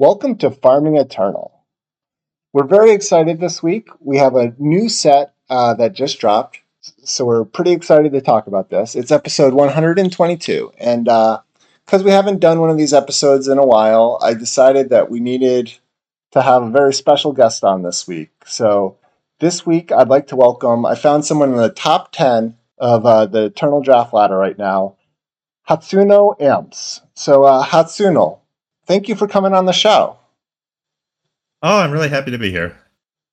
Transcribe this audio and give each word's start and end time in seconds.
Welcome 0.00 0.36
to 0.38 0.52
Farming 0.52 0.96
Eternal. 0.96 1.64
We're 2.52 2.68
very 2.68 2.92
excited 2.92 3.40
this 3.40 3.64
week. 3.64 3.88
We 3.98 4.18
have 4.18 4.36
a 4.36 4.54
new 4.56 4.88
set 4.88 5.34
uh, 5.50 5.74
that 5.74 5.92
just 5.92 6.20
dropped, 6.20 6.60
so 7.02 7.24
we're 7.24 7.44
pretty 7.44 7.72
excited 7.72 8.12
to 8.12 8.20
talk 8.20 8.46
about 8.46 8.70
this. 8.70 8.94
It's 8.94 9.10
episode 9.10 9.54
122, 9.54 10.72
and 10.78 11.06
because 11.06 11.42
uh, 11.94 12.04
we 12.04 12.12
haven't 12.12 12.38
done 12.38 12.60
one 12.60 12.70
of 12.70 12.76
these 12.76 12.94
episodes 12.94 13.48
in 13.48 13.58
a 13.58 13.66
while, 13.66 14.20
I 14.22 14.34
decided 14.34 14.90
that 14.90 15.10
we 15.10 15.18
needed 15.18 15.72
to 16.30 16.42
have 16.42 16.62
a 16.62 16.70
very 16.70 16.94
special 16.94 17.32
guest 17.32 17.64
on 17.64 17.82
this 17.82 18.06
week. 18.06 18.30
So 18.46 18.98
this 19.40 19.66
week, 19.66 19.90
I'd 19.90 20.06
like 20.06 20.28
to 20.28 20.36
welcome. 20.36 20.86
I 20.86 20.94
found 20.94 21.24
someone 21.24 21.50
in 21.50 21.56
the 21.56 21.70
top 21.70 22.12
10 22.12 22.56
of 22.78 23.04
uh, 23.04 23.26
the 23.26 23.46
Eternal 23.46 23.82
Draft 23.82 24.14
Ladder 24.14 24.36
right 24.36 24.58
now, 24.58 24.94
Hatsuno 25.68 26.40
Amps. 26.40 27.00
So, 27.14 27.42
uh, 27.42 27.64
Hatsuno, 27.64 28.38
thank 28.88 29.08
you 29.08 29.14
for 29.14 29.28
coming 29.28 29.52
on 29.52 29.66
the 29.66 29.72
show. 29.72 30.16
Oh, 31.62 31.78
I'm 31.78 31.92
really 31.92 32.08
happy 32.08 32.32
to 32.32 32.38
be 32.38 32.50
here. 32.50 32.76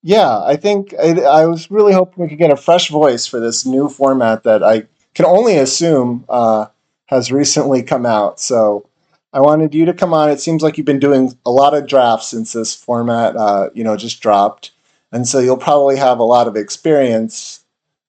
Yeah, 0.04 0.44
I 0.44 0.56
think 0.56 0.94
I, 1.02 1.20
I 1.22 1.46
was 1.48 1.72
really 1.72 1.94
hoping 1.94 2.24
we 2.24 2.30
could 2.30 2.38
get 2.38 2.52
a 2.52 2.58
fresh 2.58 2.90
voice 2.90 3.26
for 3.26 3.40
this 3.40 3.66
new 3.66 3.90
format 3.90 4.44
that 4.44 4.62
I 4.62 4.84
can 5.16 5.26
only 5.26 5.58
assume 5.58 6.26
uh, 6.30 6.68
has 7.08 7.32
recently 7.32 7.82
come 7.82 8.06
out. 8.06 8.40
So 8.40 8.88
I 9.34 9.40
wanted 9.40 9.74
you 9.74 9.86
to 9.86 9.94
come 9.94 10.14
on. 10.14 10.30
It 10.30 10.40
seems 10.40 10.62
like 10.62 10.78
you've 10.78 10.86
been 10.86 11.00
doing 11.00 11.36
a 11.46 11.52
lot 11.52 11.74
of 11.74 11.88
drafts 11.88 12.28
since 12.28 12.54
this 12.54 12.76
format, 12.76 13.36
uh, 13.36 13.70
you 13.74 13.84
know, 13.84 13.98
just 13.98 14.22
dropped, 14.22 14.72
and 15.12 15.28
so 15.28 15.40
you'll 15.40 15.58
probably 15.58 15.98
have 15.98 16.20
a 16.20 16.24
lot 16.24 16.48
of 16.48 16.56
experience 16.56 17.64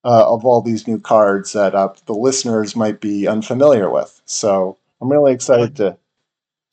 uh, 0.05 0.31
of 0.31 0.45
all 0.45 0.61
these 0.61 0.87
new 0.87 1.01
cards 1.01 1.53
that 1.53 1.75
uh, 1.75 1.93
the 2.07 2.13
listeners 2.13 2.77
might 2.77 3.01
be 3.01 3.27
unfamiliar 3.27 3.91
with. 3.91 4.21
So 4.25 4.77
I'm 5.01 5.11
really 5.11 5.33
excited 5.33 5.77
to 5.77 5.97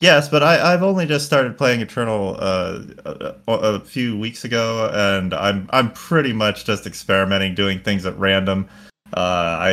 Yes, 0.04 0.28
but 0.28 0.42
I, 0.42 0.70
have 0.70 0.82
only 0.82 1.06
just 1.06 1.24
started 1.24 1.56
playing 1.56 1.80
Eternal 1.80 2.36
uh, 2.38 2.82
a, 3.06 3.34
a, 3.48 3.80
few 3.80 4.18
weeks 4.18 4.44
ago, 4.44 4.90
and 4.92 5.32
I'm 5.32 5.66
I'm 5.72 5.90
pretty 5.92 6.34
much 6.34 6.66
just 6.66 6.86
experimenting, 6.86 7.54
doing 7.54 7.80
things 7.80 8.04
at 8.04 8.14
random. 8.18 8.68
Uh, 9.16 9.20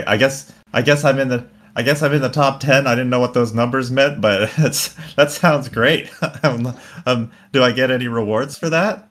I, 0.08 0.14
I, 0.14 0.16
guess 0.16 0.50
I 0.72 0.83
guess 0.83 1.03
I'm 1.03 1.19
in 1.19 1.28
the 1.28 1.45
I 1.75 1.83
guess 1.83 2.02
I'm 2.02 2.14
in 2.14 2.22
the 2.22 2.30
top 2.30 2.61
ten. 2.61 2.88
I 2.88 2.95
didn't 2.95 3.09
know 3.09 3.19
what 3.19 3.33
those 3.33 3.53
numbers 3.53 3.91
meant, 3.91 4.22
but 4.22 4.50
it's 4.59 4.95
that 5.16 5.31
sounds 5.31 5.67
great. 5.67 6.09
um, 6.44 6.78
um, 7.06 7.30
do 7.52 7.61
I 7.61 7.73
get 7.73 7.91
any 7.91 8.08
rewards 8.08 8.58
for 8.58 8.69
that? 8.69 9.09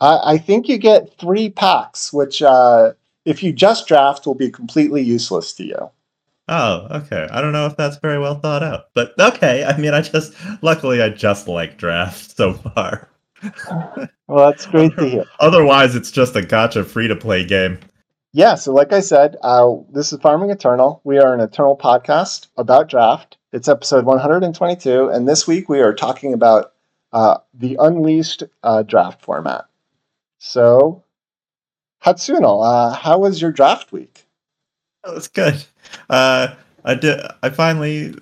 I, 0.00 0.34
I 0.34 0.38
think 0.38 0.68
you 0.68 0.78
get 0.78 1.18
three 1.18 1.50
packs, 1.50 2.12
which 2.12 2.42
uh, 2.42 2.92
if 3.24 3.42
you 3.42 3.52
just 3.52 3.88
draft 3.88 4.24
will 4.24 4.36
be 4.36 4.52
completely 4.52 5.02
useless 5.02 5.52
to 5.54 5.64
you. 5.64 5.90
Oh, 6.48 6.86
okay. 6.90 7.28
I 7.30 7.42
don't 7.42 7.52
know 7.52 7.66
if 7.66 7.76
that's 7.76 7.98
very 7.98 8.18
well 8.18 8.36
thought 8.36 8.62
out, 8.62 8.86
but 8.94 9.18
okay. 9.18 9.64
I 9.64 9.76
mean, 9.76 9.92
I 9.92 10.00
just 10.00 10.34
luckily 10.62 11.02
I 11.02 11.10
just 11.10 11.46
like 11.46 11.76
draft 11.76 12.36
so 12.36 12.54
far. 12.54 13.10
well, 14.26 14.50
that's 14.50 14.66
great 14.66 14.96
to 14.96 15.08
hear. 15.08 15.24
Otherwise, 15.40 15.94
it's 15.94 16.10
just 16.10 16.36
a 16.36 16.40
gacha 16.40 16.86
free 16.86 17.08
to 17.08 17.16
play 17.16 17.44
game. 17.44 17.78
Yeah. 18.32 18.54
So, 18.54 18.72
like 18.72 18.92
I 18.92 19.00
said, 19.00 19.36
uh, 19.42 19.74
this 19.92 20.12
is 20.12 20.20
Farming 20.20 20.50
Eternal. 20.50 21.00
We 21.04 21.18
are 21.18 21.34
an 21.34 21.40
Eternal 21.40 21.76
podcast 21.76 22.46
about 22.56 22.88
draft. 22.88 23.36
It's 23.52 23.68
episode 23.68 24.04
122, 24.04 25.08
and 25.08 25.28
this 25.28 25.46
week 25.46 25.68
we 25.68 25.80
are 25.80 25.94
talking 25.94 26.34
about 26.34 26.72
uh, 27.12 27.38
the 27.54 27.76
Unleashed 27.78 28.42
uh, 28.62 28.82
draft 28.82 29.22
format. 29.22 29.66
So, 30.38 31.04
Hatsuno, 32.04 32.64
uh, 32.64 32.94
how 32.94 33.18
was 33.18 33.40
your 33.40 33.52
draft 33.52 33.92
week? 33.92 34.26
That 35.04 35.14
was 35.14 35.28
good. 35.28 35.64
Uh, 36.10 36.54
I 36.84 36.94
did. 36.94 37.20
I 37.42 37.50
finally 37.50 38.14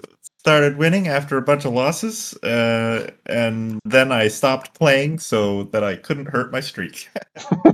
started 0.46 0.76
winning 0.76 1.08
after 1.08 1.36
a 1.36 1.42
bunch 1.42 1.64
of 1.64 1.72
losses, 1.72 2.32
uh, 2.44 3.10
and 3.26 3.80
then 3.84 4.12
I 4.12 4.28
stopped 4.28 4.74
playing 4.74 5.18
so 5.18 5.64
that 5.64 5.82
I 5.82 5.96
couldn't 5.96 6.26
hurt 6.26 6.52
my 6.52 6.60
streak. 6.60 7.08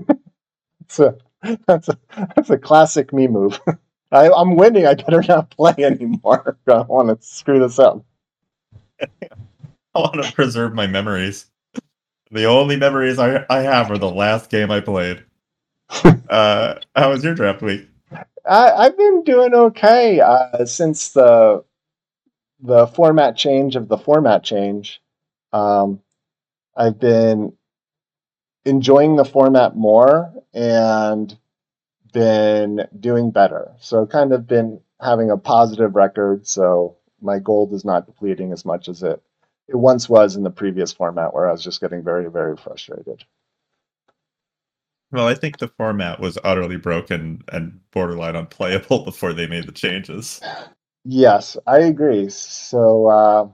that's 0.80 0.98
a 0.98 1.16
that's 1.66 1.88
a 1.88 1.98
that's 2.34 2.50
a 2.50 2.58
classic 2.58 3.12
me 3.12 3.28
move. 3.28 3.60
I, 4.12 4.28
am 4.28 4.56
winning. 4.56 4.86
I 4.86 4.94
better 4.94 5.22
not 5.28 5.50
play 5.50 5.74
anymore. 5.78 6.56
I 6.66 6.80
want 6.82 7.08
to 7.08 7.26
screw 7.26 7.58
this 7.58 7.78
up. 7.78 8.04
I 9.00 9.08
want 9.94 10.22
to 10.22 10.32
preserve 10.32 10.74
my 10.74 10.86
memories. 10.86 11.46
The 12.30 12.44
only 12.44 12.76
memories 12.76 13.18
I, 13.18 13.44
I 13.50 13.60
have 13.60 13.90
are 13.90 13.98
the 13.98 14.10
last 14.10 14.48
game 14.48 14.70
I 14.70 14.80
played. 14.80 15.24
uh, 16.30 16.74
how 16.96 17.10
was 17.10 17.22
your 17.22 17.34
draft 17.34 17.60
week? 17.60 17.86
I, 18.44 18.84
have 18.84 18.96
been 18.96 19.22
doing 19.24 19.54
okay 19.54 20.20
uh, 20.20 20.64
since 20.64 21.10
the 21.10 21.64
the 22.60 22.86
format 22.86 23.36
change 23.36 23.76
of 23.76 23.88
the 23.88 23.98
format 23.98 24.44
change. 24.44 25.00
Um, 25.52 26.00
I've 26.76 26.98
been 26.98 27.52
enjoying 28.64 29.16
the 29.16 29.24
format 29.24 29.76
more 29.76 30.32
and 30.54 31.36
been 32.12 32.86
doing 32.98 33.30
better. 33.30 33.72
So 33.80 34.06
kind 34.06 34.32
of 34.32 34.46
been 34.46 34.80
having 35.00 35.30
a 35.30 35.36
positive 35.36 35.96
record. 35.96 36.46
So 36.46 36.96
my 37.20 37.38
gold 37.38 37.72
is 37.72 37.84
not 37.84 38.06
depleting 38.06 38.52
as 38.52 38.64
much 38.64 38.88
as 38.88 39.02
it 39.02 39.22
it 39.68 39.76
once 39.76 40.08
was 40.08 40.36
in 40.36 40.42
the 40.42 40.50
previous 40.50 40.92
format 40.92 41.32
where 41.32 41.48
I 41.48 41.52
was 41.52 41.62
just 41.62 41.80
getting 41.80 42.02
very 42.02 42.30
very 42.30 42.56
frustrated. 42.56 43.24
Well, 45.12 45.28
I 45.28 45.34
think 45.34 45.58
the 45.58 45.68
format 45.68 46.20
was 46.20 46.38
utterly 46.42 46.78
broken 46.78 47.42
and 47.52 47.80
borderline 47.90 48.34
unplayable 48.34 49.04
before 49.04 49.34
they 49.34 49.46
made 49.46 49.66
the 49.66 49.72
changes. 49.72 50.40
Yes, 51.04 51.56
I 51.66 51.80
agree. 51.80 52.30
So, 52.30 53.06
uh, 53.08 53.48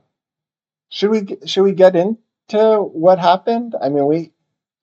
should 0.90 1.10
we 1.10 1.36
should 1.46 1.64
we 1.64 1.72
get 1.72 1.96
into 1.96 2.78
what 2.92 3.18
happened? 3.18 3.74
I 3.82 3.88
mean, 3.88 4.06
we 4.06 4.32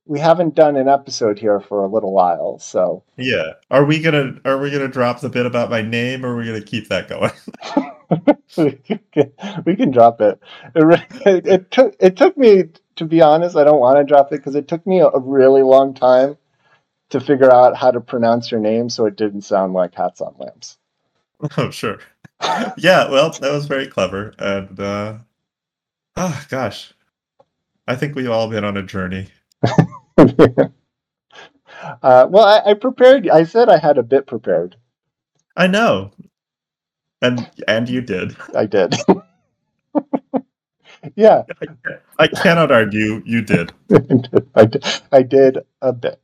we 0.05 0.19
haven't 0.19 0.53
done 0.53 0.75
an 0.75 0.89
episode 0.89 1.39
here 1.39 1.59
for 1.59 1.83
a 1.83 1.87
little 1.87 2.11
while, 2.11 2.59
so 2.59 3.03
yeah. 3.17 3.53
Are 3.71 3.85
we 3.85 4.01
gonna 4.01 4.35
are 4.43 4.57
we 4.57 4.69
gonna 4.69 4.89
drop 4.89 5.21
the 5.21 5.29
bit 5.29 5.45
about 5.45 5.69
my 5.69 5.81
name, 5.81 6.25
or 6.25 6.33
are 6.33 6.37
we 6.37 6.45
gonna 6.45 6.61
keep 6.61 6.89
that 6.89 7.07
going? 7.07 7.31
we, 8.57 8.71
can, 9.11 9.31
we 9.65 9.75
can 9.75 9.91
drop 9.91 10.19
it. 10.19 10.39
It, 10.75 11.01
it. 11.25 11.47
it, 11.47 11.71
took 11.71 11.95
it 11.99 12.17
took 12.17 12.37
me 12.37 12.65
to 12.97 13.05
be 13.05 13.21
honest. 13.21 13.55
I 13.55 13.63
don't 13.63 13.79
want 13.79 13.97
to 13.97 14.03
drop 14.03 14.33
it 14.33 14.37
because 14.37 14.55
it 14.55 14.67
took 14.67 14.85
me 14.85 14.99
a, 14.99 15.07
a 15.07 15.19
really 15.19 15.63
long 15.63 15.93
time 15.93 16.37
to 17.09 17.19
figure 17.19 17.51
out 17.51 17.75
how 17.75 17.91
to 17.91 18.01
pronounce 18.01 18.51
your 18.51 18.59
name 18.59 18.89
so 18.89 19.05
it 19.05 19.15
didn't 19.15 19.41
sound 19.41 19.73
like 19.73 19.95
hats 19.95 20.21
on 20.21 20.35
lamps. 20.37 20.77
Oh, 21.57 21.69
sure. 21.69 21.99
yeah, 22.77 23.09
well, 23.09 23.29
that 23.29 23.51
was 23.51 23.67
very 23.67 23.87
clever. 23.87 24.33
And, 24.39 24.79
uh, 24.79 25.17
oh, 26.15 26.45
gosh. 26.49 26.93
I 27.87 27.95
think 27.95 28.15
we've 28.15 28.29
all 28.29 28.49
been 28.49 28.63
on 28.63 28.77
a 28.77 28.83
journey. 28.83 29.27
uh, 30.17 30.69
well, 32.01 32.45
I, 32.45 32.71
I 32.71 32.73
prepared. 32.73 33.29
I 33.29 33.43
said 33.43 33.69
I 33.69 33.77
had 33.77 33.97
a 33.97 34.03
bit 34.03 34.27
prepared. 34.27 34.75
I 35.55 35.67
know. 35.67 36.11
And 37.21 37.49
and 37.67 37.89
you 37.89 38.01
did. 38.01 38.35
I 38.55 38.65
did. 38.65 38.95
yeah. 41.15 41.43
I, 41.61 41.67
I, 42.19 42.27
cannot 42.27 42.71
argue 42.71 43.21
you 43.25 43.41
did. 43.41 43.71
I 44.55 44.65
did. 44.65 44.85
I 45.11 45.21
did 45.21 45.59
a 45.81 45.93
bit. 45.93 46.19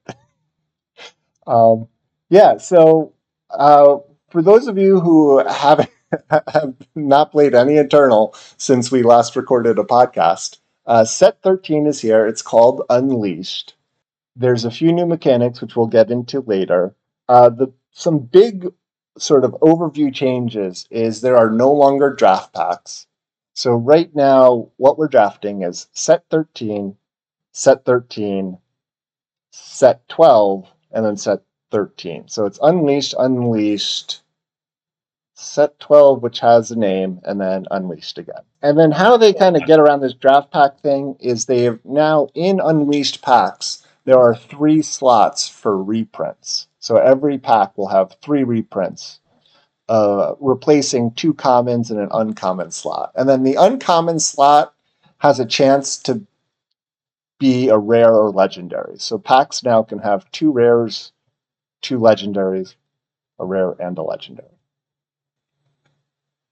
Um, 1.52 1.90
yeah, 2.30 2.58
so 2.58 3.14
uh, 3.50 3.98
for 4.30 4.42
those 4.42 4.68
of 4.68 4.78
you 4.78 5.02
who 5.02 5.46
haven't 5.46 5.90
have 6.30 6.74
not 6.96 7.34
played 7.34 7.54
any 7.54 7.76
Eternal 7.76 8.34
since 8.58 8.90
we 8.90 9.04
last 9.04 9.36
recorded 9.36 9.78
a 9.78 9.84
podcast, 9.84 10.60
uh, 10.86 11.04
set 11.04 11.42
13 11.44 11.88
is 11.88 12.00
here. 12.00 12.26
It's 12.26 12.42
called 12.42 12.84
Unleashed. 12.90 13.76
There's 14.38 14.64
a 14.64 14.72
few 14.72 14.94
new 14.94 15.06
mechanics 15.06 15.60
which 15.62 15.76
we'll 15.76 15.88
get 15.88 16.10
into 16.10 16.40
later. 16.40 16.96
Uh, 17.28 17.50
the 17.50 17.74
some 17.92 18.20
big 18.20 18.68
sort 19.18 19.44
of 19.44 19.52
overview 19.62 20.14
changes 20.14 20.88
is 20.90 21.20
there 21.20 21.38
are 21.38 21.52
no 21.52 21.70
longer 21.70 22.14
draft 22.14 22.54
packs. 22.54 23.08
So 23.56 23.74
right 23.74 24.10
now, 24.16 24.70
what 24.78 24.98
we're 24.98 25.10
drafting 25.10 25.64
is 25.64 25.88
set 25.92 26.24
13, 26.32 26.96
set 27.52 27.84
13, 27.84 28.58
set 29.52 30.08
12, 30.08 30.72
and 30.94 31.06
then 31.06 31.18
set 31.18 31.42
13. 31.72 32.28
So 32.28 32.46
it's 32.46 32.60
Unleashed, 32.62 33.16
Unleashed, 33.18 34.22
set 35.34 35.80
12, 35.80 36.22
which 36.22 36.40
has 36.40 36.72
a 36.72 36.76
name, 36.78 37.20
and 37.24 37.40
then 37.40 37.66
Unleashed 37.72 38.18
again. 38.18 38.42
And 38.62 38.78
then 38.78 38.92
how 38.92 39.18
they 39.18 39.34
kind 39.34 39.56
of 39.56 39.66
get 39.66 39.80
around 39.80 40.02
this 40.02 40.14
draft 40.14 40.52
pack 40.52 40.80
thing 40.80 41.16
is 41.20 41.46
they 41.46 41.64
have 41.64 41.80
now 41.84 42.28
in 42.36 42.60
Unleashed 42.60 43.22
packs, 43.22 43.86
there 44.06 44.20
are 44.20 44.36
three 44.36 44.82
slots 44.82 45.48
for 45.48 45.82
reprints. 45.82 46.68
So 46.80 46.98
every 46.98 47.38
pack 47.38 47.78
will 47.78 47.88
have 47.88 48.16
three 48.22 48.44
reprints, 48.44 49.20
uh, 49.90 50.34
replacing 50.40 51.12
two 51.12 51.34
commons 51.34 51.92
and 51.92 52.00
an 52.00 52.10
uncommon 52.12 52.72
slot. 52.72 53.12
And 53.16 53.30
then 53.30 53.44
the 53.44 53.56
uncommon 53.56 54.20
slot 54.20 54.74
has 55.20 55.40
a 55.40 55.46
chance 55.46 55.98
to 56.00 56.26
be 57.42 57.70
a 57.70 57.78
rare 57.78 58.14
or 58.14 58.30
legendary. 58.30 59.00
So 59.00 59.18
packs 59.18 59.64
now 59.64 59.82
can 59.82 59.98
have 59.98 60.30
two 60.32 60.52
rares, 60.52 61.12
two 61.82 61.98
legendaries, 61.98 62.76
a 63.40 63.46
rare 63.46 63.72
and 63.72 63.98
a 63.98 64.04
legendary. 64.04 64.48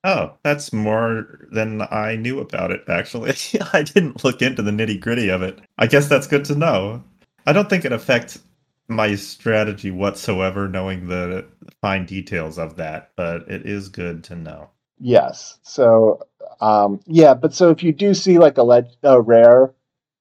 Oh, 0.04 0.34
that's 0.44 0.74
more 0.74 1.48
than 1.52 1.84
I 1.92 2.16
knew 2.16 2.40
about 2.40 2.72
it, 2.72 2.84
actually. 2.88 3.36
I 3.74 3.84
didn't 3.84 4.24
look 4.24 4.42
into 4.42 4.64
the 4.64 4.72
nitty 4.72 5.00
gritty 5.00 5.30
of 5.30 5.44
it. 5.44 5.60
I 5.78 5.86
guess 5.86 6.08
that's 6.08 6.26
good 6.26 6.46
to 6.46 6.56
know. 6.56 7.04
I 7.46 7.54
don't 7.54 7.70
think 7.70 7.86
it 7.86 7.92
affects 7.92 8.40
my 8.88 9.14
strategy 9.14 9.92
whatsoever, 9.92 10.68
knowing 10.68 11.08
the 11.08 11.46
fine 11.82 12.08
details 12.08 12.58
of 12.58 12.78
that, 12.78 13.12
but 13.16 13.48
it 13.48 13.68
is 13.68 13.90
good 13.90 14.24
to 14.24 14.36
know. 14.36 14.70
Yes. 15.00 15.60
So, 15.62 16.26
um, 16.62 17.00
yeah, 17.06 17.36
but 17.36 17.54
so 17.54 17.70
if 17.70 17.84
you 17.84 17.94
do 17.94 18.16
see 18.16 18.40
like 18.40 18.58
a, 18.58 18.64
leg- 18.64 18.96
a 19.04 19.22
rare, 19.22 19.72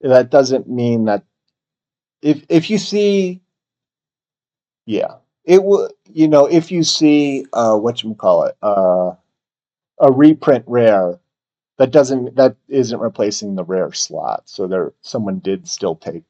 that 0.01 0.31
doesn't 0.31 0.69
mean 0.69 1.07
that 1.07 1.25
if 2.23 2.45
if 2.49 2.71
you 2.71 2.79
see, 2.79 3.41
yeah, 4.87 5.17
it 5.45 5.63
will. 5.63 5.91
You 6.07 6.29
know, 6.29 6.47
if 6.47 6.73
you 6.73 6.83
see 6.83 7.47
uh, 7.53 7.77
what 7.77 8.03
you 8.03 8.15
call 8.15 8.45
it, 8.45 8.57
uh, 8.63 9.13
a 10.01 10.13
reprint 10.13 10.65
rare, 10.67 11.19
that 11.79 11.91
doesn't 11.91 12.37
that 12.37 12.57
isn't 12.69 12.99
replacing 12.99 13.55
the 13.55 13.65
rare 13.65 13.93
slot. 13.93 14.43
So 14.47 14.67
there, 14.67 14.93
someone 15.03 15.39
did 15.39 15.69
still 15.69 15.97
take 15.97 16.25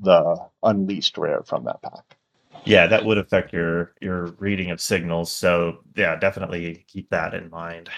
the 0.00 0.36
unleashed 0.62 1.18
rare 1.18 1.42
from 1.42 1.64
that 1.64 1.82
pack. 1.82 2.16
Yeah, 2.64 2.86
that 2.86 3.04
would 3.04 3.18
affect 3.18 3.52
your 3.52 3.94
your 4.00 4.26
reading 4.38 4.70
of 4.70 4.80
signals. 4.80 5.32
So 5.32 5.78
yeah, 5.96 6.16
definitely 6.16 6.84
keep 6.88 7.10
that 7.10 7.34
in 7.34 7.50
mind. 7.50 7.90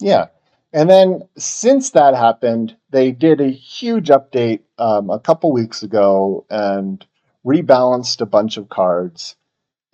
Yeah. 0.00 0.26
And 0.76 0.90
then 0.90 1.22
since 1.38 1.92
that 1.92 2.14
happened, 2.14 2.76
they 2.90 3.10
did 3.10 3.40
a 3.40 3.48
huge 3.48 4.08
update 4.08 4.60
um, 4.76 5.08
a 5.08 5.18
couple 5.18 5.50
weeks 5.50 5.82
ago 5.82 6.44
and 6.50 7.04
rebalanced 7.46 8.20
a 8.20 8.26
bunch 8.26 8.58
of 8.58 8.68
cards. 8.68 9.36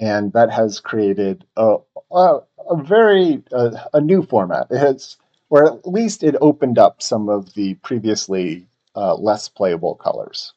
And 0.01 0.33
that 0.33 0.51
has 0.51 0.81
created 0.81 1.45
a, 1.57 1.77
a, 2.11 2.41
a 2.69 2.83
very 2.83 3.45
uh, 3.53 3.71
a 3.95 4.01
new 4.01 4.25
format. 4.25 4.67
It 4.73 4.79
has, 4.79 5.19
or 5.51 5.67
at 5.67 5.87
least 5.87 6.25
it 6.25 6.35
opened 6.41 6.79
up 6.79 7.01
some 7.01 7.29
of 7.29 7.55
the 7.55 7.75
previously 7.75 8.67
uh, 8.97 9.15
less 9.15 9.49
playable 9.49 9.95
colors. 9.95 10.53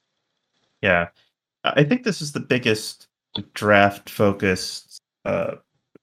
Yeah, 0.81 1.09
I 1.63 1.83
think 1.83 2.03
this 2.03 2.23
is 2.23 2.31
the 2.31 2.39
biggest 2.39 3.05
draft 3.53 4.09
focused 4.09 5.03
uh, 5.23 5.57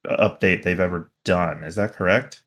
update 0.06 0.62
they've 0.62 0.78
ever 0.78 1.10
done. 1.24 1.64
Is 1.64 1.74
that 1.74 1.94
correct? 1.94 2.42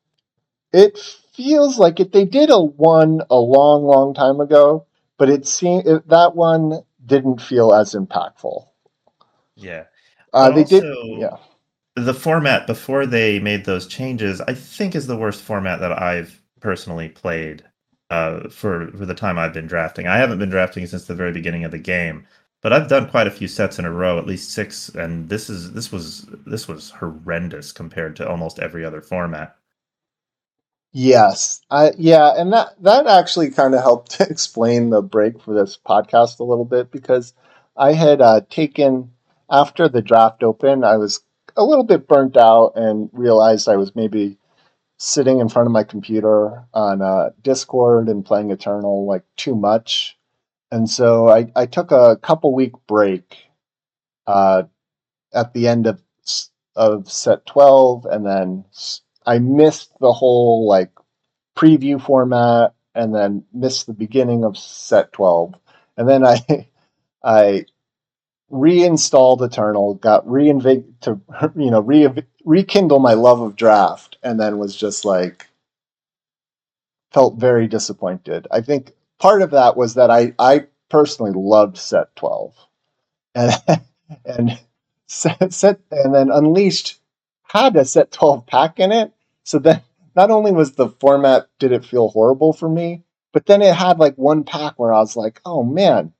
It 0.72 0.98
feels 1.36 1.78
like 1.78 2.00
it. 2.00 2.12
They 2.12 2.24
did 2.24 2.50
a 2.50 2.60
one 2.60 3.22
a 3.30 3.36
long, 3.36 3.84
long 3.84 4.14
time 4.14 4.40
ago, 4.40 4.86
but 5.18 5.30
it 5.30 5.46
seemed 5.46 5.86
it, 5.86 6.08
that 6.08 6.34
one 6.36 6.82
didn't 7.04 7.40
feel 7.42 7.74
as 7.74 7.94
impactful. 7.94 8.66
Yeah, 9.56 9.84
Uh, 10.32 10.50
they 10.50 10.64
did, 10.64 10.86
yeah. 11.16 11.36
the 11.96 12.14
format 12.14 12.66
before 12.66 13.06
they 13.06 13.38
made 13.40 13.64
those 13.64 13.86
changes, 13.86 14.40
I 14.42 14.54
think, 14.54 14.94
is 14.94 15.06
the 15.06 15.16
worst 15.16 15.42
format 15.42 15.80
that 15.80 15.92
I've 16.00 16.42
personally 16.60 17.08
played 17.08 17.64
uh, 18.10 18.48
for 18.50 18.88
for 18.92 19.06
the 19.06 19.14
time 19.14 19.38
I've 19.38 19.52
been 19.54 19.66
drafting. 19.66 20.06
I 20.06 20.16
haven't 20.18 20.38
been 20.38 20.50
drafting 20.50 20.86
since 20.86 21.06
the 21.06 21.14
very 21.14 21.32
beginning 21.32 21.64
of 21.64 21.70
the 21.70 21.78
game, 21.78 22.26
but 22.62 22.72
I've 22.72 22.88
done 22.88 23.08
quite 23.10 23.26
a 23.26 23.30
few 23.30 23.48
sets 23.48 23.78
in 23.78 23.84
a 23.84 23.92
row, 23.92 24.18
at 24.18 24.26
least 24.26 24.50
six, 24.52 24.88
and 24.90 25.28
this 25.28 25.48
is 25.50 25.72
this 25.72 25.90
was 25.92 26.26
this 26.46 26.68
was 26.68 26.90
horrendous 26.90 27.72
compared 27.72 28.16
to 28.16 28.28
almost 28.28 28.58
every 28.58 28.84
other 28.84 29.00
format. 29.02 29.56
Yes, 30.98 31.60
I 31.70 31.92
yeah, 31.98 32.32
and 32.38 32.54
that 32.54 32.82
that 32.82 33.06
actually 33.06 33.50
kind 33.50 33.74
of 33.74 33.82
helped 33.82 34.18
explain 34.20 34.88
the 34.88 35.02
break 35.02 35.38
for 35.42 35.52
this 35.52 35.76
podcast 35.86 36.38
a 36.40 36.44
little 36.44 36.64
bit 36.64 36.90
because 36.90 37.34
I 37.76 37.92
had 37.92 38.22
uh, 38.22 38.40
taken 38.48 39.10
after 39.50 39.90
the 39.90 40.00
draft 40.00 40.42
open, 40.42 40.84
I 40.84 40.96
was 40.96 41.20
a 41.54 41.64
little 41.64 41.84
bit 41.84 42.08
burnt 42.08 42.38
out 42.38 42.72
and 42.76 43.10
realized 43.12 43.68
I 43.68 43.76
was 43.76 43.94
maybe 43.94 44.38
sitting 44.98 45.40
in 45.40 45.48
front 45.50 45.66
of 45.66 45.72
my 45.72 45.84
computer 45.84 46.64
on 46.74 47.02
uh, 47.02 47.30
Discord 47.42 48.08
and 48.08 48.24
playing 48.24 48.50
Eternal 48.50 49.06
like 49.06 49.24
too 49.36 49.54
much, 49.54 50.18
and 50.70 50.88
so 50.88 51.28
I 51.28 51.52
I 51.56 51.66
took 51.66 51.92
a 51.92 52.16
couple 52.22 52.54
week 52.54 52.72
break 52.88 53.36
uh, 54.26 54.64
at 55.34 55.54
the 55.54 55.68
end 55.68 55.86
of 55.86 56.02
of 56.76 57.10
set 57.10 57.46
twelve, 57.46 58.06
and 58.06 58.26
then 58.26 58.64
I 59.26 59.38
missed 59.38 59.92
the 60.00 60.12
whole 60.12 60.66
like 60.68 60.90
preview 61.56 62.00
format 62.00 62.74
and 62.94 63.14
then 63.14 63.44
missed 63.52 63.86
the 63.86 63.92
beginning 63.92 64.44
of 64.44 64.56
set 64.56 65.12
12 65.12 65.54
and 65.96 66.08
then 66.08 66.24
i 66.24 66.38
i 67.24 67.64
reinstalled 68.50 69.42
eternal 69.42 69.94
got 69.94 70.26
reinvig 70.26 70.84
to 71.00 71.20
you 71.56 71.70
know 71.70 71.80
re- 71.80 72.08
rekindle 72.44 72.98
my 72.98 73.14
love 73.14 73.40
of 73.40 73.56
draft 73.56 74.18
and 74.22 74.38
then 74.38 74.58
was 74.58 74.76
just 74.76 75.04
like 75.04 75.46
felt 77.12 77.36
very 77.36 77.66
disappointed. 77.66 78.46
I 78.50 78.60
think 78.60 78.92
part 79.18 79.42
of 79.42 79.50
that 79.52 79.76
was 79.76 79.94
that 79.94 80.10
i 80.10 80.34
i 80.38 80.66
personally 80.90 81.32
loved 81.34 81.78
set 81.78 82.14
12 82.16 82.54
and 83.34 83.52
and 84.24 84.60
set, 85.06 85.52
set 85.52 85.80
and 85.90 86.14
then 86.14 86.30
unleashed 86.30 87.00
had 87.44 87.76
a 87.76 87.84
set 87.84 88.12
12 88.12 88.46
pack 88.46 88.78
in 88.78 88.92
it 88.92 89.12
so 89.46 89.60
then 89.60 89.82
not 90.16 90.30
only 90.30 90.52
was 90.52 90.74
the 90.74 90.90
format 91.00 91.48
did 91.60 91.72
it 91.72 91.86
feel 91.86 92.10
horrible 92.10 92.52
for 92.54 92.68
me 92.68 93.04
but 93.32 93.46
then 93.46 93.62
it 93.62 93.74
had 93.74 93.98
like 94.00 94.16
one 94.16 94.44
pack 94.44 94.74
where 94.78 94.94
i 94.94 95.00
was 95.00 95.16
like 95.16 95.40
oh 95.46 95.64
man 95.64 96.12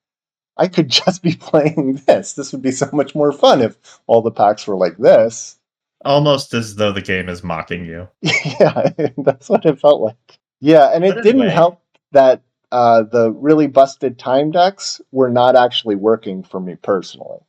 i 0.57 0.69
could 0.69 0.89
just 0.91 1.23
be 1.23 1.35
playing 1.37 2.03
this. 2.07 2.35
This 2.35 2.53
would 2.53 2.63
be 2.63 2.73
so 2.73 2.89
much 2.93 3.15
more 3.15 3.33
fun 3.33 3.63
if 3.63 3.77
all 4.09 4.23
the 4.23 4.31
packs 4.31 4.67
were 4.67 4.77
like 4.77 4.99
this. 4.99 5.59
Almost 6.05 6.55
as 6.55 6.77
though 6.77 6.93
the 6.93 7.03
game 7.03 7.29
is 7.29 7.45
mocking 7.45 7.85
you. 7.85 8.09
yeah 8.23 8.91
that's 9.19 9.49
what 9.49 9.67
it 9.67 9.81
felt 9.81 10.03
like. 10.03 10.39
Yeah 10.61 10.91
and 10.95 11.05
it 11.05 11.15
But 11.15 11.25
didn't 11.25 11.51
help 11.51 11.83
that 12.13 12.43
uh, 12.73 13.05
the 13.05 13.33
really 13.33 13.69
busted 13.69 14.19
time 14.19 14.51
decks 14.51 15.01
were 15.13 15.31
not 15.31 15.57
actually 15.57 15.97
working 15.97 16.43
for 16.43 16.61
me 16.61 16.77
personally. 16.77 17.41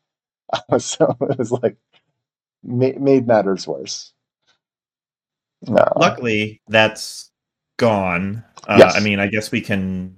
So 0.79 1.17
it 1.21 1.37
was 1.39 1.51
like 1.51 1.77
ma- 2.63 2.99
made 2.99 3.27
matters 3.27 3.67
worse 3.67 4.13
no 5.63 5.85
Luckily, 5.95 6.61
that's 6.67 7.31
gone. 7.77 8.43
Uh, 8.67 8.77
Yes. 8.79 8.95
I 8.95 8.99
mean, 8.99 9.19
I 9.19 9.27
guess 9.27 9.51
we 9.51 9.61
can 9.61 10.17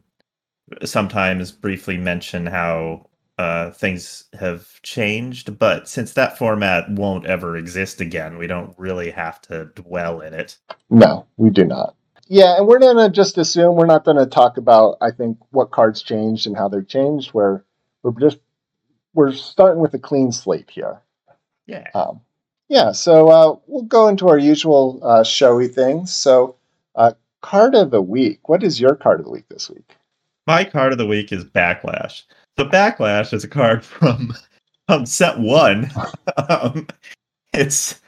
sometimes 0.85 1.51
briefly 1.51 1.97
mention 1.97 2.45
how 2.45 3.07
uh, 3.37 3.71
things 3.71 4.25
have 4.39 4.81
changed, 4.83 5.57
but 5.59 5.87
since 5.89 6.13
that 6.13 6.37
format 6.37 6.89
won't 6.91 7.25
ever 7.25 7.57
exist 7.57 8.01
again, 8.01 8.37
we 8.37 8.47
don't 8.47 8.75
really 8.77 9.11
have 9.11 9.41
to 9.43 9.65
dwell 9.75 10.21
in 10.21 10.33
it. 10.33 10.57
No, 10.89 11.27
we 11.37 11.49
do 11.49 11.65
not. 11.65 11.95
Yeah, 12.27 12.57
and 12.57 12.67
we're 12.67 12.79
gonna 12.79 13.09
just 13.09 13.37
assume 13.37 13.75
we're 13.75 13.87
not 13.87 14.05
gonna 14.05 14.25
talk 14.27 14.57
about 14.57 14.97
I 15.01 15.11
think 15.11 15.37
what 15.51 15.71
cards 15.71 16.03
changed 16.03 16.47
and 16.47 16.57
how 16.57 16.69
they're 16.69 16.83
changed. 16.83 17.31
Where 17.33 17.65
we're 18.03 18.11
just 18.19 18.39
we're 19.13 19.33
starting 19.33 19.81
with 19.81 19.93
a 19.95 19.99
clean 19.99 20.31
slate 20.31 20.69
here. 20.69 21.01
Yeah. 21.67 21.87
Um, 21.95 22.21
yeah, 22.69 22.91
so 22.91 23.29
uh, 23.29 23.55
we'll 23.67 23.83
go 23.83 24.07
into 24.07 24.29
our 24.29 24.37
usual 24.37 24.99
uh, 25.03 25.23
showy 25.23 25.67
things. 25.67 26.13
So, 26.13 26.55
uh, 26.95 27.13
card 27.41 27.75
of 27.75 27.89
the 27.89 28.01
week. 28.01 28.47
What 28.47 28.63
is 28.63 28.79
your 28.79 28.95
card 28.95 29.19
of 29.19 29.25
the 29.25 29.31
week 29.31 29.49
this 29.49 29.69
week? 29.69 29.95
My 30.45 30.63
card 30.63 30.91
of 30.91 30.97
the 30.97 31.07
week 31.07 31.31
is 31.31 31.43
Backlash. 31.43 32.23
So 32.57 32.65
Backlash 32.65 33.33
is 33.33 33.43
a 33.43 33.47
card 33.47 33.83
from 33.85 34.33
um, 34.87 35.05
set 35.05 35.39
one. 35.39 35.91
um, 36.49 36.87
it's 37.53 37.99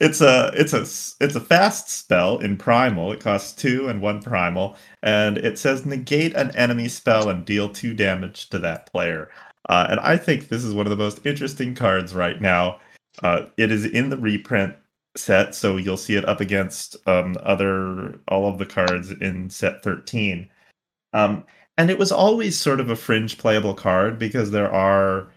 it's 0.00 0.20
a 0.20 0.50
it's 0.54 0.72
a 0.72 0.80
it's 1.24 1.34
a 1.34 1.40
fast 1.40 1.88
spell 1.88 2.38
in 2.38 2.56
primal. 2.56 3.12
It 3.12 3.20
costs 3.20 3.52
two 3.52 3.88
and 3.88 4.02
one 4.02 4.22
primal, 4.22 4.76
and 5.02 5.38
it 5.38 5.58
says 5.58 5.86
negate 5.86 6.34
an 6.34 6.54
enemy 6.54 6.88
spell 6.88 7.28
and 7.28 7.44
deal 7.44 7.68
two 7.68 7.94
damage 7.94 8.48
to 8.50 8.58
that 8.58 8.90
player. 8.92 9.30
Uh, 9.68 9.86
and 9.90 10.00
I 10.00 10.16
think 10.16 10.48
this 10.48 10.64
is 10.64 10.74
one 10.74 10.86
of 10.86 10.90
the 10.90 10.96
most 10.96 11.24
interesting 11.26 11.74
cards 11.74 12.14
right 12.14 12.40
now. 12.40 12.80
Uh, 13.22 13.46
it 13.56 13.72
is 13.72 13.84
in 13.84 14.10
the 14.10 14.16
reprint 14.16 14.74
set, 15.16 15.54
so 15.54 15.76
you'll 15.76 15.96
see 15.96 16.14
it 16.14 16.28
up 16.28 16.40
against 16.40 16.96
um, 17.08 17.36
other 17.42 18.18
all 18.28 18.48
of 18.48 18.58
the 18.58 18.66
cards 18.66 19.10
in 19.10 19.50
set 19.50 19.82
thirteen. 19.82 20.48
Um, 21.12 21.44
and 21.76 21.90
it 21.90 21.98
was 21.98 22.12
always 22.12 22.58
sort 22.58 22.80
of 22.80 22.90
a 22.90 22.96
fringe 22.96 23.38
playable 23.38 23.74
card 23.74 24.18
because 24.18 24.50
there 24.50 24.72
are 24.72 25.28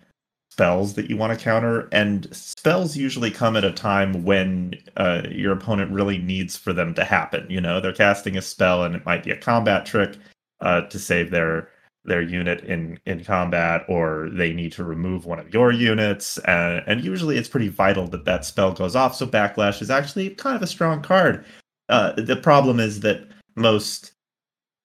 spells 0.52 0.96
that 0.96 1.10
you 1.10 1.16
want 1.16 1.32
to 1.38 1.44
counter, 1.44 1.88
and 1.92 2.28
spells 2.36 2.98
usually 2.98 3.32
come 3.32 3.56
at 3.56 3.64
a 3.64 3.72
time 3.72 4.24
when 4.26 4.76
uh, 4.98 5.22
your 5.32 5.54
opponent 5.54 5.90
really 5.92 6.18
needs 6.18 6.58
for 6.58 6.74
them 6.74 6.94
to 6.94 7.06
happen. 7.06 7.48
You 7.50 7.62
know, 7.62 7.80
they're 7.80 7.94
casting 7.94 8.38
a 8.38 8.42
spell, 8.42 8.84
and 8.84 8.96
it 8.96 9.06
might 9.06 9.24
be 9.24 9.32
a 9.32 9.38
combat 9.38 9.86
trick 9.86 10.18
uh, 10.60 10.82
to 10.82 11.00
save 11.00 11.32
their 11.32 11.70
their 12.04 12.22
unit 12.22 12.64
in 12.64 13.00
in 13.06 13.24
combat, 13.24 13.84
or 13.88 14.30
they 14.34 14.54
need 14.54 14.72
to 14.74 14.84
remove 14.84 15.26
one 15.26 15.40
of 15.40 15.54
your 15.54 15.72
units, 15.72 16.38
and, 16.40 16.84
and 16.88 17.04
usually 17.04 17.38
it's 17.38 17.50
pretty 17.50 17.68
vital 17.68 18.08
that 18.08 18.26
that 18.26 18.46
spell 18.46 18.72
goes 18.72 18.96
off. 18.96 19.16
So 19.16 19.28
backlash 19.28 19.82
is 19.82 19.92
actually 19.92 20.32
kind 20.32 20.56
of 20.56 20.62
a 20.64 20.68
strong 20.68 21.02
card. 21.02 21.46
Uh, 21.90 22.14
the 22.14 22.36
problem 22.36 22.80
is 22.80 23.02
that 23.02 23.28
most 23.56 24.14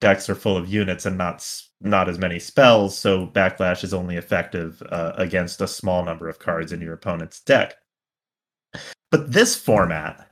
decks 0.01 0.29
are 0.29 0.35
full 0.35 0.57
of 0.57 0.69
units 0.69 1.07
and 1.07 1.17
not 1.17 1.47
not 1.81 2.09
as 2.09 2.19
many 2.19 2.39
spells, 2.39 2.97
so 2.97 3.27
backlash 3.29 3.85
is 3.85 3.95
only 3.95 4.17
effective 4.17 4.83
uh, 4.91 5.13
against 5.17 5.61
a 5.61 5.69
small 5.69 6.05
number 6.05 6.29
of 6.29 6.39
cards 6.39 6.73
in 6.73 6.81
your 6.81 6.95
opponent's 6.95 7.41
deck. 7.41 7.75
But 9.11 9.33
this 9.33 9.57
format 9.57 10.31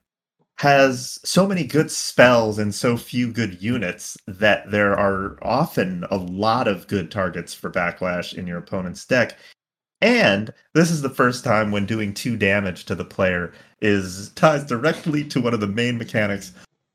has 0.59 1.19
so 1.25 1.47
many 1.47 1.65
good 1.65 1.91
spells 1.91 2.59
and 2.59 2.75
so 2.75 2.97
few 2.97 3.33
good 3.33 3.61
units 3.61 4.17
that 4.27 4.71
there 4.71 4.97
are 4.97 5.37
often 5.43 6.05
a 6.11 6.17
lot 6.17 6.69
of 6.69 6.87
good 6.87 7.11
targets 7.11 7.53
for 7.53 7.71
backlash 7.71 8.35
in 8.35 8.47
your 8.47 8.59
opponent's 8.59 9.05
deck. 9.05 9.37
And 10.01 10.53
this 10.75 10.91
is 10.91 11.03
the 11.03 11.09
first 11.09 11.45
time 11.45 11.71
when 11.71 11.87
doing 11.87 12.15
two 12.15 12.37
damage 12.37 12.85
to 12.85 12.95
the 12.95 13.05
player 13.05 13.53
is 13.81 14.31
ties 14.31 14.65
directly 14.65 15.25
to 15.25 15.41
one 15.41 15.55
of 15.55 15.61
the 15.61 15.67
main 15.67 15.99
mechanics 15.99 16.53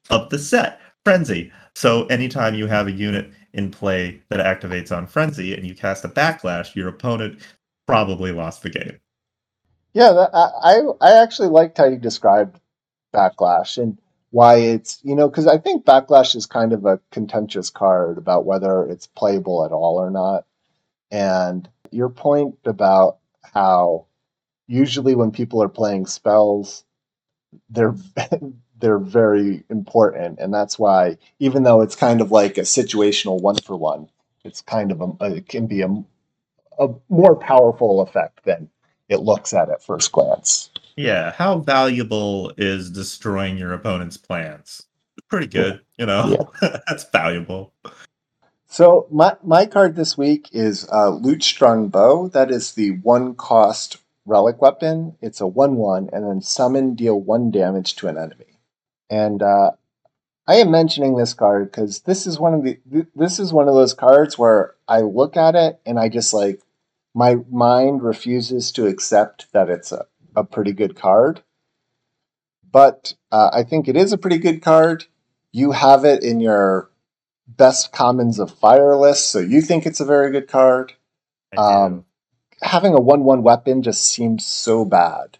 of 0.09 0.29
the 0.29 0.39
set, 0.39 0.79
Frenzy. 1.03 1.51
So 1.75 2.05
anytime 2.05 2.55
you 2.55 2.67
have 2.67 2.87
a 2.87 2.91
unit 2.91 3.31
in 3.53 3.71
play 3.71 4.21
that 4.29 4.39
activates 4.39 4.95
on 4.95 5.07
Frenzy 5.07 5.53
and 5.53 5.65
you 5.65 5.75
cast 5.75 6.05
a 6.05 6.09
backlash, 6.09 6.75
your 6.75 6.87
opponent 6.87 7.41
probably 7.87 8.31
lost 8.31 8.63
the 8.63 8.69
game. 8.69 8.99
Yeah, 9.93 10.11
that, 10.11 10.29
I 10.33 10.81
I 11.01 11.21
actually 11.21 11.49
liked 11.49 11.77
how 11.77 11.85
you 11.85 11.97
described 11.97 12.59
backlash 13.13 13.77
and 13.81 13.97
why 14.31 14.57
it's 14.57 14.99
you 15.03 15.15
know 15.15 15.27
because 15.29 15.47
I 15.47 15.57
think 15.57 15.85
backlash 15.85 16.35
is 16.35 16.45
kind 16.45 16.73
of 16.73 16.85
a 16.85 16.99
contentious 17.11 17.69
card 17.69 18.17
about 18.17 18.45
whether 18.45 18.85
it's 18.85 19.07
playable 19.07 19.65
at 19.65 19.71
all 19.71 19.97
or 19.97 20.11
not. 20.11 20.45
And 21.11 21.67
your 21.91 22.09
point 22.09 22.55
about 22.65 23.17
how 23.41 24.05
usually 24.67 25.15
when 25.15 25.31
people 25.31 25.63
are 25.63 25.69
playing 25.69 26.05
spells, 26.05 26.83
they're 27.69 27.95
they're 28.79 28.99
very 28.99 29.63
important, 29.69 30.39
and 30.39 30.53
that's 30.53 30.77
why 30.79 31.17
even 31.39 31.63
though 31.63 31.81
it's 31.81 31.95
kind 31.95 32.21
of 32.21 32.31
like 32.31 32.57
a 32.57 32.61
situational 32.61 33.41
one 33.41 33.57
for 33.57 33.75
one, 33.75 34.09
it's 34.45 34.61
kind 34.61 34.91
of 34.91 35.01
a 35.01 35.25
it 35.35 35.47
can 35.49 35.67
be 35.67 35.81
a 35.81 35.89
a 36.79 36.89
more 37.09 37.35
powerful 37.35 38.01
effect 38.01 38.43
than 38.45 38.69
it 39.09 39.17
looks 39.21 39.53
at 39.53 39.69
at 39.69 39.83
first 39.83 40.11
glance. 40.11 40.69
Yeah, 40.95 41.31
how 41.31 41.59
valuable 41.59 42.51
is 42.57 42.89
destroying 42.89 43.57
your 43.57 43.73
opponent's 43.73 44.17
plans? 44.17 44.85
Pretty 45.29 45.47
good, 45.47 45.81
you 45.97 46.05
know. 46.05 46.49
Yeah. 46.61 46.79
That's 46.87 47.03
valuable. 47.05 47.73
So 48.67 49.07
my 49.11 49.35
my 49.43 49.65
card 49.65 49.95
this 49.95 50.17
week 50.17 50.49
is 50.51 50.87
uh, 50.91 51.09
Lute-Strung 51.09 51.89
Bow. 51.89 52.27
That 52.29 52.51
is 52.51 52.73
the 52.73 52.91
one 52.91 53.35
cost 53.35 53.97
relic 54.25 54.61
weapon. 54.61 55.15
It's 55.21 55.41
a 55.41 55.47
one 55.47 55.75
one, 55.75 56.09
and 56.13 56.25
then 56.25 56.41
summon 56.41 56.95
deal 56.95 57.19
one 57.19 57.51
damage 57.51 57.95
to 57.97 58.07
an 58.07 58.17
enemy. 58.17 58.59
And 59.09 59.41
uh, 59.41 59.71
I 60.47 60.55
am 60.55 60.71
mentioning 60.71 61.15
this 61.15 61.33
card 61.33 61.71
because 61.71 62.01
this 62.01 62.25
is 62.25 62.39
one 62.39 62.53
of 62.55 62.63
the 62.63 62.79
this 63.15 63.39
is 63.39 63.53
one 63.53 63.67
of 63.67 63.75
those 63.75 63.93
cards 63.93 64.37
where 64.37 64.73
I 64.87 65.01
look 65.01 65.37
at 65.37 65.55
it 65.55 65.79
and 65.85 65.99
I 65.99 66.09
just 66.09 66.33
like 66.33 66.61
my 67.13 67.37
mind 67.51 68.01
refuses 68.01 68.71
to 68.71 68.87
accept 68.87 69.51
that 69.53 69.69
it's 69.69 69.91
a, 69.91 70.05
a 70.39 70.43
pretty 70.43 70.71
good 70.71 70.95
card. 70.95 71.43
But 72.71 73.13
uh, 73.31 73.49
I 73.53 73.63
think 73.63 73.87
it 73.87 73.97
is 73.97 74.13
a 74.13 74.17
pretty 74.17 74.37
good 74.37 74.61
card. 74.61 75.05
You 75.51 75.71
have 75.71 76.05
it 76.05 76.23
in 76.23 76.39
your 76.39 76.89
best 77.47 77.91
commons 77.91 78.39
of 78.39 78.51
fire 78.51 78.95
list, 78.95 79.31
so 79.31 79.39
you 79.39 79.61
think 79.61 79.85
it's 79.85 79.99
a 79.99 80.05
very 80.05 80.31
good 80.31 80.47
card. 80.47 80.93
Um, 81.57 82.05
having 82.61 82.93
a 82.93 83.01
one-one 83.01 83.43
weapon 83.43 83.81
just 83.81 84.07
seems 84.07 84.45
so 84.45 84.85
bad, 84.85 85.39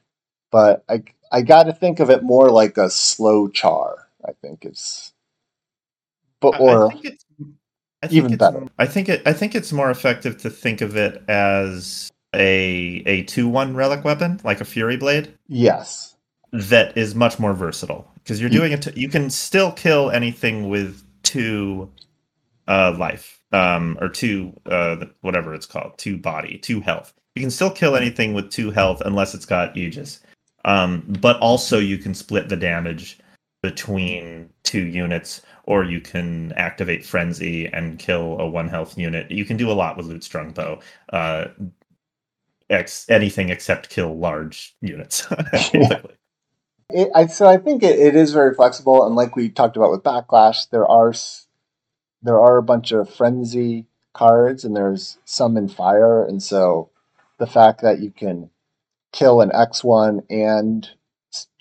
but 0.52 0.84
I 0.90 1.04
I 1.32 1.44
got 1.44 1.64
to 1.64 1.74
think 1.74 2.00
of 2.00 2.10
it 2.10 2.24
more 2.24 2.50
like 2.50 2.78
a 2.78 2.90
slow 2.90 3.48
char. 3.48 4.08
I 4.28 4.32
think 4.42 4.66
it's, 4.66 5.14
but 6.42 6.60
or 6.60 6.92
even 8.10 8.36
better. 8.38 8.66
I 8.80 8.88
think 8.88 9.08
it. 9.08 9.22
I 9.26 9.34
think 9.34 9.54
it's 9.54 9.72
more 9.72 9.92
effective 9.92 10.38
to 10.40 10.50
think 10.50 10.82
of 10.82 10.98
it 10.98 11.24
as 11.28 12.10
a 12.40 13.04
a 13.06 13.24
two 13.24 13.48
one 13.48 13.76
relic 13.76 14.04
weapon, 14.04 14.40
like 14.44 14.62
a 14.62 14.66
Fury 14.66 14.98
Blade. 14.98 15.38
Yes, 15.48 16.16
that 16.52 16.98
is 16.98 17.14
much 17.14 17.38
more 17.38 17.54
versatile 17.54 18.10
because 18.16 18.42
you're 18.42 18.50
doing 18.50 18.72
it. 18.72 18.98
you 18.98 19.10
can 19.10 19.30
still 19.30 19.72
kill 19.72 20.10
anything 20.10 20.70
with 20.70 21.04
two 21.24 21.92
uh, 22.68 22.96
life, 22.98 23.40
um, 23.52 23.98
or 24.02 24.10
two 24.10 24.54
uh, 24.66 25.06
whatever 25.22 25.54
it's 25.54 25.66
called, 25.66 25.98
two 25.98 26.18
body, 26.18 26.58
two 26.58 26.82
health. 26.82 27.14
You 27.36 27.42
can 27.42 27.52
still 27.52 27.72
kill 27.72 27.96
anything 27.96 28.34
with 28.34 28.50
two 28.50 28.72
health 28.72 29.02
unless 29.06 29.36
it's 29.36 29.46
got 29.46 29.78
Aegis. 29.78 30.22
Um, 30.66 31.04
but 31.22 31.40
also 31.40 31.80
you 31.80 31.98
can 31.98 32.14
split 32.14 32.50
the 32.50 32.58
damage 32.58 33.20
between 33.62 34.50
two 34.64 34.86
units 34.86 35.42
or 35.64 35.84
you 35.84 36.02
can 36.02 36.52
activate 36.54 37.06
frenzy 37.06 37.68
and 37.68 38.00
kill 38.00 38.40
a 38.40 38.50
one 38.50 38.68
health 38.68 38.98
unit. 38.98 39.30
You 39.30 39.46
can 39.46 39.56
do 39.56 39.72
a 39.72 39.74
lot 39.74 39.98
with 39.98 40.08
Lute-Strung 40.08 40.52
Bow. 40.52 40.80
Uh, 41.14 41.46
ex- 42.70 43.10
anything 43.10 43.50
except 43.50 43.90
kill 43.90 44.18
large 44.18 44.76
units. 44.82 45.28
it, 46.90 47.10
I, 47.16 47.28
so 47.28 47.48
I 47.48 47.58
think 47.58 47.84
it, 47.84 48.00
it 48.00 48.16
is 48.16 48.34
very 48.34 48.54
flexible, 48.54 49.06
and 49.06 49.16
like 49.16 49.36
we 49.36 49.50
talked 49.50 49.78
about 49.78 49.92
with 49.92 50.04
backlash, 50.04 50.70
there 50.70 50.88
are 50.88 51.14
there 52.22 52.40
are 52.40 52.58
a 52.58 52.64
bunch 52.64 52.92
of 52.92 53.14
frenzy 53.14 53.86
cards, 54.14 54.64
and 54.64 54.76
there's 54.76 55.18
some 55.26 55.58
in 55.58 55.68
fire, 55.68 56.24
and 56.24 56.42
so 56.42 56.90
the 57.38 57.48
fact 57.48 57.82
that 57.82 58.00
you 58.00 58.12
can 58.12 58.50
kill 59.12 59.42
an 59.42 59.52
X 59.54 59.84
one 59.84 60.22
and 60.30 60.90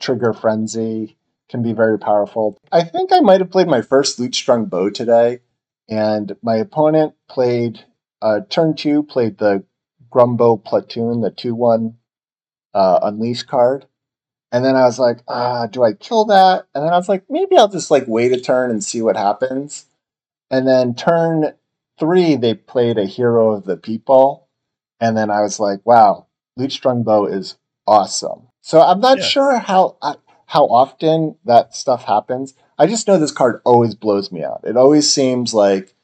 trigger 0.00 0.32
frenzy 0.32 1.16
can 1.48 1.62
be 1.62 1.72
very 1.72 1.98
powerful. 1.98 2.58
I 2.70 2.82
think 2.82 3.12
I 3.12 3.20
might 3.20 3.40
have 3.40 3.50
played 3.50 3.68
my 3.68 3.80
first 3.80 4.18
Lute-Strung 4.18 4.66
Bow 4.66 4.90
today, 4.90 5.40
and 5.88 6.36
my 6.42 6.56
opponent 6.56 7.14
played 7.28 7.84
uh, 8.20 8.40
turn 8.48 8.74
two, 8.74 9.02
played 9.02 9.38
the 9.38 9.64
Grumbow 10.10 10.62
Platoon, 10.62 11.20
the 11.20 11.30
2 11.30 11.54
1 11.54 11.94
uh, 12.74 13.00
Unleash 13.02 13.42
card. 13.42 13.86
And 14.50 14.64
then 14.64 14.76
I 14.76 14.84
was 14.84 14.98
like, 14.98 15.18
ah, 15.28 15.66
do 15.66 15.82
I 15.82 15.92
kill 15.92 16.24
that? 16.26 16.66
And 16.74 16.84
then 16.84 16.92
I 16.92 16.96
was 16.96 17.08
like, 17.08 17.24
maybe 17.28 17.56
I'll 17.56 17.68
just 17.68 17.90
like 17.90 18.04
wait 18.06 18.32
a 18.32 18.40
turn 18.40 18.70
and 18.70 18.82
see 18.82 19.02
what 19.02 19.16
happens. 19.16 19.86
And 20.50 20.66
then 20.66 20.94
turn 20.94 21.52
three, 21.98 22.36
they 22.36 22.54
played 22.54 22.96
a 22.96 23.04
Hero 23.04 23.52
of 23.52 23.64
the 23.64 23.76
People. 23.76 24.48
And 25.00 25.16
then 25.16 25.30
I 25.30 25.42
was 25.42 25.60
like, 25.60 25.84
wow, 25.84 26.26
Lute-Strung 26.56 27.02
Bow 27.02 27.26
is 27.26 27.56
awesome. 27.86 28.48
So 28.62 28.80
I'm 28.80 29.00
not 29.00 29.22
sure 29.22 29.58
how. 29.58 29.96
How 30.48 30.64
often 30.64 31.36
that 31.44 31.74
stuff 31.74 32.04
happens. 32.04 32.54
I 32.78 32.86
just 32.86 33.06
know 33.06 33.18
this 33.18 33.32
card 33.32 33.60
always 33.66 33.94
blows 33.94 34.32
me 34.32 34.42
out. 34.42 34.62
It 34.64 34.78
always 34.78 35.12
seems 35.12 35.52
like 35.52 35.94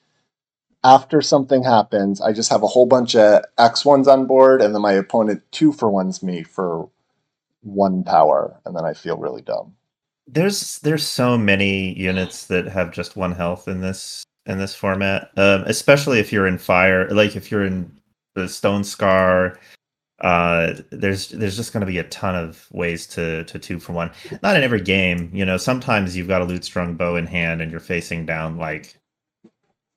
after 0.85 1.23
something 1.23 1.64
happens, 1.64 2.21
I 2.21 2.33
just 2.33 2.50
have 2.50 2.62
a 2.62 2.69
whole 2.69 2.87
bunch 2.87 3.17
of 3.17 3.43
X 3.59 3.85
ones 3.85 4.07
on 4.07 4.26
board, 4.26 4.61
and 4.62 4.75
then 4.75 4.83
my 4.83 4.93
opponent 4.93 5.43
two 5.50 5.73
for 5.73 5.91
ones 5.91 6.23
me 6.23 6.43
for 6.43 6.88
one 7.62 8.05
power, 8.05 8.61
and 8.67 8.76
then 8.76 8.85
I 8.85 8.93
feel 8.93 9.17
really 9.17 9.43
dumb. 9.43 9.75
There's 10.26 10.79
there's 10.81 11.07
so 11.07 11.37
many 11.37 11.99
units 11.99 12.47
that 12.47 12.67
have 12.69 12.93
just 12.93 13.17
one 13.17 13.33
health 13.33 13.67
in 13.67 13.81
this 13.81 14.25
in 14.47 14.59
this 14.59 14.75
format, 14.75 15.31
um, 15.37 15.64
especially 15.67 16.21
if 16.21 16.33
you're 16.33 16.47
in 16.47 16.59
fire. 16.59 17.09
Like 17.11 17.35
if 17.35 17.50
you're 17.50 17.64
in 17.64 17.91
the 18.35 18.43
Stonescar, 18.43 19.57
uh, 20.21 20.75
there's 20.91 21.31
there's 21.31 21.57
just 21.57 21.73
going 21.73 21.81
to 21.81 21.91
be 21.91 21.99
a 21.99 22.05
ton 22.05 22.37
of 22.37 22.69
ways 22.73 23.07
to 23.09 23.45
to 23.45 23.59
two 23.59 23.79
for 23.79 23.93
one. 23.93 24.11
Not 24.43 24.57
in 24.57 24.62
every 24.62 24.81
game, 24.81 25.31
you 25.33 25.45
know. 25.45 25.57
Sometimes 25.57 26.17
you've 26.17 26.29
got 26.29 26.43
a 26.43 26.45
Lute-Strung 26.45 26.95
Bow 26.95 27.17
in 27.17 27.26
hand 27.26 27.62
and 27.62 27.71
you're 27.71 27.81
facing 27.81 28.26
down 28.26 28.59
like 28.59 28.97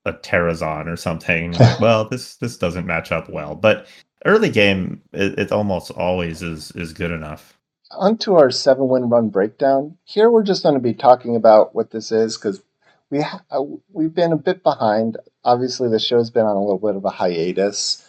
a 0.08 0.14
Terrazon 0.14 0.88
or 0.88 0.96
something. 0.96 1.54
well, 1.82 2.08
this 2.08 2.36
this 2.38 2.58
doesn't 2.58 2.86
match 2.86 3.12
up 3.12 3.30
well, 3.30 3.56
but 3.56 3.88
early 4.26 4.50
game 4.50 5.02
it, 5.14 5.38
it 5.38 5.52
almost 5.52 5.92
always 5.92 6.42
is 6.42 6.72
is 6.72 6.94
good 6.94 7.12
enough. 7.12 7.58
Onto 7.92 8.36
our 8.36 8.52
seven 8.52 8.88
win 8.90 9.10
run 9.10 9.30
breakdown. 9.30 9.98
Here 10.04 10.30
we're 10.30 10.44
just 10.44 10.64
going 10.64 10.76
to 10.76 10.82
be 10.82 10.94
talking 10.94 11.36
about 11.36 11.74
what 11.74 11.92
this 11.92 12.12
is 12.12 12.38
because 12.38 12.62
we 13.10 13.22
ha- 13.22 13.44
uh, 13.50 13.64
we've 13.94 14.14
been 14.14 14.34
a 14.34 14.38
bit 14.38 14.64
behind. 14.64 15.18
Obviously, 15.44 15.90
the 15.90 16.00
show's 16.00 16.30
been 16.30 16.46
on 16.46 16.58
a 16.58 16.62
little 16.62 16.80
bit 16.80 16.96
of 16.96 17.06
a 17.06 17.10
hiatus. 17.10 18.04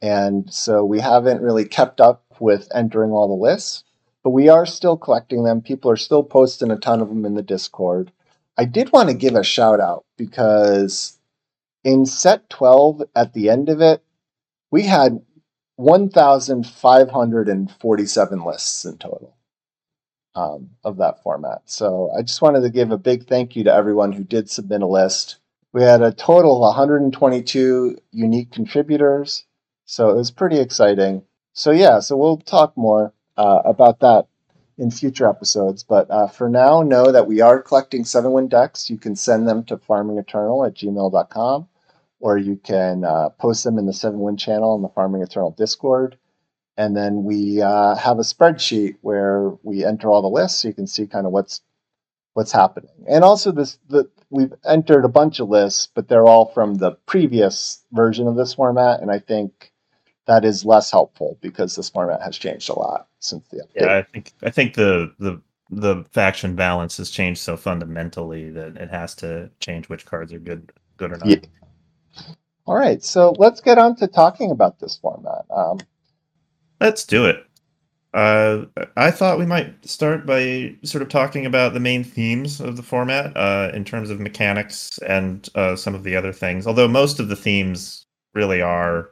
And 0.00 0.52
so 0.52 0.84
we 0.84 1.00
haven't 1.00 1.42
really 1.42 1.64
kept 1.64 2.00
up 2.00 2.22
with 2.38 2.68
entering 2.74 3.10
all 3.10 3.28
the 3.28 3.42
lists, 3.42 3.84
but 4.22 4.30
we 4.30 4.48
are 4.48 4.64
still 4.64 4.96
collecting 4.96 5.42
them. 5.44 5.60
People 5.60 5.90
are 5.90 5.96
still 5.96 6.22
posting 6.22 6.70
a 6.70 6.76
ton 6.76 7.00
of 7.00 7.08
them 7.08 7.24
in 7.24 7.34
the 7.34 7.42
Discord. 7.42 8.12
I 8.56 8.64
did 8.64 8.92
want 8.92 9.08
to 9.08 9.14
give 9.14 9.34
a 9.34 9.44
shout 9.44 9.80
out 9.80 10.04
because 10.16 11.17
in 11.84 12.06
set 12.06 12.50
12, 12.50 13.04
at 13.14 13.32
the 13.32 13.50
end 13.50 13.68
of 13.68 13.80
it, 13.80 14.02
we 14.70 14.82
had 14.82 15.20
1,547 15.76 18.44
lists 18.44 18.84
in 18.84 18.98
total 18.98 19.36
um, 20.34 20.70
of 20.84 20.98
that 20.98 21.22
format. 21.22 21.62
So 21.66 22.10
I 22.16 22.22
just 22.22 22.42
wanted 22.42 22.62
to 22.62 22.70
give 22.70 22.90
a 22.90 22.98
big 22.98 23.26
thank 23.26 23.56
you 23.56 23.64
to 23.64 23.72
everyone 23.72 24.12
who 24.12 24.24
did 24.24 24.50
submit 24.50 24.82
a 24.82 24.86
list. 24.86 25.38
We 25.72 25.82
had 25.82 26.02
a 26.02 26.12
total 26.12 26.56
of 26.56 26.76
122 26.76 27.98
unique 28.10 28.50
contributors. 28.50 29.44
So 29.84 30.10
it 30.10 30.16
was 30.16 30.30
pretty 30.30 30.58
exciting. 30.58 31.22
So 31.52 31.70
yeah, 31.70 32.00
so 32.00 32.16
we'll 32.16 32.38
talk 32.38 32.76
more 32.76 33.12
uh, 33.36 33.62
about 33.64 34.00
that 34.00 34.26
in 34.78 34.90
future 34.90 35.28
episodes. 35.28 35.82
But 35.82 36.10
uh, 36.10 36.28
for 36.28 36.48
now, 36.48 36.82
know 36.82 37.12
that 37.12 37.26
we 37.26 37.40
are 37.40 37.60
collecting 37.60 38.04
seven 38.04 38.32
win 38.32 38.48
decks. 38.48 38.88
You 38.88 38.96
can 38.96 39.16
send 39.16 39.46
them 39.46 39.64
to 39.64 39.76
farmingeternal 39.76 40.66
at 40.66 40.74
gmail.com 40.74 41.68
or 42.20 42.36
you 42.36 42.56
can 42.56 43.04
uh, 43.04 43.30
post 43.30 43.64
them 43.64 43.78
in 43.78 43.86
the 43.86 43.92
seven 43.92 44.20
win 44.20 44.36
channel 44.36 44.72
on 44.72 44.82
the 44.82 44.88
Farming 44.88 45.22
Eternal 45.22 45.52
Discord. 45.52 46.16
And 46.76 46.96
then 46.96 47.24
we 47.24 47.60
uh, 47.60 47.96
have 47.96 48.18
a 48.18 48.22
spreadsheet 48.22 48.96
where 49.00 49.50
we 49.62 49.84
enter 49.84 50.10
all 50.10 50.22
the 50.22 50.28
lists 50.28 50.60
so 50.60 50.68
you 50.68 50.74
can 50.74 50.86
see 50.86 51.06
kind 51.06 51.26
of 51.26 51.32
what's 51.32 51.60
what's 52.34 52.52
happening. 52.52 52.90
And 53.08 53.24
also 53.24 53.50
this 53.50 53.78
the 53.88 54.08
we've 54.30 54.52
entered 54.64 55.04
a 55.04 55.08
bunch 55.08 55.40
of 55.40 55.48
lists, 55.48 55.88
but 55.92 56.08
they're 56.08 56.26
all 56.26 56.46
from 56.52 56.74
the 56.74 56.92
previous 57.06 57.84
version 57.92 58.28
of 58.28 58.36
this 58.36 58.54
format, 58.54 59.00
and 59.00 59.10
I 59.10 59.18
think 59.18 59.67
that 60.28 60.44
is 60.44 60.64
less 60.64 60.90
helpful 60.90 61.36
because 61.40 61.74
this 61.74 61.88
format 61.88 62.22
has 62.22 62.38
changed 62.38 62.68
a 62.68 62.78
lot 62.78 63.08
since 63.18 63.48
the 63.48 63.56
update. 63.56 63.82
Yeah, 63.82 63.96
I 63.96 64.02
think 64.02 64.32
I 64.42 64.50
think 64.50 64.74
the 64.74 65.12
the 65.18 65.40
the 65.70 66.04
faction 66.12 66.54
balance 66.54 66.96
has 66.98 67.10
changed 67.10 67.40
so 67.40 67.56
fundamentally 67.56 68.50
that 68.50 68.76
it 68.76 68.90
has 68.90 69.14
to 69.16 69.50
change 69.60 69.88
which 69.88 70.06
cards 70.06 70.32
are 70.32 70.38
good 70.38 70.72
good 70.98 71.12
or 71.12 71.16
not. 71.16 71.28
Yeah. 71.28 71.38
All 72.66 72.76
right, 72.76 73.02
so 73.02 73.34
let's 73.38 73.62
get 73.62 73.78
on 73.78 73.96
to 73.96 74.06
talking 74.06 74.50
about 74.50 74.78
this 74.78 74.96
format. 74.96 75.46
Um, 75.50 75.78
Let's 76.80 77.04
do 77.04 77.24
it. 77.24 77.44
Uh, 78.14 78.64
I 78.96 79.10
thought 79.10 79.38
we 79.38 79.46
might 79.46 79.86
start 79.86 80.26
by 80.26 80.74
sort 80.82 81.02
of 81.02 81.08
talking 81.08 81.44
about 81.44 81.74
the 81.74 81.80
main 81.80 82.04
themes 82.04 82.60
of 82.60 82.76
the 82.76 82.82
format 82.82 83.36
uh, 83.36 83.70
in 83.74 83.84
terms 83.84 84.10
of 84.10 84.20
mechanics 84.20 84.98
and 84.98 85.48
uh, 85.54 85.76
some 85.76 85.94
of 85.94 86.04
the 86.04 86.16
other 86.16 86.32
things. 86.32 86.66
Although 86.66 86.88
most 86.88 87.20
of 87.20 87.28
the 87.28 87.36
themes 87.36 88.06
really 88.34 88.62
are 88.62 89.10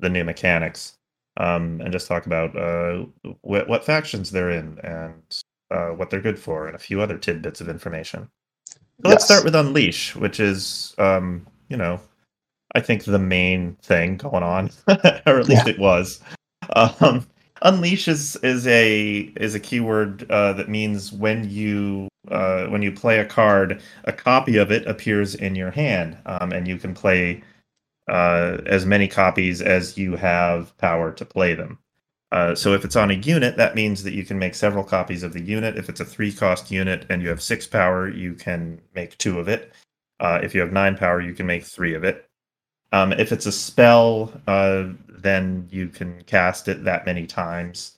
the 0.00 0.08
new 0.08 0.24
mechanics, 0.24 0.94
um, 1.36 1.80
and 1.80 1.92
just 1.92 2.08
talk 2.08 2.26
about 2.26 2.56
uh, 2.56 3.04
wh- 3.42 3.68
what 3.68 3.84
factions 3.84 4.30
they're 4.30 4.50
in 4.50 4.78
and 4.80 5.22
uh, 5.70 5.88
what 5.88 6.10
they're 6.10 6.20
good 6.20 6.38
for, 6.38 6.66
and 6.66 6.76
a 6.76 6.80
few 6.80 7.00
other 7.00 7.18
tidbits 7.18 7.60
of 7.60 7.68
information. 7.68 8.28
So 9.02 9.08
Let's 9.08 9.24
start 9.24 9.44
with 9.44 9.54
Unleash, 9.54 10.14
which 10.14 10.40
is, 10.40 10.94
um, 10.98 11.46
you 11.68 11.76
know, 11.76 12.00
I 12.74 12.80
think 12.80 13.04
the 13.04 13.18
main 13.18 13.76
thing 13.82 14.18
going 14.18 14.42
on, 14.42 14.70
or 14.88 15.38
at 15.38 15.48
least 15.48 15.66
it 15.66 15.78
was. 15.78 16.20
Um, 16.76 17.26
Unleash 17.62 18.08
is, 18.08 18.36
is 18.36 18.66
a 18.66 19.32
is 19.36 19.54
a 19.54 19.60
keyword 19.60 20.30
uh, 20.30 20.52
that 20.54 20.68
means 20.68 21.12
when 21.12 21.48
you 21.48 22.08
uh, 22.30 22.66
when 22.66 22.82
you 22.82 22.92
play 22.92 23.18
a 23.18 23.24
card, 23.24 23.80
a 24.04 24.12
copy 24.12 24.56
of 24.56 24.70
it 24.70 24.86
appears 24.86 25.34
in 25.34 25.54
your 25.54 25.70
hand, 25.70 26.16
um, 26.26 26.52
and 26.52 26.68
you 26.68 26.76
can 26.76 26.94
play 26.94 27.42
uh, 28.10 28.58
as 28.66 28.84
many 28.84 29.08
copies 29.08 29.62
as 29.62 29.96
you 29.96 30.16
have 30.16 30.76
power 30.78 31.12
to 31.12 31.24
play 31.24 31.54
them. 31.54 31.78
Uh, 32.32 32.54
so 32.54 32.74
if 32.74 32.84
it's 32.84 32.96
on 32.96 33.10
a 33.10 33.14
unit, 33.14 33.56
that 33.56 33.74
means 33.74 34.02
that 34.02 34.14
you 34.14 34.24
can 34.24 34.38
make 34.38 34.54
several 34.54 34.84
copies 34.84 35.22
of 35.22 35.32
the 35.32 35.40
unit. 35.40 35.76
If 35.76 35.88
it's 35.88 36.00
a 36.00 36.04
three 36.04 36.32
cost 36.32 36.70
unit 36.70 37.06
and 37.08 37.22
you 37.22 37.28
have 37.28 37.42
six 37.42 37.66
power, 37.66 38.08
you 38.08 38.34
can 38.34 38.80
make 38.94 39.16
two 39.18 39.38
of 39.38 39.48
it. 39.48 39.72
Uh, 40.20 40.40
if 40.42 40.54
you 40.54 40.60
have 40.60 40.72
nine 40.72 40.96
power, 40.96 41.20
you 41.20 41.34
can 41.34 41.46
make 41.46 41.64
three 41.64 41.94
of 41.94 42.04
it. 42.04 42.28
Um, 42.92 43.12
if 43.12 43.32
it's 43.32 43.46
a 43.46 43.52
spell, 43.52 44.32
uh, 44.46 44.88
then 45.08 45.68
you 45.70 45.88
can 45.88 46.22
cast 46.24 46.68
it 46.68 46.84
that 46.84 47.06
many 47.06 47.26
times. 47.26 47.96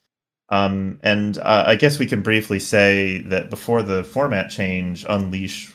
Um, 0.51 1.01
and 1.03 1.39
uh, 1.39 1.65
I 1.67 1.77
guess 1.77 1.99
we 1.99 2.07
can 2.07 2.21
briefly 2.21 2.59
say 2.59 3.23
that 3.23 3.49
before 3.49 3.83
the 3.83 4.05
format 4.05 4.51
change, 4.51 5.07
Unleash 5.09 5.73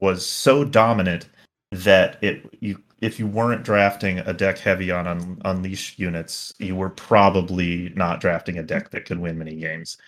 was 0.00 0.26
so 0.26 0.64
dominant 0.64 1.28
that 1.70 2.18
it 2.22 2.44
you 2.60 2.82
if 3.00 3.18
you 3.18 3.26
weren't 3.26 3.64
drafting 3.64 4.18
a 4.20 4.32
deck 4.32 4.58
heavy 4.58 4.90
on 4.90 5.06
un- 5.06 5.40
Unleash 5.44 5.98
units, 5.98 6.54
you 6.58 6.74
were 6.74 6.90
probably 6.90 7.92
not 7.94 8.20
drafting 8.20 8.58
a 8.58 8.62
deck 8.62 8.90
that 8.90 9.04
could 9.04 9.18
win 9.18 9.38
many 9.38 9.56
games. 9.56 9.98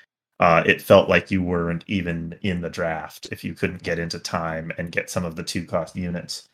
Uh, 0.41 0.63
it 0.65 0.81
felt 0.81 1.09
like 1.09 1.31
you 1.31 1.43
weren't 1.43 1.85
even 1.89 2.39
in 2.43 2.61
the 2.61 2.71
draft 2.71 3.29
if 3.33 3.43
you 3.45 3.55
couldn't 3.55 3.83
get 3.83 3.99
into 3.99 4.19
time 4.19 4.73
and 4.79 4.93
get 4.93 5.11
some 5.11 5.25
of 5.25 5.37
the 5.37 5.43
two 5.43 5.65
cost 5.65 5.97
units. 5.97 6.49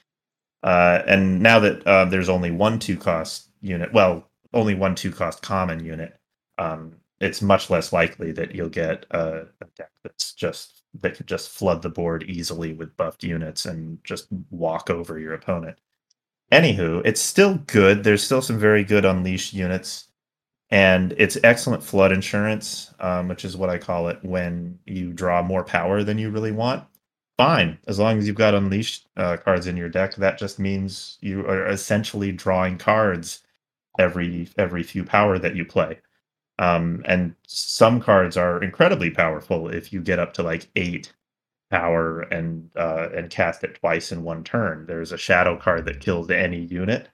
Uh, 0.62 1.02
and 1.06 1.40
now 1.40 1.58
that 1.60 1.86
uh, 1.86 2.04
there's 2.06 2.30
only 2.30 2.50
one 2.50 2.78
two 2.78 2.96
cost 2.96 3.50
unit, 3.60 3.92
well, 3.92 4.28
only 4.54 4.74
one 4.74 4.94
two 4.94 5.12
cost 5.12 5.42
common 5.42 5.84
unit, 5.84 6.18
um, 6.58 6.94
it's 7.20 7.42
much 7.42 7.70
less 7.70 7.92
likely 7.92 8.32
that 8.32 8.54
you'll 8.54 8.68
get 8.68 9.06
a, 9.10 9.46
a 9.60 9.66
deck 9.76 9.90
that's 10.02 10.32
just 10.32 10.82
that 11.00 11.14
could 11.16 11.26
just 11.26 11.50
flood 11.50 11.82
the 11.82 11.88
board 11.88 12.22
easily 12.24 12.72
with 12.72 12.96
buffed 12.96 13.24
units 13.24 13.66
and 13.66 14.02
just 14.04 14.28
walk 14.50 14.90
over 14.90 15.18
your 15.18 15.34
opponent. 15.34 15.78
Anywho, 16.54 17.02
it's 17.04 17.20
still 17.20 17.56
good. 17.66 18.04
There's 18.04 18.22
still 18.22 18.40
some 18.40 18.60
very 18.60 18.84
good 18.84 19.04
unleashed 19.04 19.52
units, 19.54 20.06
and 20.70 21.12
it's 21.18 21.36
excellent 21.42 21.82
flood 21.82 22.12
insurance, 22.12 22.94
um, 23.00 23.26
which 23.26 23.44
is 23.44 23.56
what 23.56 23.70
I 23.70 23.78
call 23.78 24.06
it 24.06 24.20
when 24.22 24.78
you 24.86 25.12
draw 25.12 25.42
more 25.42 25.64
power 25.64 26.04
than 26.04 26.16
you 26.16 26.30
really 26.30 26.52
want. 26.52 26.84
Fine. 27.36 27.78
As 27.88 27.98
long 27.98 28.18
as 28.18 28.28
you've 28.28 28.36
got 28.36 28.54
unleashed 28.54 29.08
uh, 29.16 29.36
cards 29.38 29.66
in 29.66 29.76
your 29.76 29.88
deck 29.88 30.14
that 30.14 30.38
just 30.38 30.60
means 30.60 31.18
you 31.20 31.44
are 31.44 31.66
essentially 31.66 32.30
drawing 32.30 32.78
cards 32.78 33.42
every 33.98 34.48
every 34.56 34.84
few 34.84 35.02
power 35.02 35.40
that 35.40 35.56
you 35.56 35.64
play. 35.64 35.98
Um, 36.60 37.02
and 37.04 37.34
some 37.48 38.00
cards 38.00 38.36
are 38.36 38.62
incredibly 38.62 39.10
powerful 39.10 39.68
if 39.68 39.92
you 39.92 40.00
get 40.00 40.20
up 40.20 40.32
to 40.34 40.44
like 40.44 40.68
eight 40.76 41.12
power 41.70 42.20
and 42.22 42.70
uh, 42.76 43.08
and 43.14 43.30
cast 43.30 43.64
it 43.64 43.74
twice 43.74 44.12
in 44.12 44.22
one 44.22 44.44
turn 44.44 44.86
there's 44.86 45.12
a 45.12 45.18
shadow 45.18 45.56
card 45.56 45.84
that 45.84 46.00
kills 46.00 46.30
any 46.30 46.60
unit 46.60 47.08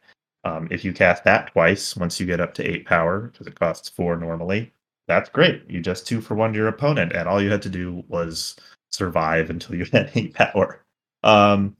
um, 0.45 0.69
if 0.71 0.85
you 0.85 0.93
cast 0.93 1.25
that 1.25 1.53
twice 1.53 1.97
once 1.97 2.19
you 2.19 2.27
get 2.27 2.41
up 2.41 2.55
to 2.55 2.65
eight 2.65 2.87
power 2.87 3.21
because 3.21 3.47
it 3.47 3.59
costs 3.59 3.89
four 3.89 4.17
normally 4.17 4.73
that's 5.09 5.31
great 5.31 5.63
you 5.69 5.81
just 5.81 6.07
two 6.07 6.21
for 6.21 6.35
one 6.35 6.53
to 6.53 6.59
your 6.59 6.69
opponent 6.69 7.13
and 7.13 7.29
all 7.29 7.43
you 7.43 7.51
had 7.51 7.63
to 7.63 7.69
do 7.69 8.03
was 8.09 8.57
survive 8.91 9.51
until 9.51 9.77
you 9.77 9.85
had 9.93 10.11
eight 10.15 10.35
power. 10.35 10.85
Um, 11.23 11.77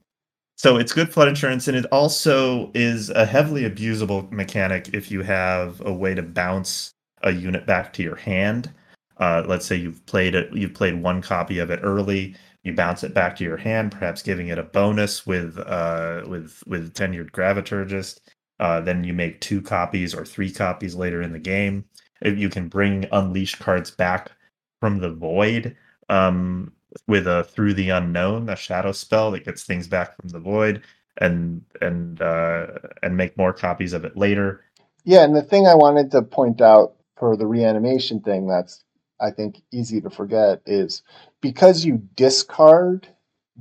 so 0.55 0.77
it's 0.77 0.93
good 0.93 1.11
flood 1.11 1.27
insurance, 1.27 1.67
and 1.67 1.77
it 1.77 1.85
also 1.85 2.71
is 2.73 3.09
a 3.09 3.25
heavily 3.25 3.63
abusable 3.63 4.31
mechanic 4.31 4.89
if 4.93 5.09
you 5.09 5.23
have 5.23 5.81
a 5.81 5.93
way 5.93 6.13
to 6.13 6.21
bounce 6.21 6.91
a 7.23 7.31
unit 7.31 7.65
back 7.65 7.93
to 7.93 8.03
your 8.03 8.15
hand. 8.15 8.71
Uh, 9.17 9.43
let's 9.47 9.65
say 9.65 9.75
you've 9.75 10.05
played 10.05 10.35
it, 10.35 10.51
you've 10.53 10.73
played 10.73 11.01
one 11.01 11.21
copy 11.21 11.59
of 11.59 11.71
it 11.71 11.79
early. 11.81 12.35
You 12.63 12.73
bounce 12.73 13.03
it 13.03 13.13
back 13.13 13.35
to 13.37 13.43
your 13.43 13.57
hand, 13.57 13.91
perhaps 13.91 14.21
giving 14.21 14.49
it 14.49 14.59
a 14.59 14.63
bonus 14.63 15.25
with 15.25 15.57
uh, 15.57 16.23
with 16.27 16.63
with 16.67 16.93
tenured 16.93 17.31
graviturgist. 17.31 18.19
Uh, 18.59 18.81
then 18.81 19.03
you 19.03 19.13
make 19.13 19.41
two 19.41 19.61
copies 19.61 20.13
or 20.13 20.25
three 20.25 20.51
copies 20.51 20.95
later 20.95 21.21
in 21.21 21.33
the 21.33 21.39
game. 21.39 21.85
You 22.23 22.49
can 22.49 22.67
bring 22.67 23.07
unleashed 23.11 23.59
cards 23.59 23.89
back 23.91 24.31
from 24.79 24.99
the 24.99 25.11
void, 25.11 25.75
um, 26.09 26.71
with 27.07 27.27
a 27.27 27.45
through 27.45 27.73
the 27.73 27.89
unknown, 27.89 28.49
a 28.49 28.55
shadow 28.55 28.91
spell 28.91 29.31
that 29.31 29.45
gets 29.45 29.63
things 29.63 29.87
back 29.87 30.15
from 30.17 30.29
the 30.29 30.39
void, 30.39 30.83
and 31.17 31.63
and 31.81 32.21
uh, 32.21 32.67
and 33.01 33.17
make 33.17 33.37
more 33.37 33.53
copies 33.53 33.93
of 33.93 34.05
it 34.05 34.15
later. 34.17 34.63
Yeah, 35.03 35.23
and 35.23 35.35
the 35.35 35.41
thing 35.41 35.67
I 35.67 35.75
wanted 35.75 36.11
to 36.11 36.21
point 36.21 36.61
out 36.61 36.93
for 37.17 37.35
the 37.35 37.47
reanimation 37.47 38.21
thing 38.21 38.47
that's 38.47 38.83
I 39.19 39.31
think 39.31 39.61
easy 39.71 40.01
to 40.01 40.09
forget 40.09 40.61
is 40.65 41.03
because 41.41 41.83
you 41.83 41.97
discard 42.15 43.07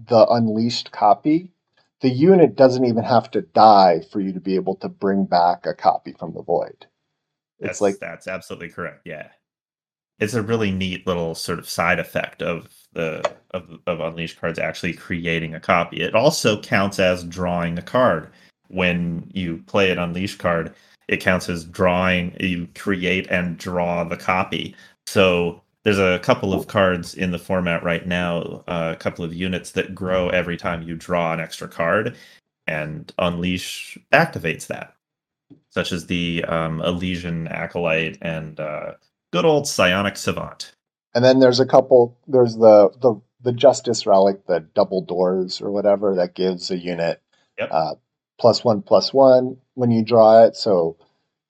the 0.09 0.27
unleashed 0.29 0.93
copy, 0.93 1.53
the 2.01 2.11
unit 2.11 2.57
doesn't 2.57 2.85
even 2.85 3.05
have 3.05 3.31
to 3.33 3.43
die 3.43 4.01
for 4.11 4.21
you 4.21 4.33
to 4.33 4.41
be 4.41 4.55
able 4.55 4.77
to 4.77 4.89
bring 4.89 5.25
back 5.25 5.67
a 5.67 5.75
copy 5.75 6.13
from 6.13 6.33
the 6.33 6.43
void. 6.43 6.87
That's 7.59 7.73
It's 7.73 7.81
like 7.81 7.99
that's 7.99 8.29
absolutely 8.29 8.71
correct. 8.71 9.03
Yeah, 9.05 9.29
it's 10.19 10.35
a 10.35 10.43
really 10.43 10.71
neat 10.71 11.07
little 11.07 11.35
sort 11.35 11.59
of 11.59 11.69
side 11.69 11.99
effect 11.99 12.43
of 12.43 12.69
the 12.93 13.23
of, 13.53 13.69
of 13.87 14.01
unleashed 14.01 14.41
cards 14.41 14.59
actually 14.59 14.95
creating 14.95 15.55
a 15.55 15.61
copy. 15.61 16.01
It 16.01 16.15
also 16.15 16.61
counts 16.61 16.99
as 16.99 17.25
drawing 17.25 17.79
a 17.79 17.83
card 17.83 18.31
when 18.69 19.31
you 19.35 19.63
play 19.67 19.91
an 19.91 19.99
unleashed 19.99 20.39
card. 20.39 20.75
It 21.09 21.21
counts 21.21 21.49
as 21.49 21.65
drawing. 21.65 22.37
You 22.41 22.69
create 22.75 23.27
and 23.31 23.59
draw 23.59 24.05
the 24.05 24.17
copy. 24.17 24.75
So 25.07 25.61
there's 25.85 25.99
a 25.99 26.19
couple 26.21 26.53
of 26.53 26.67
cards 26.67 27.15
in 27.15 27.31
the 27.31 27.39
format 27.39 27.83
right 27.83 28.07
now, 28.07 28.63
uh, 28.69 28.93
a 28.95 28.97
couple 28.97 29.25
of 29.25 29.35
units 29.35 29.73
that 29.73 29.95
grow 29.95 30.29
every 30.29 30.57
time 30.57 30.83
you 30.83 30.95
draw 30.95 31.33
an 31.33 31.41
extra 31.41 31.69
card, 31.69 32.17
and 32.67 33.13
Unleash 33.19 33.99
activates 34.13 34.67
that, 34.69 34.95
such 35.71 35.93
as 35.93 36.07
the 36.07 36.45
um, 36.45 36.81
Elysian 36.83 37.49
Acolyte 37.49 38.19
and 38.23 38.61
uh, 38.61 38.93
good 39.33 39.45
old 39.45 39.67
Psionic 39.69 40.17
Savant. 40.17 40.73
and 41.15 41.25
then 41.25 41.41
there's 41.41 41.61
a 41.61 41.67
couple 41.67 42.17
there's 42.27 42.57
the 42.57 42.91
the 43.01 43.21
the 43.43 43.53
justice 43.53 44.07
relic, 44.07 44.47
the 44.47 44.61
double 44.75 45.01
doors 45.03 45.63
or 45.63 45.71
whatever 45.71 46.15
that 46.17 46.35
gives 46.35 46.71
a 46.71 46.77
unit 46.77 47.23
Yep. 47.59 47.69
uh, 47.73 47.95
plus 48.39 48.65
one 48.65 48.83
plus 48.83 49.13
one 49.15 49.57
when 49.75 49.91
you 49.91 50.05
draw 50.05 50.45
it, 50.45 50.57
so 50.57 50.97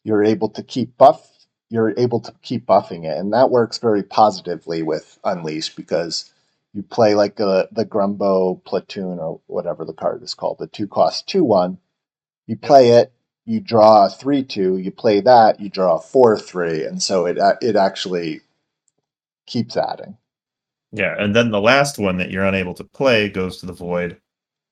you're 0.05 0.25
able 0.25 0.49
to 0.51 0.62
keep 0.62 0.97
buff. 0.97 1.30
You're 1.70 1.94
able 1.96 2.20
to 2.20 2.33
keep 2.42 2.66
buffing 2.66 3.04
it, 3.04 3.16
and 3.16 3.33
that 3.33 3.50
works 3.50 3.78
very 3.78 4.02
positively 4.02 4.83
with 4.83 5.18
Unleash 5.24 5.74
because 5.74 6.33
you 6.74 6.83
play 6.83 7.14
like 7.14 7.40
a, 7.40 7.68
the 7.72 7.87
Grumbo 7.87 8.62
platoon 8.64 9.18
or 9.18 9.40
whatever 9.46 9.85
the 9.85 9.92
card 9.94 10.22
is 10.22 10.35
called, 10.35 10.59
the 10.59 10.66
two 10.66 10.88
cost 10.88 11.28
two 11.28 11.44
one. 11.44 11.78
You 12.46 12.56
play 12.56 12.90
it, 12.90 13.12
you 13.46 13.61
draw 13.61 14.06
a 14.06 14.11
three 14.11 14.44
two. 14.44 14.78
You 14.78 14.90
play 14.90 15.20
that, 15.20 15.61
you 15.61 15.68
draw 15.68 15.96
a 15.96 16.00
four 16.00 16.38
three, 16.38 16.85
and 16.85 17.02
so 17.02 17.26
it 17.26 17.38
it 17.62 17.76
actually 17.76 18.40
keeps 19.46 19.76
adding. 19.76 20.16
Yeah, 20.92 21.14
and 21.18 21.37
then 21.37 21.50
the 21.50 21.61
last 21.61 21.98
one 21.98 22.18
that 22.18 22.30
you're 22.30 22.44
unable 22.44 22.74
to 22.74 22.85
play 22.85 23.28
goes 23.28 23.59
to 23.59 23.66
the 23.66 23.72
void 23.72 24.20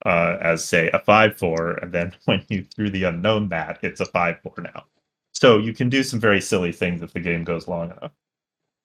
uh, 0.05 0.37
as 0.41 0.65
say 0.65 0.91
a 0.93 0.99
five 1.01 1.37
four, 1.37 1.73
and 1.83 1.93
then 1.93 2.15
when 2.25 2.45
you 2.49 2.65
threw 2.75 2.91
the 2.91 3.05
unknown 3.05 3.49
that, 3.51 3.79
it's 3.83 4.01
a 4.01 4.07
five 4.07 4.41
four 4.43 4.55
now. 4.59 4.85
So 5.33 5.59
you 5.59 5.73
can 5.73 5.89
do 5.89 6.03
some 6.03 6.21
very 6.21 6.41
silly 6.41 6.73
things 6.73 7.03
if 7.03 7.13
the 7.13 7.21
game 7.21 7.45
goes 7.45 7.69
long 7.69 7.93
enough. 7.93 8.13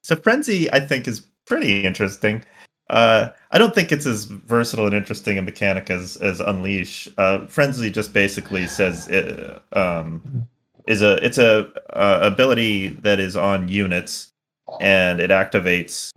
So 0.04 0.16
frenzy, 0.16 0.72
I 0.72 0.80
think, 0.80 1.08
is 1.08 1.22
pretty 1.46 1.84
interesting. 1.84 2.44
Uh, 2.90 3.30
I 3.52 3.58
don't 3.58 3.74
think 3.74 3.92
it's 3.92 4.06
as 4.06 4.26
versatile 4.26 4.86
and 4.86 4.96
interesting 4.96 5.38
a 5.38 5.42
mechanic 5.42 5.90
as 5.90 6.18
as 6.18 6.40
Unleash. 6.40 7.08
Uh, 7.18 7.48
Frenzy 7.48 7.90
just 7.90 8.14
basically 8.14 8.68
says 8.68 9.08
it, 9.08 9.62
um, 9.72 10.48
is 10.88 11.02
a 11.02 11.16
it's 11.26 11.38
a, 11.38 11.72
a 11.92 12.28
ability 12.28 12.90
that 12.90 13.20
is 13.20 13.36
on 13.38 13.70
units, 13.70 14.34
and 14.82 15.20
it 15.22 15.32
activates 15.32 16.12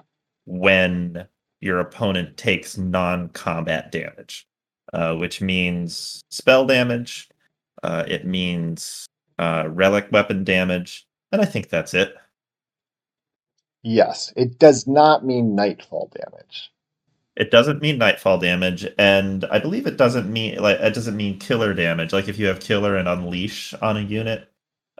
when 0.45 1.27
your 1.61 1.81
opponent 1.81 2.37
takes 2.37 2.77
non-combat 2.77 3.91
damage, 3.93 4.47
uh, 4.93 5.15
which 5.15 5.41
means 5.41 6.21
spell 6.31 6.67
damage. 6.67 7.29
Uh, 7.83 8.05
it 8.09 8.27
means 8.27 9.07
uh, 9.38 9.64
relic 9.68 10.09
weapon 10.11 10.44
damage, 10.44 11.07
and 11.33 11.40
I 11.40 11.44
think 11.44 11.68
that's 11.68 11.94
it. 11.94 12.14
Yes, 13.83 14.33
it 14.37 14.59
does 14.59 14.87
not 14.87 15.25
mean 15.25 15.55
nightfall 15.55 16.11
damage. 16.12 16.72
It 17.37 17.51
doesn't 17.51 17.83
mean 17.83 17.99
nightfall 17.99 18.38
damage, 18.38 18.87
and 18.99 19.44
I 19.44 19.59
believe 19.59 19.87
it 19.87 19.99
doesn't 19.99 20.33
mean 20.33 20.59
like 20.59 20.81
it 20.81 20.94
doesn't 20.94 21.16
mean 21.16 21.38
killer 21.38 21.75
damage. 21.75 22.12
Like 22.12 22.29
if 22.29 22.38
you 22.38 22.46
have 22.46 22.61
killer 22.61 22.96
and 22.96 23.07
unleash 23.07 23.75
on 23.75 23.96
a 23.96 24.01
unit, 24.01 24.51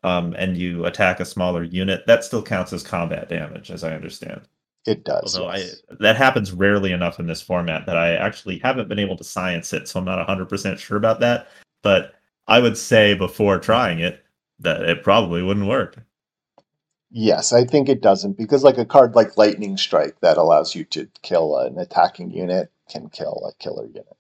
um, 0.05 0.35
and 0.39 0.57
you 0.57 0.85
attack 0.85 1.19
a 1.19 1.25
smaller 1.25 1.65
unit, 1.65 2.07
that 2.07 2.25
still 2.25 2.43
counts 2.43 2.73
as 2.73 2.83
combat 2.83 3.29
damage, 3.29 3.71
as 3.71 3.83
I 3.83 3.95
understand. 3.95 4.43
It 4.87 5.05
does. 5.05 5.37
Although 5.37 5.57
yes. 5.57 5.83
I 5.91 5.95
that 6.01 6.17
happens 6.17 6.53
rarely 6.53 6.93
enough 6.93 7.19
in 7.19 7.27
this 7.27 7.43
format 7.43 7.87
that 7.87 7.97
I 7.97 8.15
actually 8.15 8.59
haven't 8.59 8.89
been 8.89 9.01
able 9.01 9.17
to 9.17 9.25
science 9.25 9.73
it, 9.73 9.89
so 9.89 9.99
I'm 9.99 10.05
not 10.05 10.25
100% 10.29 10.79
sure 10.79 10.97
about 10.97 11.21
that. 11.21 11.49
But 11.83 12.15
I 12.47 12.61
would 12.61 12.79
say 12.79 13.15
before 13.15 13.59
trying 13.59 13.99
it 13.99 14.23
that 14.61 14.83
it 14.83 15.03
probably 15.03 15.43
wouldn't 15.43 15.67
work. 15.67 15.99
Yes, 17.11 17.53
I 17.53 17.65
think 17.65 17.89
it 17.89 18.03
doesn't 18.03 18.37
because 18.37 18.65
like 18.65 18.79
a 18.79 18.85
card 18.85 19.15
like 19.15 19.37
Lightning 19.37 19.77
Strike 19.77 20.21
that 20.21 20.37
allows 20.37 20.75
you 20.75 20.85
to 20.87 21.09
kill 21.23 21.57
an 21.59 21.79
attacking 21.79 22.31
unit 22.31 22.71
can 22.89 23.09
kill 23.09 23.49
a 23.49 23.55
killer 23.63 23.87
unit. 23.87 24.17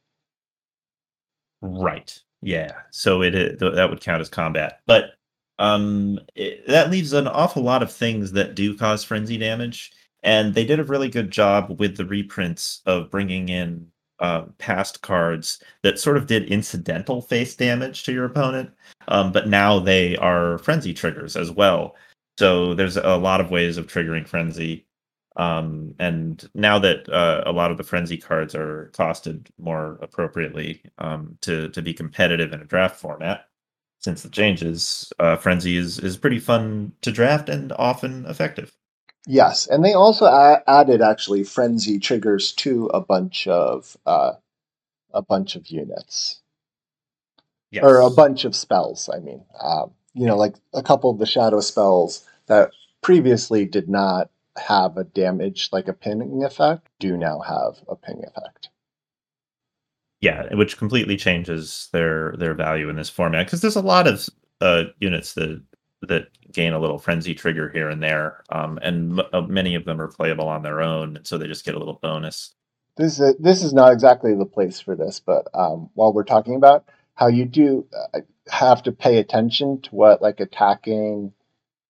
Right. 1.62 2.18
Yeah. 2.42 2.72
So 2.90 3.22
it 3.22 3.58
that 3.60 3.90
would 3.90 4.00
count 4.00 4.20
as 4.20 4.28
combat. 4.28 4.80
But 4.86 5.12
um 5.58 6.20
it, 6.34 6.66
that 6.68 6.90
leaves 6.90 7.12
an 7.12 7.26
awful 7.26 7.62
lot 7.62 7.82
of 7.82 7.92
things 7.92 8.32
that 8.32 8.54
do 8.54 8.76
cause 8.76 9.04
frenzy 9.04 9.38
damage 9.38 9.92
and 10.22 10.54
they 10.54 10.64
did 10.64 10.80
a 10.80 10.84
really 10.84 11.08
good 11.08 11.30
job 11.30 11.78
with 11.78 11.96
the 11.96 12.04
reprints 12.04 12.82
of 12.86 13.10
bringing 13.10 13.48
in 13.48 13.90
uh, 14.20 14.42
past 14.58 15.02
cards 15.02 15.62
that 15.82 15.98
sort 15.98 16.16
of 16.16 16.26
did 16.26 16.44
incidental 16.44 17.20
face 17.20 17.54
damage 17.54 18.04
to 18.04 18.12
your 18.12 18.24
opponent 18.24 18.70
um, 19.08 19.32
but 19.32 19.48
now 19.48 19.78
they 19.78 20.16
are 20.16 20.58
frenzy 20.58 20.94
triggers 20.94 21.36
as 21.36 21.50
well. 21.50 21.94
So 22.38 22.74
there's 22.74 22.96
a 22.96 23.16
lot 23.16 23.40
of 23.40 23.50
ways 23.50 23.76
of 23.76 23.86
triggering 23.86 24.26
frenzy 24.28 24.86
um, 25.36 25.94
and 25.98 26.48
now 26.54 26.78
that 26.78 27.08
uh, 27.10 27.42
a 27.44 27.52
lot 27.52 27.70
of 27.70 27.76
the 27.76 27.84
frenzy 27.84 28.16
cards 28.16 28.54
are 28.54 28.90
costed 28.94 29.46
more 29.58 29.98
appropriately 30.00 30.82
um, 30.98 31.36
to 31.42 31.68
to 31.70 31.82
be 31.82 31.92
competitive 31.92 32.52
in 32.52 32.60
a 32.60 32.64
draft 32.64 32.96
format 32.96 33.46
since 33.98 34.22
the 34.22 34.30
changes 34.30 35.12
uh, 35.18 35.36
frenzy 35.36 35.76
is 35.76 35.98
is 35.98 36.16
pretty 36.16 36.38
fun 36.38 36.92
to 37.02 37.12
draft 37.12 37.48
and 37.48 37.72
often 37.72 38.24
effective 38.26 38.72
Yes, 39.26 39.66
and 39.66 39.84
they 39.84 39.92
also 39.92 40.26
a- 40.26 40.62
added 40.68 41.02
actually 41.02 41.44
frenzy 41.44 41.98
triggers 41.98 42.52
to 42.52 42.86
a 42.86 43.00
bunch 43.00 43.46
of 43.48 43.96
uh, 44.06 44.34
a 45.12 45.22
bunch 45.22 45.56
of 45.56 45.66
units 45.68 46.40
yes. 47.70 47.82
or 47.82 48.00
a 48.00 48.10
bunch 48.10 48.44
of 48.44 48.54
spells. 48.54 49.10
I 49.12 49.18
mean, 49.18 49.44
um, 49.60 49.90
you 50.14 50.26
know, 50.26 50.36
like 50.36 50.54
a 50.72 50.82
couple 50.82 51.10
of 51.10 51.18
the 51.18 51.26
shadow 51.26 51.60
spells 51.60 52.24
that 52.46 52.70
previously 53.02 53.64
did 53.64 53.88
not 53.88 54.30
have 54.58 54.96
a 54.96 55.04
damage 55.04 55.68
like 55.72 55.88
a 55.88 55.92
pinning 55.92 56.42
effect 56.44 56.88
do 56.98 57.16
now 57.16 57.40
have 57.40 57.78
a 57.88 57.96
ping 57.96 58.24
effect. 58.26 58.70
yeah 60.20 60.54
which 60.54 60.78
completely 60.78 61.16
changes 61.16 61.88
their 61.92 62.34
their 62.38 62.54
value 62.54 62.88
in 62.88 62.96
this 62.96 63.10
format 63.10 63.46
because 63.46 63.60
there's 63.60 63.76
a 63.76 63.82
lot 63.82 64.06
of 64.06 64.28
uh, 64.62 64.84
units 64.98 65.34
that 65.34 65.62
that 66.08 66.28
gain 66.52 66.72
a 66.74 66.80
little 66.80 66.98
frenzy 66.98 67.34
trigger 67.34 67.70
here 67.70 67.90
and 67.90 68.02
there 68.02 68.44
um, 68.50 68.78
and 68.82 69.20
m- 69.20 69.26
uh, 69.32 69.42
many 69.42 69.74
of 69.76 69.84
them 69.86 70.00
are 70.00 70.08
playable 70.08 70.48
on 70.48 70.62
their 70.62 70.82
own 70.82 71.18
so 71.24 71.38
they 71.38 71.46
just 71.48 71.64
get 71.66 71.74
a 71.76 71.78
little 71.78 72.00
bonus 72.02 72.54
This 72.96 73.20
is 73.20 73.36
this 73.40 73.64
is 73.64 73.74
not 73.74 73.92
exactly 73.92 74.36
the 74.36 74.46
place 74.46 74.80
for 74.80 74.96
this, 74.96 75.20
but 75.20 75.48
um, 75.54 75.90
while 75.94 76.14
we're 76.14 76.24
talking 76.24 76.56
about 76.56 76.86
how 77.16 77.28
you 77.28 77.46
do 77.46 77.86
uh, 78.14 78.20
have 78.48 78.84
to 78.84 78.92
pay 78.92 79.18
attention 79.18 79.82
to 79.82 79.90
what 79.96 80.22
like 80.22 80.40
attacking, 80.40 81.34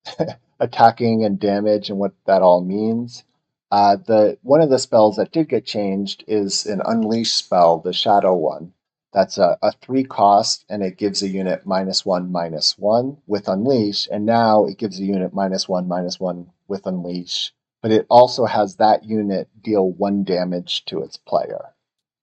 attacking 0.60 1.24
and 1.24 1.40
damage 1.40 1.90
and 1.90 1.98
what 1.98 2.14
that 2.26 2.42
all 2.42 2.62
means. 2.62 3.24
Uh, 3.72 3.96
the 3.96 4.38
one 4.42 4.60
of 4.62 4.70
the 4.70 4.78
spells 4.78 5.16
that 5.16 5.32
did 5.32 5.48
get 5.48 5.66
changed 5.66 6.24
is 6.28 6.66
an 6.66 6.82
unleash 6.84 7.32
spell, 7.34 7.78
the 7.80 7.92
shadow 7.94 8.34
one. 8.36 8.72
That's 9.12 9.38
a, 9.38 9.58
a 9.62 9.72
three 9.72 10.04
cost 10.04 10.64
and 10.68 10.82
it 10.82 10.98
gives 10.98 11.22
a 11.22 11.28
unit 11.28 11.64
minus 11.64 12.04
one 12.04 12.30
minus 12.30 12.78
one 12.78 13.18
with 13.26 13.48
unleash, 13.48 14.08
and 14.10 14.26
now 14.26 14.66
it 14.66 14.78
gives 14.78 15.00
a 15.00 15.04
unit 15.04 15.32
minus 15.32 15.68
one 15.68 15.88
minus 15.88 16.20
one 16.20 16.50
with 16.68 16.86
unleash 16.86 17.52
but 17.86 17.92
it 17.92 18.06
also 18.10 18.46
has 18.46 18.76
that 18.76 19.04
unit 19.04 19.48
deal 19.62 19.88
one 19.92 20.24
damage 20.24 20.84
to 20.86 21.02
its 21.02 21.16
player. 21.16 21.66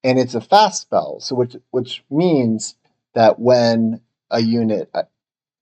And 0.04 0.20
it's 0.20 0.36
a 0.36 0.42
fast 0.42 0.82
spell, 0.82 1.22
so 1.22 1.36
which 1.36 1.56
which 1.72 2.04
means 2.10 2.76
that 3.14 3.40
when 3.40 4.02
a 4.30 4.42
unit 4.42 4.90
uh, 4.94 5.04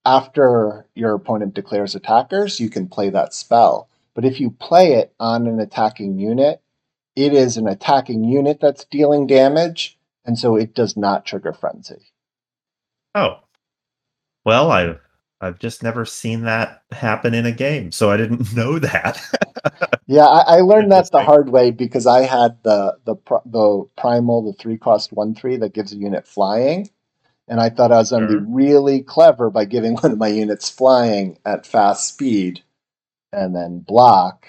after 0.03 0.87
your 0.95 1.13
opponent 1.13 1.53
declares 1.53 1.93
attackers, 1.93 2.59
you 2.59 2.67
can 2.67 2.87
play 2.87 3.11
that 3.11 3.35
spell. 3.35 3.89
But 4.15 4.25
if 4.25 4.39
you 4.39 4.49
play 4.49 4.93
it 4.93 5.13
on 5.19 5.45
an 5.45 5.59
attacking 5.59 6.17
unit, 6.17 6.61
it 7.15 7.33
is 7.33 7.57
an 7.57 7.67
attacking 7.67 8.23
unit 8.23 8.59
that's 8.59 8.85
dealing 8.85 9.27
damage, 9.27 9.99
and 10.25 10.37
so 10.39 10.55
it 10.55 10.75
does 10.75 10.97
not 10.97 11.25
trigger 11.25 11.53
frenzy. 11.53 12.11
oh. 13.15 13.39
Well 14.45 14.71
i've 14.71 14.99
i've 15.41 15.59
just 15.59 15.83
never 15.83 16.05
seen 16.05 16.43
that 16.43 16.83
happen 16.91 17.33
in 17.33 17.45
a 17.45 17.51
game 17.51 17.91
so 17.91 18.11
i 18.11 18.17
didn't 18.17 18.53
know 18.55 18.79
that. 18.79 19.21
Yeah, 20.07 20.25
I, 20.25 20.57
I 20.57 20.61
learned 20.61 20.91
that 20.91 21.11
the 21.11 21.21
hard 21.21 21.49
way 21.49 21.71
because 21.71 22.05
I 22.07 22.23
had 22.23 22.57
the 22.63 22.97
the 23.05 23.15
the 23.45 23.85
primal, 23.97 24.43
the 24.43 24.53
three 24.53 24.77
cost 24.77 25.13
one 25.13 25.33
three 25.35 25.57
that 25.57 25.73
gives 25.73 25.93
a 25.93 25.97
unit 25.97 26.27
flying, 26.27 26.89
and 27.47 27.61
I 27.61 27.69
thought 27.69 27.91
I 27.91 27.97
was 27.97 28.11
going 28.11 28.27
to 28.27 28.29
Sure. 28.29 28.41
be 28.41 28.45
really 28.47 29.01
clever 29.03 29.49
by 29.51 29.65
giving 29.65 29.95
one 29.97 30.11
of 30.13 30.17
my 30.19 30.29
units 30.29 30.69
flying 30.69 31.39
at 31.45 31.65
fast 31.67 32.07
speed, 32.09 32.63
and 33.33 33.55
then 33.55 33.79
block, 33.79 34.47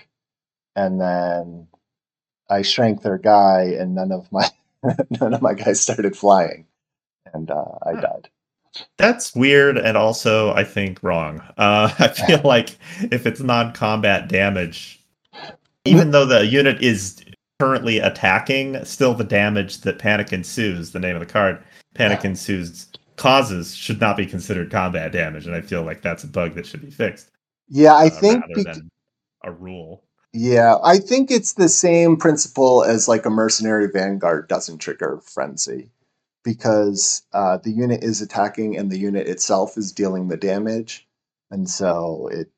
and 0.77 1.01
then 1.01 1.69
I 2.51 2.63
shrank 2.63 3.03
their 3.03 3.19
guy, 3.19 3.77
and 3.79 3.95
none 3.95 4.13
of 4.13 4.31
my 4.33 4.49
none 5.21 5.35
of 5.35 5.43
my 5.43 5.55
guys 5.55 5.81
started 5.81 6.17
flying, 6.17 6.67
and 7.33 7.51
uh, 7.51 7.79
I 7.85 7.95
died. 7.95 8.29
That's 8.97 9.35
weird 9.35 9.77
and 9.77 9.97
also 9.97 10.53
I 10.55 10.65
think 10.65 11.03
wrong. 11.03 11.43
Uh, 11.59 11.93
I 11.99 12.09
feel 12.09 12.41
like 12.43 12.77
if 13.11 13.27
it's 13.27 13.41
non-combat 13.41 14.29
damage, 14.29 15.01
even 15.85 16.11
though 16.11 16.25
the 16.25 16.47
unit 16.47 16.83
is 16.83 17.23
currently 17.61 17.99
attacking, 17.99 18.83
still 18.85 19.15
the 19.15 19.25
damage 19.25 19.83
that 19.83 19.99
panic 19.99 20.33
ensues, 20.33 20.93
the 20.93 20.99
name 20.99 21.17
of 21.17 21.21
the 21.21 21.27
card, 21.27 21.63
panic 21.95 22.25
ensues 22.25 22.89
causes 23.17 23.75
should 23.75 24.01
not 24.01 24.17
be 24.17 24.27
considered 24.27 24.71
combat 24.71 25.13
damage, 25.13 25.47
and 25.47 25.55
I 25.55 25.61
feel 25.61 25.83
like 25.83 26.03
that's 26.03 26.25
a 26.25 26.29
bug 26.29 26.55
that 26.55 26.67
should 26.67 26.81
be 26.81 26.91
fixed 26.91 27.31
Yeah, 27.69 27.95
I 27.95 28.07
uh, 28.07 28.11
think 28.11 28.41
rather 28.43 28.65
bec- 28.65 28.75
than 28.75 28.91
a 29.45 29.53
rule. 29.53 30.03
Yeah, 30.33 30.77
I 30.83 30.99
think 30.99 31.31
it's 31.31 31.55
the 31.55 31.69
same 31.69 32.17
principle 32.17 32.83
as 32.83 33.07
like 33.07 33.27
a 33.27 33.31
mercenary 33.31 33.89
vanguard 33.89 34.49
doesn't 34.49 34.79
trigger 34.79 35.21
frenzy 35.23 35.91
because 36.43 37.23
uh, 37.35 37.59
the 37.59 37.71
unit 37.71 38.03
is 38.03 38.23
attacking 38.23 38.77
and 38.77 38.91
the 38.91 38.99
unit 38.99 39.29
itself 39.29 39.77
is 39.77 39.93
dealing 39.93 40.29
the 40.29 40.39
damage, 40.39 41.07
and 41.51 41.69
so 41.69 42.29
it 42.33 42.51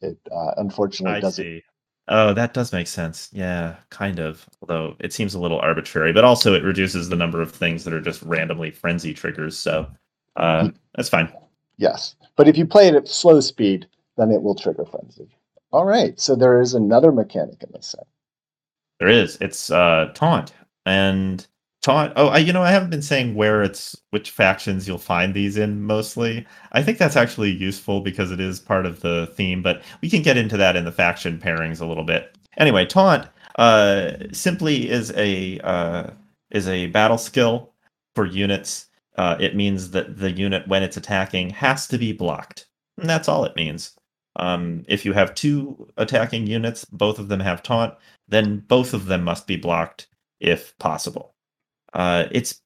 it 0.00 0.18
uh, 0.32 0.52
unfortunately 0.56 1.18
I 1.18 1.20
doesn't. 1.20 1.44
see. 1.44 1.62
Oh, 2.08 2.32
that 2.32 2.54
does 2.54 2.72
make 2.72 2.86
sense. 2.86 3.28
Yeah, 3.32 3.76
kind 3.90 4.18
of. 4.18 4.48
Although 4.62 4.96
it 5.00 5.12
seems 5.12 5.34
a 5.34 5.40
little 5.40 5.58
arbitrary, 5.58 6.12
but 6.12 6.24
also 6.24 6.54
it 6.54 6.62
reduces 6.62 7.08
the 7.08 7.16
number 7.16 7.42
of 7.42 7.50
things 7.50 7.84
that 7.84 7.92
are 7.92 8.00
just 8.00 8.22
randomly 8.22 8.70
frenzy 8.70 9.12
triggers. 9.12 9.58
So 9.58 9.86
uh, 10.36 10.70
that's 10.94 11.08
fine. 11.08 11.30
Yes, 11.76 12.14
but 12.36 12.48
if 12.48 12.56
you 12.56 12.64
play 12.64 12.88
it 12.88 12.94
at 12.94 13.08
slow 13.08 13.40
speed, 13.40 13.86
then 14.16 14.30
it 14.30 14.42
will 14.42 14.54
trigger 14.54 14.86
frenzy. 14.86 15.28
All 15.72 15.84
right, 15.84 16.18
so 16.18 16.36
there 16.36 16.60
is 16.60 16.74
another 16.74 17.12
mechanic 17.12 17.62
in 17.62 17.70
this 17.72 17.88
set. 17.88 18.06
There 18.98 19.08
is. 19.08 19.36
It's 19.40 19.70
uh, 19.70 20.10
taunt 20.14 20.52
and 20.86 21.46
taunt. 21.82 22.12
Oh, 22.16 22.28
I, 22.28 22.38
you 22.38 22.52
know, 22.52 22.62
I 22.62 22.70
haven't 22.70 22.90
been 22.90 23.02
saying 23.02 23.34
where 23.34 23.62
it's 23.62 23.96
which 24.10 24.30
factions 24.30 24.88
you'll 24.88 24.98
find 24.98 25.34
these 25.34 25.56
in 25.56 25.82
mostly. 25.82 26.46
I 26.72 26.82
think 26.82 26.98
that's 26.98 27.16
actually 27.16 27.50
useful 27.50 28.00
because 28.00 28.30
it 28.30 28.40
is 28.40 28.58
part 28.58 28.86
of 28.86 29.00
the 29.00 29.30
theme, 29.34 29.62
but 29.62 29.82
we 30.00 30.08
can 30.08 30.22
get 30.22 30.36
into 30.36 30.56
that 30.56 30.76
in 30.76 30.84
the 30.84 30.92
faction 30.92 31.38
pairings 31.38 31.80
a 31.80 31.86
little 31.86 32.04
bit. 32.04 32.36
Anyway, 32.56 32.86
taunt 32.86 33.28
uh, 33.56 34.12
simply 34.32 34.88
is 34.88 35.12
a 35.16 35.58
uh, 35.60 36.10
is 36.50 36.68
a 36.68 36.86
battle 36.86 37.18
skill 37.18 37.72
for 38.14 38.24
units. 38.24 38.86
Uh, 39.16 39.36
it 39.40 39.56
means 39.56 39.90
that 39.90 40.18
the 40.18 40.30
unit, 40.30 40.66
when 40.68 40.82
it's 40.82 40.96
attacking, 40.96 41.50
has 41.50 41.86
to 41.88 41.98
be 41.98 42.12
blocked. 42.12 42.66
And 42.98 43.08
that's 43.08 43.28
all 43.28 43.44
it 43.44 43.56
means. 43.56 43.94
Um, 44.36 44.84
if 44.88 45.04
you 45.04 45.12
have 45.12 45.34
two 45.34 45.88
attacking 45.96 46.46
units, 46.46 46.84
both 46.84 47.18
of 47.18 47.28
them 47.28 47.40
have 47.40 47.62
taunt, 47.62 47.94
then 48.28 48.60
both 48.68 48.94
of 48.94 49.06
them 49.06 49.24
must 49.24 49.46
be 49.46 49.56
blocked 49.56 50.08
if 50.40 50.76
possible. 50.78 51.34
Uh, 51.94 52.26
it's 52.30 52.60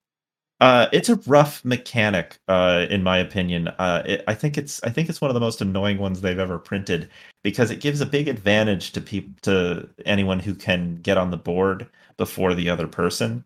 uh, 0.61 0.88
it's 0.92 1.09
a 1.09 1.16
rough 1.26 1.64
mechanic, 1.64 2.38
uh, 2.48 2.87
in 2.90 3.02
my 3.02 3.16
opinion. 3.16 3.68
Uh, 3.78 4.02
it, 4.04 4.24
I 4.28 4.35
think 4.35 4.59
it's 4.59 4.83
I 4.85 4.90
think 4.90 5.09
it's 5.09 5.20
one 5.20 5.30
of 5.30 5.35
the 5.35 5.40
most 5.40 5.62
annoying 5.62 5.98
ones 5.98 6.20
they've 6.20 6.38
ever 6.38 6.59
printed 6.59 7.09
because 7.42 7.70
it 7.70 7.80
gives 7.80 8.00
a 8.02 8.06
big 8.06 8.28
advantage 8.28 8.92
to 8.92 9.00
people 9.00 9.33
to 9.42 9.88
anyone 10.04 10.38
who 10.40 10.54
can 10.54 10.96
get 10.96 11.16
on 11.16 11.30
the 11.30 11.37
board 11.38 11.88
before 12.18 12.54
the 12.54 12.68
other 12.68 12.87
person, 12.87 13.44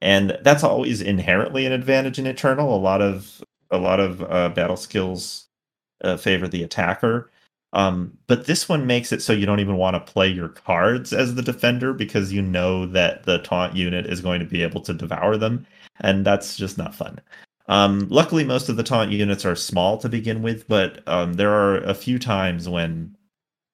and 0.00 0.38
that's 0.42 0.62
always 0.62 1.00
inherently 1.00 1.66
an 1.66 1.72
advantage 1.72 2.18
in 2.20 2.26
Eternal. 2.26 2.74
A 2.74 2.78
lot 2.78 3.02
of 3.02 3.42
a 3.70 3.78
lot 3.78 3.98
of 3.98 4.22
uh, 4.22 4.50
battle 4.50 4.76
skills 4.76 5.48
uh, 6.04 6.16
favor 6.16 6.46
the 6.46 6.62
attacker, 6.62 7.30
um, 7.74 8.16
but 8.28 8.46
this 8.46 8.68
one 8.68 8.86
makes 8.86 9.12
it 9.12 9.20
so 9.20 9.32
you 9.32 9.46
don't 9.46 9.58
even 9.58 9.76
want 9.76 9.94
to 9.94 10.12
play 10.12 10.28
your 10.28 10.48
cards 10.48 11.12
as 11.12 11.34
the 11.34 11.42
defender 11.42 11.92
because 11.92 12.32
you 12.32 12.40
know 12.40 12.86
that 12.86 13.24
the 13.24 13.38
taunt 13.38 13.74
unit 13.74 14.06
is 14.06 14.20
going 14.20 14.38
to 14.38 14.46
be 14.46 14.62
able 14.62 14.80
to 14.82 14.94
devour 14.94 15.36
them, 15.36 15.66
and 16.00 16.24
that's 16.24 16.56
just 16.56 16.78
not 16.78 16.94
fun. 16.94 17.20
Um, 17.66 18.06
luckily, 18.10 18.44
most 18.44 18.68
of 18.68 18.76
the 18.76 18.84
taunt 18.84 19.10
units 19.10 19.44
are 19.44 19.56
small 19.56 19.98
to 19.98 20.08
begin 20.08 20.40
with, 20.40 20.68
but 20.68 21.02
um, 21.08 21.34
there 21.34 21.52
are 21.52 21.78
a 21.78 21.94
few 21.94 22.18
times 22.18 22.68
when, 22.68 23.16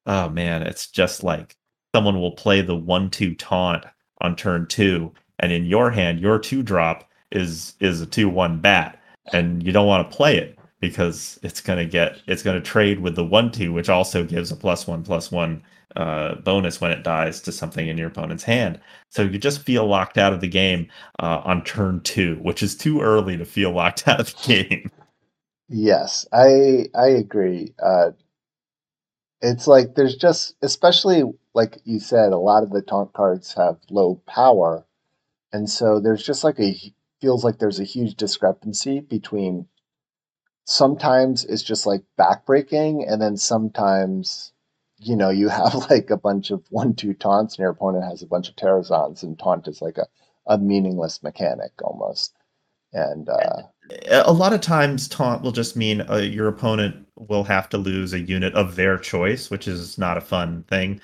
oh 0.07 0.31
man, 0.31 0.63
it's 0.63 0.87
just 0.87 1.23
like 1.23 1.57
someone 1.95 2.21
will 2.21 2.33
play 2.33 2.63
the 2.63 2.77
one-two 2.77 3.35
taunt 3.35 3.85
on 4.23 4.35
turn 4.35 4.67
two, 4.67 5.13
and 5.41 5.53
in 5.53 5.67
your 5.67 5.91
hand, 5.91 6.21
your 6.21 6.39
two 6.39 6.63
drop 6.63 7.07
is 7.33 7.75
is 7.81 8.01
a 8.01 8.07
two-one 8.07 8.61
bat, 8.61 8.99
and 9.35 9.63
you 9.63 9.73
don't 9.73 9.87
want 9.87 10.11
to 10.11 10.17
play 10.17 10.39
it 10.39 10.57
because 10.81 11.39
it's 11.43 11.61
gonna 11.61 11.85
get 11.87 12.21
it's 12.27 12.43
gonna 12.43 12.61
trade 12.61 13.01
with 13.01 13.17
the 13.17 13.25
one 13.25 13.51
two, 13.53 13.73
which 13.73 13.89
also 13.89 14.25
gives 14.25 14.51
a 14.51 14.57
plus 14.57 14.87
one 14.87 15.03
plus 15.03 15.31
one 15.31 15.63
uh, 15.97 16.37
bonus 16.37 16.81
when 16.81 16.91
it 16.91 17.03
dies 17.05 17.41
to 17.43 17.53
something 17.53 17.89
in 17.89 17.99
your 17.99 18.09
opponent's 18.09 18.45
hand. 18.45 18.81
So 19.11 19.23
you 19.23 19.39
just 19.39 19.63
feel 19.63 19.87
locked 19.87 20.19
out 20.19 20.33
of 20.33 20.41
the 20.41 20.49
game 20.49 20.89
uh, 21.21 21.43
on 21.45 21.65
turn 21.65 22.01
two, 22.03 22.37
which 22.43 22.63
is 22.63 22.77
too 22.77 23.01
early 23.01 23.37
to 23.37 23.45
feel 23.45 23.73
locked 23.73 24.09
out 24.09 24.21
of 24.21 24.35
the 24.35 24.55
game. 24.55 24.91
Yes, 25.69 26.27
I 26.33 26.87
I 26.95 27.09
agree. 27.09 27.73
Uh, 27.83 28.11
it's 29.43 29.67
like 29.67 29.95
there's 29.95 30.17
just, 30.17 30.57
especially 30.63 31.23
like 31.55 31.79
you 31.85 32.01
said, 32.01 32.33
a 32.33 32.39
lot 32.39 32.63
of 32.63 32.71
the 32.71 32.83
taunt 32.83 33.13
cards 33.13 33.55
have 33.55 33.79
low 33.91 34.17
power, 34.27 34.85
and 35.53 35.69
so 35.71 36.01
there's 36.01 36.25
just 36.25 36.45
like 36.45 36.61
a 36.61 36.77
feels 37.21 37.45
like 37.45 37.59
there's 37.59 37.81
a 37.81 37.85
huge 37.85 38.17
discrepancy 38.17 39.01
between 39.01 39.67
sometimes 40.71 41.45
it's 41.45 41.63
just 41.63 41.85
like 41.85 42.03
backbreaking, 42.19 43.05
and 43.11 43.21
then 43.21 43.37
sometimes 43.37 44.53
you 44.99 45.17
know 45.17 45.31
you 45.31 45.49
have 45.61 45.75
like 45.91 46.11
a 46.11 46.17
bunch 46.17 46.51
of 46.51 46.65
one 46.71 46.95
two 46.95 47.15
taunts, 47.15 47.55
and 47.55 47.63
your 47.63 47.71
opponent 47.71 48.05
has 48.05 48.23
a 48.23 48.27
bunch 48.27 48.49
of 48.49 48.57
Terrazons, 48.57 49.23
and 49.23 49.39
taunt 49.39 49.69
is 49.69 49.83
like 49.83 49.99
a 49.99 50.07
a 50.47 50.59
meaningless 50.59 51.23
mechanic 51.23 51.73
almost. 51.83 52.35
And 52.93 53.29
uh, 53.29 53.63
a 54.11 54.33
lot 54.33 54.53
of 54.53 54.61
times, 54.61 55.07
taunt 55.07 55.43
will 55.43 55.53
just 55.53 55.77
mean 55.77 56.01
uh, 56.11 56.17
your 56.17 56.49
opponent 56.49 57.07
will 57.17 57.45
have 57.45 57.69
to 57.69 57.79
lose 57.79 58.13
a 58.13 58.21
unit 58.21 58.53
of 58.55 58.75
their 58.75 58.99
choice, 58.99 59.49
which 59.49 59.69
is 59.69 59.97
not 59.97 60.17
a 60.17 60.21
fun 60.21 60.65
thing. 60.65 61.01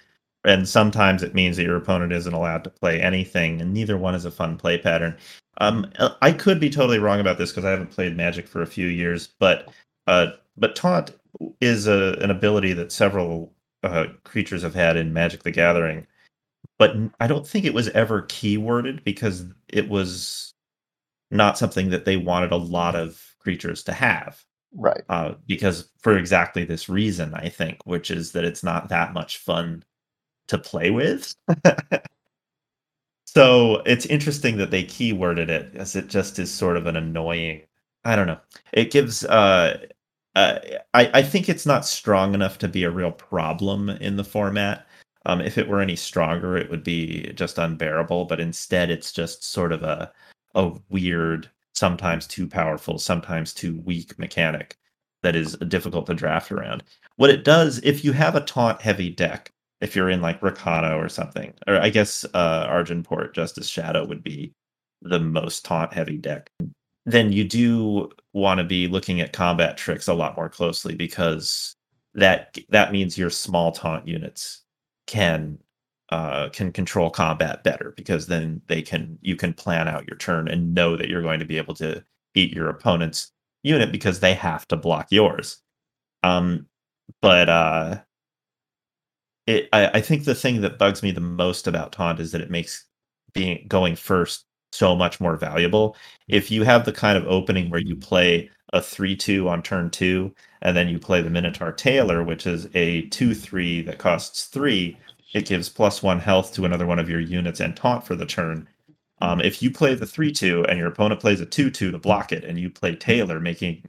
And 0.47 0.69
sometimes 0.69 1.25
it 1.25 1.35
means 1.35 1.57
that 1.57 1.65
your 1.65 1.77
opponent 1.77 2.13
isn't 2.13 2.33
allowed 2.33 2.63
to 2.65 2.71
play 2.71 3.03
anything, 3.03 3.61
and 3.61 3.75
neither 3.75 3.99
one 3.99 4.15
is 4.15 4.25
a 4.25 4.31
fun 4.31 4.57
play 4.57 4.79
pattern. 4.79 5.17
Um, 5.59 5.91
I 6.23 6.31
could 6.31 6.61
be 6.61 6.71
totally 6.71 7.01
wrong 7.01 7.19
about 7.19 7.37
this 7.37 7.51
because 7.51 7.65
I 7.65 7.71
haven't 7.71 7.91
played 7.91 8.17
Magic 8.17 8.47
for 8.47 8.63
a 8.63 8.67
few 8.67 8.87
years, 8.87 9.29
but 9.41 9.69
uh, 10.07 10.29
but 10.57 10.77
taunt 10.77 11.11
is 11.61 11.89
a, 11.89 12.17
an 12.21 12.31
ability 12.31 12.75
that 12.75 12.93
several 12.93 13.53
uh, 13.83 14.07
creatures 14.23 14.63
have 14.63 14.75
had 14.75 14.97
in 14.97 15.13
Magic: 15.13 15.43
The 15.43 15.51
Gathering, 15.51 16.07
but 16.79 16.95
I 17.19 17.27
don't 17.27 17.47
think 17.47 17.65
it 17.65 17.75
was 17.75 17.89
ever 17.89 18.23
keyworded 18.23 19.03
because 19.03 19.47
it 19.69 19.89
was 19.89 20.55
not 21.33 21.59
something 21.59 21.91
that 21.91 22.05
they 22.05 22.17
wanted 22.17 22.53
a 22.53 22.57
lot 22.57 22.95
of 22.95 23.35
creatures 23.41 23.83
to 23.85 23.93
have. 23.93 24.45
Right. 24.73 25.03
Uh, 25.09 25.35
because 25.47 25.91
for 25.99 26.17
exactly 26.17 26.65
this 26.65 26.89
reason, 26.89 27.35
I 27.35 27.49
think, 27.49 27.79
which 27.85 28.13
is 28.13 28.33
that 28.33 28.45
it's 28.45 28.63
not 28.63 28.91
that 28.91 29.13
much 29.13 29.39
fun 29.39 29.83
to 30.49 30.59
play 30.59 30.91
with. 30.91 31.35
so 33.25 33.83
it's 33.87 34.07
interesting 34.07 34.57
that 34.59 34.71
they 34.71 34.85
keyworded 34.85 35.49
it 35.49 35.75
as 35.75 35.97
it 35.97 36.09
just 36.09 36.39
is 36.39 36.53
sort 36.53 36.77
of 36.77 36.87
an 36.87 36.97
annoying. 36.97 37.63
I 38.05 38.17
don't 38.17 38.27
know. 38.27 38.41
It 38.73 38.91
gives. 38.91 39.25
Uh, 39.25 39.87
uh, 40.35 40.59
I 40.95 41.11
I 41.15 41.23
think 41.23 41.49
it's 41.49 41.67
not 41.67 41.87
strong 41.87 42.35
enough 42.35 42.59
to 42.59 42.69
be 42.69 42.85
a 42.85 42.91
real 42.91 43.13
problem 43.13 43.91
in 43.91 44.17
the 44.17 44.25
format. 44.25 44.87
Um, 45.25 45.41
if 45.41 45.59
it 45.59 45.69
were 45.69 45.81
any 45.81 45.97
stronger, 45.97 46.57
it 46.57 46.71
would 46.71 46.85
be 46.85 47.33
just 47.35 47.59
unbearable. 47.59 48.27
But 48.27 48.41
instead, 48.41 48.91
it's 48.91 49.13
just 49.13 49.45
sort 49.45 49.73
of 49.73 49.83
a 49.83 50.13
a 50.55 50.73
weird, 50.89 51.51
sometimes 51.75 52.27
too 52.27 52.49
powerful, 52.49 52.99
sometimes 52.99 53.53
too 53.55 53.81
weak 53.85 54.19
mechanic 54.19 54.77
that 55.23 55.37
is 55.37 55.57
difficult 55.69 56.07
to 56.07 56.15
draft 56.15 56.53
around. 56.53 56.85
What 57.17 57.31
it 57.31 57.45
does, 57.45 57.79
if 57.83 58.05
you 58.05 58.13
have 58.13 58.37
a 58.37 58.41
taunt 58.41 58.81
heavy 58.81 59.11
deck, 59.11 59.53
if 59.81 59.95
you're 59.95 60.11
in 60.11 60.23
like 60.23 60.41
Rakano 60.41 60.97
or 60.97 61.09
something, 61.09 61.53
or 61.67 61.77
I 61.77 61.91
guess 61.91 62.25
uh, 62.35 62.67
Argenport 62.67 63.35
Justice 63.35 63.69
Shadow 63.69 64.07
would 64.07 64.23
be 64.23 64.53
the 65.03 65.21
most 65.21 65.65
taunt 65.65 65.93
heavy 65.93 66.17
deck, 66.17 66.51
then 67.05 67.33
you 67.33 67.45
do 67.45 68.11
want 68.33 68.59
to 68.59 68.65
be 68.65 68.89
looking 68.89 69.21
at 69.21 69.33
combat 69.33 69.77
tricks 69.77 70.09
a 70.09 70.15
lot 70.15 70.37
more 70.37 70.49
closely 70.49 70.95
because 70.95 71.75
that 72.15 72.57
that 72.71 72.93
means 72.93 73.19
your 73.19 73.31
small 73.31 73.73
taunt 73.73 74.09
units 74.09 74.63
can 75.07 75.59
uh, 76.11 76.49
can 76.51 76.73
control 76.73 77.11
combat 77.11 77.65
better 77.65 77.93
because 77.97 78.27
then 78.27 78.61
they 78.69 78.81
can 78.81 79.19
you 79.23 79.37
can 79.37 79.53
plan 79.53 79.89
out 79.89 80.07
your 80.07 80.17
turn 80.17 80.49
and 80.49 80.75
know 80.75 80.97
that 80.97 81.09
you're 81.09 81.23
going 81.23 81.41
to 81.41 81.47
be 81.47 81.59
able 81.59 81.75
to 81.75 82.03
beat 82.33 82.53
your 82.53 82.69
opponent's 82.69 83.33
unit 83.63 83.91
because 83.93 84.21
they 84.21 84.35
have 84.35 84.67
to 84.69 84.77
block 84.77 85.09
yours. 85.11 85.59
Um, 86.23 86.67
but 87.21 87.49
uh, 87.49 87.99
it 89.47 89.69
I, 89.73 89.89
I 89.95 90.01
think 90.01 90.25
the 90.25 90.35
thing 90.35 90.61
that 90.63 90.79
bugs 90.79 91.03
me 91.03 91.11
the 91.11 91.21
most 91.21 91.67
about 91.67 91.93
taunt 91.93 92.21
is 92.21 92.33
that 92.33 92.41
it 92.41 92.51
makes 92.51 92.87
being 93.33 93.65
going 93.69 93.97
first 93.97 94.45
so 94.73 94.95
much 94.97 95.21
more 95.21 95.37
valuable. 95.37 95.97
If 96.29 96.51
you 96.51 96.65
have 96.65 96.85
the 96.85 96.93
kind 96.93 97.17
of 97.17 97.27
opening 97.27 97.71
where 97.71 97.81
you 97.81 97.97
play 97.97 98.51
a 98.73 98.83
3 98.83 99.17
2 99.17 99.49
on 99.49 99.63
turn 99.63 99.91
two, 99.91 100.35
and 100.63 100.77
then 100.77 100.89
you 100.89 100.99
play 100.99 101.23
the 101.23 101.31
Minotaur 101.31 101.73
Tailor, 101.73 102.23
which 102.25 102.47
is 102.47 102.69
a 102.75 103.03
2 103.09 103.35
3 103.35 103.83
that 103.83 103.99
costs 103.99 104.45
three, 104.47 104.99
it 105.35 105.47
gives 105.47 105.69
plus 105.69 106.03
one 106.03 106.19
health 106.21 106.53
to 106.55 106.65
another 106.65 106.87
one 106.87 106.99
of 106.99 107.09
your 107.09 107.21
units 107.21 107.61
and 107.61 107.77
taunt 107.77 108.05
for 108.07 108.17
the 108.17 108.27
turn. 108.27 108.69
Um, 109.21 109.41
if 109.41 109.63
you 109.63 109.71
play 109.71 109.95
the 109.95 110.07
3 110.07 110.33
2 110.33 110.65
and 110.67 110.79
your 110.79 110.89
opponent 110.89 111.21
plays 111.21 111.41
a 111.41 111.47
2 111.47 111.71
2 111.71 111.91
to 111.93 111.99
block 111.99 112.33
it, 112.33 112.45
and 112.45 112.59
you 112.59 112.71
play 112.71 112.97
Tailor, 112.97 113.41
making 113.41 113.83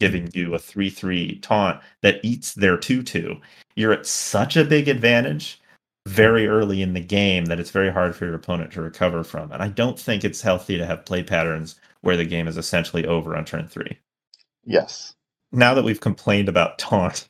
giving 0.00 0.28
you 0.34 0.54
a 0.54 0.58
3 0.58 0.90
3 0.90 1.38
taunt 1.40 1.80
that 2.02 2.20
eats 2.22 2.54
their 2.54 2.76
2 2.76 3.02
2, 3.02 3.36
you're 3.76 3.92
at 3.92 4.06
such 4.06 4.56
a 4.56 4.64
big 4.64 4.88
advantage 4.88 5.60
very 6.06 6.46
early 6.46 6.82
in 6.82 6.92
the 6.92 7.00
game 7.00 7.46
that 7.46 7.58
it's 7.58 7.70
very 7.70 7.90
hard 7.90 8.14
for 8.14 8.26
your 8.26 8.34
opponent 8.34 8.72
to 8.72 8.82
recover 8.82 9.24
from. 9.24 9.50
And 9.52 9.62
I 9.62 9.68
don't 9.68 9.98
think 9.98 10.24
it's 10.24 10.42
healthy 10.42 10.76
to 10.76 10.86
have 10.86 11.06
play 11.06 11.22
patterns 11.22 11.80
where 12.02 12.16
the 12.16 12.24
game 12.24 12.46
is 12.46 12.58
essentially 12.58 13.06
over 13.06 13.36
on 13.36 13.44
turn 13.44 13.66
three. 13.66 13.98
Yes. 14.64 15.14
Now 15.52 15.72
that 15.74 15.84
we've 15.84 16.00
complained 16.00 16.48
about 16.48 16.78
taunt, 16.78 17.28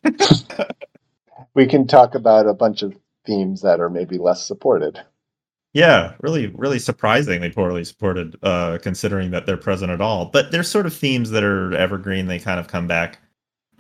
we 1.55 1.67
can 1.67 1.87
talk 1.87 2.15
about 2.15 2.49
a 2.49 2.55
bunch 2.55 2.83
of 2.83 2.97
themes 3.25 3.63
that 3.63 3.81
are 3.81 3.91
maybe 3.91 4.19
less 4.19 4.45
supported. 4.45 5.01
Yeah, 5.75 6.15
really, 6.21 6.47
really 6.49 6.79
surprisingly 6.79 7.51
poorly 7.51 7.83
supported, 7.85 8.37
uh, 8.45 8.79
considering 8.81 9.33
that 9.33 9.45
they're 9.45 9.57
present 9.57 9.91
at 9.91 10.01
all. 10.01 10.27
But 10.27 10.53
there's 10.53 10.69
sort 10.69 10.87
of 10.87 10.95
themes 10.95 11.31
that 11.31 11.43
are 11.43 11.75
evergreen. 11.75 12.27
They 12.29 12.39
kind 12.39 12.61
of 12.61 12.69
come 12.69 12.87
back 12.87 13.19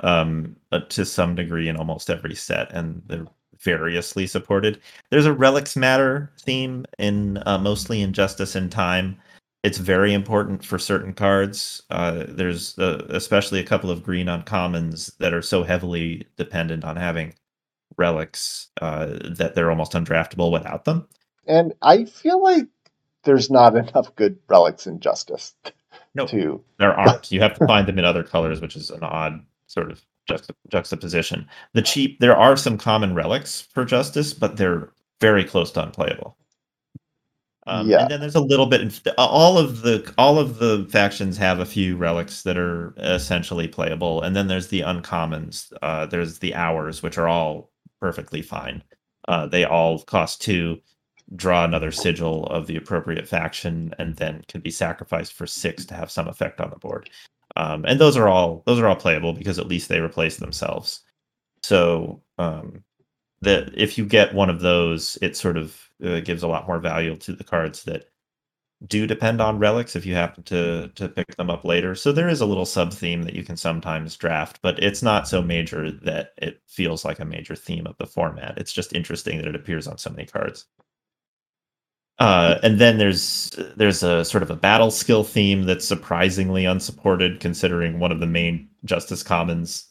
um, 0.00 0.56
uh, 0.72 0.80
to 0.90 1.04
some 1.04 1.34
degree 1.36 1.68
in 1.68 1.76
almost 1.76 2.10
every 2.10 2.34
set, 2.34 2.72
and 2.72 3.02
they're 3.06 3.26
variously 3.60 4.26
supported. 4.26 4.80
There's 5.10 5.26
a 5.26 5.32
relics 5.32 5.76
matter 5.76 6.32
theme 6.40 6.84
in 6.98 7.42
uh, 7.46 7.58
mostly 7.58 8.02
in 8.02 8.12
Justice 8.12 8.56
in 8.56 8.70
Time. 8.70 9.16
It's 9.62 9.78
very 9.78 10.14
important 10.14 10.64
for 10.64 10.78
certain 10.78 11.14
cards. 11.14 11.82
Uh, 11.90 12.24
there's 12.28 12.78
uh, 12.78 13.06
especially 13.10 13.60
a 13.60 13.64
couple 13.64 13.90
of 13.90 14.02
green 14.02 14.26
uncommons 14.26 15.16
that 15.18 15.34
are 15.34 15.42
so 15.42 15.62
heavily 15.62 16.26
dependent 16.36 16.84
on 16.84 16.96
having 16.96 17.34
relics 17.98 18.68
uh, 18.82 19.06
that 19.36 19.54
they're 19.54 19.70
almost 19.70 19.92
undraftable 19.92 20.52
without 20.52 20.84
them. 20.84 21.08
And 21.46 21.72
I 21.82 22.04
feel 22.04 22.42
like 22.42 22.66
there's 23.24 23.50
not 23.50 23.76
enough 23.76 24.14
good 24.16 24.38
relics 24.48 24.86
in 24.86 25.00
Justice. 25.00 25.54
No, 26.14 26.26
to... 26.26 26.62
there 26.78 26.94
aren't. 26.94 27.30
You 27.32 27.40
have 27.40 27.58
to 27.58 27.66
find 27.66 27.88
them 27.88 27.98
in 27.98 28.04
other 28.04 28.22
colors, 28.22 28.60
which 28.60 28.76
is 28.76 28.90
an 28.90 29.02
odd 29.02 29.44
sort 29.66 29.90
of 29.90 30.04
juxtap- 30.30 30.54
juxtaposition. 30.68 31.46
The 31.72 31.82
cheap, 31.82 32.20
there 32.20 32.36
are 32.36 32.56
some 32.56 32.78
common 32.78 33.14
relics 33.14 33.60
for 33.60 33.84
Justice, 33.84 34.32
but 34.32 34.56
they're 34.56 34.90
very 35.20 35.44
close 35.44 35.70
to 35.72 35.82
unplayable. 35.82 36.36
Um, 37.66 37.88
Yeah. 37.88 38.02
And 38.02 38.10
then 38.10 38.20
there's 38.20 38.34
a 38.34 38.40
little 38.40 38.66
bit. 38.66 38.80
In, 38.80 38.92
all 39.16 39.58
of 39.58 39.82
the 39.82 40.12
all 40.18 40.38
of 40.38 40.58
the 40.58 40.86
factions 40.90 41.36
have 41.38 41.60
a 41.60 41.66
few 41.66 41.96
relics 41.96 42.42
that 42.42 42.58
are 42.58 42.94
essentially 42.98 43.68
playable, 43.68 44.22
and 44.22 44.36
then 44.36 44.48
there's 44.48 44.68
the 44.68 44.80
uncommons. 44.80 45.72
Uh, 45.82 46.06
there's 46.06 46.38
the 46.40 46.54
hours, 46.54 47.02
which 47.02 47.18
are 47.18 47.28
all 47.28 47.70
perfectly 48.00 48.42
fine. 48.42 48.82
Uh, 49.28 49.46
they 49.46 49.64
all 49.64 50.00
cost 50.02 50.42
two. 50.42 50.80
Draw 51.36 51.64
another 51.64 51.90
sigil 51.90 52.46
of 52.46 52.66
the 52.66 52.76
appropriate 52.76 53.28
faction, 53.28 53.94
and 53.98 54.16
then 54.16 54.44
can 54.48 54.60
be 54.60 54.70
sacrificed 54.70 55.32
for 55.32 55.46
six 55.46 55.84
to 55.86 55.94
have 55.94 56.10
some 56.10 56.28
effect 56.28 56.60
on 56.60 56.70
the 56.70 56.76
board. 56.76 57.10
Um, 57.56 57.84
and 57.86 58.00
those 58.00 58.16
are 58.16 58.28
all 58.28 58.62
those 58.66 58.78
are 58.78 58.86
all 58.86 58.96
playable 58.96 59.32
because 59.32 59.58
at 59.58 59.68
least 59.68 59.88
they 59.88 60.00
replace 60.00 60.36
themselves. 60.36 61.02
So 61.62 62.22
um, 62.38 62.84
that 63.42 63.70
if 63.76 63.98
you 63.98 64.06
get 64.06 64.34
one 64.34 64.50
of 64.50 64.60
those, 64.60 65.18
it 65.22 65.36
sort 65.36 65.56
of 65.56 65.88
uh, 66.04 66.20
gives 66.20 66.42
a 66.42 66.48
lot 66.48 66.66
more 66.66 66.78
value 66.78 67.16
to 67.16 67.32
the 67.32 67.44
cards 67.44 67.84
that 67.84 68.06
do 68.86 69.06
depend 69.06 69.40
on 69.40 69.58
relics 69.58 69.96
if 69.96 70.04
you 70.04 70.14
happen 70.14 70.42
to 70.44 70.88
to 70.94 71.08
pick 71.08 71.36
them 71.36 71.50
up 71.50 71.64
later. 71.64 71.94
So 71.94 72.12
there 72.12 72.28
is 72.28 72.40
a 72.40 72.46
little 72.46 72.66
sub 72.66 72.92
theme 72.92 73.22
that 73.22 73.34
you 73.34 73.44
can 73.44 73.56
sometimes 73.56 74.16
draft, 74.16 74.60
but 74.62 74.82
it's 74.82 75.02
not 75.02 75.28
so 75.28 75.40
major 75.42 75.90
that 75.90 76.32
it 76.38 76.60
feels 76.66 77.04
like 77.04 77.20
a 77.20 77.24
major 77.24 77.54
theme 77.56 77.86
of 77.86 77.96
the 77.98 78.06
format. 78.06 78.58
It's 78.58 78.72
just 78.72 78.92
interesting 78.94 79.38
that 79.38 79.46
it 79.46 79.54
appears 79.54 79.86
on 79.86 79.98
so 79.98 80.10
many 80.10 80.26
cards. 80.26 80.66
Uh, 82.18 82.58
and 82.62 82.78
then 82.78 82.98
there's 82.98 83.50
there's 83.76 84.02
a 84.02 84.24
sort 84.24 84.42
of 84.42 84.50
a 84.50 84.56
battle 84.56 84.90
skill 84.90 85.24
theme 85.24 85.64
that's 85.64 85.86
surprisingly 85.86 86.64
unsupported, 86.64 87.40
considering 87.40 87.98
one 87.98 88.12
of 88.12 88.20
the 88.20 88.26
main 88.26 88.68
Justice 88.84 89.22
Commons 89.22 89.88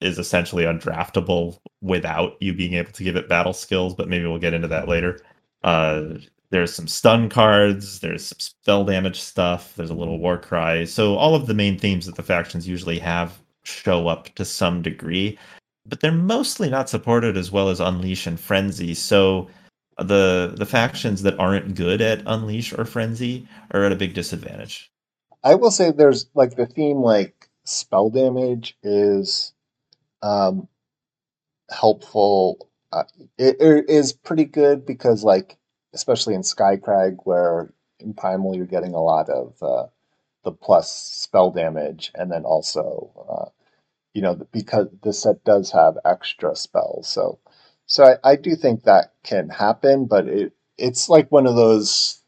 is 0.00 0.18
essentially 0.18 0.64
undraftable 0.64 1.58
without 1.80 2.36
you 2.40 2.52
being 2.52 2.74
able 2.74 2.92
to 2.92 3.02
give 3.02 3.16
it 3.16 3.28
battle 3.28 3.54
skills. 3.54 3.94
But 3.94 4.08
maybe 4.08 4.26
we'll 4.26 4.38
get 4.38 4.54
into 4.54 4.68
that 4.68 4.88
later. 4.88 5.20
Uh, 5.64 6.18
there's 6.50 6.74
some 6.74 6.88
stun 6.88 7.28
cards, 7.28 8.00
there's 8.00 8.26
some 8.26 8.38
spell 8.38 8.84
damage 8.84 9.20
stuff, 9.20 9.74
there's 9.76 9.90
a 9.90 9.94
little 9.94 10.18
war 10.18 10.38
cry. 10.38 10.84
So 10.84 11.16
all 11.16 11.34
of 11.34 11.46
the 11.46 11.54
main 11.54 11.78
themes 11.78 12.06
that 12.06 12.16
the 12.16 12.22
factions 12.22 12.66
usually 12.66 12.98
have 12.98 13.38
show 13.64 14.08
up 14.08 14.34
to 14.34 14.44
some 14.44 14.80
degree, 14.80 15.38
but 15.86 16.00
they're 16.00 16.12
mostly 16.12 16.70
not 16.70 16.88
supported 16.88 17.36
as 17.36 17.50
well 17.50 17.68
as 17.68 17.80
Unleash 17.80 18.26
and 18.26 18.40
Frenzy. 18.40 18.94
So 18.94 19.48
the 19.98 20.54
the 20.56 20.66
factions 20.66 21.22
that 21.22 21.38
aren't 21.38 21.74
good 21.74 22.00
at 22.00 22.22
Unleash 22.26 22.72
or 22.72 22.84
Frenzy 22.84 23.48
are 23.72 23.84
at 23.84 23.92
a 23.92 23.96
big 23.96 24.14
disadvantage. 24.14 24.90
I 25.42 25.54
will 25.54 25.70
say 25.70 25.90
there's 25.90 26.26
like 26.34 26.56
the 26.56 26.66
theme 26.66 26.98
like 26.98 27.48
spell 27.64 28.10
damage 28.10 28.76
is 28.82 29.52
um 30.22 30.68
helpful. 31.70 32.68
Uh, 32.92 33.04
it, 33.36 33.60
it 33.60 33.90
is 33.90 34.12
pretty 34.12 34.44
good 34.44 34.86
because 34.86 35.24
like 35.24 35.58
especially 35.92 36.34
in 36.34 36.42
Skycrag 36.42 37.18
where 37.24 37.72
in 38.00 38.14
Primal 38.14 38.56
you're 38.56 38.66
getting 38.66 38.94
a 38.94 39.02
lot 39.02 39.28
of 39.28 39.54
uh, 39.62 39.86
the 40.44 40.52
plus 40.52 40.90
spell 40.90 41.50
damage 41.50 42.10
and 42.14 42.30
then 42.30 42.44
also 42.44 43.10
uh, 43.28 43.50
you 44.14 44.22
know 44.22 44.34
because 44.52 44.88
the 45.02 45.12
set 45.12 45.42
does 45.44 45.70
have 45.72 45.98
extra 46.04 46.54
spells 46.56 47.08
so 47.08 47.38
so 47.88 48.04
I, 48.04 48.32
I 48.32 48.36
do 48.36 48.56
think 48.56 48.84
that 48.84 49.14
can 49.24 49.50
happen 49.50 50.06
but 50.06 50.28
it 50.28 50.54
it's 50.78 51.10
like 51.10 51.32
one 51.32 51.48
of 51.48 51.56
those 51.56 52.18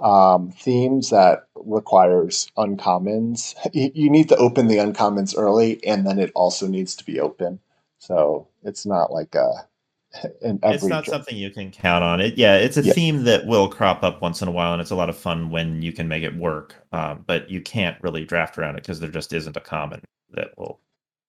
um, 0.00 0.50
themes 0.52 1.10
that 1.10 1.46
requires 1.56 2.48
uncommons. 2.58 3.54
You, 3.74 3.90
you 3.94 4.10
need 4.10 4.28
to 4.30 4.36
open 4.36 4.68
the 4.68 4.78
uncommons 4.78 5.34
early, 5.38 5.84
and 5.86 6.06
then 6.06 6.18
it 6.18 6.32
also 6.34 6.66
needs 6.68 6.96
to 6.96 7.04
be 7.06 7.20
open. 7.20 7.60
So 7.98 8.48
it's 8.64 8.84
not 8.86 9.12
like 9.12 9.34
a 9.36 9.68
in 10.42 10.60
every. 10.62 10.76
It's 10.76 10.88
not 10.88 11.04
dra- 11.04 11.14
something 11.14 11.36
you 11.36 11.50
can 11.50 11.70
count 11.70 12.04
on. 12.04 12.20
It 12.20 12.36
yeah, 12.36 12.56
it's 12.56 12.76
a 12.76 12.82
Yeah. 12.82 12.94
theme 12.94 13.24
that 13.24 13.46
will 13.46 13.68
crop 13.68 14.02
up 14.04 14.22
once 14.22 14.42
in 14.42 14.48
a 14.48 14.52
while, 14.52 14.72
and 14.72 14.82
it's 14.82 14.90
a 14.90 14.96
lot 14.96 15.08
of 15.10 15.16
fun 15.16 15.50
when 15.50 15.82
you 15.82 15.92
can 15.92 16.08
make 16.08 16.24
it 16.24 16.36
work. 16.36 16.74
Um, 16.92 17.24
but 17.26 17.50
you 17.50 17.60
can't 17.62 18.02
really 18.02 18.24
draft 18.24 18.58
around 18.58 18.76
it 18.76 18.82
because 18.82 19.00
there 19.00 19.10
just 19.10 19.32
isn't 19.32 19.56
a 19.56 19.60
common 19.60 20.02
that 20.32 20.50
will 20.58 20.80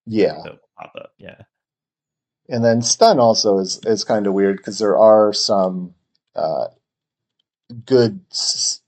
yeah, 0.05 0.41
that 0.43 0.53
will 0.53 0.59
pop 0.79 0.93
up. 0.99 1.13
Yeah. 1.17 1.41
And 2.49 2.63
then 2.65 2.81
stun 2.81 3.19
also 3.19 3.59
is 3.59 3.79
is 3.85 4.03
kind 4.03 4.27
of 4.27 4.33
weird 4.33 4.57
because 4.57 4.79
there 4.79 4.97
are 4.97 5.33
some 5.33 5.93
uh, 6.35 6.67
good 7.85 8.21
s- 8.31 8.81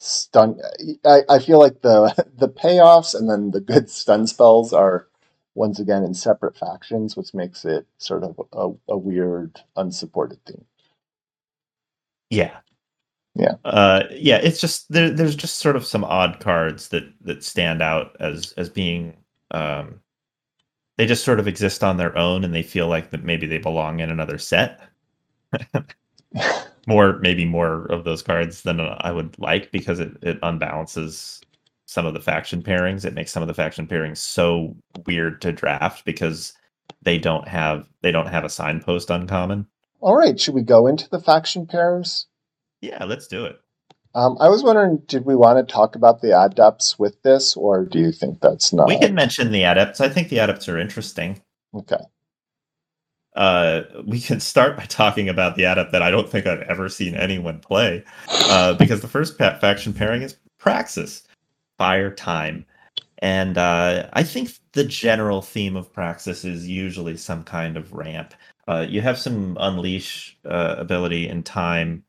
stun. 0.00 0.60
I, 1.04 1.22
I 1.28 1.38
feel 1.40 1.58
like 1.60 1.82
the 1.82 2.14
the 2.36 2.48
payoffs 2.48 3.14
and 3.14 3.30
then 3.30 3.52
the 3.52 3.60
good 3.60 3.90
stun 3.90 4.26
spells 4.26 4.72
are 4.72 5.08
once 5.54 5.78
again 5.80 6.04
in 6.04 6.14
separate 6.14 6.56
factions, 6.56 7.16
which 7.16 7.34
makes 7.34 7.64
it 7.64 7.86
sort 7.98 8.24
of 8.24 8.40
a, 8.52 8.70
a 8.92 8.96
weird 8.98 9.60
unsupported 9.76 10.44
theme. 10.46 10.64
Yeah. 12.30 12.58
Yeah. 13.34 13.56
Uh, 13.64 14.04
yeah, 14.12 14.38
it's 14.38 14.60
just 14.60 14.90
there, 14.92 15.10
there's 15.10 15.36
just 15.36 15.58
sort 15.58 15.76
of 15.76 15.86
some 15.86 16.04
odd 16.04 16.40
cards 16.40 16.88
that 16.90 17.04
that 17.22 17.44
stand 17.44 17.82
out 17.82 18.16
as 18.20 18.52
as 18.58 18.68
being 18.70 19.16
um 19.52 20.00
they 21.02 21.06
just 21.06 21.24
sort 21.24 21.40
of 21.40 21.48
exist 21.48 21.82
on 21.82 21.96
their 21.96 22.16
own 22.16 22.44
and 22.44 22.54
they 22.54 22.62
feel 22.62 22.86
like 22.86 23.10
that 23.10 23.24
maybe 23.24 23.44
they 23.44 23.58
belong 23.58 23.98
in 23.98 24.08
another 24.08 24.38
set. 24.38 24.78
more 26.86 27.18
maybe 27.18 27.44
more 27.44 27.86
of 27.86 28.04
those 28.04 28.22
cards 28.22 28.62
than 28.62 28.78
I 28.78 29.10
would 29.10 29.36
like 29.36 29.72
because 29.72 29.98
it, 29.98 30.16
it 30.22 30.40
unbalances 30.42 31.40
some 31.86 32.06
of 32.06 32.14
the 32.14 32.20
faction 32.20 32.62
pairings. 32.62 33.04
It 33.04 33.14
makes 33.14 33.32
some 33.32 33.42
of 33.42 33.48
the 33.48 33.54
faction 33.54 33.88
pairings 33.88 34.18
so 34.18 34.76
weird 35.04 35.40
to 35.40 35.50
draft 35.50 36.04
because 36.04 36.52
they 37.02 37.18
don't 37.18 37.48
have 37.48 37.88
they 38.02 38.12
don't 38.12 38.28
have 38.28 38.44
a 38.44 38.48
signpost 38.48 39.10
uncommon. 39.10 39.66
All 39.98 40.14
right, 40.14 40.38
should 40.38 40.54
we 40.54 40.62
go 40.62 40.86
into 40.86 41.10
the 41.10 41.18
faction 41.18 41.66
pairs? 41.66 42.28
Yeah, 42.80 43.02
let's 43.06 43.26
do 43.26 43.44
it. 43.44 43.56
Um, 44.14 44.36
I 44.40 44.48
was 44.48 44.62
wondering, 44.62 45.02
did 45.06 45.24
we 45.24 45.34
want 45.34 45.66
to 45.66 45.72
talk 45.72 45.96
about 45.96 46.20
the 46.20 46.38
adepts 46.38 46.98
with 46.98 47.22
this, 47.22 47.56
or 47.56 47.84
do 47.84 47.98
you 47.98 48.12
think 48.12 48.40
that's 48.40 48.72
not 48.72 48.88
We 48.88 48.98
can 48.98 49.14
mention 49.14 49.52
the 49.52 49.62
adepts. 49.62 50.00
I 50.00 50.08
think 50.08 50.28
the 50.28 50.38
adepts 50.38 50.68
are 50.68 50.78
interesting. 50.78 51.40
okay? 51.74 51.96
Uh, 53.34 53.82
we 54.04 54.20
can 54.20 54.40
start 54.40 54.76
by 54.76 54.84
talking 54.84 55.28
about 55.28 55.56
the 55.56 55.64
adept 55.64 55.92
that 55.92 56.02
I 56.02 56.10
don't 56.10 56.28
think 56.28 56.46
I've 56.46 56.60
ever 56.62 56.90
seen 56.90 57.14
anyone 57.14 57.60
play, 57.60 58.04
uh, 58.28 58.74
because 58.74 59.00
the 59.00 59.08
first 59.08 59.38
pa- 59.38 59.58
faction 59.58 59.94
pairing 59.94 60.20
is 60.20 60.36
Praxis, 60.58 61.22
Fire 61.78 62.10
Time, 62.14 62.66
and 63.18 63.56
uh, 63.56 64.08
I 64.12 64.22
think 64.22 64.50
the 64.72 64.84
general 64.84 65.40
theme 65.40 65.76
of 65.76 65.90
Praxis 65.92 66.44
is 66.44 66.68
usually 66.68 67.16
some 67.16 67.42
kind 67.44 67.78
of 67.78 67.92
ramp. 67.94 68.34
Uh, 68.68 68.84
you 68.86 69.00
have 69.00 69.18
some 69.18 69.56
unleash 69.60 70.36
uh, 70.44 70.74
ability 70.76 71.26
in 71.26 71.42
time, 71.42 72.04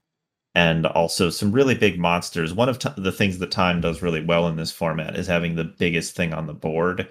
and 0.56 0.86
also 0.86 1.30
some 1.30 1.52
really 1.52 1.76
big 1.76 2.00
monsters. 2.00 2.54
One 2.54 2.70
of 2.70 2.80
t- 2.80 2.90
the 2.98 3.12
things 3.12 3.40
that 3.40 3.52
time 3.52 3.82
does 3.82 4.02
really 4.02 4.24
well 4.24 4.48
in 4.48 4.56
this 4.56 4.72
format 4.72 5.16
is 5.16 5.28
having 5.28 5.56
the 5.56 5.64
biggest 5.64 6.16
thing 6.16 6.34
on 6.34 6.48
the 6.48 6.54
board, 6.54 7.10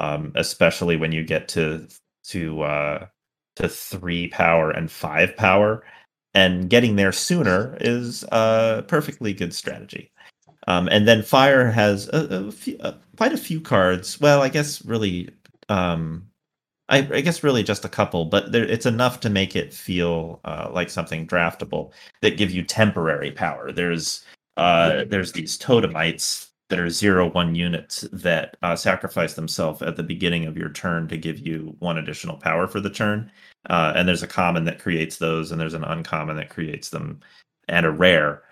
um, 0.00 0.32
especially 0.34 0.96
when 0.96 1.12
you 1.12 1.24
get 1.24 1.48
to 1.48 1.86
to 2.24 2.62
uh, 2.62 3.06
to 3.56 3.68
three 3.68 4.28
power 4.28 4.70
and 4.70 4.90
five 4.90 5.36
power, 5.36 5.84
and 6.34 6.68
getting 6.68 6.96
there 6.96 7.12
sooner 7.12 7.76
is 7.80 8.24
a 8.32 8.84
perfectly 8.86 9.32
good 9.32 9.54
strategy. 9.54 10.10
Um, 10.66 10.88
and 10.88 11.06
then 11.06 11.22
fire 11.22 11.70
has 11.70 12.08
a, 12.08 12.46
a 12.46 12.52
few, 12.52 12.78
uh, 12.80 12.94
quite 13.16 13.32
a 13.32 13.38
few 13.38 13.60
cards. 13.60 14.20
Well, 14.20 14.42
I 14.42 14.48
guess 14.48 14.84
really, 14.84 15.28
um, 15.68 16.26
I, 16.88 16.98
I 16.98 17.20
guess 17.22 17.42
really 17.42 17.62
just 17.62 17.84
a 17.84 17.88
couple, 17.88 18.26
but 18.26 18.52
there, 18.52 18.64
it's 18.64 18.86
enough 18.86 19.20
to 19.20 19.30
make 19.30 19.56
it 19.56 19.72
feel 19.72 20.40
uh, 20.44 20.68
like 20.72 20.90
something 20.90 21.26
draftable 21.26 21.92
that 22.20 22.36
give 22.36 22.50
you 22.50 22.62
temporary 22.62 23.30
power. 23.30 23.72
There's 23.72 24.24
uh, 24.56 25.04
there's 25.08 25.32
these 25.32 25.58
totemites 25.58 26.50
that 26.68 26.78
are 26.78 26.90
zero 26.90 27.30
one 27.30 27.54
units 27.54 28.02
that 28.12 28.56
uh, 28.62 28.76
sacrifice 28.76 29.34
themselves 29.34 29.82
at 29.82 29.96
the 29.96 30.02
beginning 30.02 30.46
of 30.46 30.56
your 30.56 30.70
turn 30.70 31.08
to 31.08 31.16
give 31.16 31.38
you 31.38 31.74
one 31.78 31.98
additional 31.98 32.36
power 32.36 32.66
for 32.66 32.80
the 32.80 32.90
turn. 32.90 33.30
Uh, 33.70 33.92
and 33.96 34.06
there's 34.06 34.22
a 34.22 34.28
common 34.28 34.64
that 34.64 34.78
creates 34.78 35.16
those, 35.16 35.50
and 35.52 35.60
there's 35.60 35.74
an 35.74 35.84
uncommon 35.84 36.36
that 36.36 36.50
creates 36.50 36.90
them, 36.90 37.20
and 37.68 37.86
a 37.86 37.90
rare 37.90 38.42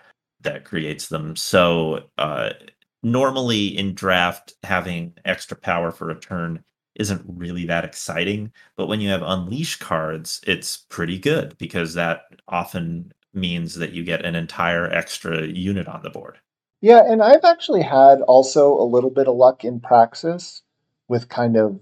that 0.41 0.65
creates 0.65 1.07
them. 1.07 1.35
So 1.35 2.09
uh, 2.17 2.49
normally 3.03 3.67
in 3.77 3.93
draft, 3.93 4.53
having 4.63 5.13
extra 5.23 5.55
power 5.55 5.91
for 5.91 6.09
a 6.09 6.19
turn 6.19 6.63
isn't 6.95 7.23
really 7.27 7.65
that 7.65 7.85
exciting. 7.85 8.51
But 8.75 8.87
when 8.87 9.01
you 9.01 9.09
have 9.09 9.21
unleash 9.21 9.77
cards, 9.77 10.41
it's 10.45 10.77
pretty 10.77 11.17
good 11.17 11.57
because 11.57 11.93
that 11.93 12.23
often 12.47 13.13
means 13.33 13.75
that 13.75 13.93
you 13.93 14.03
get 14.03 14.25
an 14.25 14.35
entire 14.35 14.89
extra 14.91 15.47
unit 15.47 15.87
on 15.87 16.03
the 16.03 16.09
board. 16.09 16.39
Yeah, 16.81 17.01
and 17.05 17.23
I've 17.23 17.45
actually 17.45 17.81
had 17.81 18.21
also 18.21 18.73
a 18.73 18.83
little 18.83 19.09
bit 19.09 19.27
of 19.27 19.35
luck 19.35 19.63
in 19.63 19.79
Praxis 19.79 20.61
with 21.07 21.29
kind 21.29 21.55
of 21.55 21.79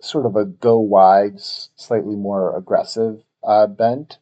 sort 0.00 0.26
of 0.26 0.36
a 0.36 0.44
go 0.44 0.78
wide, 0.78 1.40
slightly 1.40 2.16
more 2.16 2.56
aggressive 2.56 3.22
uh, 3.42 3.66
bent. 3.66 4.18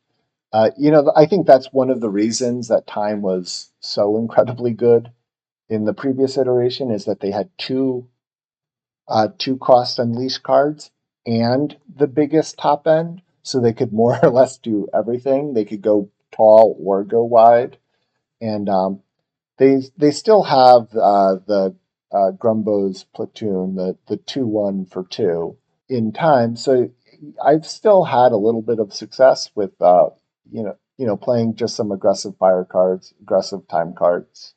Uh, 0.52 0.70
you 0.78 0.90
know, 0.90 1.12
I 1.16 1.26
think 1.26 1.46
that's 1.46 1.72
one 1.72 1.90
of 1.90 2.00
the 2.00 2.10
reasons 2.10 2.68
that 2.68 2.86
Time 2.86 3.22
was 3.22 3.70
so 3.80 4.16
incredibly 4.16 4.72
good 4.72 5.10
in 5.68 5.84
the 5.84 5.94
previous 5.94 6.36
iteration 6.36 6.90
is 6.90 7.04
that 7.04 7.20
they 7.20 7.30
had 7.30 7.48
two 7.58 8.06
uh, 9.09 9.28
two 9.38 9.57
cost 9.59 9.98
unleash 9.98 10.38
cards 10.38 10.90
and 11.26 11.76
the 11.94 12.07
biggest 12.07 12.59
top 12.59 12.86
end, 12.86 13.22
so 13.42 13.61
they 13.61 13.72
could 13.72 13.92
more 13.92 14.18
or 14.24 14.30
less 14.30 14.59
do 14.59 14.88
everything. 14.94 15.55
They 15.55 15.64
could 15.64 15.82
go 15.82 16.11
tall 16.32 16.76
or 16.84 17.05
go 17.05 17.24
wide. 17.24 17.78
and 18.40 18.68
um, 18.68 19.03
they 19.59 19.82
they 19.96 20.11
still 20.11 20.42
have 20.44 20.88
uh, 20.96 21.36
the 21.46 21.76
uh, 22.12 22.32
Grumbo's 22.32 23.05
platoon, 23.14 23.76
the 23.76 23.96
the 24.09 24.16
two 24.18 24.46
one 24.46 24.86
for 24.86 25.05
two 25.05 25.57
in 25.88 26.12
time. 26.12 26.57
So 26.57 26.90
I've 27.44 27.66
still 27.66 28.05
had 28.05 28.32
a 28.32 28.36
little 28.36 28.62
bit 28.62 28.78
of 28.78 28.94
success 28.94 29.51
with 29.55 29.80
uh, 29.80 30.11
you 30.51 30.62
know 30.62 30.76
you 30.98 31.07
know 31.07 31.16
playing 31.16 31.57
just 31.57 31.76
some 31.76 31.92
aggressive 31.92 32.36
fire 32.38 32.64
cards, 32.64 33.14
aggressive 33.20 33.68
time 33.68 33.94
cards, 33.94 34.55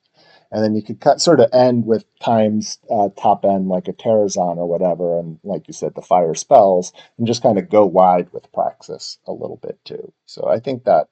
and 0.53 0.63
then 0.63 0.75
you 0.75 0.83
could 0.83 1.01
cut, 1.01 1.19
sort 1.19 1.39
of 1.39 1.49
end 1.51 1.85
with 1.85 2.05
times 2.19 2.77
uh, 2.91 3.09
top 3.17 3.43
end 3.43 3.67
like 3.67 3.87
a 3.87 3.93
Terrazon 3.93 4.57
or 4.57 4.67
whatever, 4.67 5.19
and 5.19 5.39
like 5.43 5.67
you 5.67 5.73
said, 5.73 5.95
the 5.95 6.01
fire 6.01 6.35
spells, 6.35 6.93
and 7.17 7.25
just 7.25 7.41
kind 7.41 7.57
of 7.57 7.69
go 7.69 7.85
wide 7.85 8.31
with 8.31 8.51
Praxis 8.53 9.17
a 9.25 9.31
little 9.31 9.59
bit 9.63 9.83
too. 9.83 10.13
So 10.27 10.47
I 10.47 10.59
think 10.59 10.83
that 10.83 11.07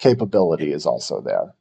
capability 0.00 0.72
is 0.72 0.84
also 0.84 1.20
there. 1.20 1.54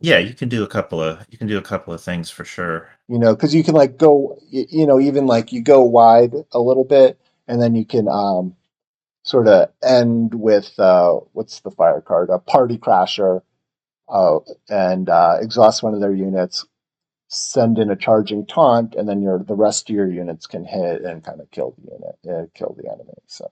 Yeah, 0.00 0.18
you 0.18 0.34
can 0.34 0.48
do 0.48 0.64
a 0.64 0.68
couple 0.68 1.00
of 1.00 1.24
you 1.30 1.38
can 1.38 1.46
do 1.46 1.56
a 1.56 1.62
couple 1.62 1.94
of 1.94 2.02
things 2.02 2.30
for 2.30 2.44
sure. 2.44 2.90
You 3.08 3.20
know, 3.20 3.34
because 3.34 3.54
you 3.54 3.62
can 3.62 3.74
like 3.74 3.96
go, 3.96 4.38
you 4.50 4.86
know, 4.86 4.98
even 4.98 5.26
like 5.26 5.52
you 5.52 5.62
go 5.62 5.82
wide 5.82 6.34
a 6.50 6.58
little 6.58 6.84
bit, 6.84 7.18
and 7.46 7.62
then 7.62 7.76
you 7.76 7.86
can 7.86 8.08
um, 8.08 8.56
sort 9.22 9.46
of 9.46 9.70
end 9.84 10.34
with 10.34 10.76
uh, 10.80 11.12
what's 11.32 11.60
the 11.60 11.70
fire 11.70 12.00
card? 12.00 12.28
A 12.30 12.40
party 12.40 12.76
crasher, 12.76 13.42
uh, 14.08 14.38
and 14.68 15.08
uh, 15.08 15.38
exhaust 15.40 15.82
one 15.82 15.94
of 15.94 16.00
their 16.00 16.14
units. 16.14 16.66
Send 17.28 17.78
in 17.78 17.90
a 17.90 17.96
charging 17.96 18.46
taunt, 18.46 18.94
and 18.94 19.08
then 19.08 19.20
your 19.20 19.38
the 19.42 19.56
rest 19.56 19.90
of 19.90 19.96
your 19.96 20.10
units 20.10 20.46
can 20.46 20.64
hit 20.64 21.02
and 21.02 21.24
kind 21.24 21.40
of 21.40 21.50
kill 21.50 21.74
the 21.76 21.92
unit, 21.92 22.16
uh, 22.28 22.46
kill 22.54 22.76
the 22.78 22.88
enemy. 22.88 23.14
So, 23.26 23.50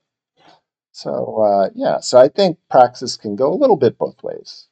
so 0.92 1.42
uh, 1.42 1.70
yeah, 1.74 2.00
so 2.00 2.18
I 2.18 2.28
think 2.28 2.58
Praxis 2.70 3.16
can 3.16 3.36
go 3.36 3.52
a 3.52 3.56
little 3.56 3.76
bit 3.76 3.98
both 3.98 4.22
ways. 4.22 4.68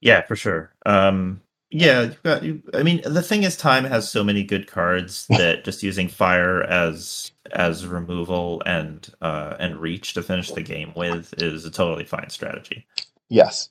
Yeah, 0.00 0.22
for 0.22 0.36
sure. 0.36 0.72
Um, 0.86 1.42
yeah, 1.70 2.02
you've 2.02 2.22
got. 2.22 2.42
You, 2.44 2.62
I 2.74 2.82
mean, 2.82 3.02
the 3.04 3.22
thing 3.22 3.42
is, 3.42 3.56
time 3.56 3.84
has 3.84 4.10
so 4.10 4.24
many 4.24 4.44
good 4.44 4.66
cards 4.68 5.26
that 5.30 5.64
just 5.64 5.82
using 5.82 6.08
fire 6.08 6.62
as 6.62 7.32
as 7.52 7.86
removal 7.86 8.62
and 8.66 9.08
uh, 9.20 9.56
and 9.58 9.76
reach 9.80 10.14
to 10.14 10.22
finish 10.22 10.52
the 10.52 10.62
game 10.62 10.92
with 10.96 11.34
is 11.42 11.64
a 11.64 11.70
totally 11.70 12.04
fine 12.04 12.30
strategy. 12.30 12.86
Yes, 13.28 13.70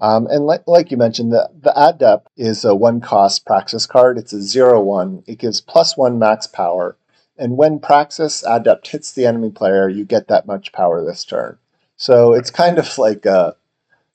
um, 0.00 0.26
and 0.28 0.46
like 0.46 0.62
like 0.66 0.90
you 0.90 0.96
mentioned, 0.96 1.32
the 1.32 1.50
the 1.60 1.72
adept 1.76 2.28
is 2.36 2.64
a 2.64 2.74
one 2.74 3.00
cost 3.00 3.46
praxis 3.46 3.86
card. 3.86 4.18
It's 4.18 4.32
a 4.32 4.42
zero 4.42 4.80
one. 4.80 5.22
It 5.26 5.38
gives 5.38 5.60
plus 5.60 5.96
one 5.96 6.18
max 6.18 6.46
power, 6.46 6.96
and 7.36 7.56
when 7.56 7.80
praxis 7.80 8.44
adept 8.46 8.88
hits 8.88 9.12
the 9.12 9.26
enemy 9.26 9.50
player, 9.50 9.88
you 9.88 10.04
get 10.04 10.28
that 10.28 10.46
much 10.46 10.72
power 10.72 11.04
this 11.04 11.24
turn. 11.24 11.58
So 11.96 12.32
it's 12.32 12.50
kind 12.50 12.78
of 12.78 12.98
like 12.98 13.26
a, 13.26 13.56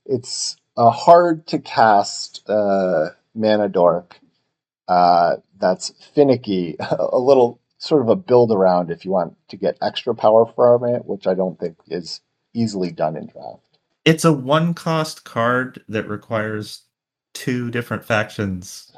it's 0.05 0.57
a 0.77 0.89
hard 0.89 1.47
to 1.47 1.59
cast 1.59 2.47
uh, 2.49 3.09
mana 3.35 3.69
dork 3.69 4.19
uh, 4.87 5.37
that's 5.59 5.93
finicky, 6.13 6.75
a 6.79 7.17
little 7.17 7.59
sort 7.77 8.01
of 8.01 8.09
a 8.09 8.15
build 8.15 8.51
around 8.51 8.91
if 8.91 9.03
you 9.03 9.11
want 9.11 9.35
to 9.49 9.57
get 9.57 9.77
extra 9.81 10.15
power 10.15 10.45
from 10.45 10.85
it, 10.85 11.05
which 11.05 11.27
I 11.27 11.33
don't 11.33 11.59
think 11.59 11.77
is 11.87 12.21
easily 12.53 12.91
done 12.91 13.17
in 13.17 13.27
draft. 13.27 13.72
It's 14.05 14.25
a 14.25 14.33
one 14.33 14.73
cost 14.73 15.23
card 15.23 15.83
that 15.87 16.07
requires 16.07 16.83
two 17.33 17.71
different 17.71 18.03
factions 18.05 18.91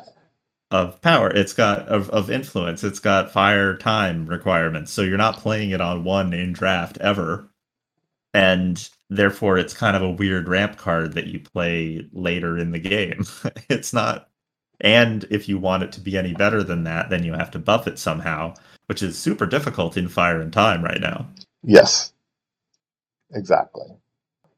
of 0.71 0.99
power. 1.01 1.29
It's 1.29 1.53
got 1.53 1.87
of, 1.87 2.09
of 2.09 2.29
influence. 2.29 2.83
It's 2.83 2.99
got 2.99 3.31
fire 3.31 3.77
time 3.77 4.25
requirements. 4.25 4.91
So 4.91 5.01
you're 5.03 5.17
not 5.17 5.37
playing 5.37 5.71
it 5.71 5.81
on 5.81 6.03
one 6.03 6.33
in 6.33 6.53
draft 6.53 6.97
ever. 6.99 7.49
And 8.33 8.87
therefore 9.09 9.57
it's 9.57 9.73
kind 9.73 9.95
of 9.95 10.01
a 10.01 10.11
weird 10.11 10.47
ramp 10.49 10.77
card 10.77 11.13
that 11.13 11.27
you 11.27 11.39
play 11.39 12.07
later 12.11 12.57
in 12.57 12.71
the 12.71 12.79
game. 12.79 13.25
it's 13.69 13.93
not 13.93 14.29
and 14.81 15.25
if 15.29 15.47
you 15.47 15.57
want 15.57 15.83
it 15.83 15.91
to 15.93 16.01
be 16.01 16.17
any 16.17 16.33
better 16.33 16.63
than 16.63 16.83
that, 16.83 17.09
then 17.09 17.23
you 17.23 17.33
have 17.33 17.51
to 17.51 17.59
buff 17.59 17.87
it 17.87 17.97
somehow, 17.97 18.53
which 18.87 19.01
is 19.01 19.17
super 19.17 19.45
difficult 19.45 19.95
in 19.95 20.07
Fire 20.07 20.41
and 20.41 20.51
Time 20.51 20.83
right 20.83 20.99
now. 20.99 21.27
Yes. 21.63 22.13
Exactly. 23.33 23.85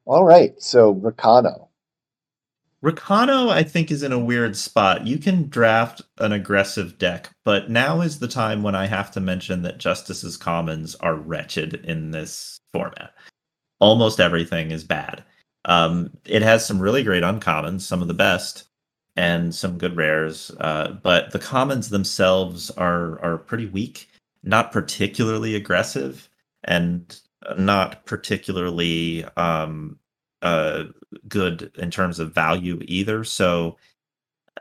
All 0.08 0.24
right, 0.24 0.54
so 0.62 0.96
Rakano. 0.96 1.68
Rakano, 2.84 3.50
I 3.50 3.62
think, 3.64 3.92
is 3.92 4.02
in 4.02 4.12
a 4.12 4.18
weird 4.18 4.56
spot. 4.56 5.06
You 5.06 5.18
can 5.18 5.48
draft 5.48 6.02
an 6.18 6.32
aggressive 6.32 6.98
deck, 6.98 7.30
but 7.44 7.70
now 7.70 8.02
is 8.02 8.20
the 8.20 8.28
time 8.28 8.64
when 8.64 8.76
I 8.76 8.86
have 8.86 9.12
to 9.12 9.20
mention 9.20 9.62
that 9.62 9.78
Justice's 9.78 10.36
commons 10.36 10.96
are 10.96 11.16
wretched 11.16 11.74
in 11.84 12.12
this 12.12 12.60
format 12.72 13.12
almost 13.80 14.20
everything 14.20 14.70
is 14.70 14.84
bad. 14.84 15.24
Um, 15.64 16.10
it 16.24 16.42
has 16.42 16.66
some 16.66 16.80
really 16.80 17.02
great 17.02 17.22
uncommons, 17.22 17.82
some 17.82 18.02
of 18.02 18.08
the 18.08 18.14
best, 18.14 18.64
and 19.16 19.54
some 19.54 19.78
good 19.78 19.96
rares. 19.96 20.50
Uh, 20.60 20.98
but 21.02 21.32
the 21.32 21.38
commons 21.38 21.90
themselves 21.90 22.70
are 22.72 23.20
are 23.22 23.38
pretty 23.38 23.66
weak, 23.66 24.08
not 24.42 24.72
particularly 24.72 25.54
aggressive, 25.54 26.28
and 26.64 27.20
not 27.56 28.04
particularly 28.06 29.24
um, 29.36 29.98
uh, 30.42 30.84
good 31.28 31.70
in 31.78 31.90
terms 31.90 32.18
of 32.18 32.34
value 32.34 32.80
either. 32.84 33.24
So 33.24 33.76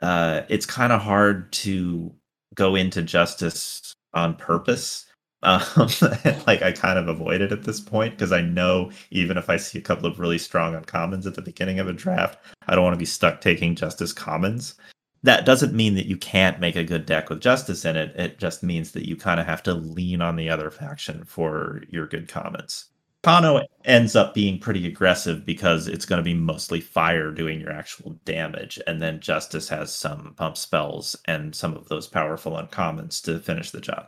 uh, 0.02 0.44
it's 0.50 0.66
kind 0.66 0.92
of 0.94 1.02
hard 1.02 1.52
to 1.52 2.14
go 2.56 2.76
into 2.76 3.02
justice 3.02 3.94
on 4.14 4.36
purpose 4.36 5.08
um, 5.44 5.62
like 6.48 6.62
I 6.62 6.72
kind 6.72 6.98
of 6.98 7.08
avoid 7.08 7.42
it 7.42 7.52
at 7.52 7.64
this 7.64 7.80
point 7.80 8.16
because 8.16 8.32
I 8.32 8.42
know 8.42 8.92
even 9.12 9.38
if 9.38 9.50
I 9.50 9.58
see 9.58 9.78
a 9.78 9.82
couple 9.82 10.08
of 10.08 10.20
really 10.20 10.38
strong 10.38 10.74
uncommons 10.74 11.26
at 11.26 11.36
the 11.36 11.42
beginning 11.42 11.80
of 11.80 11.88
a 11.88 11.94
draft, 11.94 12.40
I 12.68 12.76
don't 12.76 12.84
want 12.84 12.96
to 12.96 13.00
be 13.00 13.06
stuck 13.06 13.42
taking 13.42 13.76
Justice 13.76 14.14
commons. 14.14 14.76
That 15.24 15.46
doesn't 15.46 15.74
mean 15.74 15.96
that 15.96 16.06
you 16.06 16.18
can't 16.18 16.60
make 16.60 16.76
a 16.76 16.84
good 16.84 17.06
deck 17.06 17.30
with 17.30 17.42
Justice 17.42 17.86
in 17.86 17.96
it. 17.96 18.16
It 18.16 18.40
just 18.40 18.64
means 18.64 18.92
that 18.92 19.08
you 19.08 19.16
kind 19.16 19.40
of 19.40 19.46
have 19.46 19.64
to 19.64 19.74
lean 19.74 20.22
on 20.22 20.36
the 20.36 20.50
other 20.50 20.70
faction 20.70 21.24
for 21.26 21.82
your 21.90 22.08
good 22.08 22.28
commons. 22.28 22.86
Kano 23.24 23.62
ends 23.84 24.16
up 24.16 24.34
being 24.34 24.60
pretty 24.60 24.88
aggressive 24.88 25.46
because 25.46 25.88
it's 25.88 26.06
going 26.06 26.18
to 26.18 26.24
be 26.24 26.36
mostly 26.36 26.80
fire 26.80 27.32
doing 27.32 27.60
your 27.60 27.72
actual 27.72 28.20
damage, 28.24 28.80
and 28.88 29.02
then 29.02 29.20
Justice 29.20 29.68
has 29.70 29.94
some 29.94 30.34
pump 30.38 30.56
spells 30.56 31.16
and 31.26 31.54
some 31.54 31.76
of 31.76 31.90
those 31.90 32.08
powerful 32.08 32.54
uncommons 32.54 33.22
to 33.24 33.40
finish 33.40 33.72
the 33.72 33.82
job. 33.82 34.08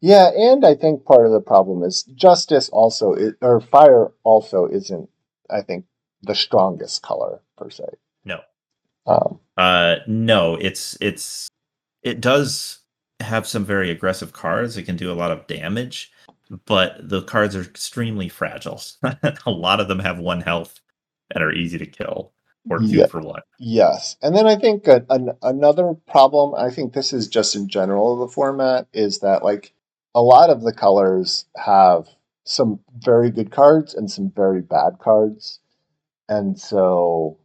Yeah, 0.00 0.30
and 0.36 0.64
I 0.64 0.74
think 0.74 1.04
part 1.04 1.26
of 1.26 1.32
the 1.32 1.40
problem 1.40 1.82
is 1.82 2.02
justice 2.14 2.68
also 2.68 3.14
is, 3.14 3.32
or 3.40 3.60
fire 3.60 4.12
also 4.22 4.66
isn't. 4.66 5.08
I 5.50 5.62
think 5.62 5.86
the 6.22 6.34
strongest 6.34 7.02
color 7.02 7.40
per 7.56 7.70
se. 7.70 7.84
No. 9.06 9.40
Um, 9.56 9.64
uh, 9.64 9.96
no, 10.06 10.56
it's 10.56 10.96
it's 11.00 11.48
it 12.02 12.20
does 12.20 12.80
have 13.20 13.46
some 13.46 13.64
very 13.64 13.90
aggressive 13.90 14.32
cards. 14.32 14.76
It 14.76 14.84
can 14.84 14.96
do 14.96 15.10
a 15.10 15.14
lot 15.14 15.30
of 15.30 15.46
damage, 15.46 16.12
but 16.66 16.96
the 17.08 17.22
cards 17.22 17.56
are 17.56 17.62
extremely 17.62 18.28
fragile. 18.28 18.80
a 19.02 19.50
lot 19.50 19.80
of 19.80 19.88
them 19.88 20.00
have 20.00 20.18
one 20.18 20.40
health 20.40 20.80
and 21.34 21.42
are 21.42 21.52
easy 21.52 21.78
to 21.78 21.86
kill 21.86 22.32
or 22.68 22.78
two 22.78 22.86
yeah, 22.86 23.06
for 23.06 23.20
one. 23.20 23.40
Yes, 23.58 24.16
and 24.22 24.36
then 24.36 24.46
I 24.46 24.56
think 24.56 24.86
a, 24.86 25.04
an, 25.08 25.30
another 25.42 25.94
problem. 26.08 26.54
I 26.54 26.70
think 26.70 26.92
this 26.92 27.12
is 27.12 27.28
just 27.28 27.54
in 27.54 27.68
general 27.68 28.12
of 28.12 28.28
the 28.28 28.34
format 28.34 28.88
is 28.92 29.20
that 29.20 29.42
like 29.42 29.72
a 30.14 30.22
lot 30.22 30.50
of 30.50 30.62
the 30.62 30.72
colors 30.72 31.46
have 31.56 32.08
some 32.44 32.80
very 32.98 33.30
good 33.30 33.50
cards 33.50 33.94
and 33.94 34.10
some 34.10 34.30
very 34.34 34.62
bad 34.62 34.98
cards. 34.98 35.60
And 36.28 36.58
so 36.58 37.38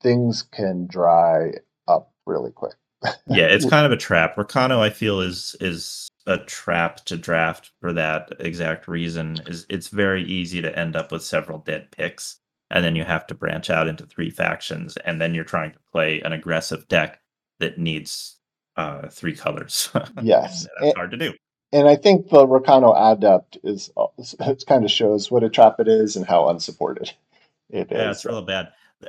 things 0.00 0.42
can 0.42 0.86
dry 0.86 1.52
up 1.86 2.12
really 2.26 2.50
quick. 2.50 2.74
yeah, 3.26 3.46
it's 3.46 3.68
kind 3.68 3.86
of 3.86 3.92
a 3.92 3.96
trap. 3.96 4.36
Rakano, 4.36 4.80
I 4.80 4.90
feel, 4.90 5.20
is 5.20 5.54
is 5.60 6.08
a 6.26 6.38
trap 6.38 7.04
to 7.06 7.16
draft 7.16 7.70
for 7.80 7.92
that 7.92 8.32
exact 8.40 8.88
reason. 8.88 9.38
Is 9.46 9.66
it's 9.68 9.88
very 9.88 10.24
easy 10.24 10.60
to 10.62 10.78
end 10.78 10.96
up 10.96 11.12
with 11.12 11.22
several 11.22 11.58
dead 11.58 11.90
picks, 11.92 12.40
and 12.70 12.84
then 12.84 12.96
you 12.96 13.04
have 13.04 13.26
to 13.28 13.34
branch 13.34 13.70
out 13.70 13.86
into 13.86 14.04
three 14.04 14.30
factions, 14.30 14.96
and 14.98 15.20
then 15.20 15.34
you're 15.34 15.44
trying 15.44 15.72
to 15.72 15.78
play 15.92 16.20
an 16.22 16.32
aggressive 16.32 16.88
deck 16.88 17.20
that 17.60 17.78
needs 17.78 18.36
uh, 18.76 19.08
three 19.08 19.34
colors. 19.34 19.90
Yes, 20.22 20.66
that's 20.80 20.96
hard 20.96 21.12
to 21.12 21.16
do 21.16 21.34
and 21.72 21.88
I 21.88 21.96
think 21.96 22.30
the 22.30 22.46
Rakano 22.46 22.94
Adept 22.96 23.58
is 23.62 23.90
it 24.18 24.64
kind 24.68 24.84
of 24.84 24.90
shows 24.90 25.30
what 25.30 25.44
a 25.44 25.50
trap 25.50 25.80
it 25.80 25.88
is 25.88 26.16
and 26.16 26.26
how 26.26 26.48
unsupported 26.48 27.12
it 27.70 27.88
yeah, 27.90 28.10
is. 28.10 28.18
it's 28.18 28.24
real 28.24 28.42
bad. 28.42 28.68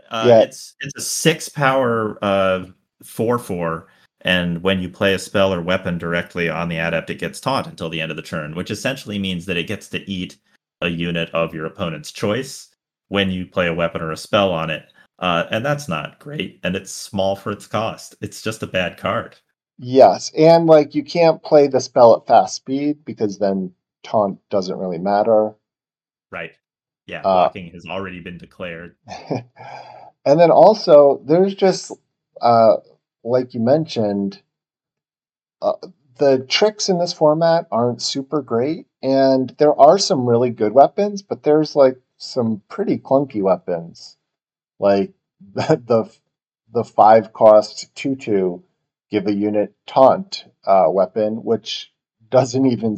Uh, 0.10 0.26
yeah. 0.28 0.42
it's 0.42 0.76
it's 0.82 0.96
a 0.96 1.02
six 1.02 1.50
power 1.50 2.18
uh 2.22 2.66
four 3.04 3.40
four, 3.40 3.88
and 4.22 4.62
when 4.62 4.80
you 4.80 4.90
play 4.90 5.14
a 5.14 5.20
spell 5.20 5.54
or 5.54 5.62
weapon 5.62 5.98
directly 5.98 6.50
on 6.50 6.70
the 6.70 6.78
adept, 6.78 7.10
it 7.10 7.20
gets 7.20 7.40
taunt 7.40 7.68
until 7.68 7.90
the 7.90 8.02
end 8.02 8.12
of 8.12 8.18
the 8.18 8.24
turn, 8.24 8.56
which 8.56 8.72
essentially 8.72 9.18
means 9.18 9.46
that 9.46 9.58
it 9.58 9.68
gets 9.68 9.88
to 9.90 10.10
eat 10.10 10.38
a 10.82 10.90
unit 10.90 11.30
of 11.32 11.54
your 11.54 11.66
opponent's 11.66 12.12
choice 12.12 12.70
when 13.08 13.32
you 13.32 13.46
play 13.46 13.68
a 13.68 13.74
weapon 13.74 14.02
or 14.02 14.12
a 14.12 14.18
spell 14.18 14.52
on 14.52 14.70
it. 14.70 14.92
Uh, 15.20 15.46
and 15.52 15.66
that's 15.66 15.90
not 15.90 16.20
great, 16.20 16.60
and 16.64 16.76
it's 16.76 16.92
small 16.92 17.36
for 17.36 17.52
its 17.52 17.68
cost. 17.68 18.16
It's 18.22 18.42
just 18.42 18.64
a 18.64 18.68
bad 18.68 18.98
card. 18.98 19.36
Yes, 19.78 20.32
and 20.38 20.66
like 20.66 20.94
you 20.94 21.04
can't 21.04 21.42
play 21.44 21.68
the 21.68 21.80
spell 21.80 22.16
at 22.16 22.28
fast 22.28 22.56
speed 22.56 23.04
because 23.06 23.40
then 23.40 23.74
taunt 24.04 24.40
doesn't 24.50 24.78
really 24.78 24.98
matter. 24.98 25.54
Right. 26.32 26.52
Yeah, 27.10 27.20
uh, 27.20 27.46
blocking 27.46 27.70
uh, 27.70 27.74
has 27.74 27.86
already 27.86 28.20
been 28.20 28.38
declared. 28.38 28.96
and 30.26 30.40
then 30.40 30.52
also 30.52 31.22
there's 31.26 31.56
just 31.56 31.92
uh, 32.40 32.78
like 33.24 33.54
you 33.54 33.60
mentioned, 33.60 34.42
uh, 35.62 35.74
the 36.18 36.46
tricks 36.48 36.90
in 36.90 37.00
this 37.00 37.14
format 37.14 37.68
aren't 37.72 38.02
super 38.02 38.42
great, 38.42 38.88
and 39.02 39.56
there 39.58 39.74
are 39.80 39.98
some 39.98 40.28
really 40.28 40.50
good 40.50 40.74
weapons, 40.74 41.22
but 41.22 41.44
there's 41.44 41.76
like 41.76 41.98
some 42.18 42.62
pretty 42.70 42.98
clunky 42.98 43.42
weapons, 43.42 44.18
like 44.80 45.14
the 45.54 45.82
the, 45.86 46.16
the 46.72 46.84
five 46.84 47.34
cost 47.34 47.94
tutu 47.96 48.60
give 49.10 49.26
a 49.26 49.34
unit 49.34 49.74
taunt 49.88 50.46
uh, 50.66 50.86
weapon, 50.88 51.44
which 51.44 51.92
doesn't 52.30 52.68
even 52.68 52.98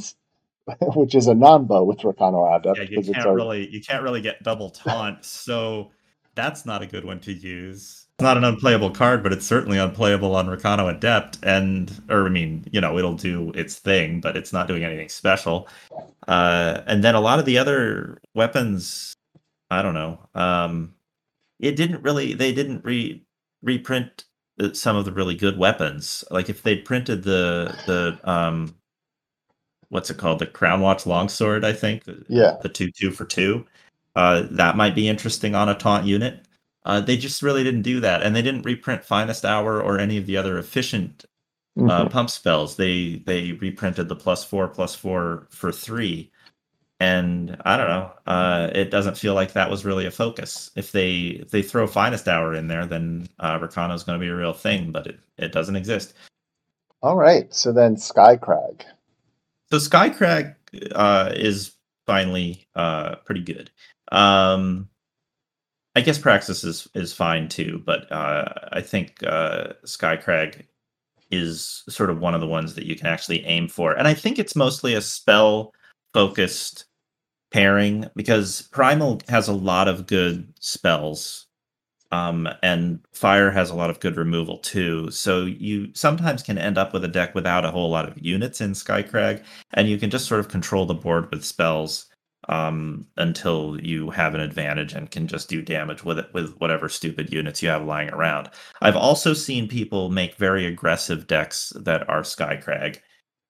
which 0.95 1.15
is 1.15 1.27
a 1.27 1.33
non-bow 1.33 1.83
with 1.83 1.99
Rakano 1.99 2.55
Adept. 2.55 2.91
Yeah, 2.91 2.99
you 2.99 3.13
can't 3.13 3.27
really 3.27 3.69
you 3.69 3.81
can't 3.81 4.03
really 4.03 4.21
get 4.21 4.43
double 4.43 4.69
taunt, 4.69 5.25
so 5.25 5.91
that's 6.35 6.65
not 6.65 6.81
a 6.81 6.87
good 6.87 7.05
one 7.05 7.19
to 7.21 7.33
use. 7.33 8.07
It's 8.15 8.23
not 8.23 8.37
an 8.37 8.43
unplayable 8.43 8.91
card, 8.91 9.23
but 9.23 9.33
it's 9.33 9.45
certainly 9.45 9.77
unplayable 9.77 10.35
on 10.35 10.47
Rakano 10.47 10.95
Adept, 10.95 11.39
and 11.43 11.91
or 12.09 12.25
I 12.25 12.29
mean, 12.29 12.65
you 12.71 12.81
know, 12.81 12.97
it'll 12.97 13.15
do 13.15 13.51
its 13.55 13.75
thing, 13.77 14.21
but 14.21 14.37
it's 14.37 14.53
not 14.53 14.67
doing 14.67 14.83
anything 14.83 15.09
special. 15.09 15.67
Uh, 16.27 16.81
and 16.85 17.03
then 17.03 17.15
a 17.15 17.21
lot 17.21 17.39
of 17.39 17.45
the 17.45 17.57
other 17.57 18.21
weapons, 18.35 19.13
I 19.69 19.81
don't 19.81 19.93
know. 19.93 20.19
Um, 20.35 20.93
it 21.59 21.75
didn't 21.75 22.03
really. 22.03 22.33
They 22.33 22.53
didn't 22.53 22.83
re 22.85 23.23
reprint 23.63 24.25
uh, 24.59 24.73
some 24.73 24.95
of 24.95 25.05
the 25.05 25.11
really 25.11 25.35
good 25.35 25.57
weapons. 25.57 26.23
Like 26.29 26.49
if 26.49 26.63
they'd 26.63 26.85
printed 26.85 27.23
the 27.23 27.75
the 27.85 28.19
um 28.29 28.75
what's 29.91 30.09
it 30.09 30.17
called? 30.17 30.39
The 30.39 30.47
Crown 30.47 30.81
Watch 30.81 31.05
Longsword, 31.05 31.63
I 31.63 31.73
think. 31.73 32.03
Yeah. 32.27 32.57
The 32.63 32.69
two 32.69 32.89
two 32.91 33.11
for 33.11 33.25
two. 33.25 33.65
Uh, 34.15 34.43
that 34.51 34.75
might 34.75 34.95
be 34.95 35.07
interesting 35.07 35.53
on 35.53 35.69
a 35.69 35.75
taunt 35.75 36.05
unit. 36.05 36.45
Uh, 36.83 36.99
they 36.99 37.15
just 37.15 37.43
really 37.43 37.63
didn't 37.63 37.83
do 37.83 37.99
that, 37.99 38.23
and 38.23 38.35
they 38.35 38.41
didn't 38.41 38.63
reprint 38.63 39.03
Finest 39.03 39.45
Hour 39.45 39.81
or 39.81 39.99
any 39.99 40.17
of 40.17 40.25
the 40.25 40.37
other 40.37 40.57
efficient 40.57 41.25
uh, 41.77 41.81
mm-hmm. 41.81 42.07
pump 42.07 42.29
spells. 42.29 42.77
They 42.77 43.21
they 43.25 43.51
reprinted 43.51 44.07
the 44.09 44.15
plus 44.15 44.43
four 44.43 44.67
plus 44.67 44.95
four 44.95 45.47
for 45.51 45.71
three, 45.71 46.31
and 46.99 47.57
I 47.65 47.77
don't 47.77 47.89
know. 47.89 48.11
Uh, 48.25 48.69
it 48.73 48.91
doesn't 48.91 49.17
feel 49.17 49.35
like 49.35 49.53
that 49.53 49.69
was 49.69 49.85
really 49.85 50.05
a 50.05 50.11
focus. 50.11 50.71
If 50.75 50.91
they 50.93 51.41
if 51.41 51.51
they 51.51 51.61
throw 51.61 51.85
Finest 51.85 52.27
Hour 52.27 52.55
in 52.55 52.67
there, 52.67 52.85
then 52.85 53.27
uh, 53.39 53.59
is 53.61 53.75
going 54.03 54.19
to 54.19 54.25
be 54.25 54.29
a 54.29 54.35
real 54.35 54.53
thing, 54.53 54.91
but 54.91 55.05
it, 55.05 55.19
it 55.37 55.51
doesn't 55.51 55.75
exist. 55.75 56.13
All 57.03 57.17
right, 57.17 57.53
so 57.53 57.71
then 57.71 57.95
Skycrag. 57.95 58.83
So 59.71 59.77
Skycrag 59.77 60.55
uh, 60.93 61.31
is 61.33 61.75
finally 62.05 62.67
uh, 62.75 63.15
pretty 63.25 63.41
good. 63.41 63.71
Um, 64.11 64.89
I 65.95 66.01
guess 66.01 66.17
Praxis 66.17 66.63
is 66.65 66.89
is 66.93 67.13
fine 67.13 67.47
too, 67.47 67.81
but 67.85 68.11
uh, 68.11 68.45
I 68.73 68.81
think 68.81 69.23
uh, 69.23 69.73
Skycrag 69.85 70.63
is 71.31 71.83
sort 71.87 72.09
of 72.09 72.19
one 72.19 72.35
of 72.35 72.41
the 72.41 72.47
ones 72.47 72.75
that 72.75 72.85
you 72.85 72.97
can 72.97 73.07
actually 73.07 73.45
aim 73.45 73.69
for, 73.69 73.93
and 73.93 74.07
I 74.07 74.13
think 74.13 74.39
it's 74.39 74.55
mostly 74.57 74.93
a 74.93 75.01
spell 75.01 75.73
focused 76.13 76.85
pairing 77.51 78.09
because 78.15 78.63
Primal 78.73 79.21
has 79.29 79.47
a 79.47 79.53
lot 79.53 79.87
of 79.87 80.07
good 80.07 80.53
spells 80.59 81.47
um, 82.11 82.47
and 82.61 82.99
fire 83.13 83.49
has 83.51 83.69
a 83.69 83.75
lot 83.75 83.89
of 83.89 83.99
good 83.99 84.17
removal 84.17 84.57
too. 84.57 85.09
So 85.11 85.45
you 85.45 85.89
sometimes 85.93 86.43
can 86.43 86.57
end 86.57 86.77
up 86.77 86.93
with 86.93 87.03
a 87.05 87.09
deck 87.09 87.33
without 87.33 87.65
a 87.65 87.71
whole 87.71 87.89
lot 87.89 88.07
of 88.07 88.17
units 88.23 88.61
in 88.61 88.71
Skycrag, 88.71 89.43
and 89.73 89.87
you 89.87 89.97
can 89.97 90.09
just 90.09 90.27
sort 90.27 90.39
of 90.39 90.49
control 90.49 90.85
the 90.85 90.93
board 90.93 91.29
with 91.31 91.45
spells 91.45 92.07
um, 92.49 93.07
until 93.17 93.79
you 93.81 94.09
have 94.09 94.33
an 94.33 94.41
advantage 94.41 94.93
and 94.93 95.11
can 95.11 95.27
just 95.27 95.49
do 95.49 95.61
damage 95.61 96.03
with 96.03 96.19
it 96.19 96.33
with 96.33 96.55
whatever 96.57 96.89
stupid 96.89 97.31
units 97.31 97.61
you 97.61 97.69
have 97.69 97.85
lying 97.85 98.09
around. 98.09 98.49
I've 98.81 98.95
also 98.95 99.33
seen 99.33 99.67
people 99.67 100.09
make 100.09 100.35
very 100.35 100.65
aggressive 100.65 101.27
decks 101.27 101.71
that 101.75 102.07
are 102.09 102.23
Skycrag, 102.23 102.97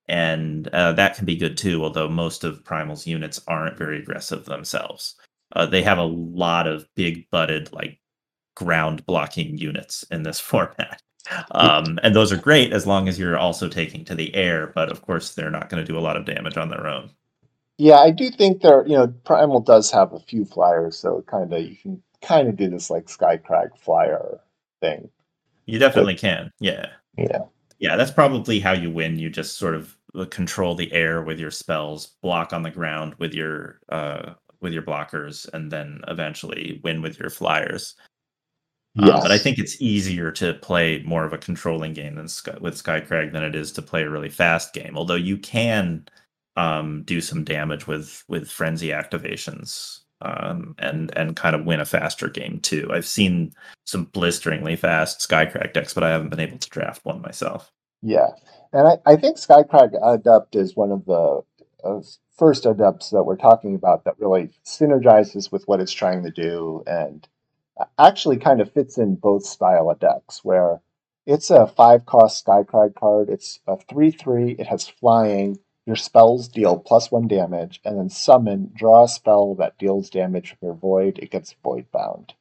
and 0.07 0.67
uh, 0.69 0.93
that 0.93 1.15
can 1.15 1.25
be 1.25 1.35
good 1.35 1.57
too. 1.57 1.83
Although 1.83 2.09
most 2.09 2.43
of 2.43 2.63
Primal's 2.63 3.07
units 3.07 3.41
aren't 3.47 3.77
very 3.77 3.99
aggressive 3.99 4.45
themselves. 4.45 5.15
Uh, 5.53 5.65
they 5.65 5.83
have 5.83 5.97
a 5.97 6.03
lot 6.03 6.67
of 6.67 6.87
big 6.95 7.29
butted 7.29 7.71
like 7.73 8.00
ground 8.63 9.05
blocking 9.05 9.57
units 9.57 10.03
in 10.11 10.23
this 10.23 10.39
format. 10.51 11.01
Um, 11.51 11.99
and 12.01 12.15
those 12.15 12.31
are 12.31 12.37
great 12.37 12.73
as 12.73 12.87
long 12.87 13.07
as 13.07 13.19
you're 13.19 13.37
also 13.37 13.69
taking 13.69 14.03
to 14.05 14.15
the 14.15 14.33
air, 14.33 14.71
but 14.73 14.91
of 14.91 15.03
course 15.03 15.35
they're 15.35 15.51
not 15.51 15.69
going 15.69 15.81
to 15.81 15.89
do 15.89 15.97
a 15.97 16.01
lot 16.01 16.17
of 16.17 16.25
damage 16.25 16.57
on 16.57 16.69
their 16.69 16.87
own. 16.87 17.11
Yeah, 17.77 17.97
I 17.97 18.09
do 18.09 18.31
think 18.31 18.61
there, 18.61 18.85
you 18.87 18.95
know, 18.95 19.07
Primal 19.23 19.59
does 19.59 19.91
have 19.91 20.11
a 20.13 20.19
few 20.19 20.45
flyers, 20.45 20.97
so 20.97 21.23
kind 21.27 21.53
of 21.53 21.61
you 21.61 21.75
can 21.75 22.01
kind 22.21 22.47
of 22.47 22.57
do 22.57 22.69
this 22.69 22.89
like 22.89 23.05
Skycrag 23.05 23.77
flyer 23.77 24.39
thing. 24.81 25.09
You 25.67 25.79
definitely 25.79 26.15
but, 26.15 26.21
can. 26.21 26.51
Yeah. 26.59 26.87
Yeah. 27.17 27.43
Yeah, 27.79 27.95
that's 27.95 28.11
probably 28.11 28.59
how 28.59 28.73
you 28.73 28.91
win. 28.91 29.17
You 29.17 29.29
just 29.29 29.57
sort 29.57 29.75
of 29.75 29.97
uh, 30.15 30.25
control 30.25 30.75
the 30.75 30.91
air 30.91 31.23
with 31.23 31.39
your 31.39 31.51
spells, 31.51 32.07
block 32.21 32.53
on 32.53 32.63
the 32.63 32.69
ground 32.69 33.15
with 33.17 33.33
your 33.33 33.79
uh 33.89 34.33
with 34.59 34.73
your 34.73 34.83
blockers, 34.83 35.51
and 35.53 35.71
then 35.71 36.01
eventually 36.07 36.79
win 36.83 37.01
with 37.01 37.19
your 37.19 37.31
flyers. 37.31 37.95
Yes. 38.95 39.09
Uh, 39.09 39.21
but 39.21 39.31
I 39.31 39.37
think 39.37 39.57
it's 39.57 39.81
easier 39.81 40.31
to 40.33 40.53
play 40.55 41.01
more 41.05 41.23
of 41.23 41.31
a 41.31 41.37
controlling 41.37 41.93
game 41.93 42.15
than 42.15 42.27
Sky, 42.27 42.57
with 42.59 42.75
Skycrag 42.75 43.31
than 43.31 43.43
it 43.43 43.55
is 43.55 43.71
to 43.73 43.81
play 43.81 44.03
a 44.03 44.09
really 44.09 44.29
fast 44.29 44.73
game. 44.73 44.97
Although 44.97 45.15
you 45.15 45.37
can 45.37 46.05
um, 46.57 47.03
do 47.03 47.21
some 47.21 47.43
damage 47.43 47.87
with 47.87 48.23
with 48.27 48.49
frenzy 48.49 48.89
activations 48.89 49.99
um, 50.21 50.75
and 50.77 51.15
and 51.15 51.35
kind 51.35 51.55
of 51.55 51.65
win 51.65 51.79
a 51.79 51.85
faster 51.85 52.27
game 52.27 52.59
too. 52.59 52.89
I've 52.91 53.07
seen 53.07 53.53
some 53.85 54.05
blisteringly 54.05 54.75
fast 54.75 55.27
Skycrag 55.27 55.73
decks, 55.73 55.93
but 55.93 56.03
I 56.03 56.09
haven't 56.09 56.29
been 56.29 56.39
able 56.39 56.57
to 56.57 56.69
draft 56.69 57.05
one 57.05 57.21
myself. 57.21 57.71
Yeah, 58.01 58.29
and 58.73 58.87
I, 58.87 58.97
I 59.05 59.15
think 59.15 59.37
Skycrag 59.37 59.93
Adept 60.03 60.55
is 60.55 60.75
one 60.75 60.91
of 60.91 61.05
the 61.05 61.41
uh, 61.83 62.01
first 62.37 62.65
adepts 62.65 63.11
that 63.11 63.23
we're 63.23 63.37
talking 63.37 63.75
about 63.75 64.03
that 64.03 64.19
really 64.19 64.49
synergizes 64.65 65.51
with 65.51 65.63
what 65.67 65.79
it's 65.79 65.91
trying 65.91 66.23
to 66.23 66.31
do 66.31 66.83
and 66.87 67.27
actually 67.97 68.37
kind 68.37 68.61
of 68.61 68.71
fits 68.71 68.97
in 68.97 69.15
both 69.15 69.45
style 69.45 69.89
of 69.89 69.99
decks 69.99 70.43
where 70.43 70.81
it's 71.25 71.49
a 71.49 71.67
five 71.67 72.05
cost 72.05 72.45
Skycrag 72.45 72.95
card. 72.95 73.29
It's 73.29 73.59
a 73.67 73.77
three 73.77 74.11
three. 74.11 74.51
It 74.53 74.67
has 74.67 74.87
flying. 74.87 75.59
Your 75.87 75.95
spells 75.95 76.47
deal 76.47 76.77
plus 76.77 77.11
one 77.11 77.27
damage, 77.27 77.81
and 77.83 77.97
then 77.97 78.09
summon, 78.09 78.71
draw 78.75 79.05
a 79.05 79.07
spell 79.07 79.55
that 79.55 79.79
deals 79.79 80.11
damage 80.11 80.49
from 80.49 80.59
your 80.61 80.75
void. 80.75 81.17
It 81.19 81.31
gets 81.31 81.55
void 81.63 81.91
bound. 81.91 82.33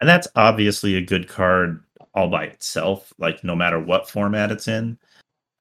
And 0.00 0.08
that's 0.08 0.28
obviously 0.36 0.94
a 0.94 1.00
good 1.00 1.26
card 1.26 1.82
all 2.14 2.28
by 2.28 2.44
itself, 2.44 3.12
like 3.18 3.42
no 3.44 3.56
matter 3.56 3.80
what 3.80 4.10
format 4.10 4.52
it's 4.52 4.68
in. 4.68 4.98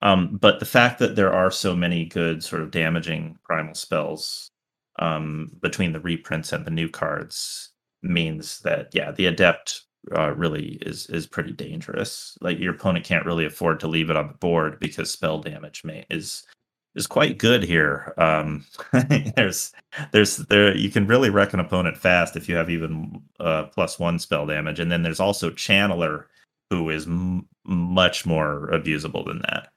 Um, 0.01 0.37
but 0.37 0.59
the 0.59 0.65
fact 0.65 0.99
that 0.99 1.15
there 1.15 1.33
are 1.33 1.49
so 1.49 1.75
many 1.75 2.05
good 2.05 2.43
sort 2.43 2.61
of 2.61 2.71
damaging 2.71 3.37
primal 3.43 3.73
spells 3.73 4.51
um, 4.99 5.51
between 5.61 5.93
the 5.93 5.99
reprints 5.99 6.51
and 6.51 6.65
the 6.65 6.71
new 6.71 6.89
cards 6.89 7.71
means 8.07 8.59
that 8.59 8.89
yeah, 8.93 9.11
the 9.11 9.27
adept 9.27 9.83
uh, 10.15 10.33
really 10.35 10.77
is 10.81 11.07
is 11.07 11.27
pretty 11.27 11.51
dangerous. 11.51 12.37
Like 12.41 12.59
your 12.59 12.73
opponent 12.73 13.05
can't 13.05 13.25
really 13.25 13.45
afford 13.45 13.79
to 13.81 13.87
leave 13.87 14.09
it 14.09 14.15
on 14.15 14.27
the 14.27 14.33
board 14.33 14.79
because 14.79 15.11
spell 15.11 15.39
damage 15.39 15.83
may 15.83 16.05
is 16.09 16.45
is 16.95 17.07
quite 17.07 17.37
good 17.37 17.63
here. 17.63 18.13
Um, 18.17 18.65
there's 19.35 19.71
there's 20.11 20.37
there 20.37 20.75
you 20.75 20.89
can 20.89 21.07
really 21.07 21.29
wreck 21.29 21.53
an 21.53 21.59
opponent 21.59 21.97
fast 21.97 22.35
if 22.35 22.49
you 22.49 22.55
have 22.55 22.69
even 22.69 23.21
uh, 23.39 23.65
plus 23.65 23.99
one 23.99 24.19
spell 24.19 24.45
damage, 24.45 24.79
and 24.79 24.91
then 24.91 25.03
there's 25.03 25.19
also 25.19 25.49
Channeler 25.51 26.25
who 26.69 26.89
is 26.89 27.05
m- 27.05 27.47
much 27.65 28.25
more 28.25 28.69
abusable 28.73 29.25
than 29.25 29.39
that. 29.39 29.69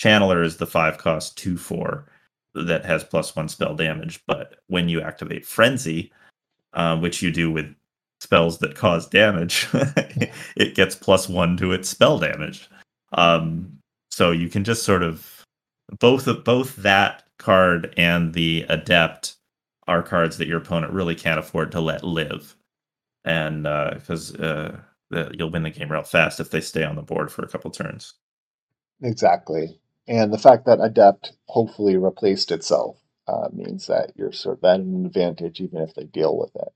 Channeler 0.00 0.44
is 0.44 0.56
the 0.56 0.66
five 0.66 0.98
cost 0.98 1.36
two 1.36 1.58
four 1.58 2.10
that 2.54 2.84
has 2.84 3.04
plus 3.04 3.34
one 3.36 3.48
spell 3.48 3.74
damage, 3.74 4.22
but 4.26 4.56
when 4.68 4.88
you 4.88 5.00
activate 5.00 5.46
Frenzy, 5.46 6.12
uh, 6.74 6.96
which 6.96 7.22
you 7.22 7.30
do 7.30 7.50
with 7.50 7.74
spells 8.20 8.58
that 8.58 8.74
cause 8.74 9.06
damage, 9.06 9.68
it 10.56 10.74
gets 10.74 10.94
plus 10.94 11.28
one 11.28 11.56
to 11.56 11.72
its 11.72 11.88
spell 11.88 12.18
damage. 12.18 12.68
Um, 13.12 13.78
so 14.10 14.30
you 14.30 14.48
can 14.48 14.64
just 14.64 14.82
sort 14.82 15.02
of 15.02 15.44
both 15.98 16.26
of 16.26 16.44
both 16.44 16.76
that 16.76 17.24
card 17.38 17.94
and 17.96 18.34
the 18.34 18.66
adept 18.68 19.36
are 19.86 20.02
cards 20.02 20.38
that 20.38 20.48
your 20.48 20.58
opponent 20.58 20.92
really 20.92 21.14
can't 21.14 21.38
afford 21.38 21.72
to 21.72 21.80
let 21.80 22.04
live, 22.04 22.56
and 23.24 23.62
because 23.94 24.34
uh, 24.34 24.78
uh, 25.14 25.28
you'll 25.32 25.50
win 25.50 25.62
the 25.62 25.70
game 25.70 25.90
real 25.90 26.02
fast 26.02 26.40
if 26.40 26.50
they 26.50 26.60
stay 26.60 26.84
on 26.84 26.96
the 26.96 27.02
board 27.02 27.32
for 27.32 27.42
a 27.42 27.48
couple 27.48 27.70
turns. 27.70 28.14
Exactly, 29.02 29.80
and 30.06 30.32
the 30.32 30.38
fact 30.38 30.66
that 30.66 30.80
adept 30.82 31.32
hopefully 31.46 31.96
replaced 31.96 32.52
itself 32.52 32.98
uh, 33.26 33.48
means 33.52 33.86
that 33.86 34.12
you're 34.16 34.32
sort 34.32 34.58
of 34.58 34.64
at 34.64 34.80
an 34.80 35.06
advantage 35.06 35.60
even 35.60 35.80
if 35.80 35.94
they 35.94 36.04
deal 36.04 36.36
with 36.36 36.54
it. 36.56 36.72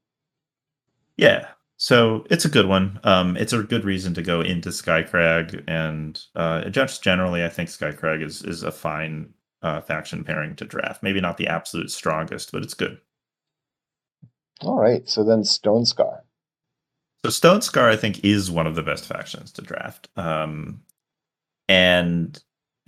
Yeah. 1.23 1.47
So 1.77 2.27
it's 2.31 2.45
a 2.45 2.49
good 2.49 2.67
one. 2.67 2.99
Um, 3.05 3.37
it's 3.37 3.53
a 3.53 3.63
good 3.63 3.85
reason 3.85 4.13
to 4.15 4.23
go 4.23 4.41
into 4.41 4.71
Skycrag, 4.71 5.63
and 5.69 6.21
uh, 6.35 6.69
just 6.69 7.03
generally, 7.03 7.45
I 7.45 7.49
think 7.49 7.69
Skycrag 7.69 8.25
is 8.25 8.43
is 8.43 8.65
a 8.65 8.73
fine 8.73 9.33
uh, 9.63 9.81
faction 9.81 10.25
pairing 10.25 10.57
to 10.57 10.65
draft. 10.65 11.03
Maybe 11.03 11.21
not 11.21 11.37
the 11.37 11.47
absolute 11.47 11.93
strongest, 11.93 12.51
but 12.51 12.65
it's 12.65 12.75
good. 12.75 13.01
All 14.63 14.79
right. 14.79 15.09
So 15.09 15.23
then 15.23 15.43
Stonescar. 15.43 16.23
So 17.25 17.31
Stonescar, 17.31 17.89
I 17.89 17.97
think, 17.97 18.25
is 18.25 18.51
one 18.51 18.67
of 18.67 18.75
the 18.75 18.83
best 18.83 19.07
factions 19.07 19.53
to 19.53 19.63
draft, 19.63 20.09
um, 20.17 20.83
and 21.69 22.43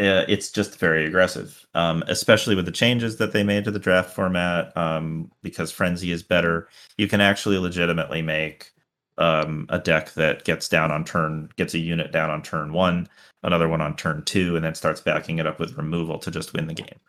uh, 0.05 0.25
it's 0.29 0.51
just 0.51 0.79
very 0.79 1.07
aggressive, 1.07 1.67
um, 1.75 2.05
especially 2.07 2.55
with 2.55 2.67
the 2.67 2.73
changes 2.73 3.17
that 3.17 3.33
they 3.33 3.43
made 3.43 3.65
to 3.65 3.71
the 3.71 3.79
draft 3.79 4.11
format. 4.15 4.77
Um, 4.77 5.31
because 5.43 5.73
Frenzy 5.73 6.13
is 6.13 6.23
better, 6.23 6.69
you 6.99 7.09
can 7.09 7.21
actually 7.21 7.59
legitimately 7.59 8.23
make 8.23 8.73
um, 9.19 9.67
a 9.69 9.79
deck 9.79 10.13
that 10.15 10.45
gets 10.45 10.69
down 10.69 10.91
on 10.91 11.05
turn, 11.05 11.49
gets 11.57 11.75
a 11.75 11.79
unit 11.79 12.13
down 12.13 12.31
on 12.31 12.43
turn 12.43 12.73
one, 12.73 13.09
another 13.43 13.69
one 13.69 13.81
on 13.81 13.97
turn 13.97 14.23
two, 14.25 14.57
and 14.57 14.65
then 14.65 14.75
starts 14.75 15.01
backing 15.01 15.39
it 15.39 15.47
up 15.47 15.59
with 15.59 15.77
removal 15.77 16.19
to 16.19 16.31
just 16.31 16.53
win 16.53 16.67
the 16.67 16.75
game. 16.75 17.01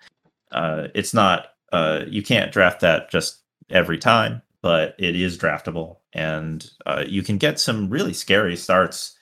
Uh, 0.52 0.88
it's 0.94 1.14
not 1.14 1.48
uh, 1.72 2.02
you 2.08 2.24
can't 2.24 2.52
draft 2.52 2.80
that 2.82 3.10
just 3.10 3.42
every 3.70 3.98
time, 3.98 4.42
but 4.62 4.96
it 4.98 5.16
is 5.16 5.38
draftable, 5.38 5.98
and 6.14 6.70
uh, 6.86 7.04
you 7.08 7.24
can 7.24 7.38
get 7.38 7.60
some 7.60 7.90
really 7.90 8.14
scary 8.14 8.56
starts 8.56 9.15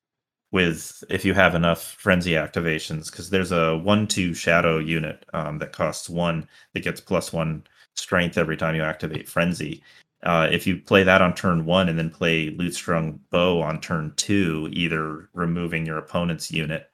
with 0.53 1.03
if 1.09 1.25
you 1.25 1.33
have 1.33 1.55
enough 1.55 1.81
frenzy 1.97 2.33
activations 2.33 3.11
because 3.11 3.31
there's 3.31 3.51
a 3.51 3.75
one 3.79 4.07
two 4.07 4.33
shadow 4.35 4.77
unit 4.77 5.25
um, 5.33 5.57
that 5.57 5.73
costs 5.73 6.09
one 6.09 6.47
that 6.73 6.83
gets 6.83 7.01
plus 7.01 7.33
one 7.33 7.63
strength 7.95 8.37
every 8.37 8.55
time 8.55 8.75
you 8.75 8.83
activate 8.83 9.27
frenzy. 9.27 9.83
Uh, 10.21 10.47
if 10.49 10.65
you 10.65 10.77
play 10.77 11.03
that 11.03 11.21
on 11.21 11.33
turn 11.35 11.65
one 11.65 11.89
and 11.89 11.99
then 11.99 12.09
play 12.09 12.49
Lootstrung 12.51 13.19
Bow 13.31 13.61
on 13.61 13.81
turn 13.81 14.13
two 14.15 14.69
either 14.71 15.27
removing 15.33 15.85
your 15.85 15.97
opponent's 15.97 16.51
unit 16.51 16.89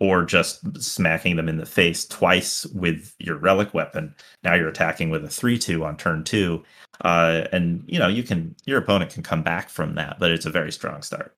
or 0.00 0.24
just 0.24 0.60
smacking 0.80 1.34
them 1.34 1.48
in 1.48 1.56
the 1.56 1.66
face 1.66 2.06
twice 2.06 2.66
with 2.66 3.14
your 3.18 3.36
relic 3.36 3.74
weapon 3.74 4.14
now 4.44 4.54
you're 4.54 4.68
attacking 4.68 5.10
with 5.10 5.24
a 5.24 5.28
3-2 5.28 5.84
on 5.84 5.96
turn 5.96 6.22
two 6.22 6.62
uh, 7.00 7.48
and 7.50 7.82
you 7.88 7.98
know 7.98 8.06
you 8.06 8.22
can 8.22 8.54
your 8.64 8.78
opponent 8.78 9.10
can 9.10 9.24
come 9.24 9.42
back 9.42 9.68
from 9.68 9.96
that 9.96 10.18
but 10.20 10.30
it's 10.30 10.46
a 10.46 10.50
very 10.50 10.70
strong 10.70 11.02
start. 11.02 11.34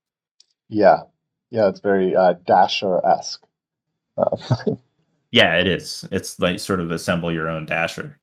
Yeah 0.69 1.05
yeah, 1.51 1.69
it's 1.69 1.81
very 1.81 2.15
uh, 2.15 2.35
Dasher 2.47 3.05
esque. 3.05 3.45
Uh, 4.17 4.37
yeah, 5.31 5.57
it 5.57 5.67
is. 5.67 6.07
It's 6.11 6.39
like 6.39 6.61
sort 6.61 6.81
of 6.81 6.91
assemble 6.91 7.33
your 7.33 7.49
own 7.49 7.67
Dasher, 7.67 8.19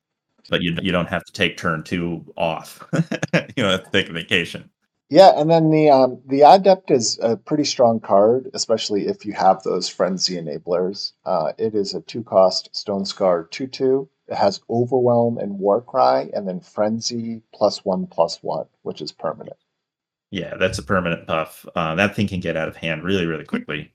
but 0.48 0.62
you 0.62 0.76
you 0.82 0.92
don't 0.92 1.08
have 1.08 1.24
to 1.24 1.32
take 1.32 1.56
turn 1.56 1.84
two 1.84 2.24
off. 2.36 2.86
you 3.56 3.62
know, 3.62 3.78
take 3.92 4.08
a 4.08 4.12
vacation. 4.12 4.70
Yeah, 5.10 5.40
and 5.40 5.50
then 5.50 5.70
the 5.70 5.90
um, 5.90 6.20
the 6.26 6.42
Adept 6.42 6.90
is 6.90 7.18
a 7.22 7.36
pretty 7.36 7.64
strong 7.64 8.00
card, 8.00 8.50
especially 8.52 9.06
if 9.06 9.24
you 9.24 9.32
have 9.32 9.62
those 9.62 9.88
frenzy 9.88 10.36
enablers. 10.36 11.12
Uh, 11.24 11.52
it 11.58 11.74
is 11.74 11.94
a 11.94 12.02
two 12.02 12.22
cost 12.22 12.70
Stonescar 12.74 13.50
two 13.50 13.66
two. 13.66 14.08
It 14.28 14.34
has 14.34 14.60
Overwhelm 14.68 15.38
and 15.38 15.58
Warcry, 15.58 16.30
and 16.34 16.46
then 16.46 16.60
Frenzy 16.60 17.42
plus 17.54 17.84
one 17.84 18.06
plus 18.06 18.42
one, 18.42 18.66
which 18.82 19.00
is 19.00 19.12
permanent. 19.12 19.56
Yeah, 20.30 20.56
that's 20.56 20.78
a 20.78 20.82
permanent 20.82 21.26
buff. 21.26 21.64
Uh, 21.74 21.94
that 21.94 22.14
thing 22.14 22.28
can 22.28 22.40
get 22.40 22.56
out 22.56 22.68
of 22.68 22.76
hand 22.76 23.02
really, 23.02 23.26
really 23.26 23.44
quickly. 23.44 23.92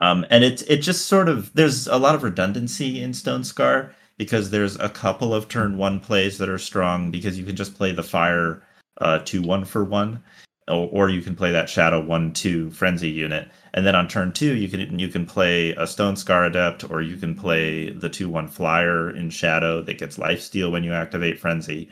Um, 0.00 0.24
and 0.30 0.44
it's 0.44 0.62
it 0.62 0.78
just 0.78 1.06
sort 1.06 1.28
of 1.28 1.52
there's 1.54 1.88
a 1.88 1.98
lot 1.98 2.14
of 2.14 2.22
redundancy 2.22 3.02
in 3.02 3.10
Stonescar 3.12 3.92
because 4.16 4.50
there's 4.50 4.76
a 4.76 4.88
couple 4.88 5.34
of 5.34 5.48
turn 5.48 5.76
one 5.76 6.00
plays 6.00 6.38
that 6.38 6.48
are 6.48 6.58
strong 6.58 7.10
because 7.10 7.38
you 7.38 7.44
can 7.44 7.56
just 7.56 7.74
play 7.74 7.92
the 7.92 8.02
fire 8.02 8.62
uh, 9.00 9.18
two 9.24 9.42
one 9.42 9.64
for 9.64 9.84
one, 9.84 10.22
or, 10.68 10.88
or 10.92 11.10
you 11.10 11.20
can 11.22 11.34
play 11.34 11.50
that 11.50 11.68
shadow 11.68 12.00
one 12.00 12.32
two 12.32 12.70
frenzy 12.70 13.10
unit, 13.10 13.50
and 13.74 13.84
then 13.84 13.96
on 13.96 14.06
turn 14.06 14.32
two 14.32 14.54
you 14.54 14.68
can 14.68 14.98
you 14.98 15.08
can 15.08 15.26
play 15.26 15.70
a 15.72 15.82
Stonescar 15.82 16.46
adept 16.46 16.88
or 16.90 17.02
you 17.02 17.16
can 17.16 17.34
play 17.34 17.90
the 17.90 18.08
two 18.08 18.28
one 18.28 18.46
flyer 18.46 19.10
in 19.10 19.30
shadow 19.30 19.82
that 19.82 19.98
gets 19.98 20.18
life 20.18 20.40
steal 20.40 20.70
when 20.70 20.84
you 20.84 20.92
activate 20.92 21.40
frenzy 21.40 21.88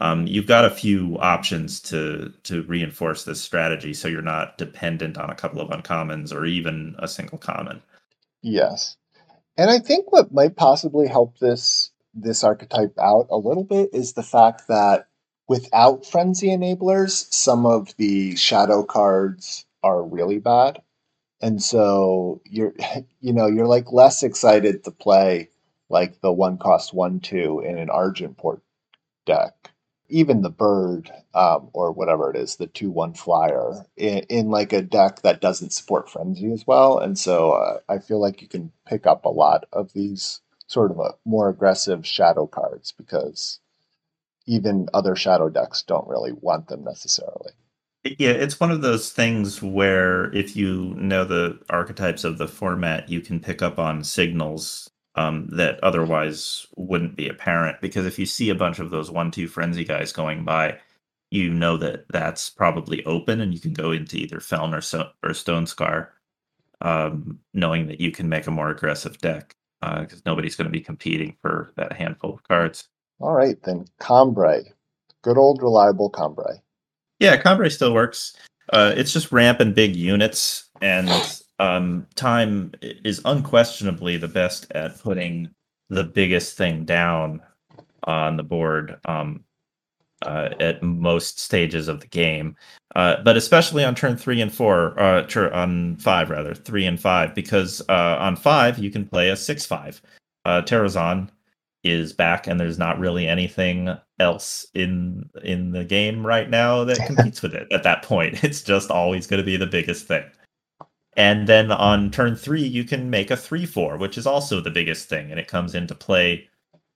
um, 0.00 0.26
you've 0.26 0.46
got 0.46 0.64
a 0.64 0.70
few 0.70 1.18
options 1.18 1.80
to 1.80 2.32
to 2.44 2.62
reinforce 2.62 3.24
this 3.24 3.40
strategy 3.40 3.92
so 3.92 4.08
you're 4.08 4.22
not 4.22 4.58
dependent 4.58 5.18
on 5.18 5.30
a 5.30 5.34
couple 5.34 5.60
of 5.60 5.70
uncommons 5.70 6.32
or 6.32 6.44
even 6.44 6.94
a 6.98 7.08
single 7.08 7.38
common. 7.38 7.82
Yes. 8.42 8.96
And 9.56 9.70
i 9.70 9.78
think 9.80 10.12
what 10.12 10.32
might 10.32 10.56
possibly 10.56 11.08
help 11.08 11.38
this 11.38 11.90
this 12.14 12.44
archetype 12.44 12.96
out 12.98 13.26
a 13.30 13.36
little 13.36 13.64
bit 13.64 13.90
is 13.92 14.12
the 14.12 14.22
fact 14.22 14.68
that 14.68 15.08
without 15.48 16.06
frenzy 16.06 16.48
enablers 16.48 17.32
some 17.32 17.66
of 17.66 17.94
the 17.96 18.36
shadow 18.36 18.82
cards 18.84 19.66
are 19.82 20.02
really 20.02 20.38
bad. 20.38 20.80
And 21.40 21.62
so 21.62 22.40
you're 22.44 22.74
you 23.20 23.32
know 23.32 23.46
you're 23.46 23.66
like 23.66 23.92
less 23.92 24.22
excited 24.22 24.84
to 24.84 24.92
play 24.92 25.50
like 25.90 26.20
the 26.20 26.32
one 26.32 26.58
cost 26.58 26.94
one 26.94 27.18
two 27.18 27.60
in 27.60 27.78
an 27.78 27.88
Argenport 27.88 28.60
deck 29.26 29.70
even 30.08 30.42
the 30.42 30.50
bird 30.50 31.10
um, 31.34 31.70
or 31.72 31.92
whatever 31.92 32.30
it 32.30 32.36
is, 32.36 32.56
the 32.56 32.66
two 32.66 32.90
one 32.90 33.14
flyer 33.14 33.86
in, 33.96 34.18
in, 34.28 34.50
like 34.50 34.72
a 34.72 34.82
deck 34.82 35.22
that 35.22 35.40
doesn't 35.40 35.72
support 35.72 36.10
frenzy 36.10 36.52
as 36.52 36.66
well, 36.66 36.98
and 36.98 37.18
so 37.18 37.52
uh, 37.52 37.78
I 37.88 37.98
feel 37.98 38.20
like 38.20 38.42
you 38.42 38.48
can 38.48 38.72
pick 38.86 39.06
up 39.06 39.24
a 39.24 39.30
lot 39.30 39.66
of 39.72 39.92
these 39.92 40.40
sort 40.66 40.90
of 40.90 40.98
a, 40.98 41.14
more 41.24 41.48
aggressive 41.48 42.06
shadow 42.06 42.46
cards 42.46 42.92
because 42.92 43.60
even 44.46 44.88
other 44.94 45.14
shadow 45.14 45.48
decks 45.48 45.82
don't 45.82 46.08
really 46.08 46.32
want 46.32 46.68
them 46.68 46.84
necessarily. 46.84 47.52
Yeah, 48.04 48.30
it's 48.30 48.60
one 48.60 48.70
of 48.70 48.80
those 48.80 49.10
things 49.12 49.62
where 49.62 50.32
if 50.34 50.56
you 50.56 50.94
know 50.96 51.24
the 51.24 51.58
archetypes 51.68 52.24
of 52.24 52.38
the 52.38 52.48
format, 52.48 53.08
you 53.08 53.20
can 53.20 53.40
pick 53.40 53.60
up 53.60 53.78
on 53.78 54.04
signals 54.04 54.88
um, 55.18 55.48
that 55.48 55.82
otherwise 55.82 56.66
wouldn't 56.76 57.16
be 57.16 57.28
apparent. 57.28 57.80
Because 57.80 58.06
if 58.06 58.18
you 58.18 58.26
see 58.26 58.50
a 58.50 58.54
bunch 58.54 58.78
of 58.78 58.90
those 58.90 59.10
one-two 59.10 59.48
frenzy 59.48 59.84
guys 59.84 60.12
going 60.12 60.44
by, 60.44 60.78
you 61.30 61.52
know 61.52 61.76
that 61.76 62.06
that's 62.10 62.48
probably 62.48 63.04
open, 63.04 63.40
and 63.40 63.52
you 63.52 63.60
can 63.60 63.72
go 63.72 63.90
into 63.90 64.16
either 64.16 64.38
Feln 64.38 64.72
or 64.72 64.80
so- 64.80 65.10
or 65.24 65.30
Stonescar, 65.30 66.08
um, 66.80 67.40
knowing 67.52 67.88
that 67.88 68.00
you 68.00 68.12
can 68.12 68.28
make 68.28 68.46
a 68.46 68.52
more 68.52 68.70
aggressive 68.70 69.18
deck 69.18 69.56
because 69.80 70.18
uh, 70.18 70.22
nobody's 70.26 70.56
going 70.56 70.66
to 70.66 70.72
be 70.72 70.80
competing 70.80 71.36
for 71.42 71.72
that 71.76 71.92
handful 71.92 72.34
of 72.34 72.42
cards. 72.44 72.88
All 73.20 73.32
right, 73.32 73.60
then 73.64 73.86
Combrei, 74.00 74.72
good 75.22 75.36
old 75.36 75.60
reliable 75.62 76.10
Combrei. 76.10 76.60
Yeah, 77.18 77.40
Combrei 77.40 77.72
still 77.72 77.92
works. 77.92 78.36
Uh, 78.72 78.92
it's 78.96 79.12
just 79.12 79.32
ramp 79.32 79.60
and 79.60 79.74
big 79.74 79.96
units, 79.96 80.68
and 80.80 81.08
um, 81.58 82.06
time 82.14 82.72
is 82.80 83.20
unquestionably 83.24 84.16
the 84.16 84.28
best 84.28 84.70
at 84.72 84.98
putting 85.00 85.50
the 85.88 86.04
biggest 86.04 86.56
thing 86.56 86.84
down 86.84 87.40
on 88.04 88.36
the 88.36 88.42
board 88.42 88.98
um, 89.06 89.44
uh, 90.22 90.50
at 90.60 90.82
most 90.82 91.38
stages 91.38 91.88
of 91.88 92.00
the 92.00 92.06
game, 92.06 92.56
uh, 92.96 93.16
but 93.22 93.36
especially 93.36 93.84
on 93.84 93.94
turn 93.94 94.16
three 94.16 94.40
and 94.40 94.52
four, 94.52 94.98
uh, 95.00 95.24
on 95.52 95.96
five 95.96 96.30
rather, 96.30 96.54
three 96.54 96.84
and 96.84 97.00
five, 97.00 97.34
because 97.34 97.80
uh, 97.88 98.16
on 98.18 98.36
five 98.36 98.78
you 98.78 98.90
can 98.90 99.06
play 99.06 99.30
a 99.30 99.36
six-five. 99.36 100.00
Uh, 100.44 100.62
Terrazon 100.62 101.28
is 101.84 102.12
back, 102.12 102.46
and 102.46 102.58
there's 102.58 102.78
not 102.78 102.98
really 102.98 103.28
anything 103.28 103.96
else 104.18 104.66
in 104.74 105.28
in 105.44 105.70
the 105.70 105.84
game 105.84 106.26
right 106.26 106.50
now 106.50 106.84
that 106.84 106.98
competes 107.06 107.42
with 107.42 107.54
it. 107.54 107.68
At 107.72 107.84
that 107.84 108.02
point, 108.02 108.42
it's 108.42 108.62
just 108.62 108.90
always 108.90 109.26
going 109.26 109.38
to 109.40 109.46
be 109.46 109.56
the 109.56 109.66
biggest 109.66 110.06
thing. 110.06 110.24
And 111.18 111.48
then 111.48 111.72
on 111.72 112.12
turn 112.12 112.36
three, 112.36 112.62
you 112.62 112.84
can 112.84 113.10
make 113.10 113.32
a 113.32 113.36
3 113.36 113.66
4, 113.66 113.98
which 113.98 114.16
is 114.16 114.24
also 114.24 114.60
the 114.60 114.70
biggest 114.70 115.08
thing. 115.08 115.32
And 115.32 115.40
it 115.40 115.48
comes 115.48 115.74
into 115.74 115.94
play 115.94 116.48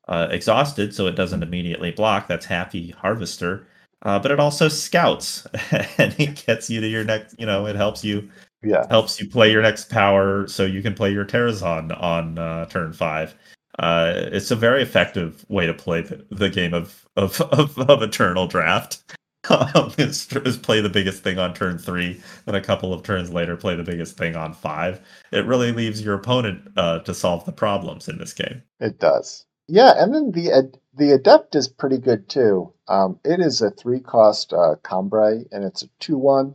uh, 0.06 0.28
exhausted, 0.30 0.94
so 0.94 1.08
it 1.08 1.16
doesn't 1.16 1.42
immediately 1.42 1.90
block. 1.90 2.28
That's 2.28 2.46
Happy 2.46 2.90
Harvester. 2.92 3.66
Uh, 4.02 4.20
but 4.20 4.30
it 4.30 4.38
also 4.38 4.68
scouts 4.68 5.46
and 5.98 6.14
it 6.18 6.44
gets 6.46 6.70
you 6.70 6.80
to 6.80 6.86
your 6.86 7.04
next, 7.04 7.34
you 7.38 7.46
know, 7.46 7.66
it 7.66 7.74
helps 7.74 8.04
you. 8.04 8.30
Yeah. 8.64 8.86
Helps 8.88 9.20
you 9.20 9.28
play 9.28 9.50
your 9.50 9.60
next 9.60 9.90
power 9.90 10.46
so 10.46 10.64
you 10.64 10.82
can 10.82 10.94
play 10.94 11.12
your 11.12 11.24
Terrazon 11.24 12.00
on 12.00 12.38
uh, 12.38 12.66
turn 12.66 12.92
five. 12.92 13.34
Uh, 13.80 14.12
it's 14.14 14.52
a 14.52 14.56
very 14.56 14.82
effective 14.82 15.44
way 15.48 15.66
to 15.66 15.74
play 15.74 16.02
the, 16.02 16.24
the 16.30 16.48
game 16.48 16.72
of, 16.72 17.04
of, 17.16 17.40
of, 17.40 17.76
of 17.76 18.02
Eternal 18.02 18.46
Draft 18.46 19.02
is, 19.98 20.28
is, 20.32 20.56
play 20.56 20.80
the 20.80 20.88
biggest 20.88 21.24
thing 21.24 21.38
on 21.38 21.52
turn 21.52 21.76
three, 21.76 22.20
and 22.46 22.54
a 22.54 22.60
couple 22.60 22.92
of 22.94 23.02
turns 23.02 23.32
later 23.32 23.56
play 23.56 23.74
the 23.74 23.82
biggest 23.82 24.16
thing 24.16 24.36
on 24.36 24.54
five. 24.54 25.00
It 25.32 25.46
really 25.46 25.72
leaves 25.72 26.00
your 26.00 26.14
opponent 26.14 26.70
uh, 26.76 27.00
to 27.00 27.12
solve 27.12 27.44
the 27.44 27.52
problems 27.52 28.08
in 28.08 28.18
this 28.18 28.32
game. 28.32 28.62
It 28.78 29.00
does. 29.00 29.44
Yeah, 29.66 29.94
and 29.96 30.14
then 30.14 30.30
the 30.30 30.52
ad- 30.52 30.78
the 30.94 31.12
adept 31.12 31.56
is 31.56 31.66
pretty 31.66 31.98
good 31.98 32.28
too. 32.28 32.72
Um, 32.86 33.18
it 33.24 33.40
is 33.40 33.62
a 33.62 33.70
three 33.70 34.00
cost 34.00 34.52
uh, 34.52 34.76
Combrei, 34.84 35.46
and 35.50 35.64
it's 35.64 35.82
a 35.82 35.88
two 35.98 36.18
one. 36.18 36.54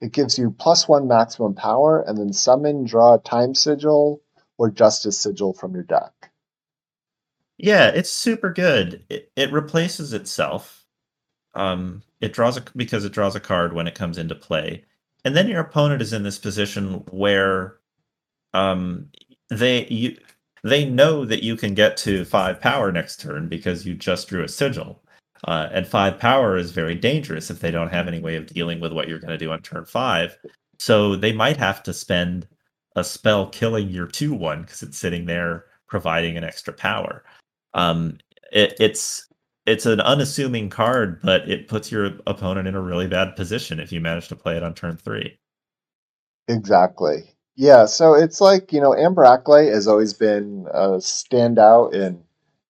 It 0.00 0.12
gives 0.12 0.38
you 0.38 0.52
plus 0.52 0.88
one 0.88 1.08
maximum 1.08 1.54
power, 1.54 2.00
and 2.02 2.16
then 2.16 2.32
summon, 2.32 2.84
draw 2.84 3.14
a 3.14 3.18
time 3.18 3.54
sigil 3.54 4.22
or 4.58 4.70
justice 4.70 5.18
sigil 5.18 5.54
from 5.54 5.74
your 5.74 5.82
deck. 5.82 6.30
Yeah, 7.56 7.88
it's 7.88 8.10
super 8.10 8.52
good. 8.52 9.04
It, 9.08 9.32
it 9.34 9.52
replaces 9.52 10.12
itself 10.12 10.84
um, 11.54 12.02
it 12.20 12.32
draws 12.32 12.56
a 12.56 12.64
because 12.76 13.04
it 13.04 13.12
draws 13.12 13.36
a 13.36 13.40
card 13.40 13.72
when 13.72 13.86
it 13.86 13.94
comes 13.94 14.18
into 14.18 14.34
play, 14.34 14.84
and 15.24 15.36
then 15.36 15.48
your 15.48 15.60
opponent 15.60 16.02
is 16.02 16.12
in 16.12 16.22
this 16.22 16.38
position 16.38 17.04
where 17.10 17.78
um, 18.54 19.08
they 19.50 19.86
you 19.86 20.16
they 20.64 20.84
know 20.84 21.24
that 21.24 21.42
you 21.42 21.56
can 21.56 21.74
get 21.74 21.96
to 21.98 22.24
five 22.24 22.60
power 22.60 22.90
next 22.90 23.20
turn 23.20 23.48
because 23.48 23.86
you 23.86 23.94
just 23.94 24.28
drew 24.28 24.42
a 24.42 24.48
sigil. 24.48 25.02
Uh, 25.44 25.68
and 25.72 25.86
five 25.86 26.18
power 26.18 26.56
is 26.56 26.72
very 26.72 26.96
dangerous 26.96 27.48
if 27.48 27.60
they 27.60 27.70
don't 27.70 27.92
have 27.92 28.08
any 28.08 28.18
way 28.18 28.34
of 28.34 28.46
dealing 28.46 28.80
with 28.80 28.92
what 28.92 29.06
you're 29.06 29.20
going 29.20 29.30
to 29.30 29.38
do 29.38 29.52
on 29.52 29.62
turn 29.62 29.84
five. 29.84 30.36
So 30.80 31.14
they 31.14 31.32
might 31.32 31.56
have 31.56 31.82
to 31.84 31.92
spend 31.94 32.48
a 32.96 33.04
spell 33.04 33.48
killing 33.48 33.88
your 33.88 34.06
two 34.08 34.34
one 34.34 34.62
because 34.62 34.82
it's 34.82 34.98
sitting 34.98 35.26
there 35.26 35.66
providing 35.86 36.36
an 36.36 36.42
extra 36.42 36.72
power. 36.72 37.24
Um, 37.74 38.18
it, 38.52 38.74
it's 38.80 39.27
it's 39.68 39.86
an 39.86 40.00
unassuming 40.00 40.70
card, 40.70 41.20
but 41.22 41.48
it 41.48 41.68
puts 41.68 41.92
your 41.92 42.12
opponent 42.26 42.66
in 42.66 42.74
a 42.74 42.80
really 42.80 43.06
bad 43.06 43.36
position 43.36 43.78
if 43.78 43.92
you 43.92 44.00
manage 44.00 44.28
to 44.28 44.36
play 44.36 44.56
it 44.56 44.62
on 44.62 44.74
turn 44.74 44.96
three. 44.96 45.38
Exactly. 46.48 47.34
Yeah, 47.54 47.84
so 47.84 48.14
it's 48.14 48.40
like, 48.40 48.72
you 48.72 48.80
know, 48.80 48.94
Amber 48.94 49.24
Acolyte 49.24 49.72
has 49.72 49.86
always 49.86 50.14
been 50.14 50.66
a 50.72 50.98
standout 50.98 51.92
in 51.92 52.22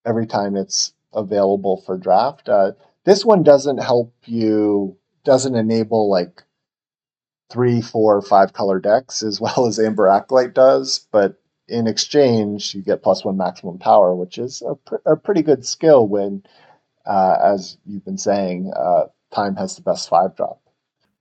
every 0.04 0.26
time 0.26 0.56
it's 0.56 0.92
available 1.14 1.82
for 1.86 1.96
draft. 1.96 2.48
Uh, 2.48 2.72
this 3.04 3.24
one 3.24 3.42
doesn't 3.42 3.78
help 3.78 4.12
you, 4.24 4.96
doesn't 5.24 5.54
enable 5.54 6.10
like 6.10 6.42
three, 7.50 7.80
four, 7.80 8.20
five 8.22 8.52
color 8.52 8.80
decks 8.80 9.22
as 9.22 9.40
well 9.40 9.66
as 9.66 9.78
Amber 9.78 10.08
Acolyte 10.08 10.54
does, 10.54 11.06
but 11.12 11.38
in 11.68 11.86
exchange, 11.86 12.74
you 12.74 12.82
get 12.82 13.02
plus 13.02 13.24
one 13.24 13.36
maximum 13.36 13.78
power, 13.78 14.14
which 14.16 14.38
is 14.38 14.62
a, 14.66 14.74
pr- 14.74 14.96
a 15.06 15.16
pretty 15.16 15.42
good 15.42 15.66
skill 15.66 16.08
when, 16.08 16.42
uh, 17.08 17.36
as 17.42 17.78
you've 17.86 18.04
been 18.04 18.18
saying, 18.18 18.72
uh, 18.76 19.04
time 19.34 19.56
has 19.56 19.74
the 19.74 19.82
best 19.82 20.08
five 20.08 20.36
drop. 20.36 20.60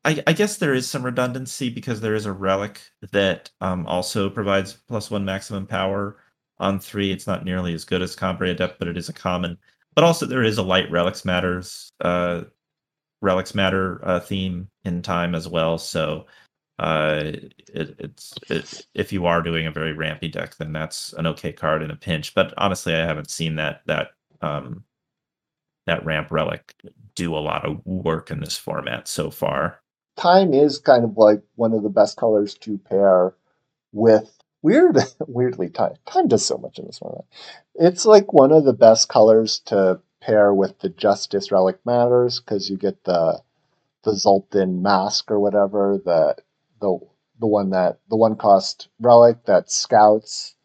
I, 0.06 0.22
I, 0.28 0.34
guess 0.34 0.58
there 0.58 0.74
is 0.74 0.88
some 0.88 1.04
redundancy 1.04 1.70
because 1.70 2.00
there 2.00 2.16
is 2.16 2.26
a 2.26 2.32
relic 2.32 2.80
that 3.12 3.50
um, 3.62 3.86
also 3.88 4.30
provides 4.30 4.74
plus 4.88 5.10
one 5.10 5.26
maximum 5.26 5.66
power 5.66 6.18
on 6.60 6.80
three. 6.80 7.12
It's 7.12 7.28
not 7.28 7.44
nearly 7.44 7.74
as 7.74 7.84
good 7.84 8.02
as 8.02 8.16
Combrei 8.16 8.52
Adept, 8.52 8.80
but 8.80 8.88
it 8.88 8.98
is 8.98 9.10
a 9.10 9.14
common. 9.14 9.58
But 9.96 10.04
also 10.04 10.26
there 10.26 10.44
is 10.44 10.58
a 10.58 10.64
light 10.64 10.90
relics 10.92 11.26
matters 11.26 11.92
uh, 12.02 12.44
relics 13.22 13.56
matter 13.56 14.00
uh, 14.08 14.20
theme 14.20 14.70
in 14.86 15.02
time 15.02 15.36
as 15.36 15.48
well. 15.48 15.78
So 15.78 16.28
uh, 16.80 17.24
it, 17.24 17.54
it's 18.00 18.34
it, 18.50 18.88
if 18.94 19.12
you 19.12 19.26
are 19.26 19.42
doing 19.42 19.68
a 19.68 19.72
very 19.72 19.94
rampy 19.94 20.28
deck, 20.28 20.56
then 20.58 20.72
that's 20.72 21.14
an 21.14 21.28
okay 21.28 21.52
card 21.52 21.82
in 21.82 21.92
a 21.92 21.96
pinch. 21.96 22.34
But 22.34 22.54
honestly, 22.58 22.94
I 22.94 23.06
haven't 23.06 23.32
seen 23.32 23.56
that 23.56 23.82
that 23.88 24.10
um, 24.42 24.84
that 25.88 26.06
ramp 26.06 26.32
relic 26.32 26.76
do 27.16 27.36
a 27.36 27.40
lot 27.40 27.66
of 27.66 27.84
work 27.86 28.30
in 28.30 28.40
this 28.40 28.58
format 28.58 29.08
so 29.08 29.32
far. 29.32 29.80
Time 30.16 30.54
is 30.54 30.78
kind 30.78 31.04
of 31.04 31.18
like 31.18 31.42
one 31.56 31.74
of 31.74 31.84
the 31.84 31.90
best 31.90 32.18
colors 32.18 32.54
to 32.56 32.78
pair 32.78 33.34
with 33.92 34.38
weird 34.62 34.98
weirdly 35.28 35.70
time 35.70 35.94
time 36.06 36.28
does 36.28 36.46
so 36.46 36.58
much 36.58 36.78
in 36.78 36.86
this 36.86 37.00
format. 37.00 37.26
It's 37.76 38.06
like 38.06 38.34
one 38.34 38.52
of 38.52 38.66
the 38.66 38.74
best 38.74 39.10
colors 39.10 39.60
to 39.66 40.00
pair 40.22 40.54
with 40.54 40.80
the 40.80 40.90
Justice 40.90 41.52
Relic 41.52 41.80
Matters 41.86 42.40
because 42.40 42.70
you 42.70 42.78
get 42.78 43.04
the 43.04 43.42
the 44.04 44.16
Zoltan 44.16 44.82
mask 44.82 45.32
or 45.32 45.40
whatever, 45.40 46.00
the 46.04 46.36
the 46.80 47.00
the 47.40 47.48
one 47.48 47.72
that 47.72 48.00
the 48.10 48.16
one 48.16 48.36
cost 48.36 48.90
relic 49.00 49.46
that 49.46 49.72
scouts, 49.72 50.56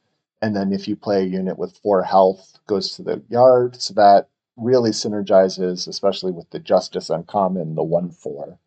and 0.40 0.54
then 0.56 0.72
if 0.72 0.88
you 0.88 0.96
play 0.96 1.22
a 1.22 1.26
unit 1.26 1.58
with 1.58 1.78
four 1.78 2.02
health, 2.02 2.58
goes 2.66 2.96
to 2.96 3.02
the 3.02 3.22
yard. 3.28 3.80
So 3.80 3.94
that 3.94 4.28
really 4.62 4.90
synergizes, 4.90 5.88
especially 5.88 6.32
with 6.32 6.50
the 6.50 6.58
Justice 6.58 7.10
Uncommon, 7.10 7.74
the 7.74 7.82
one 7.82 8.10
four, 8.10 8.58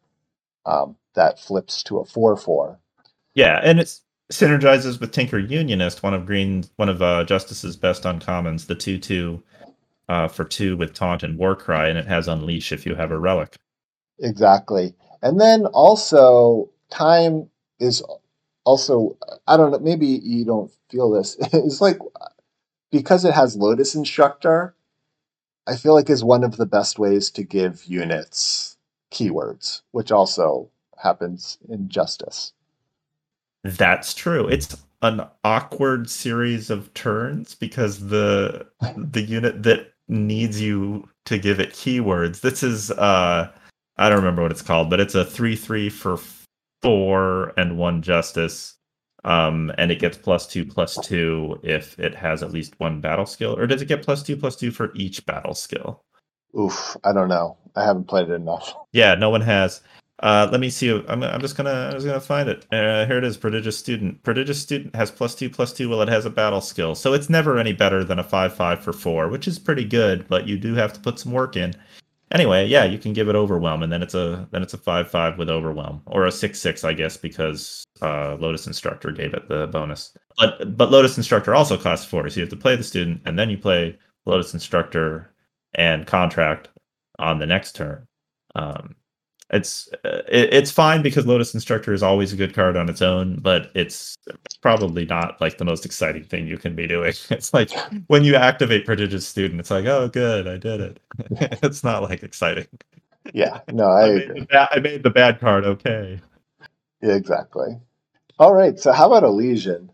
um, 0.65 0.95
that 1.15 1.39
flips 1.39 1.83
to 1.83 1.99
a 1.99 2.05
four 2.05 2.35
four. 2.37 2.79
Yeah, 3.33 3.59
and 3.63 3.79
it 3.79 3.99
synergizes 4.31 4.99
with 4.99 5.11
Tinker 5.11 5.39
Unionist, 5.39 6.03
one 6.03 6.13
of 6.13 6.25
Green, 6.25 6.65
one 6.77 6.89
of 6.89 7.01
uh, 7.01 7.23
Justice's 7.25 7.75
best 7.75 8.03
uncommons, 8.03 8.67
the 8.67 8.75
two 8.75 8.97
two 8.97 9.43
uh, 10.09 10.27
for 10.27 10.43
two 10.43 10.77
with 10.77 10.93
Taunt 10.93 11.23
and 11.23 11.37
Warcry, 11.37 11.89
and 11.89 11.97
it 11.97 12.07
has 12.07 12.27
Unleash 12.27 12.71
if 12.71 12.85
you 12.85 12.95
have 12.95 13.11
a 13.11 13.19
relic. 13.19 13.55
Exactly. 14.19 14.93
And 15.21 15.39
then 15.39 15.65
also, 15.67 16.69
time 16.89 17.49
is 17.79 18.03
also, 18.63 19.17
I 19.47 19.57
don't 19.57 19.71
know, 19.71 19.79
maybe 19.79 20.07
you 20.07 20.45
don't 20.45 20.71
feel 20.89 21.11
this. 21.11 21.37
It's 21.53 21.81
like 21.81 21.99
because 22.91 23.25
it 23.25 23.33
has 23.33 23.55
Lotus 23.57 23.95
Instructor, 23.95 24.74
I 25.67 25.75
feel 25.75 25.93
like 25.93 26.09
is 26.09 26.23
one 26.23 26.43
of 26.43 26.57
the 26.57 26.65
best 26.65 26.99
ways 26.99 27.31
to 27.31 27.43
give 27.43 27.85
units 27.85 28.77
keywords, 29.11 29.81
which 29.91 30.11
also 30.11 30.69
happens 31.01 31.57
in 31.69 31.89
Justice. 31.89 32.53
That's 33.63 34.13
true. 34.13 34.47
It's 34.47 34.77
an 35.01 35.21
awkward 35.43 36.09
series 36.09 36.69
of 36.69 36.93
turns 36.93 37.55
because 37.55 38.07
the 38.07 38.67
the 38.95 39.21
unit 39.21 39.63
that 39.63 39.93
needs 40.07 40.61
you 40.61 41.09
to 41.25 41.37
give 41.39 41.59
it 41.59 41.71
keywords. 41.71 42.41
This 42.41 42.61
is 42.61 42.91
uh 42.91 43.51
I 43.97 44.09
don't 44.09 44.19
remember 44.19 44.43
what 44.43 44.51
it's 44.51 44.61
called, 44.61 44.89
but 44.89 44.99
it's 44.99 45.15
a 45.15 45.23
3-3 45.23 45.91
for 45.91 46.19
4 46.83 47.53
and 47.57 47.77
1 47.77 48.01
justice. 48.01 48.74
Um, 49.25 49.71
and 49.79 49.91
it 49.91 49.99
gets 49.99 50.17
plus 50.17 50.45
2 50.45 50.65
plus 50.65 50.99
2 51.03 51.61
if 51.63 51.99
it 51.99 52.13
has 52.13 52.43
at 52.43 52.51
least 52.51 52.79
one 52.79 53.01
battle 53.01 53.25
skill 53.25 53.57
or 53.57 53.65
does 53.65 53.81
it 53.81 53.87
get 53.87 54.03
plus 54.03 54.21
2 54.21 54.37
plus 54.37 54.55
2 54.55 54.69
for 54.69 54.93
each 54.93 55.25
battle 55.25 55.55
skill? 55.55 56.03
Oof, 56.57 56.95
I 57.03 57.11
don't 57.11 57.27
know. 57.27 57.57
I 57.75 57.83
haven't 57.83 58.07
played 58.07 58.29
it 58.29 58.33
enough. 58.33 58.73
Yeah, 58.93 59.15
no 59.15 59.31
one 59.31 59.41
has. 59.41 59.81
Uh, 60.19 60.47
let 60.51 60.61
me 60.61 60.69
see. 60.69 60.89
I'm, 61.07 61.23
I'm 61.23 61.41
just 61.41 61.57
gonna 61.57 61.87
I'm 61.87 61.93
just 61.93 62.05
gonna 62.05 62.21
find 62.21 62.47
it. 62.47 62.65
Uh, 62.71 63.05
here 63.05 63.17
it 63.17 63.25
is. 63.25 63.35
Prodigious 63.35 63.77
student. 63.77 64.23
Prodigious 64.23 64.61
student 64.61 64.95
has 64.95 65.11
plus 65.11 65.35
two 65.35 65.49
plus 65.49 65.73
two. 65.73 65.89
Well, 65.89 66.01
it 66.01 66.07
has 66.07 66.25
a 66.25 66.29
battle 66.29 66.61
skill, 66.61 66.95
so 66.95 67.13
it's 67.13 67.29
never 67.29 67.57
any 67.57 67.73
better 67.73 68.03
than 68.05 68.19
a 68.19 68.23
five 68.23 68.55
five 68.55 68.81
for 68.81 68.93
four, 68.93 69.27
which 69.27 69.45
is 69.45 69.59
pretty 69.59 69.83
good. 69.83 70.25
But 70.29 70.47
you 70.47 70.57
do 70.57 70.73
have 70.75 70.93
to 70.93 71.01
put 71.01 71.19
some 71.19 71.33
work 71.33 71.57
in. 71.57 71.73
Anyway, 72.35 72.67
yeah, 72.67 72.83
you 72.83 72.97
can 72.97 73.13
give 73.13 73.29
it 73.29 73.35
overwhelm, 73.35 73.81
and 73.81 73.89
then 73.93 74.03
it's 74.03 74.13
a 74.13 74.45
then 74.51 74.61
it's 74.61 74.73
a 74.73 74.77
five 74.77 75.09
five 75.09 75.37
with 75.37 75.49
overwhelm, 75.49 76.01
or 76.07 76.25
a 76.25 76.31
six 76.31 76.59
six, 76.59 76.83
I 76.83 76.91
guess, 76.91 77.15
because 77.15 77.85
uh, 78.01 78.35
Lotus 78.35 78.67
Instructor 78.67 79.11
gave 79.11 79.33
it 79.33 79.47
the 79.47 79.67
bonus. 79.67 80.11
But 80.37 80.75
but 80.75 80.91
Lotus 80.91 81.15
Instructor 81.15 81.55
also 81.55 81.77
costs 81.77 82.05
four, 82.05 82.29
so 82.29 82.35
you 82.35 82.41
have 82.41 82.49
to 82.49 82.57
play 82.57 82.75
the 82.75 82.83
student, 82.83 83.21
and 83.23 83.39
then 83.39 83.49
you 83.49 83.57
play 83.57 83.97
Lotus 84.25 84.53
Instructor 84.53 85.33
and 85.75 86.05
contract 86.05 86.67
on 87.19 87.39
the 87.39 87.45
next 87.45 87.73
turn. 87.73 88.05
Um, 88.53 88.97
it's 89.51 89.89
uh, 90.03 90.21
it, 90.27 90.53
it's 90.53 90.71
fine 90.71 91.01
because 91.01 91.25
Lotus 91.25 91.53
Instructor 91.53 91.93
is 91.93 92.01
always 92.01 92.33
a 92.33 92.35
good 92.35 92.53
card 92.53 92.75
on 92.75 92.89
its 92.89 93.01
own, 93.01 93.39
but 93.39 93.69
it's 93.75 94.17
probably 94.61 95.05
not 95.05 95.39
like 95.39 95.57
the 95.57 95.65
most 95.65 95.85
exciting 95.85 96.23
thing 96.23 96.47
you 96.47 96.57
can 96.57 96.75
be 96.75 96.87
doing. 96.87 97.13
It's 97.29 97.53
like 97.53 97.71
when 98.07 98.23
you 98.23 98.35
activate 98.35 98.85
Prodigious 98.85 99.27
Student, 99.27 99.59
it's 99.59 99.71
like, 99.71 99.85
oh, 99.85 100.07
good, 100.07 100.47
I 100.47 100.57
did 100.57 100.81
it. 100.81 100.99
it's 101.63 101.83
not 101.83 102.03
like 102.03 102.23
exciting. 102.23 102.67
Yeah, 103.33 103.59
no, 103.71 103.85
I, 103.85 104.05
I 104.05 104.15
made, 104.27 104.47
ba- 104.47 104.69
I 104.71 104.79
made 104.79 105.03
the 105.03 105.09
bad 105.09 105.39
card 105.39 105.65
okay. 105.65 106.19
Yeah, 107.01 107.13
exactly. 107.13 107.77
All 108.39 108.53
right, 108.53 108.79
so 108.79 108.91
how 108.91 109.07
about 109.07 109.23
Elysian? 109.23 109.91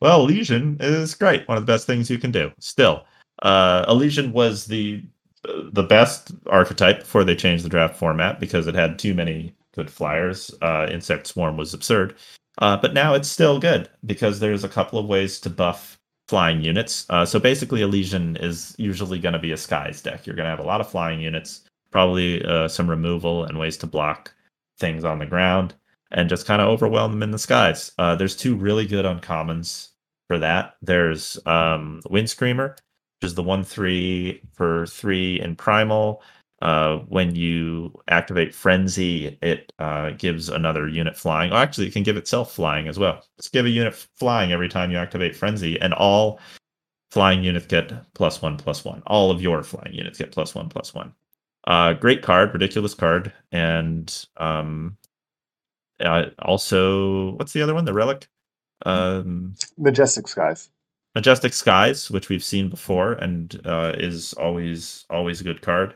Well, 0.00 0.22
Elysian 0.22 0.78
is 0.80 1.14
great. 1.14 1.46
One 1.46 1.56
of 1.56 1.64
the 1.64 1.72
best 1.72 1.86
things 1.86 2.10
you 2.10 2.18
can 2.18 2.32
do. 2.32 2.50
Still, 2.58 3.04
uh, 3.42 3.84
Elysian 3.88 4.32
was 4.32 4.66
the 4.66 5.04
the 5.44 5.82
best 5.82 6.32
archetype 6.46 7.00
before 7.00 7.24
they 7.24 7.34
changed 7.34 7.64
the 7.64 7.68
draft 7.68 7.96
format 7.96 8.38
because 8.38 8.66
it 8.66 8.74
had 8.74 8.98
too 8.98 9.14
many 9.14 9.54
good 9.74 9.90
flyers. 9.90 10.54
Uh, 10.62 10.86
Insect 10.90 11.26
Swarm 11.26 11.56
was 11.56 11.74
absurd. 11.74 12.14
Uh, 12.58 12.76
but 12.76 12.94
now 12.94 13.14
it's 13.14 13.28
still 13.28 13.58
good 13.58 13.88
because 14.04 14.38
there's 14.38 14.64
a 14.64 14.68
couple 14.68 14.98
of 14.98 15.06
ways 15.06 15.40
to 15.40 15.50
buff 15.50 15.98
flying 16.28 16.62
units. 16.62 17.06
Uh, 17.10 17.24
so 17.24 17.38
basically, 17.38 17.82
Elysian 17.82 18.36
is 18.36 18.74
usually 18.78 19.18
going 19.18 19.32
to 19.32 19.38
be 19.38 19.52
a 19.52 19.56
skies 19.56 20.02
deck. 20.02 20.26
You're 20.26 20.36
going 20.36 20.44
to 20.44 20.50
have 20.50 20.60
a 20.60 20.64
lot 20.64 20.80
of 20.80 20.90
flying 20.90 21.20
units, 21.20 21.62
probably 21.90 22.44
uh, 22.44 22.68
some 22.68 22.88
removal 22.88 23.44
and 23.44 23.58
ways 23.58 23.76
to 23.78 23.86
block 23.86 24.34
things 24.78 25.04
on 25.04 25.18
the 25.18 25.26
ground, 25.26 25.74
and 26.10 26.28
just 26.28 26.46
kind 26.46 26.60
of 26.60 26.68
overwhelm 26.68 27.12
them 27.12 27.22
in 27.22 27.30
the 27.30 27.38
skies. 27.38 27.92
Uh, 27.98 28.14
there's 28.14 28.36
two 28.36 28.54
really 28.54 28.86
good 28.86 29.04
uncommons 29.04 29.88
for 30.26 30.38
that. 30.38 30.74
There's 30.82 31.38
um, 31.46 32.00
Wind 32.08 32.28
Screamer, 32.30 32.76
is 33.22 33.34
the 33.34 33.42
one 33.42 33.64
three 33.64 34.40
for 34.54 34.86
three 34.86 35.40
in 35.40 35.56
primal. 35.56 36.22
Uh, 36.60 36.98
when 37.08 37.34
you 37.34 37.92
activate 38.06 38.54
frenzy, 38.54 39.36
it 39.42 39.72
uh, 39.80 40.10
gives 40.10 40.48
another 40.48 40.86
unit 40.86 41.16
flying. 41.16 41.52
Oh, 41.52 41.56
actually, 41.56 41.88
it 41.88 41.92
can 41.92 42.04
give 42.04 42.16
itself 42.16 42.54
flying 42.54 42.86
as 42.86 43.00
well. 43.00 43.24
Let's 43.36 43.48
give 43.48 43.66
a 43.66 43.70
unit 43.70 43.94
flying 43.94 44.52
every 44.52 44.68
time 44.68 44.92
you 44.92 44.96
activate 44.96 45.34
frenzy, 45.34 45.80
and 45.80 45.92
all 45.92 46.38
flying 47.10 47.42
units 47.42 47.66
get 47.66 47.92
plus 48.14 48.40
one 48.40 48.56
plus 48.56 48.84
one. 48.84 49.02
All 49.06 49.32
of 49.32 49.42
your 49.42 49.64
flying 49.64 49.92
units 49.92 50.18
get 50.18 50.30
plus 50.30 50.54
one 50.54 50.68
plus 50.68 50.94
one. 50.94 51.12
Uh, 51.66 51.94
great 51.94 52.22
card, 52.22 52.52
ridiculous 52.52 52.94
card, 52.94 53.32
and 53.50 54.26
um, 54.36 54.96
uh, 55.98 56.26
also 56.38 57.32
what's 57.32 57.52
the 57.52 57.62
other 57.62 57.74
one? 57.74 57.84
The 57.84 57.92
relic. 57.92 58.28
Um, 58.86 59.54
Majestic 59.76 60.28
Skies. 60.28 60.70
Majestic 61.14 61.52
Skies, 61.52 62.10
which 62.10 62.28
we've 62.28 62.44
seen 62.44 62.70
before 62.70 63.12
and 63.12 63.60
uh, 63.66 63.92
is 63.96 64.32
always 64.34 65.04
always 65.10 65.40
a 65.40 65.44
good 65.44 65.62
card. 65.62 65.94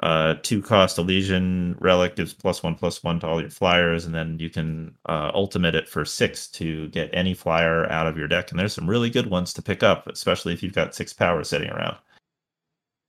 Uh, 0.00 0.36
two 0.42 0.62
cost 0.62 0.96
Elysian 0.96 1.76
Relic 1.80 2.14
gives 2.14 2.32
plus 2.32 2.62
one 2.62 2.76
plus 2.76 3.02
one 3.02 3.18
to 3.20 3.26
all 3.26 3.40
your 3.40 3.50
flyers, 3.50 4.06
and 4.06 4.14
then 4.14 4.38
you 4.38 4.48
can 4.48 4.94
uh, 5.08 5.32
ultimate 5.34 5.74
it 5.74 5.88
for 5.88 6.04
six 6.04 6.46
to 6.48 6.88
get 6.88 7.10
any 7.12 7.34
flyer 7.34 7.90
out 7.90 8.06
of 8.06 8.16
your 8.16 8.28
deck. 8.28 8.50
And 8.50 8.60
there's 8.60 8.72
some 8.72 8.88
really 8.88 9.10
good 9.10 9.28
ones 9.28 9.52
to 9.54 9.62
pick 9.62 9.82
up, 9.82 10.06
especially 10.06 10.52
if 10.52 10.62
you've 10.62 10.72
got 10.72 10.94
six 10.94 11.12
power 11.12 11.42
sitting 11.42 11.70
around. 11.70 11.96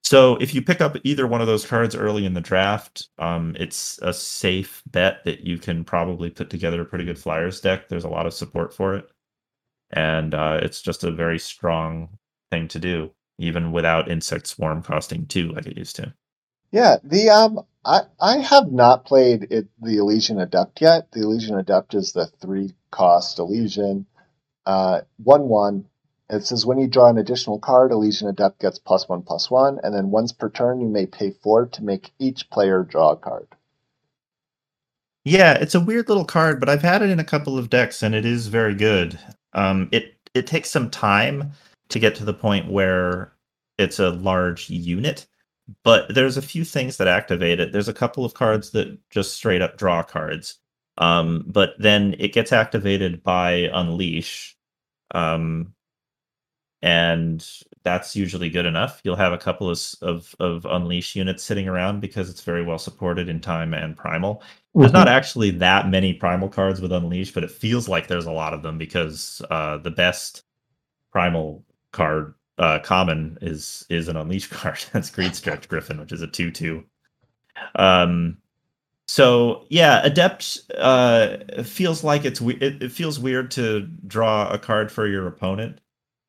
So 0.03 0.37
if 0.37 0.55
you 0.55 0.63
pick 0.63 0.81
up 0.81 0.97
either 1.03 1.27
one 1.27 1.41
of 1.41 1.45
those 1.45 1.67
cards 1.67 1.95
early 1.95 2.25
in 2.25 2.33
the 2.33 2.41
draft, 2.41 3.09
um, 3.19 3.55
it's 3.59 3.99
a 4.01 4.11
safe 4.11 4.81
bet 4.89 5.23
that 5.25 5.41
you 5.41 5.59
can 5.59 5.83
probably 5.83 6.31
put 6.31 6.49
together 6.49 6.81
a 6.81 6.85
pretty 6.85 7.05
good 7.05 7.19
Flyers 7.19 7.61
deck. 7.61 7.87
There's 7.87 8.05
a 8.05 8.09
lot 8.09 8.25
of 8.25 8.33
support 8.33 8.73
for 8.73 8.95
it, 8.95 9.07
and 9.91 10.33
uh, 10.33 10.59
it's 10.61 10.81
just 10.81 11.03
a 11.03 11.11
very 11.11 11.39
strong 11.39 12.17
thing 12.51 12.67
to 12.69 12.79
do, 12.79 13.11
even 13.37 13.71
without 13.71 14.09
Insect 14.09 14.47
Swarm 14.47 14.81
costing 14.83 15.25
two 15.25 15.49
like 15.49 15.65
it 15.65 15.77
used 15.77 15.95
to. 15.97 16.13
Yeah, 16.71 16.97
the 17.03 17.29
um, 17.29 17.61
I 17.83 18.01
I 18.19 18.37
have 18.37 18.71
not 18.71 19.05
played 19.05 19.47
it 19.51 19.67
the 19.81 19.97
Elysian 19.97 20.39
Adept 20.39 20.81
yet. 20.81 21.11
The 21.11 21.21
Elysian 21.21 21.57
Adept 21.57 21.93
is 21.95 22.11
the 22.11 22.27
three 22.27 22.73
cost 22.91 23.39
Elysian, 23.39 24.05
uh, 24.65 25.01
one 25.23 25.49
one. 25.49 25.85
It 26.29 26.45
says 26.45 26.65
when 26.65 26.77
you 26.77 26.87
draw 26.87 27.09
an 27.09 27.17
additional 27.17 27.57
card, 27.59 27.91
Elysian 27.91 28.29
Adept 28.29 28.59
gets 28.59 28.77
plus 28.77 29.09
one 29.09 29.23
plus 29.23 29.49
one, 29.49 29.79
and 29.83 29.95
then 29.95 30.11
once 30.11 30.31
per 30.31 30.49
turn 30.49 30.79
you 30.79 30.87
may 30.87 31.07
pay 31.07 31.31
four 31.31 31.65
to 31.67 31.83
make 31.83 32.11
each 32.19 32.49
player 32.51 32.83
draw 32.83 33.13
a 33.13 33.17
card. 33.17 33.47
Yeah, 35.25 35.53
it's 35.53 35.75
a 35.75 35.79
weird 35.79 36.07
little 36.09 36.25
card, 36.25 36.59
but 36.59 36.69
I've 36.69 36.81
had 36.81 37.01
it 37.01 37.09
in 37.09 37.19
a 37.19 37.25
couple 37.25 37.57
of 37.57 37.69
decks 37.69 38.01
and 38.01 38.15
it 38.15 38.25
is 38.25 38.47
very 38.47 38.73
good. 38.73 39.19
Um, 39.53 39.89
it 39.91 40.15
it 40.33 40.47
takes 40.47 40.69
some 40.69 40.89
time 40.89 41.51
to 41.89 41.99
get 41.99 42.15
to 42.15 42.25
the 42.25 42.33
point 42.33 42.71
where 42.71 43.33
it's 43.77 43.99
a 43.99 44.11
large 44.11 44.69
unit 44.69 45.25
but 45.83 46.13
there's 46.13 46.37
a 46.37 46.41
few 46.41 46.63
things 46.63 46.97
that 46.97 47.07
activate 47.07 47.59
it. 47.59 47.71
There's 47.71 47.87
a 47.87 47.93
couple 47.93 48.25
of 48.25 48.33
cards 48.33 48.71
that 48.71 48.97
just 49.09 49.33
straight 49.33 49.61
up 49.61 49.77
draw 49.77 50.03
cards. 50.03 50.59
Um, 50.97 51.45
but 51.47 51.73
then 51.79 52.15
it 52.19 52.33
gets 52.33 52.51
activated 52.51 53.23
by 53.23 53.69
Unleash. 53.73 54.57
Um, 55.11 55.73
and 56.81 57.45
that's 57.83 58.15
usually 58.15 58.49
good 58.49 58.65
enough. 58.65 59.01
You'll 59.03 59.15
have 59.15 59.33
a 59.33 59.37
couple 59.37 59.69
of, 59.69 59.81
of, 60.01 60.35
of 60.39 60.65
Unleash 60.65 61.15
units 61.15 61.43
sitting 61.43 61.67
around 61.67 61.99
because 61.99 62.29
it's 62.29 62.41
very 62.41 62.63
well 62.63 62.79
supported 62.79 63.29
in 63.29 63.39
time 63.39 63.73
and 63.73 63.95
primal. 63.95 64.43
There's 64.75 64.91
mm-hmm. 64.91 64.97
not 64.97 65.07
actually 65.07 65.51
that 65.51 65.89
many 65.89 66.13
primal 66.13 66.47
cards 66.47 66.79
with 66.79 66.91
Unleash, 66.91 67.33
but 67.33 67.43
it 67.43 67.51
feels 67.51 67.89
like 67.89 68.07
there's 68.07 68.27
a 68.27 68.31
lot 68.31 68.53
of 68.53 68.61
them 68.61 68.77
because 68.77 69.41
uh, 69.49 69.77
the 69.77 69.91
best 69.91 70.43
primal 71.11 71.63
card 71.91 72.35
uh, 72.59 72.79
common 72.79 73.37
is 73.41 73.85
is 73.89 74.07
an 74.07 74.17
unleash 74.17 74.47
card. 74.49 74.83
That's 74.91 75.09
Greed 75.09 75.35
Stretch 75.35 75.67
Griffin, 75.67 75.99
which 75.99 76.11
is 76.11 76.21
a 76.21 76.27
two 76.27 76.51
two. 76.51 76.83
Um, 77.75 78.37
so 79.07 79.65
yeah, 79.69 80.01
adept 80.03 80.59
uh, 80.77 81.37
feels 81.63 82.03
like 82.03 82.25
it's 82.25 82.41
it, 82.41 82.83
it 82.83 82.91
feels 82.91 83.19
weird 83.19 83.49
to 83.51 83.87
draw 84.05 84.51
a 84.51 84.59
card 84.59 84.91
for 84.91 85.07
your 85.07 85.25
opponent 85.25 85.79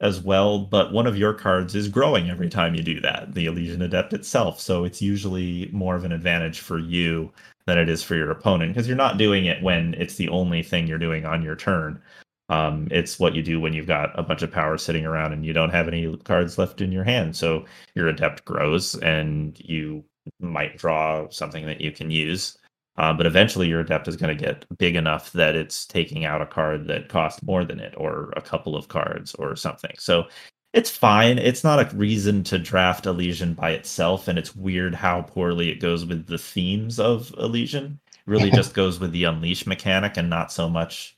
as 0.01 0.19
well, 0.19 0.61
but 0.61 0.95
one 0.95 1.07
of 1.07 1.19
your 1.19 1.35
cards 1.35 1.75
is 1.75 1.87
growing 1.89 2.31
every 2.31 2.49
time 2.49 2.75
you 2.75 2.83
do 2.83 3.01
that. 3.01 3.35
The 3.35 3.45
Elysian 3.45 3.83
Adept 3.83 4.15
itself, 4.15 4.59
so 4.59 4.85
it's 4.85 5.03
usually 5.03 5.69
more 5.73 5.95
of 5.95 6.05
an 6.05 6.13
advantage 6.13 6.61
for 6.61 6.79
you 6.79 7.31
than 7.71 7.79
it 7.79 7.89
is 7.89 8.03
for 8.03 8.17
your 8.17 8.33
opponent 8.33 8.75
because 8.75 8.89
you're 8.89 8.97
not 8.97 9.17
doing 9.17 9.45
it 9.45 9.63
when 9.63 9.95
it's 9.95 10.17
the 10.17 10.29
only 10.29 10.61
thing 10.61 10.89
you're 10.89 10.99
doing 10.99 11.25
on 11.25 11.41
your 11.41 11.55
turn. 11.55 12.03
Um, 12.49 12.89
it's 12.91 13.21
what 13.21 13.37
you 13.37 13.45
do 13.45 13.61
when 13.61 13.73
you've 13.73 13.87
got 13.87 14.19
a 14.19 14.25
bunch 14.25 14.43
of 14.43 14.51
power 14.51 14.77
sitting 14.77 15.07
around 15.07 15.33
and 15.33 15.47
you 15.47 15.53
don't 15.53 15.71
have 15.71 15.87
any 15.87 16.17
cards 16.25 16.59
left 16.59 16.81
in 16.81 16.91
your 16.91 17.05
hand. 17.05 17.37
So 17.37 17.65
your 17.95 18.09
adept 18.09 18.45
grows 18.45 18.97
and 18.97 19.59
you 19.61 20.05
might 20.41 20.77
draw 20.77 21.29
something 21.31 21.65
that 21.67 21.81
you 21.81 21.93
can 21.93 22.11
use. 22.11 22.59
Uh, 22.97 23.13
but 23.13 23.25
eventually 23.25 23.69
your 23.69 23.81
adept 23.81 24.09
is 24.09 24.17
going 24.17 24.37
to 24.37 24.45
get 24.45 24.67
big 24.79 24.97
enough 24.97 25.31
that 25.33 25.55
it's 25.55 25.87
taking 25.87 26.25
out 26.25 26.43
a 26.43 26.47
card 26.47 26.89
that 26.89 27.09
costs 27.09 27.41
more 27.45 27.65
than 27.65 27.79
it 27.79 27.95
or 27.97 28.33
a 28.37 28.43
couple 28.43 28.75
of 28.75 28.89
cards 28.89 29.33
or 29.37 29.55
something. 29.55 29.95
So 29.97 30.25
it's 30.73 30.91
fine. 30.91 31.39
It's 31.39 31.65
not 31.65 31.81
a 31.81 31.97
reason 31.97 32.45
to 32.45 32.59
draft 32.59 33.07
Elysian 33.07 33.55
by 33.55 33.71
itself. 33.73 34.29
And 34.29 34.39
it's 34.39 34.55
weird 34.55 34.95
how 34.95 35.23
poorly 35.23 35.71
it 35.71 35.81
goes 35.81 36.05
with 36.05 36.27
the 36.27 36.39
themes 36.39 37.01
of 37.01 37.35
Elysian. 37.39 37.99
It 38.07 38.19
really 38.27 38.51
just 38.51 38.75
goes 38.75 39.01
with 39.01 39.13
the 39.13 39.25
unleash 39.25 39.67
mechanic 39.67 40.17
and 40.17 40.31
not 40.31 40.53
so 40.53 40.69
much 40.69 41.17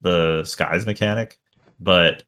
the 0.00 0.44
skies 0.44 0.86
mechanic, 0.86 1.38
but 1.78 2.24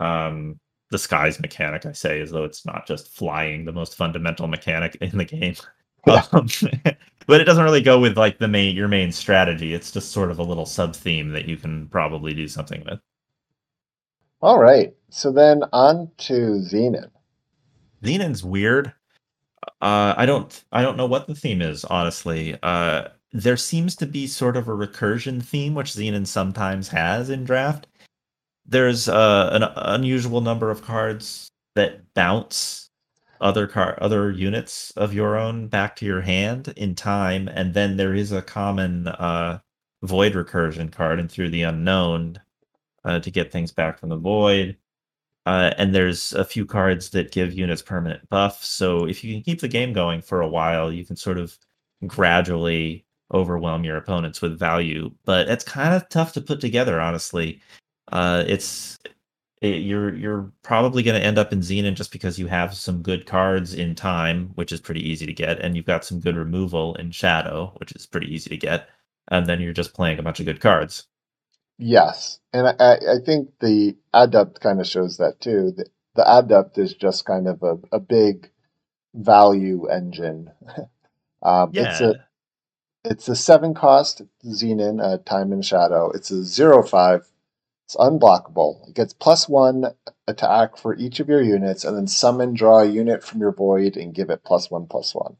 um, 0.00 0.58
the 0.90 0.98
skies 0.98 1.40
mechanic, 1.40 1.84
I 1.84 1.92
say, 1.92 2.20
as 2.20 2.30
though 2.30 2.44
it's 2.44 2.64
not 2.64 2.86
just 2.86 3.14
flying, 3.14 3.64
the 3.64 3.72
most 3.72 3.96
fundamental 3.96 4.46
mechanic 4.46 4.96
in 5.00 5.16
the 5.18 5.24
game. 5.24 5.54
Um, 6.32 6.48
but 7.26 7.40
it 7.40 7.44
doesn't 7.44 7.64
really 7.64 7.82
go 7.82 8.00
with 8.00 8.16
like 8.16 8.38
the 8.38 8.48
main 8.48 8.74
your 8.74 8.88
main 8.88 9.12
strategy. 9.12 9.74
It's 9.74 9.90
just 9.90 10.12
sort 10.12 10.30
of 10.30 10.38
a 10.38 10.42
little 10.42 10.64
sub 10.64 10.94
theme 10.96 11.30
that 11.30 11.46
you 11.46 11.58
can 11.58 11.88
probably 11.88 12.32
do 12.32 12.48
something 12.48 12.82
with. 12.88 13.00
All 14.40 14.58
right. 14.58 14.94
So 15.10 15.32
then 15.32 15.64
on 15.72 16.10
to 16.18 16.32
Xenan. 16.32 17.10
Xenan's 18.02 18.44
weird. 18.44 18.92
Uh, 19.80 20.14
I 20.16 20.26
don't 20.26 20.64
I 20.72 20.82
don't 20.82 20.96
know 20.96 21.06
what 21.06 21.26
the 21.26 21.34
theme 21.34 21.60
is, 21.60 21.84
honestly. 21.84 22.56
Uh, 22.62 23.08
there 23.32 23.56
seems 23.56 23.96
to 23.96 24.06
be 24.06 24.26
sort 24.26 24.56
of 24.56 24.68
a 24.68 24.72
recursion 24.72 25.42
theme, 25.42 25.74
which 25.74 25.92
Xenan 25.92 26.26
sometimes 26.26 26.88
has 26.88 27.30
in 27.30 27.44
draft. 27.44 27.86
There's 28.64 29.08
uh, 29.08 29.50
an 29.52 29.64
unusual 29.76 30.40
number 30.40 30.70
of 30.70 30.82
cards 30.82 31.50
that 31.74 32.14
bounce 32.14 32.90
other 33.40 33.66
car 33.66 33.98
other 34.00 34.30
units 34.30 34.90
of 34.92 35.14
your 35.14 35.36
own 35.36 35.68
back 35.68 35.96
to 35.96 36.06
your 36.06 36.20
hand 36.20 36.72
in 36.76 36.94
time, 36.94 37.48
and 37.48 37.74
then 37.74 37.96
there 37.96 38.14
is 38.14 38.32
a 38.32 38.42
common 38.42 39.08
uh, 39.08 39.58
void 40.02 40.34
recursion 40.34 40.92
card 40.92 41.18
and 41.18 41.30
through 41.30 41.50
the 41.50 41.62
unknown 41.62 42.40
uh, 43.04 43.20
to 43.20 43.30
get 43.30 43.52
things 43.52 43.72
back 43.72 43.98
from 43.98 44.08
the 44.08 44.16
void. 44.16 44.76
Uh, 45.46 45.72
and 45.78 45.94
there's 45.94 46.32
a 46.34 46.44
few 46.44 46.66
cards 46.66 47.10
that 47.10 47.32
give 47.32 47.54
units 47.54 47.80
permanent 47.80 48.28
buff. 48.28 48.62
So 48.62 49.06
if 49.06 49.24
you 49.24 49.34
can 49.34 49.42
keep 49.42 49.60
the 49.60 49.68
game 49.68 49.92
going 49.92 50.20
for 50.20 50.42
a 50.42 50.48
while, 50.48 50.92
you 50.92 51.06
can 51.06 51.16
sort 51.16 51.38
of 51.38 51.56
gradually 52.06 53.06
overwhelm 53.32 53.84
your 53.84 53.96
opponents 53.96 54.42
with 54.42 54.58
value. 54.58 55.10
But 55.24 55.48
it's 55.48 55.64
kind 55.64 55.94
of 55.94 56.08
tough 56.10 56.32
to 56.34 56.40
put 56.42 56.60
together, 56.60 57.00
honestly. 57.00 57.60
Uh, 58.12 58.44
it's 58.46 58.98
it, 59.60 59.82
you're 59.82 60.14
you're 60.14 60.52
probably 60.62 61.02
going 61.02 61.20
to 61.20 61.26
end 61.26 61.38
up 61.38 61.52
in 61.52 61.60
Xenan 61.60 61.94
just 61.94 62.12
because 62.12 62.38
you 62.38 62.46
have 62.46 62.74
some 62.74 63.02
good 63.02 63.26
cards 63.26 63.74
in 63.74 63.94
time, 63.94 64.50
which 64.54 64.72
is 64.72 64.80
pretty 64.80 65.06
easy 65.08 65.26
to 65.26 65.32
get, 65.32 65.58
and 65.60 65.76
you've 65.76 65.86
got 65.86 66.04
some 66.04 66.20
good 66.20 66.36
removal 66.36 66.94
in 66.96 67.10
Shadow, 67.10 67.72
which 67.78 67.92
is 67.92 68.06
pretty 68.06 68.32
easy 68.32 68.50
to 68.50 68.56
get, 68.56 68.88
and 69.28 69.46
then 69.46 69.60
you're 69.60 69.72
just 69.72 69.94
playing 69.94 70.18
a 70.18 70.22
bunch 70.22 70.40
of 70.40 70.46
good 70.46 70.60
cards. 70.60 71.06
Yes, 71.78 72.40
and 72.52 72.66
I, 72.66 72.94
I 72.94 73.18
think 73.24 73.50
the 73.60 73.96
Adept 74.12 74.60
kind 74.60 74.80
of 74.80 74.86
shows 74.86 75.18
that 75.18 75.40
too. 75.40 75.72
The, 75.76 75.86
the 76.16 76.38
Adept 76.38 76.76
is 76.76 76.94
just 76.94 77.24
kind 77.24 77.46
of 77.46 77.62
a, 77.62 77.78
a 77.92 78.00
big 78.00 78.50
value 79.14 79.86
engine. 79.86 80.50
um, 81.42 81.70
yeah. 81.72 81.90
It's 81.90 82.00
a 82.00 82.28
it's 83.04 83.28
a 83.28 83.36
seven 83.36 83.74
cost 83.74 84.22
Xenan, 84.44 85.02
uh, 85.02 85.18
Time 85.24 85.52
and 85.52 85.64
Shadow. 85.64 86.10
It's 86.10 86.32
a 86.32 86.42
zero 86.42 86.82
five. 86.82 87.28
It's 87.86 87.96
unblockable. 87.96 88.88
It 88.88 88.94
gets 88.94 89.14
plus 89.14 89.48
one 89.48 89.84
attack 90.26 90.76
for 90.76 90.94
each 90.96 91.20
of 91.20 91.28
your 91.28 91.40
units, 91.40 91.84
and 91.84 91.96
then 91.96 92.06
summon, 92.06 92.54
draw 92.54 92.80
a 92.80 92.86
unit 92.86 93.22
from 93.24 93.40
your 93.40 93.52
void, 93.52 93.96
and 93.96 94.12
give 94.14 94.30
it 94.30 94.44
plus 94.44 94.70
one 94.70 94.86
plus 94.86 95.14
one. 95.14 95.36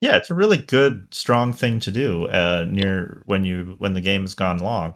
Yeah, 0.00 0.16
it's 0.16 0.30
a 0.30 0.34
really 0.34 0.58
good, 0.58 1.08
strong 1.10 1.52
thing 1.52 1.80
to 1.80 1.90
do 1.90 2.26
uh, 2.28 2.66
near 2.68 3.22
when 3.24 3.44
you 3.44 3.74
when 3.78 3.94
the 3.94 4.00
game's 4.00 4.34
gone 4.34 4.58
long. 4.58 4.94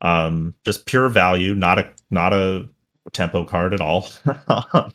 Um, 0.00 0.54
just 0.64 0.86
pure 0.86 1.08
value, 1.08 1.54
not 1.54 1.78
a 1.78 1.90
not 2.10 2.32
a 2.32 2.68
tempo 3.12 3.44
card 3.44 3.72
at 3.74 3.80
all. 3.80 4.08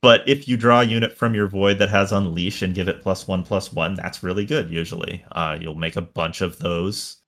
But 0.00 0.26
if 0.26 0.48
you 0.48 0.56
draw 0.56 0.80
a 0.80 0.84
unit 0.84 1.12
from 1.12 1.34
your 1.34 1.46
void 1.46 1.78
that 1.78 1.90
has 1.90 2.10
unleash 2.10 2.62
and 2.62 2.74
give 2.74 2.88
it 2.88 3.02
plus 3.02 3.28
one 3.28 3.44
plus 3.44 3.72
one, 3.72 3.94
that's 3.94 4.22
really 4.22 4.46
good. 4.46 4.70
Usually, 4.70 5.22
uh, 5.32 5.58
you'll 5.60 5.74
make 5.74 5.96
a 5.96 6.00
bunch 6.02 6.40
of 6.40 6.58
those 6.58 7.18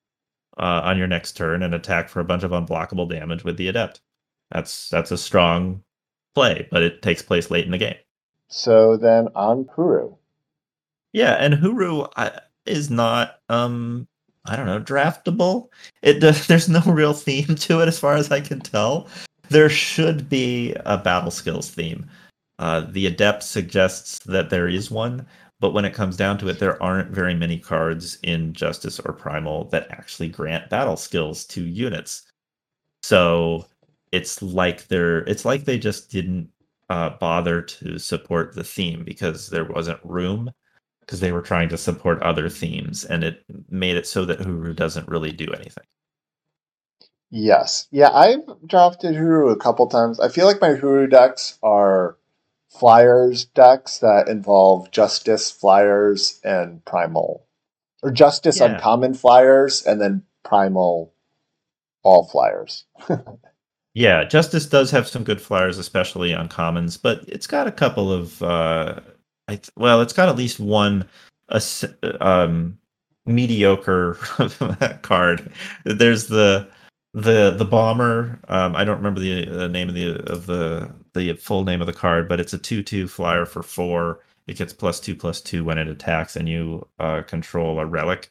uh, 0.57 0.81
on 0.85 0.97
your 0.97 1.07
next 1.07 1.33
turn 1.33 1.63
and 1.63 1.75
attack 1.75 2.09
for 2.09 2.21
a 2.21 2.25
bunch 2.25 2.45
of 2.45 2.53
unblockable 2.53 3.11
damage 3.11 3.45
with 3.45 3.59
the 3.59 3.69
adept. 3.69 4.01
That's 4.51 4.89
that's 4.89 5.11
a 5.11 5.19
strong 5.19 5.83
play, 6.35 6.67
but 6.71 6.83
it 6.83 7.03
takes 7.03 7.21
place 7.21 7.51
late 7.51 7.67
in 7.67 7.73
the 7.73 7.79
game. 7.79 7.97
So 8.49 8.97
then 8.97 9.29
on 9.35 9.65
Hooru. 9.77 10.17
Yeah, 11.13 11.33
and 11.35 11.55
Hooru 11.55 12.11
uh, 12.17 12.31
is 12.65 12.89
not 12.89 13.39
um 13.51 14.09
I 14.47 14.57
don't 14.57 14.67
know 14.67 14.81
draftable. 14.81 15.69
It 16.03 16.21
does, 16.21 16.47
there's 16.49 16.69
no 16.69 16.83
real 16.87 17.13
theme 17.13 17.55
to 17.57 17.81
it 17.81 17.89
as 17.89 17.99
far 17.99 18.15
as 18.15 18.31
I 18.31 18.41
can 18.41 18.61
tell. 18.61 19.09
There 19.49 19.69
should 19.69 20.29
be 20.29 20.75
a 20.85 20.99
battle 20.99 21.31
skills 21.31 21.71
theme 21.71 22.09
uh, 22.59 22.83
the 22.89 23.07
adept 23.07 23.43
suggests 23.43 24.19
that 24.21 24.51
there 24.51 24.69
is 24.69 24.91
one, 24.91 25.27
but 25.61 25.73
when 25.73 25.85
it 25.85 25.95
comes 25.95 26.17
down 26.17 26.39
to 26.39 26.49
it, 26.49 26.59
there 26.59 26.83
aren't 26.83 27.11
very 27.11 27.35
many 27.35 27.59
cards 27.59 28.19
in 28.23 28.53
Justice 28.53 28.99
or 29.01 29.13
Primal 29.13 29.65
that 29.71 29.91
actually 29.91 30.29
grant 30.29 30.71
battle 30.71 30.97
skills 30.97 31.45
to 31.47 31.63
units. 31.65 32.23
So 33.03 33.67
it's 34.13 34.43
like 34.43 34.89
they're 34.89 35.19
it's 35.25 35.45
like 35.45 35.65
they 35.65 35.79
just 35.79 36.11
didn't 36.11 36.51
uh, 36.89 37.11
bother 37.21 37.63
to 37.63 37.99
support 37.99 38.55
the 38.55 38.65
theme 38.65 39.05
because 39.05 39.51
there 39.51 39.65
wasn't 39.65 40.01
room 40.05 40.51
because 41.07 41.21
they 41.21 41.33
were 41.33 41.43
trying 41.43 41.69
to 41.71 41.79
support 41.79 42.23
other 42.23 42.49
themes 42.49 43.05
and 43.05 43.25
it 43.25 43.45
made 43.71 43.97
it 43.97 44.07
so 44.09 44.25
that 44.27 44.41
Hooru 44.41 44.75
doesn't 44.77 45.09
really 45.09 45.33
do 45.33 45.47
anything. 45.53 45.85
Yes. 47.31 47.89
Yeah, 47.91 48.11
I've 48.11 48.45
drafted 48.67 49.15
Hooru 49.15 49.53
a 49.53 49.57
couple 49.57 49.89
times. 49.89 50.21
I 50.21 50.29
feel 50.29 50.47
like 50.47 50.61
my 50.61 50.71
Hooru 50.71 51.11
decks 51.11 51.59
are 51.63 52.17
flyers 52.71 53.47
decks 53.47 53.99
that 53.99 54.29
involve 54.29 54.91
justice 54.91 55.51
flyers 55.51 56.41
and 56.45 56.85
primal, 56.85 57.47
or 58.03 58.11
justice 58.11 58.61
Yeah. 58.61 58.67
uncommon 58.75 59.15
flyers 59.15 59.85
and 59.87 60.01
then 60.01 60.23
primal 60.45 61.13
all 62.03 62.25
flyers. 62.29 62.85
Yeah, 63.95 64.25
Justice 64.25 64.67
does 64.67 64.91
have 64.91 65.09
some 65.09 65.25
good 65.25 65.41
flyers, 65.41 65.79
especially 65.79 66.35
on 66.35 66.49
commons, 66.49 66.99
but 66.99 67.25
it's 67.29 67.47
got 67.47 67.67
a 67.67 67.73
couple 67.73 68.13
of 68.13 68.43
uh 68.43 69.01
I 69.49 69.61
well, 69.77 70.01
it's 70.01 70.13
got 70.13 70.29
at 70.29 70.37
least 70.37 70.61
one 70.61 71.09
um 72.21 72.79
mediocre 73.27 74.15
card. 75.03 75.53
There's 75.85 76.29
the 76.29 76.69
the 77.15 77.51
the 77.51 77.65
bomber. 77.65 78.39
Um, 78.49 78.77
I 78.77 78.85
don't 78.85 78.99
remember 78.99 79.21
the, 79.21 79.47
the 79.47 79.69
name 79.69 79.89
of 79.89 79.95
the 79.95 80.23
of 80.31 80.47
the 80.47 80.93
the 81.15 81.35
full 81.35 81.65
name 81.65 81.81
of 81.81 81.87
the 81.87 81.93
card, 81.93 82.29
but 82.29 82.41
it's 82.41 82.53
a 82.53 82.59
two 82.59 82.83
two 82.83 83.09
flyer 83.09 83.47
for 83.47 83.63
four. 83.63 84.21
It 84.47 84.59
gets 84.59 84.73
plus 84.73 85.01
two 85.01 85.17
plus 85.17 85.41
two 85.41 85.65
when 85.65 85.79
it 85.79 85.89
attacks, 85.89 86.37
and 86.37 86.49
you 86.49 86.87
uh, 87.01 87.23
control 87.23 87.79
a 87.81 87.87
relic. 87.87 88.31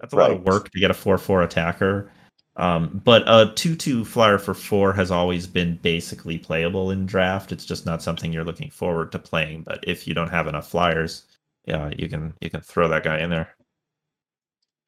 That's 0.00 0.12
a 0.12 0.16
lot 0.16 0.30
of 0.30 0.42
work 0.42 0.70
to 0.70 0.80
get 0.80 0.90
a 0.90 0.94
four 0.94 1.18
four 1.18 1.42
attacker. 1.42 2.12
Um, 2.56 3.02
but 3.04 3.22
a 3.26 3.52
two 3.54 3.76
two 3.76 4.04
flyer 4.04 4.38
for 4.38 4.54
four 4.54 4.92
has 4.94 5.10
always 5.10 5.46
been 5.46 5.76
basically 5.78 6.38
playable 6.38 6.90
in 6.90 7.06
draft. 7.06 7.52
It's 7.52 7.66
just 7.66 7.86
not 7.86 8.02
something 8.02 8.32
you're 8.32 8.44
looking 8.44 8.70
forward 8.70 9.12
to 9.12 9.18
playing. 9.18 9.62
But 9.64 9.84
if 9.86 10.06
you 10.08 10.14
don't 10.14 10.30
have 10.30 10.46
enough 10.46 10.70
flyers, 10.70 11.24
yeah, 11.66 11.90
you 11.96 12.08
can 12.08 12.34
you 12.40 12.50
can 12.50 12.62
throw 12.62 12.88
that 12.88 13.04
guy 13.04 13.18
in 13.18 13.30
there. 13.30 13.56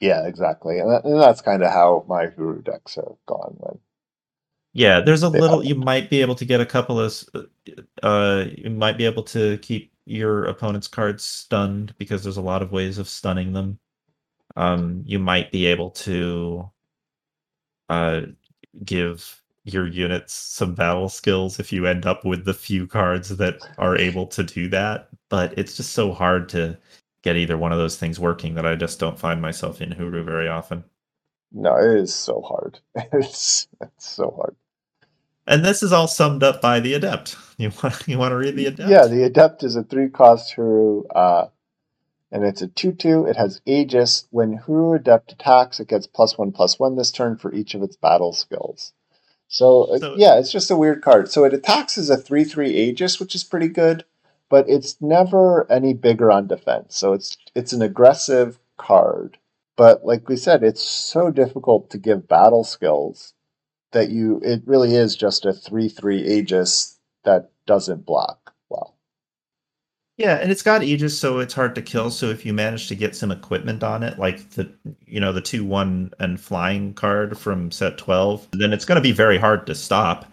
Yeah, 0.00 0.26
exactly. 0.26 0.78
And, 0.78 0.90
that, 0.90 1.04
and 1.04 1.20
that's 1.20 1.40
kind 1.40 1.62
of 1.62 1.72
how 1.72 2.04
my 2.08 2.26
Hooru 2.28 2.64
decks 2.64 2.94
have 2.96 3.16
gone. 3.26 3.56
When, 3.58 3.78
Yeah, 4.72 5.00
there's 5.00 5.22
a 5.24 5.28
little. 5.28 5.64
You 5.64 5.74
might 5.74 6.08
be 6.10 6.20
able 6.20 6.36
to 6.36 6.44
get 6.44 6.60
a 6.60 6.66
couple 6.66 7.00
of. 7.00 7.24
Uh, 8.02 8.46
you 8.56 8.70
might 8.70 8.96
be 8.98 9.06
able 9.06 9.24
to 9.24 9.58
keep 9.58 9.92
your 10.06 10.46
opponent's 10.46 10.88
cards 10.88 11.24
stunned 11.24 11.94
because 11.98 12.22
there's 12.22 12.38
a 12.38 12.42
lot 12.42 12.62
of 12.62 12.72
ways 12.72 12.98
of 12.98 13.08
stunning 13.08 13.52
them. 13.52 13.78
Um, 14.56 15.02
you 15.06 15.18
might 15.18 15.52
be 15.52 15.66
able 15.66 15.90
to, 15.90 16.70
uh, 17.89 18.22
give 18.84 19.43
your 19.64 19.86
units 19.89 20.34
some 20.34 20.74
battle 20.74 21.09
skills 21.09 21.61
if 21.61 21.72
you 21.72 21.86
end 21.86 22.07
up 22.07 22.24
with 22.24 22.45
the 22.47 22.55
few 22.55 22.86
cards 22.86 23.36
that 23.39 23.61
are 23.78 23.97
able 23.97 24.26
to 24.28 24.43
do 24.45 24.68
that. 24.68 25.09
But 25.30 25.59
it's 25.59 25.76
just 25.76 25.93
so 25.93 26.12
hard 26.12 26.49
to 26.51 26.78
get 27.22 27.36
either 27.36 27.59
one 27.59 27.72
of 27.72 27.78
those 27.78 27.97
things 27.99 28.20
working 28.20 28.55
that 28.55 28.66
I 28.66 28.76
just 28.76 29.01
don't 29.01 29.18
find 29.18 29.43
myself 29.43 29.82
in 29.82 29.91
Hooru 29.91 30.24
very 30.24 30.49
often. 30.49 30.84
no, 31.53 31.76
it 31.76 32.01
is 32.03 32.14
so 32.14 32.43
hard. 32.43 32.80
It's, 33.12 33.68
it's 33.80 34.07
so 34.11 34.32
hard. 34.36 34.57
And 35.47 35.64
this 35.64 35.82
is 35.82 35.93
all 35.93 36.09
summed 36.09 36.43
up 36.45 36.62
by 36.62 36.80
the 36.80 36.95
adept. 36.95 37.36
You 37.59 37.72
want 37.84 38.09
you 38.09 38.18
want 38.18 38.32
to 38.32 38.36
read 38.39 38.57
the 38.57 38.66
adept? 38.66 38.89
Yeah, 38.89 39.07
the 39.07 39.24
Adept 39.24 39.64
is 39.64 39.76
a 39.76 39.84
three 39.84 40.09
cost 40.11 40.57
Hooru, 40.57 41.05
uh, 41.14 41.47
and 42.30 42.44
it's 42.44 42.62
a 42.62 42.68
2 42.68 42.92
2. 42.92 43.26
It 43.26 43.36
has 43.36 43.60
Aegis. 43.66 44.26
When 44.30 44.58
Hooru 44.58 44.96
Adept 44.96 45.32
attacks, 45.32 45.80
it 45.80 45.88
gets 45.88 46.06
plus 46.06 46.36
one 46.36 46.52
plus 46.52 46.78
one 46.78 46.96
this 46.96 47.10
turn 47.10 47.36
for 47.36 47.52
each 47.52 47.74
of 47.74 47.82
its 47.82 47.96
battle 47.96 48.32
skills. 48.32 48.92
So, 49.48 49.84
uh, 49.84 49.98
So- 49.98 50.14
yeah, 50.16 50.38
it's 50.38 50.52
just 50.52 50.70
a 50.70 50.76
weird 50.76 51.02
card. 51.02 51.30
So 51.30 51.44
it 51.44 51.54
attacks 51.54 51.96
as 51.96 52.10
a 52.10 52.16
3 52.16 52.44
3 52.44 52.74
Aegis, 52.74 53.18
which 53.18 53.34
is 53.34 53.44
pretty 53.44 53.68
good, 53.68 54.04
but 54.50 54.68
it's 54.68 55.00
never 55.00 55.70
any 55.70 55.94
bigger 55.94 56.30
on 56.30 56.46
defense. 56.46 56.96
So 56.96 57.12
it's 57.12 57.36
it's 57.54 57.72
an 57.72 57.82
aggressive 57.82 58.58
card. 58.76 59.38
But 59.76 60.04
like 60.04 60.28
we 60.28 60.36
said, 60.36 60.62
it's 60.62 60.82
so 60.82 61.30
difficult 61.30 61.88
to 61.90 61.98
give 61.98 62.28
battle 62.28 62.64
skills 62.64 63.32
that 63.92 64.10
you 64.10 64.40
it 64.44 64.62
really 64.66 64.94
is 64.94 65.16
just 65.16 65.46
a 65.46 65.52
3 65.52 65.88
3 65.88 66.22
Aegis 66.26 66.98
that 67.24 67.50
doesn't 67.66 68.04
block. 68.04 68.52
Yeah, 70.18 70.34
and 70.34 70.50
it's 70.50 70.62
got 70.62 70.82
Aegis, 70.82 71.16
so 71.16 71.38
it's 71.38 71.54
hard 71.54 71.76
to 71.76 71.82
kill. 71.82 72.10
So 72.10 72.26
if 72.26 72.44
you 72.44 72.52
manage 72.52 72.88
to 72.88 72.96
get 72.96 73.14
some 73.14 73.30
equipment 73.30 73.84
on 73.84 74.02
it, 74.02 74.18
like 74.18 74.50
the 74.50 74.68
you 75.06 75.20
know 75.20 75.32
the 75.32 75.40
two 75.40 75.64
one 75.64 76.12
and 76.18 76.40
flying 76.40 76.92
card 76.94 77.38
from 77.38 77.70
set 77.70 77.98
twelve, 77.98 78.46
then 78.50 78.72
it's 78.72 78.84
going 78.84 78.96
to 78.96 79.02
be 79.02 79.12
very 79.12 79.38
hard 79.38 79.64
to 79.68 79.76
stop, 79.76 80.26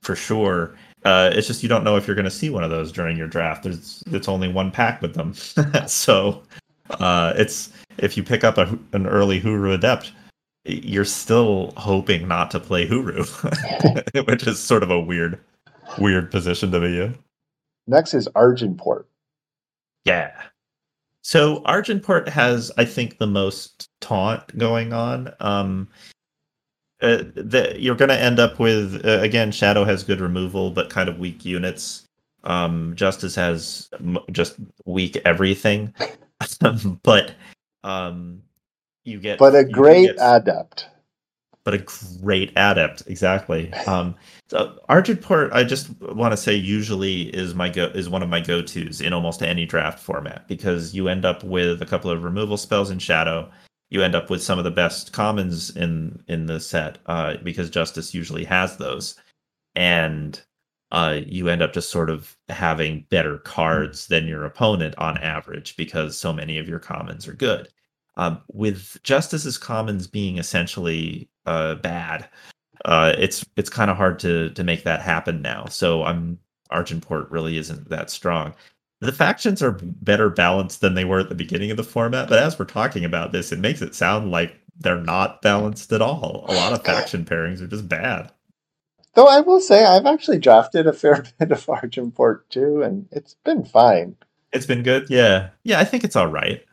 for 0.00 0.14
sure. 0.14 0.76
Uh, 1.04 1.30
it's 1.34 1.48
just 1.48 1.64
you 1.64 1.68
don't 1.68 1.82
know 1.82 1.96
if 1.96 2.06
you're 2.06 2.14
going 2.14 2.24
to 2.24 2.30
see 2.30 2.50
one 2.50 2.62
of 2.62 2.70
those 2.70 2.92
during 2.92 3.16
your 3.16 3.26
draft. 3.26 3.64
There's 3.64 4.04
it's 4.12 4.28
only 4.28 4.46
one 4.46 4.70
pack 4.70 5.02
with 5.02 5.14
them, 5.14 5.34
so 5.88 6.40
uh, 6.90 7.32
it's 7.36 7.72
if 7.98 8.16
you 8.16 8.22
pick 8.22 8.44
up 8.44 8.58
a, 8.58 8.78
an 8.92 9.08
early 9.08 9.40
Hooru 9.40 9.74
Adept, 9.74 10.12
you're 10.64 11.04
still 11.04 11.72
hoping 11.76 12.28
not 12.28 12.52
to 12.52 12.60
play 12.60 12.86
Hooru, 12.86 13.26
which 14.28 14.46
is 14.46 14.60
sort 14.60 14.84
of 14.84 14.90
a 14.92 15.00
weird, 15.00 15.40
weird 15.98 16.30
position 16.30 16.70
to 16.70 16.78
be 16.78 17.00
in. 17.00 17.18
Next 17.88 18.14
is 18.14 18.28
Argenport. 18.36 19.04
Yeah. 20.04 20.32
So 21.22 21.60
Argenport 21.62 22.28
has, 22.28 22.72
I 22.76 22.84
think, 22.84 23.18
the 23.18 23.26
most 23.26 23.88
taunt 24.00 24.56
going 24.58 24.92
on. 24.92 25.32
Um, 25.40 25.88
uh, 27.00 27.24
the, 27.34 27.74
you're 27.78 27.94
going 27.96 28.08
to 28.08 28.20
end 28.20 28.38
up 28.38 28.58
with 28.58 29.04
uh, 29.04 29.20
again, 29.20 29.50
Shadow 29.52 29.84
has 29.84 30.02
good 30.04 30.20
removal, 30.20 30.70
but 30.70 30.90
kind 30.90 31.08
of 31.08 31.18
weak 31.18 31.44
units. 31.44 32.04
Um, 32.44 32.92
Justice 32.96 33.34
has 33.36 33.88
m- 33.94 34.18
just 34.32 34.56
weak 34.84 35.16
everything, 35.24 35.94
but 37.04 37.32
um, 37.84 38.42
you 39.04 39.20
get 39.20 39.38
But 39.38 39.54
a 39.54 39.64
great 39.64 40.16
get- 40.16 40.16
adept. 40.18 40.88
but 41.64 41.74
a 41.74 41.78
great 42.20 42.50
adept 42.56 43.04
exactly 43.06 43.72
um 43.86 44.14
so 44.52 44.78
argenport 44.90 45.50
i 45.54 45.64
just 45.64 45.98
want 46.02 46.30
to 46.30 46.36
say 46.36 46.54
usually 46.54 47.34
is 47.34 47.54
my 47.54 47.70
go 47.70 47.86
is 47.94 48.10
one 48.10 48.22
of 48.22 48.28
my 48.28 48.38
go-to's 48.38 49.00
in 49.00 49.14
almost 49.14 49.42
any 49.42 49.64
draft 49.64 49.98
format 49.98 50.46
because 50.46 50.94
you 50.94 51.08
end 51.08 51.24
up 51.24 51.42
with 51.42 51.80
a 51.80 51.86
couple 51.86 52.10
of 52.10 52.22
removal 52.22 52.58
spells 52.58 52.90
in 52.90 52.98
shadow. 52.98 53.50
You 53.88 54.02
end 54.02 54.14
up 54.14 54.28
with 54.28 54.42
some 54.42 54.58
of 54.58 54.64
the 54.64 54.70
best 54.70 55.14
commons 55.14 55.74
in 55.74 56.22
in 56.28 56.44
the 56.46 56.60
set 56.60 56.98
uh 57.06 57.36
because 57.42 57.70
justice 57.70 58.12
usually 58.12 58.44
has 58.44 58.76
those. 58.76 59.14
And 59.74 60.38
uh 60.90 61.20
you 61.26 61.48
end 61.48 61.62
up 61.62 61.72
just 61.72 61.90
sort 61.90 62.10
of 62.10 62.36
having 62.50 63.06
better 63.08 63.38
cards 63.38 64.06
than 64.08 64.26
your 64.28 64.44
opponent 64.44 64.94
on 64.98 65.16
average 65.16 65.76
because 65.78 66.18
so 66.18 66.30
many 66.30 66.58
of 66.58 66.68
your 66.68 66.78
commons 66.78 67.26
are 67.26 67.32
good. 67.34 67.68
Um, 68.18 68.42
with 68.52 68.98
Justice's 69.02 69.56
commons 69.56 70.06
being 70.06 70.36
essentially 70.36 71.30
uh, 71.46 71.76
bad, 71.76 72.28
uh, 72.84 73.14
it's 73.18 73.44
it's 73.56 73.70
kind 73.70 73.90
of 73.90 73.96
hard 73.96 74.18
to 74.20 74.50
to 74.50 74.64
make 74.64 74.84
that 74.84 75.02
happen 75.02 75.42
now. 75.42 75.66
So 75.66 76.04
I'm 76.04 76.38
Argenport 76.70 77.30
really 77.30 77.56
isn't 77.58 77.88
that 77.90 78.10
strong. 78.10 78.54
The 79.00 79.12
factions 79.12 79.62
are 79.62 79.78
better 79.82 80.30
balanced 80.30 80.80
than 80.80 80.94
they 80.94 81.04
were 81.04 81.18
at 81.18 81.28
the 81.28 81.34
beginning 81.34 81.70
of 81.72 81.76
the 81.76 81.82
format, 81.82 82.28
but 82.28 82.38
as 82.38 82.58
we're 82.58 82.66
talking 82.66 83.04
about 83.04 83.32
this, 83.32 83.50
it 83.50 83.58
makes 83.58 83.82
it 83.82 83.96
sound 83.96 84.30
like 84.30 84.56
they're 84.78 85.00
not 85.00 85.42
balanced 85.42 85.92
at 85.92 86.02
all. 86.02 86.44
A 86.48 86.54
lot 86.54 86.72
of 86.72 86.84
faction 86.84 87.24
pairings 87.24 87.60
are 87.60 87.66
just 87.66 87.88
bad. 87.88 88.30
Though 89.14 89.28
I 89.28 89.40
will 89.40 89.60
say 89.60 89.84
I've 89.84 90.06
actually 90.06 90.38
drafted 90.38 90.86
a 90.86 90.92
fair 90.92 91.24
bit 91.38 91.52
of 91.52 91.66
Argenport 91.66 92.42
too, 92.48 92.82
and 92.82 93.08
it's 93.12 93.34
been 93.44 93.64
fine. 93.64 94.16
It's 94.52 94.66
been 94.66 94.82
good. 94.82 95.06
Yeah. 95.10 95.50
Yeah, 95.64 95.80
I 95.80 95.84
think 95.84 96.04
it's 96.04 96.16
all 96.16 96.28
right. 96.28 96.64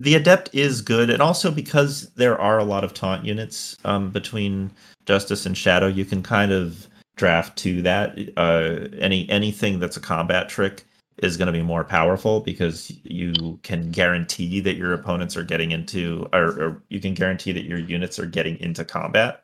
The 0.00 0.14
adept 0.14 0.50
is 0.54 0.80
good, 0.80 1.10
and 1.10 1.20
also 1.20 1.50
because 1.50 2.10
there 2.10 2.40
are 2.40 2.58
a 2.58 2.64
lot 2.64 2.84
of 2.84 2.94
taunt 2.94 3.24
units 3.24 3.76
um, 3.84 4.10
between 4.10 4.70
justice 5.06 5.44
and 5.44 5.56
shadow, 5.56 5.88
you 5.88 6.04
can 6.04 6.22
kind 6.22 6.52
of 6.52 6.86
draft 7.16 7.58
to 7.58 7.82
that. 7.82 8.16
Uh, 8.36 8.88
any 8.98 9.28
anything 9.28 9.80
that's 9.80 9.96
a 9.96 10.00
combat 10.00 10.48
trick 10.48 10.84
is 11.18 11.36
going 11.36 11.46
to 11.46 11.52
be 11.52 11.62
more 11.62 11.82
powerful 11.82 12.40
because 12.40 12.92
you 13.02 13.58
can 13.64 13.90
guarantee 13.90 14.60
that 14.60 14.76
your 14.76 14.92
opponents 14.92 15.36
are 15.36 15.42
getting 15.42 15.72
into, 15.72 16.28
or, 16.32 16.44
or 16.44 16.82
you 16.90 17.00
can 17.00 17.14
guarantee 17.14 17.50
that 17.50 17.64
your 17.64 17.78
units 17.78 18.20
are 18.20 18.26
getting 18.26 18.56
into 18.60 18.84
combat. 18.84 19.42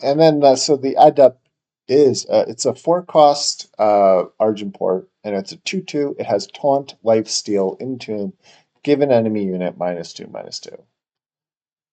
And 0.00 0.20
then 0.20 0.44
uh, 0.44 0.54
so 0.56 0.76
the 0.76 0.94
adept 1.00 1.48
is 1.88 2.26
uh, 2.26 2.44
it's 2.46 2.64
a 2.64 2.74
four 2.74 3.02
cost 3.02 3.74
uh, 3.78 4.24
Argenport, 4.40 5.06
and 5.24 5.34
it's 5.34 5.52
a 5.52 5.56
two 5.56 5.80
two. 5.80 6.14
It 6.18 6.26
has 6.26 6.46
taunt, 6.46 6.94
life 7.02 7.26
steal, 7.26 7.76
entomb. 7.80 8.32
Give 8.86 9.00
an 9.00 9.10
enemy 9.10 9.44
unit 9.44 9.76
minus 9.76 10.12
two 10.12 10.28
minus 10.32 10.60
two. 10.60 10.80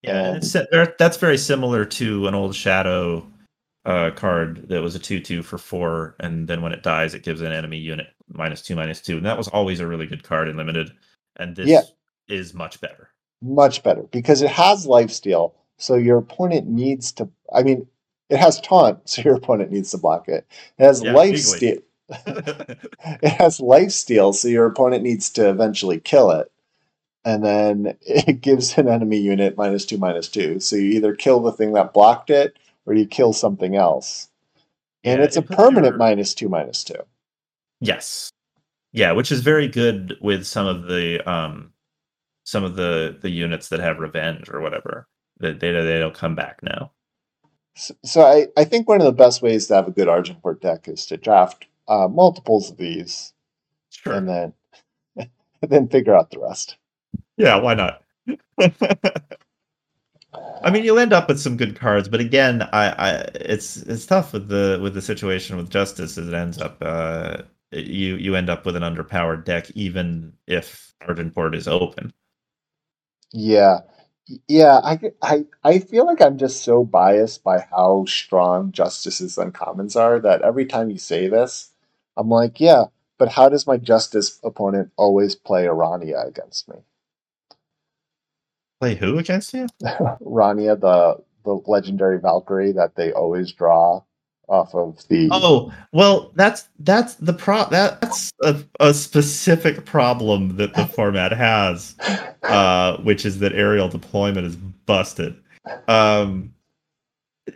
Yeah, 0.04 0.30
Um, 0.30 0.36
it's, 0.38 0.56
that's 1.00 1.18
very 1.18 1.40
similar 1.40 1.86
to 1.86 2.28
an 2.28 2.36
old 2.36 2.54
shadow 2.56 3.26
uh, 3.84 4.12
card 4.12 4.70
that 4.70 4.84
was 4.84 4.94
a 4.94 5.00
two-two 5.00 5.42
for 5.42 5.58
four, 5.58 6.16
and 6.20 6.48
then 6.48 6.62
when 6.62 6.72
it 6.72 6.84
dies, 6.84 7.16
it 7.16 7.24
gives 7.24 7.42
an 7.42 7.52
enemy 7.52 7.78
unit 7.80 8.10
minus 8.32 8.62
two, 8.62 8.76
minus 8.76 9.02
two, 9.02 9.18
and 9.18 9.26
that 9.26 9.40
was 9.40 9.48
always 9.48 9.80
a 9.80 9.88
really 9.88 10.06
good 10.06 10.22
card 10.22 10.48
in 10.50 10.56
limited. 10.56 10.92
And 11.38 11.56
this 11.56 11.72
Yeah. 11.72 11.82
is 12.28 12.54
much 12.54 12.80
better. 12.80 13.10
Much 13.42 13.82
better 13.82 14.04
because 14.04 14.44
it 14.44 14.52
has 14.52 14.86
life 14.86 15.10
steal, 15.10 15.56
so 15.80 15.96
your 15.96 16.20
opponent 16.20 16.68
needs 16.68 17.12
to. 17.14 17.28
I 17.52 17.64
mean, 17.64 17.88
it 18.30 18.38
has 18.38 18.62
taunt, 18.62 19.00
so 19.10 19.24
your 19.24 19.36
opponent 19.36 19.72
needs 19.72 19.90
to 19.92 19.98
block 19.98 20.30
it. 20.30 20.46
It 20.78 20.84
has 20.84 21.02
Yeah, 21.02 21.14
life 21.14 21.40
steal. 21.40 21.80
It 23.06 23.30
has 23.40 23.60
life 23.60 23.92
steal, 23.92 24.32
so 24.34 24.48
your 24.48 24.68
opponent 24.68 25.04
needs 25.04 25.32
to 25.32 25.50
eventually 25.50 26.00
kill 26.00 26.30
it. 26.32 26.52
And 27.26 27.44
then 27.44 27.98
it 28.02 28.42
gives 28.42 28.78
an 28.78 28.88
enemy 28.88 29.18
unit 29.18 29.58
minus 29.58 29.86
two, 29.86 29.98
minus 29.98 30.28
two. 30.28 30.60
So 30.60 30.76
you 30.76 30.92
either 30.92 31.16
kill 31.16 31.40
the 31.42 31.52
thing 31.52 31.74
that 31.74 31.94
blocked 31.94 32.30
it 32.30 32.58
or 32.86 32.94
you 32.94 33.06
kill 33.06 33.34
something 33.34 33.76
else. 33.76 34.30
And 35.04 35.20
Yeah, 35.20 35.26
it's 35.26 35.38
a 35.38 35.40
it 35.40 35.48
puts 35.48 35.58
permanent 35.58 35.94
your- 35.94 35.98
minus 35.98 36.34
two, 36.34 36.50
minus 36.50 36.84
two. 36.84 37.00
Yes. 37.80 38.30
Yeah, 38.92 39.12
which 39.14 39.32
is 39.32 39.42
very 39.42 39.68
good 39.68 40.16
with 40.22 40.46
some 40.46 40.68
of 40.68 40.84
the 40.88 41.28
um 41.30 41.74
some 42.46 42.64
of 42.64 42.76
the 42.76 43.18
the 43.22 43.30
units 43.32 43.70
that 43.70 43.80
have 43.80 44.00
revenge 44.00 44.50
or 44.50 44.62
whatever. 44.62 45.08
That 45.40 45.60
they 45.60 45.72
they 45.72 46.00
don't 46.00 46.14
come 46.14 46.36
back 46.36 46.62
now. 46.62 46.92
So, 47.76 47.96
so 48.04 48.22
I, 48.22 48.48
I 48.56 48.66
think 48.66 48.88
one 48.88 49.02
of 49.02 49.06
the 49.06 49.12
best 49.12 49.42
ways 49.42 49.66
to 49.68 49.76
have 49.76 49.88
a 49.88 49.92
good 49.92 50.08
Argenport 50.08 50.62
deck 50.62 50.88
is 50.88 51.06
to 51.08 51.18
draft 51.18 51.66
uh, 51.88 52.08
multiples 52.08 52.70
of 52.70 52.78
these 52.78 53.34
Sure. 53.90 54.14
and 54.14 54.30
then 54.30 54.54
and 55.16 55.30
then 55.62 55.88
figure 55.90 56.16
out 56.16 56.30
the 56.30 56.40
rest. 56.40 56.78
Yeah, 57.38 57.58
why 57.58 57.76
not? 57.76 58.04
I 60.62 60.72
mean, 60.72 60.84
you'll 60.86 61.00
end 61.00 61.14
up 61.14 61.28
with 61.30 61.40
some 61.40 61.58
good 61.58 61.80
cards, 61.80 62.10
but 62.10 62.20
again, 62.22 62.64
I, 62.74 62.90
I 62.92 63.12
it's 63.36 63.78
it's 63.78 64.06
tough 64.06 64.34
with 64.34 64.50
the 64.50 64.80
with 64.82 64.94
the 64.94 65.02
situation 65.02 65.58
with 65.58 65.70
justice. 65.70 66.18
As 66.18 66.28
it 66.28 66.34
ends 66.34 66.60
up, 66.60 66.78
uh, 66.82 67.44
you 67.72 68.16
you 68.16 68.36
end 68.36 68.50
up 68.50 68.66
with 68.66 68.76
an 68.76 68.84
underpowered 68.84 69.46
deck, 69.46 69.72
even 69.72 70.34
if 70.48 70.94
Argenport 71.04 71.56
is 71.56 71.68
open. 71.68 72.14
Yeah. 73.34 73.80
Yeah, 74.48 74.80
I, 74.84 75.00
I 75.22 75.46
I 75.64 75.80
feel 75.80 76.06
like 76.06 76.22
I'm 76.22 76.38
just 76.38 76.64
so 76.64 76.86
biased 76.86 77.44
by 77.44 77.60
how 77.62 78.06
strong 78.08 78.72
Justice's 78.72 79.38
and 79.38 79.54
commons 79.54 79.96
are 79.98 80.20
that 80.22 80.44
every 80.44 80.66
time 80.66 80.90
you 80.92 80.98
say 81.00 81.28
this, 81.30 81.72
I'm 82.18 82.30
like, 82.30 82.60
yeah, 82.62 82.86
but 83.20 83.30
how 83.30 83.50
does 83.50 83.68
my 83.68 83.78
Justice 83.78 84.40
opponent 84.44 84.92
always 84.98 85.36
play 85.36 85.66
Irania 85.66 86.28
against 86.28 86.70
me? 86.70 86.78
Play 88.84 88.96
who 88.96 89.18
against 89.18 89.54
you? 89.54 89.66
Rania, 89.82 90.78
the 90.78 91.24
the 91.46 91.62
legendary 91.72 92.20
Valkyrie 92.20 92.74
that 92.74 92.98
they 92.98 93.14
always 93.14 93.54
draw 93.54 94.02
off 94.50 94.76
of 94.76 94.98
the 95.08 95.30
Oh 95.32 95.74
well, 95.94 96.34
that's 96.36 96.68
that's 96.80 97.14
the 97.14 97.32
pro. 97.32 97.64
That's 97.70 98.34
a, 98.42 98.62
a 98.82 98.94
specific 98.94 99.86
problem 99.86 100.58
that 100.58 100.74
the 100.74 100.86
format 100.98 101.32
has, 101.32 101.96
uh, 102.44 102.98
which 103.04 103.26
is 103.26 103.40
that 103.40 103.54
aerial 103.54 103.88
deployment 103.88 104.48
is 104.48 104.58
busted. 104.58 105.38
Um, 105.88 106.54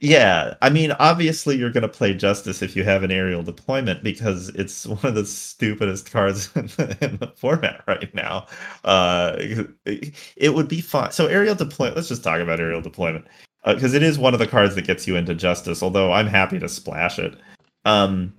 yeah, 0.01 0.55
I 0.61 0.69
mean, 0.69 0.91
obviously 0.93 1.55
you're 1.55 1.71
going 1.71 1.83
to 1.83 1.87
play 1.87 2.13
Justice 2.13 2.61
if 2.61 2.75
you 2.75 2.83
have 2.83 3.03
an 3.03 3.11
aerial 3.11 3.41
deployment 3.41 4.03
because 4.03 4.49
it's 4.49 4.85
one 4.85 4.99
of 5.03 5.15
the 5.15 5.25
stupidest 5.25 6.11
cards 6.11 6.49
in 6.55 6.67
the, 6.67 6.97
in 7.01 7.17
the 7.17 7.27
format 7.27 7.83
right 7.87 8.13
now. 8.13 8.47
Uh, 8.83 9.35
it, 9.85 10.53
would 10.53 10.67
be 10.67 10.81
fun. 10.81 11.11
So 11.11 11.27
aerial 11.27 11.55
deployment. 11.55 11.95
Let's 11.95 12.09
just 12.09 12.23
talk 12.23 12.41
about 12.41 12.59
aerial 12.59 12.81
deployment 12.81 13.25
because 13.65 13.93
it 13.93 14.03
is 14.03 14.19
one 14.19 14.33
of 14.33 14.39
the 14.39 14.47
cards 14.47 14.75
that 14.75 14.85
gets 14.85 15.07
you 15.07 15.15
into 15.15 15.33
Justice. 15.33 15.81
Although 15.81 16.11
I'm 16.11 16.27
happy 16.27 16.59
to 16.59 16.69
splash 16.69 17.17
it. 17.17 17.35
Um, 17.85 18.33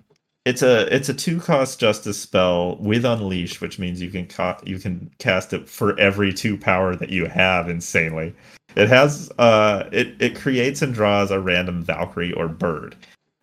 it's 0.44 0.62
a 0.62 0.94
it's 0.94 1.08
a 1.08 1.14
two 1.14 1.40
cost 1.40 1.80
Justice 1.80 2.20
spell 2.20 2.76
with 2.76 3.04
Unleash, 3.04 3.60
which 3.60 3.78
means 3.78 4.00
you 4.00 4.10
can 4.10 4.26
ca- 4.26 4.60
you 4.64 4.78
can 4.78 5.10
cast 5.18 5.52
it 5.52 5.68
for 5.68 5.98
every 5.98 6.32
two 6.32 6.56
power 6.56 6.96
that 6.96 7.10
you 7.10 7.26
have. 7.26 7.68
Insanely. 7.68 8.34
It 8.78 8.88
has 8.88 9.28
uh 9.38 9.88
it 9.90 10.14
it 10.20 10.36
creates 10.36 10.82
and 10.82 10.94
draws 10.94 11.32
a 11.32 11.40
random 11.40 11.82
Valkyrie 11.82 12.32
or 12.32 12.46
bird. 12.46 12.94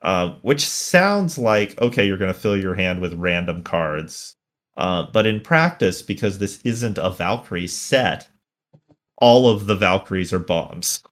Uh, 0.01 0.35
which 0.43 0.65
sounds 0.65 1.37
like 1.37 1.79
okay, 1.81 2.07
you're 2.07 2.17
gonna 2.17 2.33
fill 2.33 2.55
your 2.55 2.73
hand 2.73 3.01
with 3.01 3.13
random 3.15 3.61
cards. 3.61 4.35
Uh, 4.77 5.07
but 5.11 5.25
in 5.25 5.41
practice, 5.41 6.01
because 6.01 6.37
this 6.37 6.61
isn't 6.63 6.97
a 6.97 7.09
Valkyrie 7.09 7.67
set, 7.67 8.27
all 9.17 9.49
of 9.49 9.67
the 9.67 9.75
Valkyries 9.75 10.31
are 10.31 10.39
bombs. 10.39 11.03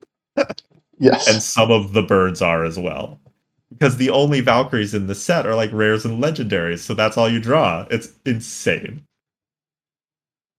yes. 1.00 1.28
And 1.28 1.42
some 1.42 1.70
of 1.72 1.92
the 1.92 2.04
birds 2.04 2.42
are 2.42 2.64
as 2.64 2.80
well. 2.80 3.20
Because 3.72 3.98
the 3.98 4.10
only 4.10 4.40
Valkyries 4.40 4.94
in 4.94 5.08
the 5.08 5.16
set 5.16 5.46
are 5.46 5.56
like 5.56 5.72
rares 5.74 6.06
and 6.06 6.24
legendaries, 6.24 6.80
so 6.80 6.94
that's 6.94 7.18
all 7.18 7.30
you 7.30 7.40
draw. 7.42 7.86
It's 7.90 8.10
insane. 8.26 9.04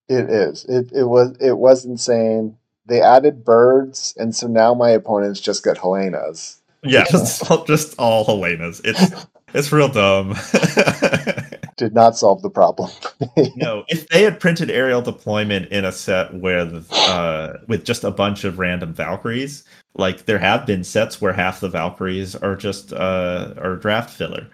It 0.09 0.29
is. 0.29 0.67
It 0.67 0.93
it 0.93 1.05
was 1.05 1.35
it 1.41 1.57
was 1.57 1.87
insane. 1.87 2.59
They 2.87 3.01
added 3.01 3.45
birds, 3.45 4.15
and 4.19 4.35
so 4.35 4.47
now 4.47 4.75
my 4.75 4.91
opponents 4.91 5.41
just 5.41 5.65
get 5.65 5.79
Helenas. 5.79 6.59
Yeah, 6.83 7.05
just 7.11 7.51
all, 7.51 7.65
just 7.65 7.95
all 7.99 8.27
Helenas. 8.27 8.81
It's 8.85 9.27
it's 9.55 9.73
real 9.73 9.89
dumb. 9.89 10.35
Did 11.77 11.95
not 11.95 12.17
solve 12.17 12.43
the 12.43 12.51
problem. 12.51 12.91
no, 13.57 13.85
if 13.89 14.09
they 14.09 14.23
had 14.23 14.39
printed 14.39 14.71
aerial 14.71 15.03
deployment 15.03 15.67
in 15.73 15.85
a 15.85 15.93
set 15.93 16.35
with 16.35 16.87
uh 16.93 17.55
with 17.67 17.85
just 17.85 18.05
a 18.05 18.11
bunch 18.11 18.45
of 18.45 18.59
random 18.59 18.93
Valkyries, 18.93 19.65
like 19.97 20.27
there 20.27 20.39
have 20.39 20.67
been 20.67 20.85
sets 20.85 21.21
where 21.21 21.33
half 21.33 21.61
the 21.61 21.69
Valkyries 21.69 22.37
are 22.37 22.55
just 22.55 22.93
uh 22.93 23.55
are 23.57 23.77
draft 23.77 24.11
filler. 24.11 24.47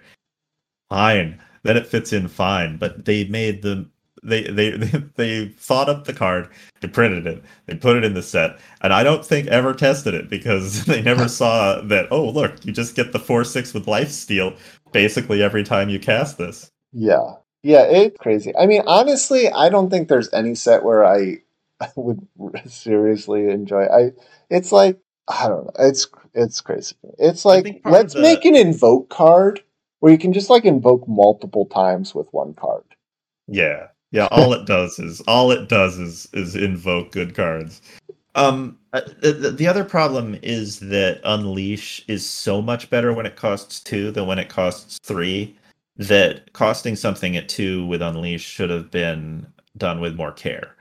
Fine. 0.89 1.39
Then 1.63 1.77
it 1.77 1.85
fits 1.85 2.11
in 2.13 2.27
fine. 2.27 2.77
But 2.77 3.05
they 3.05 3.25
made 3.25 3.61
the 3.61 3.87
they 4.23 4.43
they 4.43 4.71
they, 4.71 5.03
they 5.15 5.47
thought 5.49 5.89
up 5.89 6.05
the 6.05 6.13
card, 6.13 6.49
they 6.81 6.87
printed 6.87 7.27
it, 7.27 7.43
they 7.65 7.75
put 7.75 7.97
it 7.97 8.03
in 8.03 8.13
the 8.13 8.21
set, 8.23 8.59
and 8.81 8.93
I 8.93 9.03
don't 9.03 9.25
think 9.25 9.47
ever 9.47 9.73
tested 9.73 10.13
it 10.13 10.29
because 10.29 10.85
they 10.91 11.01
never 11.01 11.27
saw 11.41 11.81
that, 11.81 12.07
oh 12.11 12.29
look, 12.29 12.65
you 12.65 12.71
just 12.71 12.95
get 12.95 13.11
the 13.11 13.19
four 13.19 13.43
six 13.43 13.73
with 13.73 13.87
life 13.87 14.09
steal 14.11 14.53
basically 14.91 15.41
every 15.41 15.63
time 15.63 15.89
you 15.89 15.99
cast 15.99 16.37
this. 16.37 16.71
yeah. 16.91 17.35
Yeah, 17.63 17.83
it's 17.83 18.17
crazy. 18.17 18.55
I 18.57 18.65
mean, 18.65 18.81
honestly, 18.87 19.47
I 19.47 19.69
don't 19.69 19.91
think 19.91 20.07
there's 20.07 20.33
any 20.33 20.55
set 20.55 20.83
where 20.83 21.05
I 21.05 21.43
would 21.95 22.27
seriously 22.67 23.49
enjoy. 23.49 23.83
I 23.85 24.11
it's 24.49 24.71
like 24.71 24.97
I 25.27 25.47
don't 25.47 25.65
know. 25.65 25.71
It's 25.77 26.07
it's 26.33 26.59
crazy. 26.59 26.95
It's 27.19 27.45
like 27.45 27.63
think 27.65 27.83
part 27.83 27.93
of 27.93 27.99
let's 27.99 28.13
the- 28.15 28.21
make 28.21 28.45
an 28.45 28.55
invoke 28.55 29.09
card 29.09 29.61
where 29.99 30.11
you 30.11 30.17
can 30.17 30.33
just 30.33 30.49
like 30.49 30.65
invoke 30.65 31.07
multiple 31.07 31.67
times 31.67 32.15
with 32.15 32.25
one 32.31 32.55
card. 32.55 32.83
Yeah. 33.47 33.89
Yeah, 34.11 34.27
all 34.31 34.53
it 34.53 34.65
does 34.65 34.99
is 34.99 35.21
all 35.21 35.51
it 35.51 35.69
does 35.69 35.97
is 35.97 36.27
is 36.33 36.55
invoke 36.55 37.11
good 37.11 37.33
cards. 37.35 37.81
Um 38.35 38.77
uh, 38.93 39.01
the, 39.21 39.31
the- 39.33 39.51
the 39.51 39.67
other 39.67 39.83
problem 39.85 40.37
is 40.43 40.79
that 40.79 41.21
unleash 41.23 42.03
is 42.07 42.27
so 42.29 42.61
much 42.61 42.89
better 42.89 43.13
when 43.13 43.25
it 43.25 43.35
costs 43.37 43.79
2 43.81 44.11
than 44.11 44.27
when 44.27 44.37
it 44.39 44.49
costs 44.49 44.99
3 45.03 45.55
that 45.97 46.51
costing 46.53 46.95
something 46.97 47.37
at 47.37 47.47
2 47.47 47.85
with 47.85 48.01
unleash 48.01 48.43
should 48.43 48.69
have 48.69 48.91
been 48.91 49.45
done 49.77 50.01
with 50.01 50.15
more 50.15 50.31
care. 50.33 50.75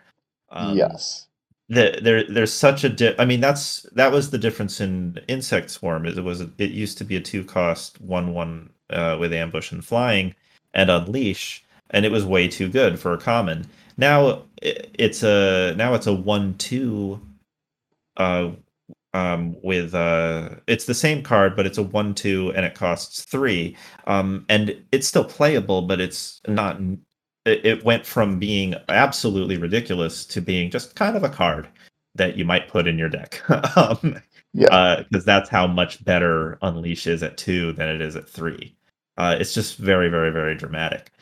Um, 0.50 0.76
yes. 0.76 1.26
the, 1.68 2.00
there 2.02 2.24
there's 2.24 2.52
such 2.52 2.82
a 2.82 2.88
di- 2.88 3.14
I 3.18 3.24
mean 3.24 3.40
that's 3.40 3.82
that 3.92 4.10
was 4.10 4.30
the 4.30 4.38
difference 4.38 4.80
in 4.80 5.18
insect 5.28 5.70
swarm 5.70 6.06
is 6.06 6.18
it 6.18 6.24
was 6.24 6.40
it 6.40 6.70
used 6.72 6.98
to 6.98 7.04
be 7.04 7.14
a 7.16 7.20
two 7.20 7.44
cost 7.44 8.00
one 8.00 8.34
one 8.34 8.70
uh, 8.90 9.16
with 9.20 9.32
ambush 9.32 9.70
and 9.70 9.84
flying 9.84 10.34
and 10.74 10.90
unleash 10.90 11.64
and 11.90 12.04
it 12.04 12.12
was 12.12 12.24
way 12.24 12.48
too 12.48 12.68
good 12.68 12.98
for 12.98 13.12
a 13.12 13.18
common 13.18 13.66
now 13.96 14.42
it's 14.62 15.22
a 15.22 15.74
now 15.76 15.94
it's 15.94 16.06
a 16.06 16.14
one 16.14 16.54
two 16.58 17.20
uh 18.16 18.50
um 19.12 19.56
with 19.62 19.94
uh 19.94 20.50
it's 20.66 20.84
the 20.84 20.94
same 20.94 21.22
card 21.22 21.56
but 21.56 21.66
it's 21.66 21.78
a 21.78 21.82
one 21.82 22.14
two 22.14 22.52
and 22.54 22.64
it 22.64 22.74
costs 22.74 23.24
three 23.24 23.76
um 24.06 24.44
and 24.48 24.76
it's 24.92 25.08
still 25.08 25.24
playable 25.24 25.82
but 25.82 26.00
it's 26.00 26.40
not 26.46 26.78
it, 27.46 27.84
went 27.84 28.06
from 28.06 28.38
being 28.38 28.74
absolutely 28.88 29.56
ridiculous 29.56 30.24
to 30.26 30.40
being 30.40 30.70
just 30.70 30.94
kind 30.94 31.16
of 31.16 31.24
a 31.24 31.28
card 31.28 31.68
that 32.14 32.36
you 32.36 32.44
might 32.44 32.68
put 32.68 32.86
in 32.86 32.98
your 32.98 33.08
deck. 33.08 33.42
um, 33.76 34.20
Yeah. 34.52 35.02
because 35.08 35.24
that's 35.24 35.48
how 35.48 35.66
much 35.66 36.04
better 36.04 36.58
Unleash 36.62 37.06
is 37.06 37.22
at 37.22 37.36
two 37.36 37.72
than 37.72 37.88
it 37.88 38.00
is 38.00 38.16
at 38.16 38.28
three. 38.28 38.74
Uh, 39.16 39.36
it's 39.38 39.54
just 39.54 39.76
very, 39.76 40.08
very, 40.08 40.30
very 40.30 40.54
dramatic. 40.54 41.12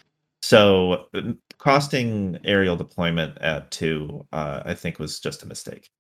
So 0.43 1.07
costing 1.59 2.39
aerial 2.45 2.77
deployment 2.77 3.39
at 3.39 3.71
two, 3.71 4.27
uh, 4.33 4.63
I 4.65 4.75
think, 4.75 4.99
was 4.99 5.21
just 5.21 5.43
a 5.43 5.47
mistake. 5.47 5.91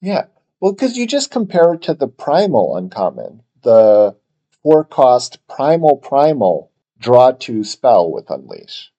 Yeah. 0.00 0.26
Well, 0.60 0.72
because 0.72 0.96
you 0.96 1.06
just 1.06 1.30
compare 1.30 1.74
it 1.74 1.82
to 1.82 1.94
the 1.94 2.08
primal 2.08 2.76
uncommon, 2.76 3.42
the 3.62 4.16
four 4.62 4.84
cost 4.84 5.38
primal 5.48 5.96
primal 5.96 6.70
draw 6.98 7.32
two 7.32 7.64
spell 7.64 8.10
with 8.10 8.30
unleash. 8.30 8.92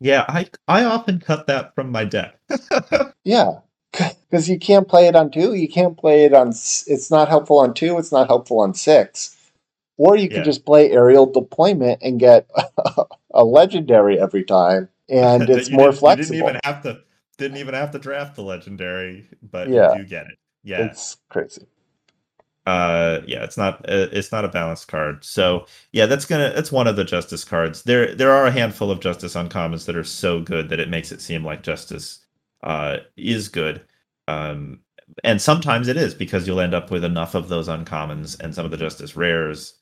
Yeah, 0.00 0.24
I 0.28 0.48
I 0.66 0.84
often 0.84 1.20
cut 1.20 1.46
that 1.46 1.74
from 1.74 1.90
my 1.90 2.04
deck. 2.04 2.38
Yeah. 3.24 3.60
Because 3.92 4.48
you 4.48 4.58
can't 4.58 4.88
play 4.88 5.06
it 5.06 5.14
on 5.14 5.30
two, 5.30 5.54
you 5.54 5.68
can't 5.68 5.98
play 5.98 6.24
it 6.24 6.32
on. 6.32 6.48
It's 6.48 7.10
not 7.10 7.28
helpful 7.28 7.58
on 7.58 7.74
two. 7.74 7.98
It's 7.98 8.10
not 8.12 8.26
helpful 8.28 8.60
on 8.60 8.72
six. 8.74 9.36
Or 9.98 10.16
you 10.16 10.28
Yeah. 10.28 10.36
could 10.36 10.44
just 10.44 10.64
play 10.64 10.90
aerial 10.90 11.26
deployment 11.26 12.02
and 12.02 12.18
get 12.18 12.50
a 13.34 13.44
legendary 13.44 14.20
every 14.20 14.44
time, 14.44 14.88
and 15.08 15.42
it's 15.50 15.70
more 15.70 15.86
didn't- 15.88 15.98
flexible. 16.00 16.34
You 16.36 16.42
didn't 16.42 16.48
even 16.56 16.60
have 16.64 16.82
to 16.84 17.00
didn't 17.38 17.56
even 17.58 17.74
have 17.74 17.90
to 17.92 17.98
draft 17.98 18.36
the 18.36 18.42
legendary, 18.42 19.26
but 19.42 19.68
Yeah. 19.68 19.92
you 19.94 20.02
do 20.02 20.08
get 20.08 20.26
it. 20.26 20.38
Yeah. 20.62 20.84
It's 20.86 21.16
crazy. 21.28 21.66
uh 22.66 23.20
yeah 23.26 23.42
it's 23.42 23.56
not 23.56 23.78
uh, 23.90 24.06
it's 24.12 24.30
not 24.30 24.44
a 24.44 24.48
balanced 24.48 24.86
card 24.86 25.24
so 25.24 25.66
yeah 25.90 26.06
that's 26.06 26.24
gonna 26.24 26.52
that's 26.54 26.70
one 26.70 26.86
of 26.86 26.94
the 26.94 27.02
justice 27.02 27.42
cards 27.42 27.82
there 27.82 28.14
there 28.14 28.30
are 28.30 28.46
a 28.46 28.52
handful 28.52 28.88
of 28.88 29.00
justice 29.00 29.34
uncommons 29.34 29.84
that 29.86 29.96
are 29.96 30.04
so 30.04 30.40
good 30.40 30.68
that 30.68 30.78
it 30.78 30.88
makes 30.88 31.10
it 31.10 31.20
seem 31.20 31.44
like 31.44 31.64
justice 31.64 32.24
uh 32.62 32.98
is 33.16 33.48
good 33.48 33.82
um 34.28 34.78
and 35.24 35.42
sometimes 35.42 35.88
it 35.88 35.96
is 35.96 36.14
because 36.14 36.46
you'll 36.46 36.60
end 36.60 36.72
up 36.72 36.88
with 36.92 37.02
enough 37.04 37.34
of 37.34 37.48
those 37.48 37.66
uncommons 37.66 38.38
and 38.38 38.54
some 38.54 38.64
of 38.64 38.70
the 38.70 38.76
justice 38.76 39.16
rares 39.16 39.74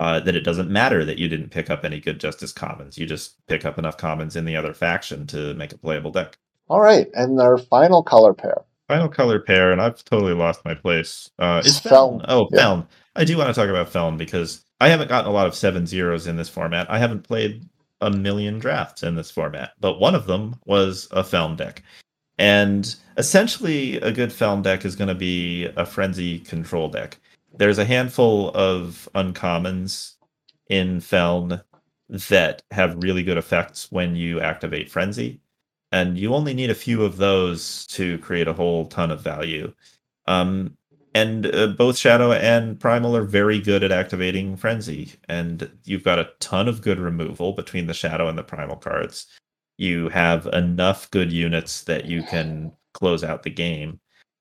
uh, 0.00 0.18
that 0.18 0.34
it 0.34 0.40
doesn't 0.40 0.70
matter 0.70 1.04
that 1.04 1.18
you 1.18 1.28
didn't 1.28 1.50
pick 1.50 1.68
up 1.68 1.84
any 1.84 2.00
good 2.00 2.18
Justice 2.18 2.52
commons. 2.52 2.96
You 2.96 3.04
just 3.04 3.34
pick 3.46 3.66
up 3.66 3.78
enough 3.78 3.98
commons 3.98 4.34
in 4.34 4.46
the 4.46 4.56
other 4.56 4.72
faction 4.72 5.26
to 5.28 5.52
make 5.54 5.72
a 5.72 5.78
playable 5.78 6.10
deck. 6.10 6.38
All 6.68 6.80
right, 6.80 7.08
and 7.14 7.38
our 7.38 7.58
final 7.58 8.02
color 8.02 8.32
pair. 8.32 8.62
Final 8.88 9.08
color 9.08 9.38
pair, 9.38 9.70
and 9.70 9.80
I've 9.80 10.02
totally 10.04 10.32
lost 10.32 10.64
my 10.64 10.74
place. 10.74 11.30
Uh, 11.38 11.60
Feln. 11.62 12.20
Feln. 12.20 12.24
Oh, 12.28 12.48
Yeah. 12.50 12.60
Feln. 12.60 12.88
I 13.14 13.24
do 13.24 13.36
want 13.36 13.48
to 13.48 13.54
talk 13.54 13.68
about 13.68 13.90
Feln 13.90 14.16
because 14.16 14.64
I 14.80 14.88
haven't 14.88 15.08
gotten 15.08 15.30
a 15.30 15.34
lot 15.34 15.46
of 15.46 15.54
seven 15.54 15.86
zeros 15.86 16.26
in 16.26 16.36
this 16.36 16.48
format. 16.48 16.90
I 16.90 16.98
haven't 16.98 17.24
played 17.24 17.68
a 18.00 18.10
million 18.10 18.58
drafts 18.58 19.02
in 19.02 19.16
this 19.16 19.30
format, 19.30 19.72
but 19.80 20.00
one 20.00 20.14
of 20.14 20.26
them 20.26 20.56
was 20.64 21.08
a 21.10 21.22
Feln 21.22 21.56
deck. 21.56 21.82
And 22.38 22.96
essentially, 23.18 23.96
a 24.00 24.10
good 24.10 24.32
Feln 24.32 24.62
deck 24.62 24.86
is 24.86 24.96
going 24.96 25.08
to 25.08 25.14
be 25.14 25.66
a 25.76 25.84
frenzy 25.84 26.38
control 26.38 26.88
deck. 26.88 27.18
There's 27.52 27.78
a 27.78 27.84
handful 27.84 28.50
of 28.54 29.08
uncommons 29.14 30.14
in 30.68 31.00
Feln 31.00 31.60
that 32.08 32.62
have 32.70 33.02
really 33.02 33.22
good 33.22 33.38
effects 33.38 33.90
when 33.90 34.16
you 34.16 34.40
activate 34.40 34.90
frenzy 34.90 35.40
and 35.92 36.18
you 36.18 36.34
only 36.34 36.54
need 36.54 36.70
a 36.70 36.74
few 36.74 37.04
of 37.04 37.16
those 37.16 37.86
to 37.88 38.18
create 38.18 38.48
a 38.48 38.52
whole 38.52 38.86
ton 38.86 39.10
of 39.10 39.20
value. 39.20 39.72
Um, 40.26 40.76
and 41.14 41.46
uh, 41.46 41.68
both 41.68 41.98
Shadow 41.98 42.32
and 42.32 42.78
Primal 42.78 43.16
are 43.16 43.24
very 43.24 43.60
good 43.60 43.82
at 43.82 43.90
activating 43.90 44.56
Frenzy, 44.56 45.12
and 45.28 45.68
you've 45.84 46.04
got 46.04 46.20
a 46.20 46.30
ton 46.38 46.68
of 46.68 46.82
good 46.82 47.00
removal 47.00 47.52
between 47.52 47.88
the 47.88 47.94
Shadow 47.94 48.28
and 48.28 48.38
the 48.38 48.44
Primal 48.44 48.76
cards. 48.76 49.26
You 49.76 50.08
have 50.10 50.46
enough 50.52 51.10
good 51.10 51.32
units 51.32 51.82
that 51.84 52.04
you 52.04 52.22
can 52.22 52.72
close 52.94 53.24
out 53.24 53.42
the 53.42 53.50
game. 53.50 53.98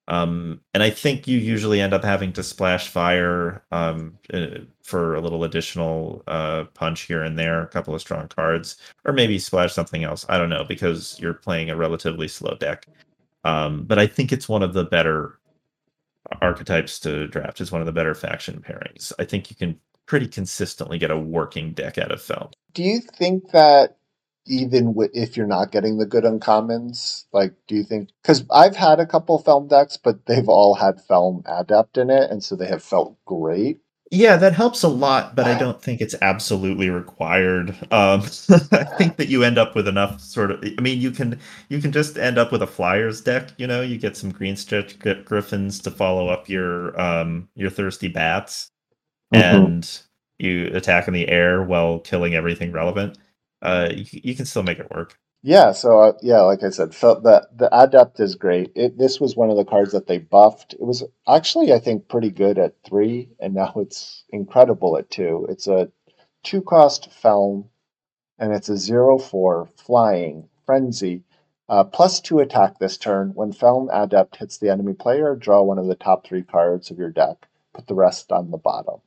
Um, 0.10 0.60
and 0.74 0.82
I 0.82 0.90
think 0.90 1.28
you 1.28 1.38
usually 1.38 1.80
end 1.80 1.94
up 1.94 2.04
having 2.04 2.34
to 2.34 2.44
splash 2.44 2.90
fire 2.90 3.64
um, 3.72 4.18
uh, 4.34 4.48
for 4.84 5.14
a 5.14 5.22
little 5.22 5.44
additional 5.44 6.24
uh, 6.28 6.66
punch 6.74 7.02
here 7.02 7.22
and 7.22 7.38
there, 7.38 7.62
a 7.62 7.68
couple 7.68 7.94
of 7.94 8.02
strong 8.02 8.28
cards 8.28 8.78
or 9.06 9.14
maybe 9.14 9.38
splash 9.38 9.72
something 9.72 10.04
else. 10.04 10.26
I 10.28 10.40
don't 10.40 10.50
know 10.50 10.66
because 10.68 11.20
you're 11.20 11.36
playing 11.36 11.70
a 11.70 11.76
relatively 11.76 12.28
slow 12.28 12.56
deck. 12.56 12.88
Um, 13.44 13.84
but 13.86 14.00
I 14.00 14.08
think 14.08 14.34
it's 14.34 14.50
one 14.50 14.64
of 14.64 14.74
the 14.74 14.84
better 14.84 15.40
archetypes 16.42 17.00
to 17.02 17.28
draft. 17.28 17.62
It's 17.62 17.72
one 17.72 17.82
of 17.82 17.86
the 17.86 17.94
better 17.94 18.16
faction 18.16 18.62
pairings. 18.68 19.14
I 19.20 19.26
think 19.26 19.52
you 19.52 19.56
can 19.56 19.80
pretty 20.08 20.28
consistently 20.28 20.98
get 20.98 21.12
a 21.12 21.18
working 21.18 21.72
deck 21.74 22.00
out 22.00 22.12
of 22.12 22.20
Feln. 22.20 22.50
Do 22.74 22.84
you 22.84 23.00
think 23.00 23.52
that 23.52 23.99
even 24.46 24.96
if 25.14 25.38
you're 25.38 25.48
not 25.48 25.72
getting 25.72 25.98
the 25.98 26.06
good 26.06 26.24
uncommons, 26.24 27.26
like, 27.34 27.54
do 27.68 27.76
you 27.76 27.84
think? 27.84 28.10
Because 28.22 28.44
I've 28.52 28.76
had 28.76 29.00
a 29.00 29.06
couple 29.06 29.38
Feln 29.40 29.68
decks, 29.68 29.98
but 29.98 30.26
they've 30.26 30.50
all 30.50 30.76
had 30.76 31.02
Feln 31.08 31.44
adept 31.46 31.98
in 31.98 32.10
it, 32.10 32.30
and 32.32 32.44
so 32.44 32.56
they 32.56 32.68
have 32.68 32.84
felt 32.84 33.18
great. 33.26 33.80
Yeah, 34.12 34.38
that 34.38 34.54
helps 34.54 34.82
a 34.82 34.88
lot, 34.88 35.36
but 35.36 35.46
I 35.46 35.56
don't 35.60 35.80
think 35.80 36.02
it's 36.02 36.16
absolutely 36.24 36.90
required. 36.90 37.70
Um, 37.92 38.24
I 38.72 38.84
think 38.98 39.18
that 39.18 39.28
you 39.28 39.44
end 39.44 39.60
up 39.60 39.76
with 39.76 39.88
enough 39.88 40.20
sort 40.20 40.50
of. 40.50 40.64
I 40.64 40.82
mean, 40.82 41.00
you 41.00 41.12
can 41.12 41.40
you 41.70 41.80
can 41.80 41.92
just 41.92 42.18
end 42.18 42.40
up 42.40 42.52
with 42.52 42.64
a 42.64 42.68
flyers 42.68 43.22
deck. 43.22 43.50
You 43.58 43.68
know, 43.68 43.82
you 43.82 44.00
get 44.00 44.18
some 44.18 44.32
green 44.32 44.56
stretch 44.56 44.98
griffins 45.26 45.78
to 45.82 45.92
follow 45.92 46.28
up 46.28 46.50
your 46.50 47.00
um 47.00 47.50
your 47.56 47.70
thirsty 47.70 48.08
bats, 48.08 48.72
Mhm. 49.34 49.42
and 49.44 50.02
you 50.40 50.68
attack 50.74 51.08
in 51.08 51.14
the 51.14 51.28
air 51.30 51.62
while 51.64 52.00
killing 52.00 52.34
everything 52.34 52.72
relevant. 52.72 53.18
Uh, 53.62 53.90
you, 53.92 54.06
you 54.12 54.36
can 54.36 54.46
still 54.46 54.64
make 54.64 54.80
it 54.80 54.90
work. 54.92 55.18
Yeah, 55.42 55.72
so 55.72 56.00
uh, 56.02 56.14
yeah, 56.22 56.42
like 56.42 56.64
I 56.64 56.70
said, 56.70 56.94
felt 56.94 57.24
the 57.24 57.48
the 57.56 57.70
adept 57.72 58.20
is 58.20 58.36
great. 58.36 58.74
It 58.76 58.98
this 58.98 59.22
was 59.22 59.38
one 59.38 59.50
of 59.50 59.56
the 59.56 59.64
cards 59.64 59.94
that 59.94 60.08
they 60.08 60.18
buffed. 60.18 60.74
It 60.74 60.82
was 60.82 61.04
actually 61.28 61.72
I 61.72 61.80
think 61.80 62.10
pretty 62.10 62.30
good 62.30 62.58
at 62.58 62.76
three, 62.84 63.30
and 63.40 63.54
now 63.54 63.74
it's 63.78 64.26
incredible 64.30 64.98
at 64.98 65.10
two. 65.10 65.46
It's 65.50 65.68
a 65.68 65.92
two 66.44 66.62
cost 66.62 67.10
Feln, 67.12 67.70
and 68.38 68.54
it's 68.54 68.68
a 68.68 68.78
zero 68.78 69.18
four 69.18 69.70
flying 69.78 70.50
frenzy. 70.66 71.24
Uh, 71.70 71.84
plus 71.86 72.20
two 72.20 72.40
attack 72.40 72.80
this 72.80 72.98
turn. 72.98 73.30
When 73.34 73.54
Feln 73.54 73.90
Adept 73.94 74.36
hits 74.38 74.58
the 74.58 74.70
enemy 74.70 74.94
player, 74.94 75.36
draw 75.36 75.62
one 75.62 75.78
of 75.78 75.86
the 75.86 75.96
top 75.96 76.26
three 76.26 76.44
cards 76.44 76.92
of 76.92 76.98
your 76.98 77.12
deck. 77.12 77.48
Put 77.74 77.88
the 77.88 77.96
rest 77.96 78.32
on 78.32 78.52
the 78.52 78.58
bottom. 78.58 79.02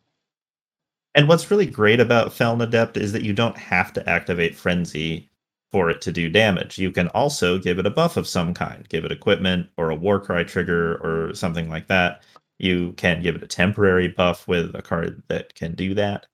And 1.15 1.29
what's 1.29 1.51
really 1.51 1.67
great 1.67 2.01
about 2.01 2.33
Feln 2.33 2.61
Adept 2.63 2.97
is 2.97 3.13
that 3.13 3.23
you 3.23 3.33
don't 3.33 3.57
have 3.59 3.93
to 3.95 4.09
activate 4.09 4.57
Frenzy 4.57 5.31
for 5.71 5.91
it 5.91 6.01
to 6.03 6.13
do 6.13 6.29
damage. 6.29 6.79
You 6.79 6.91
can 6.91 7.09
also 7.09 7.59
give 7.59 7.79
it 7.79 7.87
a 7.87 7.91
buff 7.91 8.17
of 8.17 8.29
some 8.29 8.55
kind, 8.55 8.89
give 8.89 9.05
it 9.05 9.13
equipment 9.13 9.69
or 9.77 9.91
a 9.91 9.97
Warcry 9.97 10.45
trigger 10.45 10.97
or 10.97 11.35
something 11.35 11.69
like 11.69 11.89
that. 11.89 12.23
You 12.59 12.93
can 12.93 13.23
give 13.23 13.35
it 13.35 13.43
a 13.43 13.47
temporary 13.47 14.09
buff 14.09 14.47
with 14.47 14.75
a 14.75 14.83
card 14.83 15.23
that 15.29 15.55
can 15.55 15.75
do 15.75 15.95
that. 15.95 16.27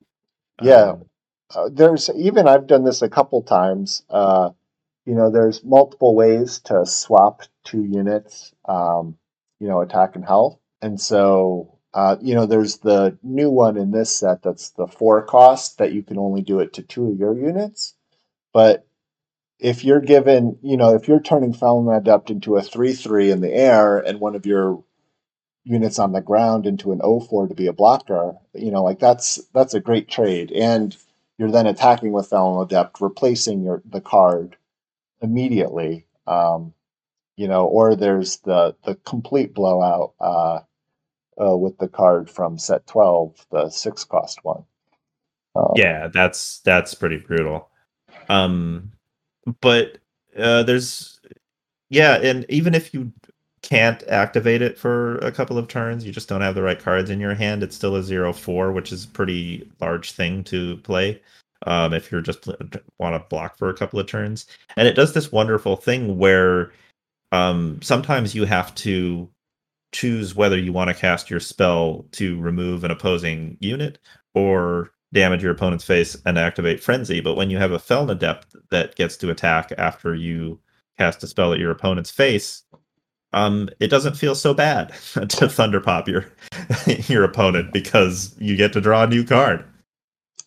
Yeah. 0.61 0.91
Um, 0.91 1.05
uh, 1.55 1.69
there's 1.71 2.09
even 2.15 2.47
I've 2.47 2.67
done 2.67 2.83
this 2.83 3.01
a 3.01 3.09
couple 3.09 3.41
times. 3.41 4.03
Uh, 4.09 4.51
you 5.05 5.15
know, 5.15 5.31
there's 5.31 5.63
multiple 5.63 6.15
ways 6.15 6.59
to 6.65 6.85
swap 6.85 7.41
two 7.63 7.83
units. 7.83 8.53
Um, 8.65 9.17
you 9.59 9.67
know, 9.67 9.81
attack 9.81 10.15
and 10.15 10.23
health, 10.23 10.59
and 10.81 11.01
so 11.01 11.78
uh, 11.93 12.17
you 12.21 12.35
know, 12.35 12.45
there's 12.45 12.77
the 12.77 13.17
new 13.23 13.49
one 13.49 13.77
in 13.77 13.91
this 13.91 14.15
set 14.15 14.43
that's 14.43 14.69
the 14.71 14.87
four 14.87 15.23
cost 15.23 15.79
that 15.79 15.91
you 15.91 16.03
can 16.03 16.17
only 16.17 16.41
do 16.41 16.59
it 16.59 16.73
to 16.73 16.83
two 16.83 17.09
of 17.09 17.17
your 17.17 17.35
units. 17.35 17.95
But 18.53 18.85
if 19.59 19.83
you're 19.83 20.01
given, 20.01 20.57
you 20.61 20.77
know, 20.77 20.93
if 20.93 21.07
you're 21.07 21.21
turning 21.21 21.53
Feln 21.53 21.89
Adept 21.89 22.29
into 22.29 22.57
a 22.57 22.61
three 22.61 22.93
three 22.93 23.31
in 23.31 23.41
the 23.41 23.51
air 23.51 23.97
and 23.97 24.19
one 24.19 24.35
of 24.35 24.45
your 24.45 24.83
units 25.63 25.99
on 25.99 26.13
the 26.13 26.21
ground 26.21 26.65
into 26.65 26.91
an 26.91 26.99
0-4 26.99 27.49
to 27.49 27.55
be 27.55 27.67
a 27.67 27.73
blocker, 27.73 28.35
you 28.53 28.71
know, 28.71 28.83
like 28.83 28.99
that's 28.99 29.39
that's 29.53 29.73
a 29.73 29.79
great 29.79 30.07
trade. 30.07 30.51
And 30.51 30.95
you're 31.37 31.51
then 31.51 31.67
attacking 31.67 32.11
with 32.11 32.29
Feln 32.29 32.61
Adept, 32.63 33.01
replacing 33.01 33.63
your 33.63 33.81
the 33.85 34.01
card 34.01 34.57
immediately. 35.21 36.05
Um, 36.27 36.73
you 37.35 37.47
know, 37.47 37.65
or 37.65 37.95
there's 37.95 38.37
the 38.39 38.75
the 38.85 38.95
complete 38.95 39.53
blowout 39.53 40.13
uh, 40.19 40.59
uh, 41.41 41.55
with 41.55 41.77
the 41.77 41.87
card 41.87 42.29
from 42.29 42.57
set 42.57 42.85
12, 42.87 43.45
the 43.51 43.69
six 43.69 44.03
cost 44.03 44.43
one. 44.43 44.63
Um, 45.55 45.71
yeah, 45.75 46.07
that's 46.07 46.59
that's 46.59 46.93
pretty 46.93 47.17
brutal. 47.17 47.69
Um, 48.29 48.91
but 49.61 49.97
uh, 50.37 50.63
there's 50.63 51.19
yeah, 51.89 52.17
and 52.17 52.45
even 52.49 52.75
if 52.75 52.93
you 52.93 53.11
can't 53.61 54.03
activate 54.07 54.61
it 54.61 54.77
for 54.77 55.17
a 55.17 55.31
couple 55.31 55.57
of 55.57 55.67
turns, 55.67 56.05
you 56.05 56.11
just 56.11 56.29
don't 56.29 56.41
have 56.41 56.55
the 56.55 56.61
right 56.61 56.79
cards 56.79 57.09
in 57.09 57.19
your 57.19 57.33
hand. 57.33 57.63
It's 57.63 57.75
still 57.75 57.95
a 57.95 58.03
zero 58.03 58.31
four, 58.31 58.71
which 58.71 58.91
is 58.91 59.05
a 59.05 59.09
pretty 59.09 59.69
large 59.81 60.11
thing 60.11 60.43
to 60.45 60.77
play. 60.77 61.21
Um, 61.67 61.93
if 61.93 62.09
you're 62.11 62.21
just 62.21 62.47
want 62.99 63.15
to 63.15 63.27
block 63.29 63.57
for 63.57 63.69
a 63.69 63.75
couple 63.75 63.99
of 63.99 64.07
turns, 64.07 64.45
and 64.77 64.87
it 64.87 64.93
does 64.93 65.13
this 65.13 65.31
wonderful 65.31 65.75
thing 65.75 66.17
where 66.17 66.71
um, 67.31 67.79
sometimes 67.81 68.33
you 68.33 68.45
have 68.45 68.73
to 68.75 69.27
choose 69.91 70.35
whether 70.35 70.57
you 70.57 70.73
want 70.73 70.89
to 70.89 70.93
cast 70.93 71.29
your 71.29 71.39
spell 71.39 72.05
to 72.13 72.39
remove 72.39 72.83
an 72.83 72.91
opposing 72.91 73.57
unit 73.59 73.99
or 74.33 74.91
damage 75.13 75.41
your 75.41 75.51
opponent's 75.51 75.83
face 75.83 76.15
and 76.25 76.37
activate 76.37 76.83
frenzy. 76.83 77.21
But 77.21 77.35
when 77.35 77.49
you 77.49 77.57
have 77.57 77.71
a 77.71 77.79
Feln 77.79 78.09
Adept 78.09 78.55
that 78.71 78.95
gets 78.95 79.17
to 79.17 79.29
attack 79.31 79.71
after 79.77 80.13
you 80.15 80.59
cast 80.97 81.23
a 81.23 81.27
spell 81.27 81.53
at 81.53 81.59
your 81.59 81.71
opponent's 81.71 82.11
face, 82.11 82.63
um, 83.33 83.69
it 83.79 83.87
doesn't 83.89 84.17
feel 84.17 84.35
so 84.35 84.53
bad 84.53 84.93
to 85.29 85.49
thunder 85.49 85.79
pop 85.81 86.07
your 86.07 86.25
your 87.07 87.23
opponent 87.23 87.73
because 87.73 88.35
you 88.39 88.55
get 88.55 88.73
to 88.73 88.81
draw 88.81 89.03
a 89.03 89.07
new 89.07 89.23
card. 89.23 89.65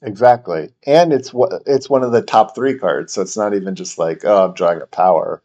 Exactly, 0.03 0.71
and 0.87 1.13
it's 1.13 1.33
it's 1.67 1.89
one 1.89 2.03
of 2.03 2.11
the 2.13 2.23
top 2.23 2.55
three 2.57 2.77
cards, 2.77 3.13
so 3.13 3.23
it's 3.23 3.37
not 3.37 3.55
even 3.55 3.75
just 3.77 3.99
like 3.99 4.25
oh, 4.25 4.47
I'm 4.47 4.55
drawing 4.55 4.83
a 4.83 4.87
power. 4.87 5.43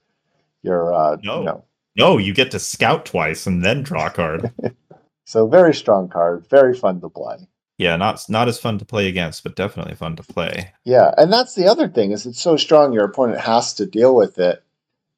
You're 0.64 0.94
uh, 0.94 1.18
No. 1.24 1.40
you 1.40 1.46
know, 1.46 1.64
No, 1.98 2.18
you 2.18 2.34
get 2.34 2.52
to 2.52 2.60
scout 2.60 3.06
twice 3.06 3.48
and 3.48 3.64
then 3.64 3.84
draw 3.84 4.08
a 4.08 4.12
card. 4.12 4.52
so 5.26 5.48
very 5.48 5.74
strong 5.74 6.10
card, 6.10 6.48
very 6.50 6.76
fun 6.76 7.02
to 7.02 7.10
play. 7.10 7.48
yeah, 7.78 7.96
not 7.98 8.24
not 8.30 8.48
as 8.48 8.60
fun 8.60 8.78
to 8.80 8.86
play 8.86 9.08
against, 9.08 9.44
but 9.44 9.56
definitely 9.56 9.96
fun 9.96 10.16
to 10.18 10.24
play. 10.24 10.74
Yeah, 10.86 11.12
and 11.18 11.32
that's 11.34 11.56
the 11.56 11.68
other 11.68 11.88
thing 11.88 12.12
is 12.12 12.26
it's 12.26 12.42
so 12.42 12.58
strong 12.58 12.94
your 12.94 13.06
opponent 13.06 13.40
has 13.42 13.74
to 13.76 13.86
deal 13.86 14.16
with 14.16 14.40
it. 14.40 14.64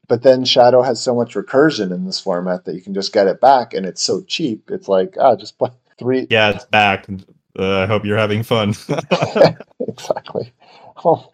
But 0.07 0.23
then 0.23 0.43
Shadow 0.45 0.81
has 0.81 0.99
so 1.01 1.13
much 1.15 1.35
recursion 1.35 1.91
in 1.93 2.05
this 2.05 2.19
format 2.19 2.65
that 2.65 2.75
you 2.75 2.81
can 2.81 2.93
just 2.95 3.13
get 3.13 3.27
it 3.27 3.41
back, 3.41 3.73
and 3.73 3.85
it's 3.85 4.01
so 4.01 4.21
cheap. 4.21 4.71
It's 4.71 4.87
like 4.87 5.15
ah, 5.19 5.35
just 5.35 5.57
play 5.59 5.71
three. 5.99 6.27
Yeah, 6.29 6.51
it's 6.51 6.65
back. 6.65 7.07
Uh, 7.57 7.79
I 7.81 7.85
hope 7.87 8.05
you're 8.05 8.17
having 8.17 8.43
fun. 8.43 8.73
exactly. 9.87 10.53
Oh, 11.05 11.29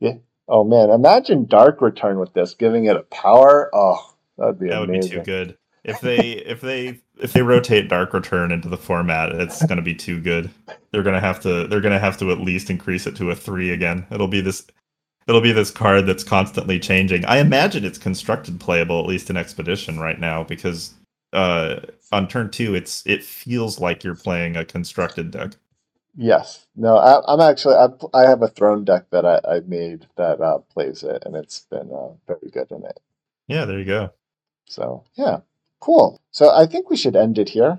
yeah. 0.00 0.14
Oh 0.48 0.64
man, 0.64 0.90
imagine 0.90 1.46
Dark 1.46 1.82
Return 1.82 2.18
with 2.18 2.32
this, 2.32 2.54
giving 2.54 2.86
it 2.86 2.96
a 2.96 3.02
power. 3.02 3.70
Oh, 3.74 4.14
that'd 4.38 4.58
be 4.58 4.68
that 4.68 4.80
would 4.80 4.90
be 4.90 5.00
too 5.00 5.20
good. 5.20 5.56
If 5.84 6.00
they 6.00 6.18
if 6.18 6.60
they 6.60 7.00
if 7.20 7.32
they 7.32 7.42
rotate 7.42 7.88
Dark 7.88 8.12
Return 8.12 8.50
into 8.50 8.68
the 8.68 8.76
format, 8.76 9.30
it's 9.30 9.64
going 9.66 9.76
to 9.76 9.82
be 9.82 9.94
too 9.94 10.20
good. 10.20 10.50
They're 10.90 11.04
going 11.04 11.14
to 11.14 11.20
have 11.20 11.38
to 11.42 11.68
they're 11.68 11.80
going 11.80 11.92
to 11.94 12.00
have 12.00 12.18
to 12.18 12.32
at 12.32 12.40
least 12.40 12.70
increase 12.70 13.06
it 13.06 13.14
to 13.18 13.30
a 13.30 13.36
3 13.36 13.70
again. 13.70 14.04
It'll 14.10 14.26
be 14.26 14.40
this 14.40 14.66
it'll 15.28 15.40
be 15.40 15.52
this 15.52 15.70
card 15.70 16.06
that's 16.06 16.24
constantly 16.24 16.80
changing. 16.80 17.24
I 17.26 17.38
imagine 17.38 17.84
it's 17.84 17.98
constructed 17.98 18.58
playable 18.58 18.98
at 18.98 19.06
least 19.06 19.30
in 19.30 19.36
Expedition 19.36 20.00
right 20.00 20.18
now 20.18 20.42
because 20.42 20.94
uh 21.32 21.80
on 22.10 22.26
turn 22.26 22.50
2 22.50 22.74
it's 22.74 23.06
it 23.06 23.22
feels 23.22 23.78
like 23.78 24.02
you're 24.02 24.16
playing 24.16 24.56
a 24.56 24.64
constructed 24.64 25.30
deck. 25.30 25.52
Yes. 26.16 26.66
No, 26.74 26.96
I, 26.96 27.22
I'm 27.32 27.40
actually 27.40 27.76
I, 27.76 27.88
I 28.14 28.28
have 28.28 28.42
a 28.42 28.48
throne 28.48 28.84
deck 28.84 29.10
that 29.10 29.24
I, 29.24 29.40
I 29.48 29.60
made 29.60 30.06
that 30.16 30.40
uh, 30.40 30.58
plays 30.58 31.02
it, 31.02 31.22
and 31.26 31.36
it's 31.36 31.60
been 31.60 31.90
uh, 31.92 32.14
very 32.26 32.50
good 32.50 32.70
in 32.72 32.84
it. 32.84 33.00
Yeah, 33.48 33.66
there 33.66 33.78
you 33.78 33.84
go. 33.84 34.10
So 34.66 35.04
yeah, 35.14 35.40
cool. 35.80 36.20
So 36.30 36.50
I 36.50 36.66
think 36.66 36.90
we 36.90 36.96
should 36.96 37.16
end 37.16 37.38
it 37.38 37.48
here. 37.48 37.78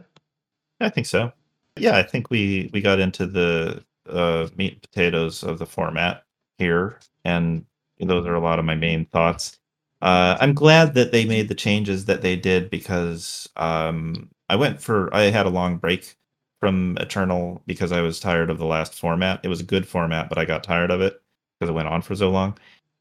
I 0.80 0.90
think 0.90 1.08
so. 1.08 1.32
Yeah, 1.78 1.98
I 1.98 2.04
think 2.04 2.30
we 2.30 2.70
we 2.74 2.82
got 2.82 3.00
into 3.00 3.28
the 3.28 3.84
uh, 4.10 4.48
meat 4.56 4.74
and 4.74 4.82
potatoes 4.82 5.44
of 5.44 5.60
the 5.60 5.66
format 5.66 6.24
here, 6.58 7.00
and 7.24 7.66
those 8.00 8.26
are 8.26 8.36
a 8.36 8.40
lot 8.40 8.60
of 8.60 8.66
my 8.66 8.76
main 8.76 9.06
thoughts. 9.06 9.60
Uh, 10.02 10.38
I'm 10.40 10.54
glad 10.54 10.94
that 10.94 11.12
they 11.12 11.26
made 11.26 11.50
the 11.50 11.56
changes 11.56 12.06
that 12.06 12.22
they 12.22 12.36
did 12.36 12.70
because 12.70 13.50
um, 13.58 14.30
I 14.50 14.56
went 14.56 14.82
for 14.82 15.14
I 15.14 15.24
had 15.24 15.46
a 15.46 15.50
long 15.50 15.78
break 15.78 16.16
from 16.60 16.98
Eternal 17.00 17.62
because 17.66 17.92
I 17.92 18.02
was 18.02 18.20
tired 18.20 18.50
of 18.50 18.58
the 18.58 18.66
last 18.66 18.94
format. 18.96 19.40
It 19.44 19.48
was 19.50 19.60
a 19.62 19.66
good 19.66 19.88
format, 19.88 20.30
but 20.30 20.38
I 20.38 20.46
got 20.46 20.64
tired 20.64 20.92
of 20.92 21.02
it 21.02 21.22
because 21.60 21.70
it 21.70 21.74
went 21.74 21.88
on 21.88 22.02
for 22.02 22.16
so 22.16 22.30
long. 22.30 22.58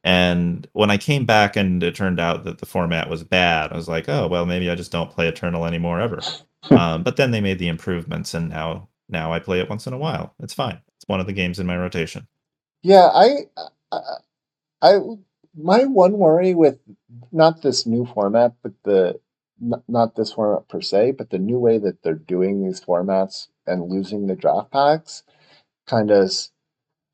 And 0.07 0.69
when 0.73 0.91
I 0.91 0.99
came 0.99 1.27
back 1.27 1.57
and 1.57 1.83
it 1.83 1.97
turned 1.97 2.21
out 2.21 2.45
that 2.45 2.61
the 2.61 2.67
format 2.67 3.11
was 3.11 3.25
bad, 3.25 3.73
I 3.73 3.77
was 3.77 3.89
like, 3.89 4.09
oh 4.09 4.29
well, 4.29 4.47
maybe 4.47 4.71
I 4.71 4.77
just 4.77 4.93
don't 4.93 5.11
play 5.11 5.29
Eternal 5.29 5.67
anymore 5.67 6.01
ever. 6.01 6.21
um, 6.71 7.03
but 7.05 7.17
then 7.17 7.33
they 7.33 7.43
made 7.43 7.59
the 7.59 7.69
improvements, 7.69 8.33
and 8.33 8.49
now 8.51 8.89
now 9.11 9.33
I 9.33 9.41
play 9.41 9.61
it 9.61 9.69
once 9.69 9.87
in 9.89 9.93
a 9.95 9.99
while. 9.99 10.35
It's 10.41 10.55
fine. 10.55 10.81
It's 10.97 11.09
one 11.09 11.21
of 11.21 11.27
the 11.27 11.35
games 11.35 11.59
in 11.59 11.67
my 11.67 11.77
rotation. 11.77 12.29
Yeah, 12.83 13.11
I, 13.13 13.31
I, 13.93 13.99
I 14.83 14.99
my 15.57 15.85
one 15.87 16.15
worry 16.15 16.55
with 16.55 16.79
not 17.33 17.63
this 17.63 17.87
new 17.87 18.07
format, 18.07 18.55
but 18.63 18.75
the 18.85 19.21
not 19.89 20.17
this 20.17 20.33
format 20.33 20.69
per 20.69 20.81
se, 20.83 21.13
but 21.13 21.31
the 21.31 21.39
new 21.39 21.59
way 21.59 21.79
that 21.79 22.03
they're 22.05 22.15
doing 22.15 22.65
these 22.65 22.81
formats 22.81 23.49
and 23.67 23.91
losing 23.91 24.29
the 24.29 24.37
draft 24.37 24.71
packs, 24.73 25.25
kind 25.87 26.11
of. 26.13 26.33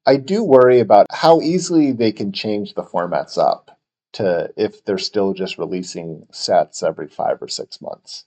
I 0.04 0.16
do 0.16 0.42
worry 0.42 0.80
about 0.80 1.06
how 1.10 1.40
easily 1.40 1.92
they 1.92 2.12
can 2.12 2.32
change 2.32 2.74
the 2.74 2.82
formats 2.82 3.38
up 3.38 3.78
to 4.12 4.52
if 4.56 4.84
they're 4.84 4.98
still 4.98 5.32
just 5.32 5.58
releasing 5.58 6.26
sets 6.32 6.82
every 6.82 7.06
five 7.06 7.40
or 7.40 7.48
six 7.48 7.80
months. 7.80 8.24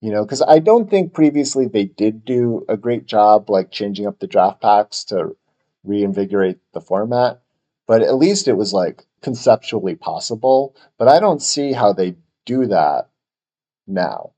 You 0.00 0.12
know, 0.12 0.24
because 0.24 0.42
I 0.42 0.58
don't 0.58 0.90
think 0.90 1.14
previously 1.14 1.66
they 1.66 1.84
did 1.84 2.24
do 2.26 2.66
a 2.68 2.76
great 2.76 3.06
job 3.06 3.48
like 3.48 3.70
changing 3.70 4.06
up 4.06 4.18
the 4.18 4.26
draft 4.26 4.60
packs 4.60 5.04
to 5.04 5.36
reinvigorate 5.82 6.58
the 6.72 6.80
format, 6.82 7.40
but 7.86 8.02
at 8.02 8.16
least 8.16 8.46
it 8.46 8.52
was 8.56 8.74
like 8.74 9.06
conceptually 9.22 9.94
possible. 9.94 10.76
But 10.98 11.08
I 11.08 11.20
don't 11.20 11.40
see 11.40 11.72
how 11.72 11.94
they 11.94 12.16
do 12.44 12.66
that 12.66 13.08
now 13.86 14.32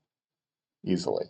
easily. 0.85 1.25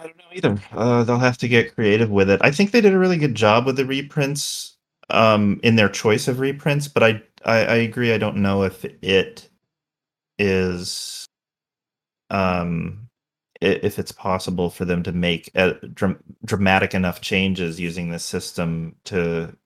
I 0.00 0.04
don't 0.04 0.18
know 0.18 0.24
either. 0.34 0.62
Uh, 0.72 1.04
they'll 1.04 1.18
have 1.18 1.38
to 1.40 1.48
get 1.48 1.74
creative 1.76 2.10
with 2.10 2.30
it. 2.30 2.40
I 2.44 2.52
think 2.52 2.72
they 2.72 2.82
did 2.82 2.94
a 2.94 3.00
really 3.00 3.18
good 3.18 3.36
job 3.36 3.66
with 3.66 3.76
the 3.76 3.86
reprints 3.86 4.76
um, 5.10 5.60
in 5.64 5.76
their 5.76 5.90
choice 5.90 6.28
of 6.28 6.40
reprints, 6.40 6.88
but 6.88 7.04
I, 7.04 7.22
I, 7.44 7.58
I 7.66 7.76
agree. 7.76 8.14
I 8.14 8.18
don't 8.18 8.38
know 8.38 8.64
if 8.64 8.84
it 8.86 9.48
is 10.38 11.26
um, 12.30 13.08
if 13.60 13.98
it's 13.98 14.12
possible 14.12 14.70
for 14.70 14.84
them 14.84 15.02
to 15.04 15.12
make 15.12 15.50
a, 15.54 15.74
dr- 15.88 16.20
dramatic 16.44 16.94
enough 16.94 17.20
changes 17.20 17.80
using 17.80 18.10
this 18.10 18.24
system 18.24 18.96
to 19.04 19.56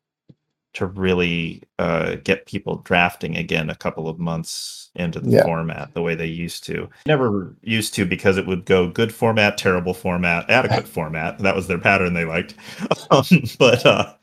to 0.74 0.86
really 0.86 1.62
uh, 1.78 2.16
get 2.24 2.46
people 2.46 2.76
drafting 2.78 3.36
again 3.36 3.70
a 3.70 3.74
couple 3.74 4.08
of 4.08 4.18
months 4.18 4.90
into 4.96 5.20
the 5.20 5.30
yeah. 5.30 5.44
format 5.44 5.94
the 5.94 6.02
way 6.02 6.14
they 6.14 6.26
used 6.26 6.64
to. 6.64 6.88
Never 7.06 7.54
used 7.62 7.94
to 7.94 8.04
because 8.04 8.36
it 8.36 8.46
would 8.46 8.64
go 8.64 8.88
good 8.88 9.14
format, 9.14 9.56
terrible 9.56 9.94
format, 9.94 10.48
adequate 10.50 10.88
format. 10.88 11.38
That 11.38 11.56
was 11.56 11.68
their 11.68 11.78
pattern 11.78 12.14
they 12.14 12.24
liked. 12.24 12.54
Um, 13.10 13.24
but 13.58 13.84
uh, 13.84 14.14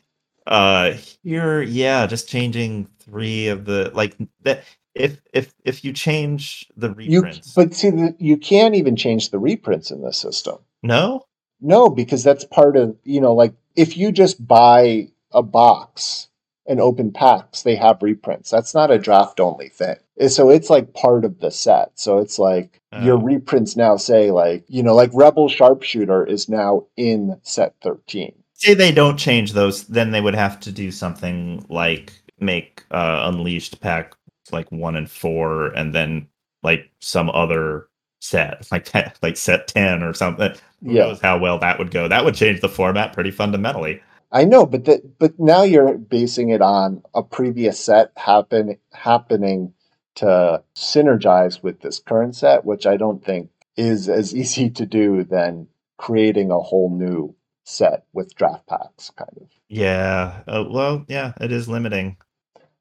uh, 0.47 0.93
here, 1.23 1.61
yeah, 1.61 2.07
just 2.07 2.27
changing 2.27 2.87
three 2.99 3.47
of 3.47 3.65
the 3.65 3.91
like 3.93 4.15
that. 4.41 4.63
If 4.95 5.21
if 5.33 5.53
if 5.63 5.85
you 5.85 5.93
change 5.93 6.67
the 6.75 6.89
reprints, 6.93 7.47
you, 7.47 7.53
but 7.55 7.73
see, 7.73 7.89
the, 7.91 8.15
you 8.17 8.37
can't 8.37 8.75
even 8.75 8.95
change 8.95 9.29
the 9.29 9.39
reprints 9.39 9.91
in 9.91 10.01
this 10.01 10.17
system. 10.17 10.57
No, 10.83 11.25
no, 11.61 11.89
because 11.89 12.23
that's 12.23 12.43
part 12.43 12.75
of 12.75 12.95
you 13.03 13.21
know, 13.21 13.33
like 13.33 13.53
if 13.75 13.95
you 13.95 14.11
just 14.11 14.45
buy 14.45 15.07
a 15.31 15.43
box 15.43 16.27
and 16.67 16.79
open 16.79 17.11
packs, 17.11 17.63
they 17.63 17.75
have 17.75 18.01
reprints. 18.01 18.49
That's 18.49 18.73
not 18.73 18.91
a 18.91 18.99
draft 18.99 19.39
only 19.39 19.69
thing. 19.69 19.95
So 20.27 20.49
it's 20.49 20.69
like 20.69 20.93
part 20.93 21.25
of 21.25 21.39
the 21.39 21.51
set. 21.51 21.91
So 21.95 22.19
it's 22.19 22.37
like 22.37 22.79
uh, 22.93 22.99
your 22.99 23.17
reprints 23.17 23.75
now 23.75 23.97
say 23.97 24.31
like, 24.31 24.63
you 24.67 24.83
know, 24.83 24.93
like 24.93 25.09
Rebel 25.13 25.49
Sharpshooter 25.49 26.25
is 26.25 26.47
now 26.47 26.85
in 26.97 27.39
set 27.41 27.73
13. 27.81 28.33
Say 28.53 28.75
they 28.75 28.91
don't 28.91 29.17
change 29.17 29.53
those, 29.53 29.87
then 29.87 30.11
they 30.11 30.21
would 30.21 30.35
have 30.35 30.59
to 30.61 30.71
do 30.71 30.91
something 30.91 31.65
like 31.67 32.13
make 32.39 32.83
uh, 32.91 33.21
Unleashed 33.23 33.79
pack 33.79 34.15
like 34.51 34.69
one 34.71 34.95
and 34.95 35.09
four, 35.09 35.67
and 35.67 35.95
then 35.95 36.27
like 36.63 36.91
some 36.99 37.29
other 37.29 37.87
set, 38.19 38.67
like 38.71 38.89
like 39.21 39.37
set 39.37 39.67
ten 39.67 40.03
or 40.03 40.13
something. 40.13 40.51
Who 40.83 40.93
yeah. 40.93 41.03
knows 41.03 41.21
how 41.21 41.37
well 41.37 41.59
that 41.59 41.79
would 41.79 41.91
go? 41.91 42.07
That 42.07 42.25
would 42.25 42.35
change 42.35 42.61
the 42.61 42.69
format 42.69 43.13
pretty 43.13 43.31
fundamentally. 43.31 44.01
I 44.31 44.45
know, 44.45 44.65
but 44.65 44.85
that 44.85 45.19
but 45.19 45.39
now 45.39 45.63
you're 45.63 45.97
basing 45.97 46.49
it 46.49 46.61
on 46.61 47.03
a 47.13 47.21
previous 47.21 47.79
set 47.83 48.11
happen 48.15 48.77
happening 48.93 49.73
to 50.15 50.63
synergize 50.75 51.61
with 51.61 51.81
this 51.81 51.99
current 51.99 52.35
set, 52.35 52.65
which 52.65 52.85
I 52.85 52.97
don't 52.97 53.23
think 53.23 53.49
is 53.75 54.07
as 54.07 54.35
easy 54.35 54.69
to 54.69 54.85
do 54.85 55.23
than 55.23 55.67
creating 55.97 56.51
a 56.51 56.59
whole 56.59 56.89
new 56.89 57.35
set 57.63 58.05
with 58.13 58.35
draft 58.35 58.67
packs, 58.67 59.11
kind 59.11 59.37
of. 59.41 59.47
Yeah. 59.67 60.41
Uh, 60.47 60.65
well, 60.69 61.05
yeah, 61.07 61.33
it 61.39 61.51
is 61.51 61.67
limiting. 61.67 62.17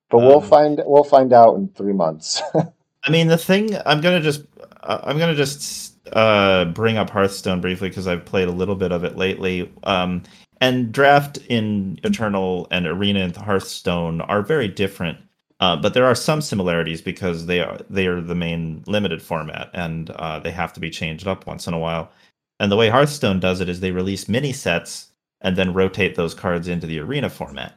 But 0.09 0.19
um, 0.19 0.27
we'll 0.27 0.41
find 0.41 0.81
we'll 0.87 1.05
find 1.05 1.33
out 1.33 1.57
in 1.57 1.69
three 1.69 1.93
months. 1.93 2.43
I 3.03 3.11
mean, 3.11 3.29
the 3.29 3.39
thing 3.39 3.77
I'm 3.87 4.01
gonna 4.01 4.21
just 4.21 4.45
uh, 4.83 5.01
I'm 5.03 5.19
gonna 5.19 5.35
just 5.35 5.97
uh, 6.13 6.67
bring 6.67 6.97
up 6.97 7.11
Hearthstone 7.11 7.61
briefly 7.61 7.89
because 7.89 8.07
I've 8.07 8.25
played 8.25 8.49
a 8.49 8.53
little 8.53 8.75
bit 8.77 8.93
of 8.93 9.05
it 9.05 9.17
lately. 9.17 9.73
Um, 9.85 10.23
and 10.61 10.93
draft 10.93 11.39
in 11.49 11.99
Eternal 12.05 12.69
and 12.71 12.87
Arena 12.87 13.21
and 13.21 13.37
Hearthstone 13.37 14.21
are 14.23 14.43
very 14.43 14.69
different. 14.69 15.19
Uh, 15.61 15.77
but 15.77 15.93
there 15.93 16.07
are 16.07 16.15
some 16.15 16.41
similarities 16.41 17.03
because 17.03 17.47
they 17.47 17.61
are 17.61 17.79
they 17.91 18.07
are 18.07 18.21
the 18.21 18.35
main 18.35 18.83
limited 18.87 19.21
format, 19.21 19.71
and 19.75 20.11
uh, 20.11 20.39
they 20.39 20.51
have 20.51 20.73
to 20.73 20.81
be 20.81 20.91
changed 20.91 21.27
up 21.27 21.47
once 21.47 21.67
in 21.67 21.75
a 21.75 21.79
while. 21.79 22.11
And 22.59 22.73
the 22.73 22.77
way 22.77 22.89
Hearthstone 22.89 23.41
does 23.41 23.61
it 23.61 23.69
is 23.69 23.81
they 23.81 23.91
release 23.91 24.29
mini 24.29 24.53
sets 24.53 25.13
and 25.43 25.57
then 25.57 25.75
rotate 25.75 26.15
those 26.15 26.35
cards 26.35 26.69
into 26.69 26.87
the 26.87 26.99
arena 26.99 27.31
format. 27.31 27.75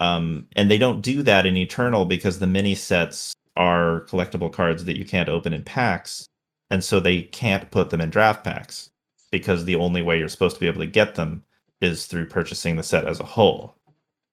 Um, 0.00 0.46
and 0.56 0.70
they 0.70 0.78
don't 0.78 1.00
do 1.00 1.22
that 1.22 1.46
in 1.46 1.56
Eternal 1.56 2.04
because 2.04 2.38
the 2.38 2.46
mini 2.46 2.74
sets 2.74 3.34
are 3.56 4.02
collectible 4.08 4.52
cards 4.52 4.84
that 4.84 4.98
you 4.98 5.04
can't 5.04 5.28
open 5.28 5.52
in 5.52 5.64
packs, 5.64 6.26
and 6.70 6.82
so 6.84 7.00
they 7.00 7.22
can't 7.22 7.70
put 7.70 7.90
them 7.90 8.00
in 8.00 8.10
draft 8.10 8.44
packs 8.44 8.90
because 9.32 9.64
the 9.64 9.76
only 9.76 10.02
way 10.02 10.18
you're 10.18 10.28
supposed 10.28 10.54
to 10.56 10.60
be 10.60 10.68
able 10.68 10.80
to 10.80 10.86
get 10.86 11.16
them 11.16 11.42
is 11.80 12.06
through 12.06 12.26
purchasing 12.26 12.76
the 12.76 12.82
set 12.82 13.06
as 13.06 13.20
a 13.20 13.24
whole. 13.24 13.76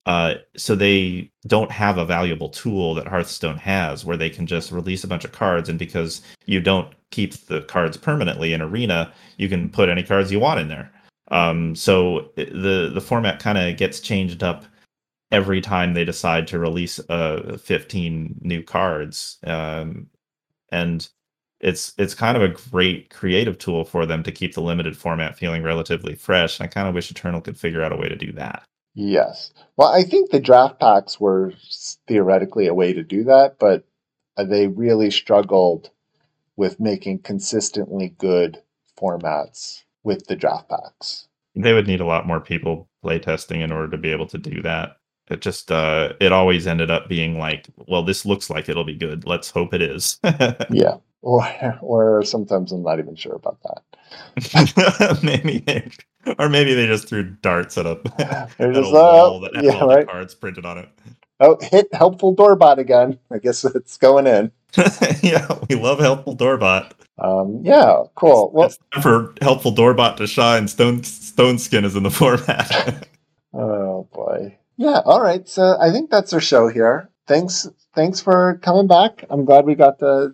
Uh, 0.05 0.35
so 0.57 0.75
they 0.75 1.31
don't 1.47 1.71
have 1.71 1.97
a 1.97 2.05
valuable 2.05 2.49
tool 2.49 2.93
that 2.93 3.07
Hearthstone 3.07 3.57
has 3.57 4.03
where 4.03 4.17
they 4.17 4.29
can 4.29 4.45
just 4.45 4.71
release 4.71 5.03
a 5.03 5.07
bunch 5.07 5.23
of 5.23 5.31
cards, 5.31 5.69
and 5.69 5.79
because 5.79 6.21
you 6.45 6.59
don't 6.59 6.93
keep 7.11 7.33
the 7.45 7.61
cards 7.61 7.95
permanently 7.95 8.51
in 8.53 8.61
Arena, 8.61 9.13
you 9.37 9.47
can 9.47 9.69
put 9.69 9.87
any 9.87 10.03
cards 10.03 10.31
you 10.31 10.39
want 10.39 10.59
in 10.59 10.67
there. 10.67 10.91
Um, 11.31 11.73
so 11.73 12.31
the 12.35 12.91
the 12.93 13.01
format 13.01 13.39
kind 13.39 13.57
of 13.57 13.77
gets 13.77 14.01
changed 14.01 14.43
up 14.43 14.65
every 15.31 15.61
time 15.61 15.93
they 15.93 16.05
decide 16.05 16.47
to 16.47 16.59
release 16.59 16.99
uh, 17.09 17.57
15 17.61 18.39
new 18.41 18.61
cards, 18.61 19.37
um, 19.45 20.07
and 20.69 21.07
it's 21.63 21.93
it's 21.97 22.13
kind 22.13 22.35
of 22.35 22.43
a 22.43 22.49
great 22.69 23.09
creative 23.09 23.57
tool 23.57 23.85
for 23.85 24.05
them 24.05 24.21
to 24.23 24.31
keep 24.31 24.53
the 24.53 24.61
limited 24.61 24.97
format 24.97 25.37
feeling 25.37 25.63
relatively 25.63 26.13
fresh. 26.13 26.59
And 26.59 26.65
I 26.65 26.67
kind 26.67 26.87
of 26.87 26.93
wish 26.93 27.09
Eternal 27.09 27.41
could 27.41 27.57
figure 27.57 27.81
out 27.81 27.93
a 27.93 27.95
way 27.95 28.09
to 28.09 28.17
do 28.17 28.33
that. 28.33 28.63
Yes. 28.93 29.51
Well, 29.77 29.87
I 29.87 30.03
think 30.03 30.29
the 30.29 30.41
draft 30.41 30.79
packs 30.79 31.19
were 31.19 31.53
theoretically 32.07 32.67
a 32.67 32.73
way 32.73 32.93
to 32.93 33.01
do 33.01 33.23
that, 33.23 33.57
but 33.59 33.85
uh, 34.37 34.43
they 34.43 34.67
really 34.67 35.09
struggled 35.09 35.89
with 36.57 36.79
making 36.79 37.19
consistently 37.19 38.09
good 38.17 38.61
formats 38.99 39.83
with 40.03 40.27
the 40.27 40.35
draft 40.35 40.69
packs. 40.69 41.27
They 41.55 41.73
would 41.73 41.87
need 41.87 42.01
a 42.01 42.05
lot 42.05 42.27
more 42.27 42.41
people 42.41 42.89
playtesting 43.03 43.61
in 43.61 43.71
order 43.71 43.89
to 43.89 43.97
be 43.97 44.11
able 44.11 44.27
to 44.27 44.37
do 44.37 44.61
that. 44.63 44.97
It 45.29 45.39
just 45.39 45.71
uh 45.71 46.11
it 46.19 46.33
always 46.33 46.67
ended 46.67 46.91
up 46.91 47.07
being 47.07 47.39
like, 47.39 47.67
well, 47.87 48.03
this 48.03 48.25
looks 48.25 48.49
like 48.49 48.67
it'll 48.67 48.83
be 48.83 48.97
good. 48.97 49.25
Let's 49.25 49.49
hope 49.49 49.73
it 49.73 49.81
is. 49.81 50.19
yeah 50.69 50.97
or 51.23 51.79
or 51.81 52.23
sometimes 52.23 52.71
I'm 52.71 52.83
not 52.83 52.99
even 52.99 53.15
sure 53.15 53.35
about 53.35 53.57
that. 53.63 55.23
maybe, 55.23 55.59
they, 55.59 55.89
or 56.37 56.49
maybe 56.49 56.75
they 56.75 56.85
just 56.85 57.07
threw 57.07 57.23
darts 57.23 57.77
at 57.77 57.85
a, 57.85 57.99
at 58.59 58.77
a 58.77 58.81
wall 58.81 59.39
that 59.39 59.55
had 59.55 59.65
yeah, 59.65 59.79
all 59.79 59.87
right. 59.87 60.05
the 60.05 60.11
cards 60.11 60.35
printed 60.35 60.65
on 60.65 60.77
it. 60.77 60.89
Oh, 61.39 61.57
hit 61.61 61.87
helpful 61.93 62.33
doorbot 62.35 62.77
again. 62.77 63.17
I 63.31 63.39
guess 63.39 63.65
it's 63.65 63.97
going 63.97 64.27
in. 64.27 64.51
yeah, 65.23 65.47
we 65.69 65.75
love 65.75 65.99
helpful 65.99 66.35
doorbot. 66.35 66.93
Um, 67.17 67.61
yeah, 67.63 68.03
cool. 68.15 68.47
It's, 68.47 68.53
well, 68.53 68.67
it's 68.67 69.03
for 69.03 69.33
helpful 69.41 69.71
doorbot 69.71 70.17
to 70.17 70.27
shine. 70.27 70.67
Stone 70.67 71.03
Stone 71.03 71.57
Skin 71.59 71.85
is 71.85 71.95
in 71.95 72.03
the 72.03 72.11
format. 72.11 73.07
Oh 73.53 74.07
boy. 74.13 74.57
Yeah, 74.77 75.01
all 75.05 75.21
right. 75.21 75.47
So 75.47 75.77
I 75.79 75.91
think 75.91 76.09
that's 76.09 76.33
our 76.33 76.41
show 76.41 76.67
here. 76.67 77.09
Thanks 77.27 77.67
thanks 77.93 78.19
for 78.19 78.59
coming 78.63 78.87
back. 78.87 79.23
I'm 79.29 79.45
glad 79.45 79.65
we 79.65 79.75
got 79.75 79.99
to 79.99 80.33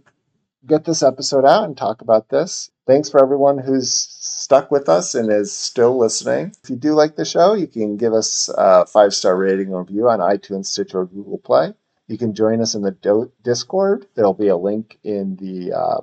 get 0.69 0.85
this 0.85 1.03
episode 1.03 1.45
out 1.45 1.65
and 1.65 1.75
talk 1.75 2.01
about 2.01 2.29
this. 2.29 2.69
Thanks 2.85 3.09
for 3.09 3.21
everyone 3.21 3.57
who's 3.57 3.91
stuck 3.91 4.71
with 4.71 4.87
us 4.87 5.15
and 5.15 5.31
is 5.31 5.51
still 5.51 5.97
listening. 5.97 6.53
If 6.63 6.69
you 6.69 6.75
do 6.75 6.93
like 6.93 7.15
the 7.15 7.25
show, 7.25 7.53
you 7.53 7.67
can 7.67 7.97
give 7.97 8.13
us 8.13 8.49
a 8.55 8.85
five 8.85 9.13
star 9.13 9.35
rating 9.35 9.73
or 9.73 9.81
review 9.81 10.07
on 10.07 10.19
iTunes, 10.19 10.67
Stitcher, 10.67 11.01
or 11.01 11.05
Google 11.07 11.39
Play. 11.39 11.73
You 12.07 12.17
can 12.17 12.33
join 12.33 12.61
us 12.61 12.75
in 12.75 12.83
the 12.83 12.91
do- 12.91 13.31
Discord. 13.43 14.07
There'll 14.15 14.33
be 14.33 14.47
a 14.47 14.57
link 14.57 14.99
in 15.03 15.35
the 15.35 15.73
uh, 15.73 16.01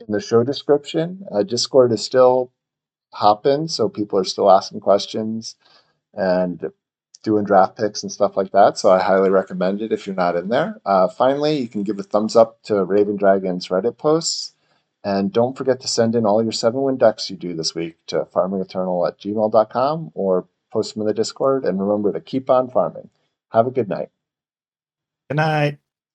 in 0.00 0.12
the 0.12 0.20
show 0.20 0.42
description. 0.42 1.24
Uh, 1.30 1.42
Discord 1.44 1.92
is 1.92 2.04
still 2.04 2.52
hopping, 3.12 3.68
so 3.68 3.88
people 3.88 4.18
are 4.18 4.24
still 4.24 4.50
asking 4.50 4.80
questions 4.80 5.56
and 6.14 6.70
doing 7.22 7.44
draft 7.44 7.76
picks 7.76 8.02
and 8.02 8.12
stuff 8.12 8.36
like 8.36 8.52
that. 8.52 8.78
So 8.78 8.90
I 8.90 9.00
highly 9.02 9.30
recommend 9.30 9.82
it 9.82 9.92
if 9.92 10.06
you're 10.06 10.16
not 10.16 10.36
in 10.36 10.48
there. 10.48 10.80
Uh, 10.84 11.08
finally, 11.08 11.58
you 11.58 11.68
can 11.68 11.82
give 11.82 11.98
a 11.98 12.02
thumbs 12.02 12.36
up 12.36 12.62
to 12.64 12.84
Raven 12.84 13.16
Dragon's 13.16 13.68
Reddit 13.68 13.98
posts. 13.98 14.54
And 15.04 15.32
don't 15.32 15.56
forget 15.56 15.80
to 15.80 15.88
send 15.88 16.16
in 16.16 16.26
all 16.26 16.42
your 16.42 16.52
seven 16.52 16.82
win 16.82 16.96
decks 16.96 17.30
you 17.30 17.36
do 17.36 17.54
this 17.54 17.74
week 17.74 17.96
to 18.08 18.24
farmingeternal 18.24 19.06
at 19.06 19.20
gmail.com 19.20 20.10
or 20.14 20.48
post 20.72 20.94
them 20.94 21.02
in 21.02 21.06
the 21.06 21.14
Discord. 21.14 21.64
And 21.64 21.80
remember 21.80 22.12
to 22.12 22.20
keep 22.20 22.50
on 22.50 22.68
farming. 22.68 23.10
Have 23.52 23.66
a 23.66 23.70
good 23.70 23.88
night. 23.88 24.10
Good 25.28 25.36
night. 25.36 25.78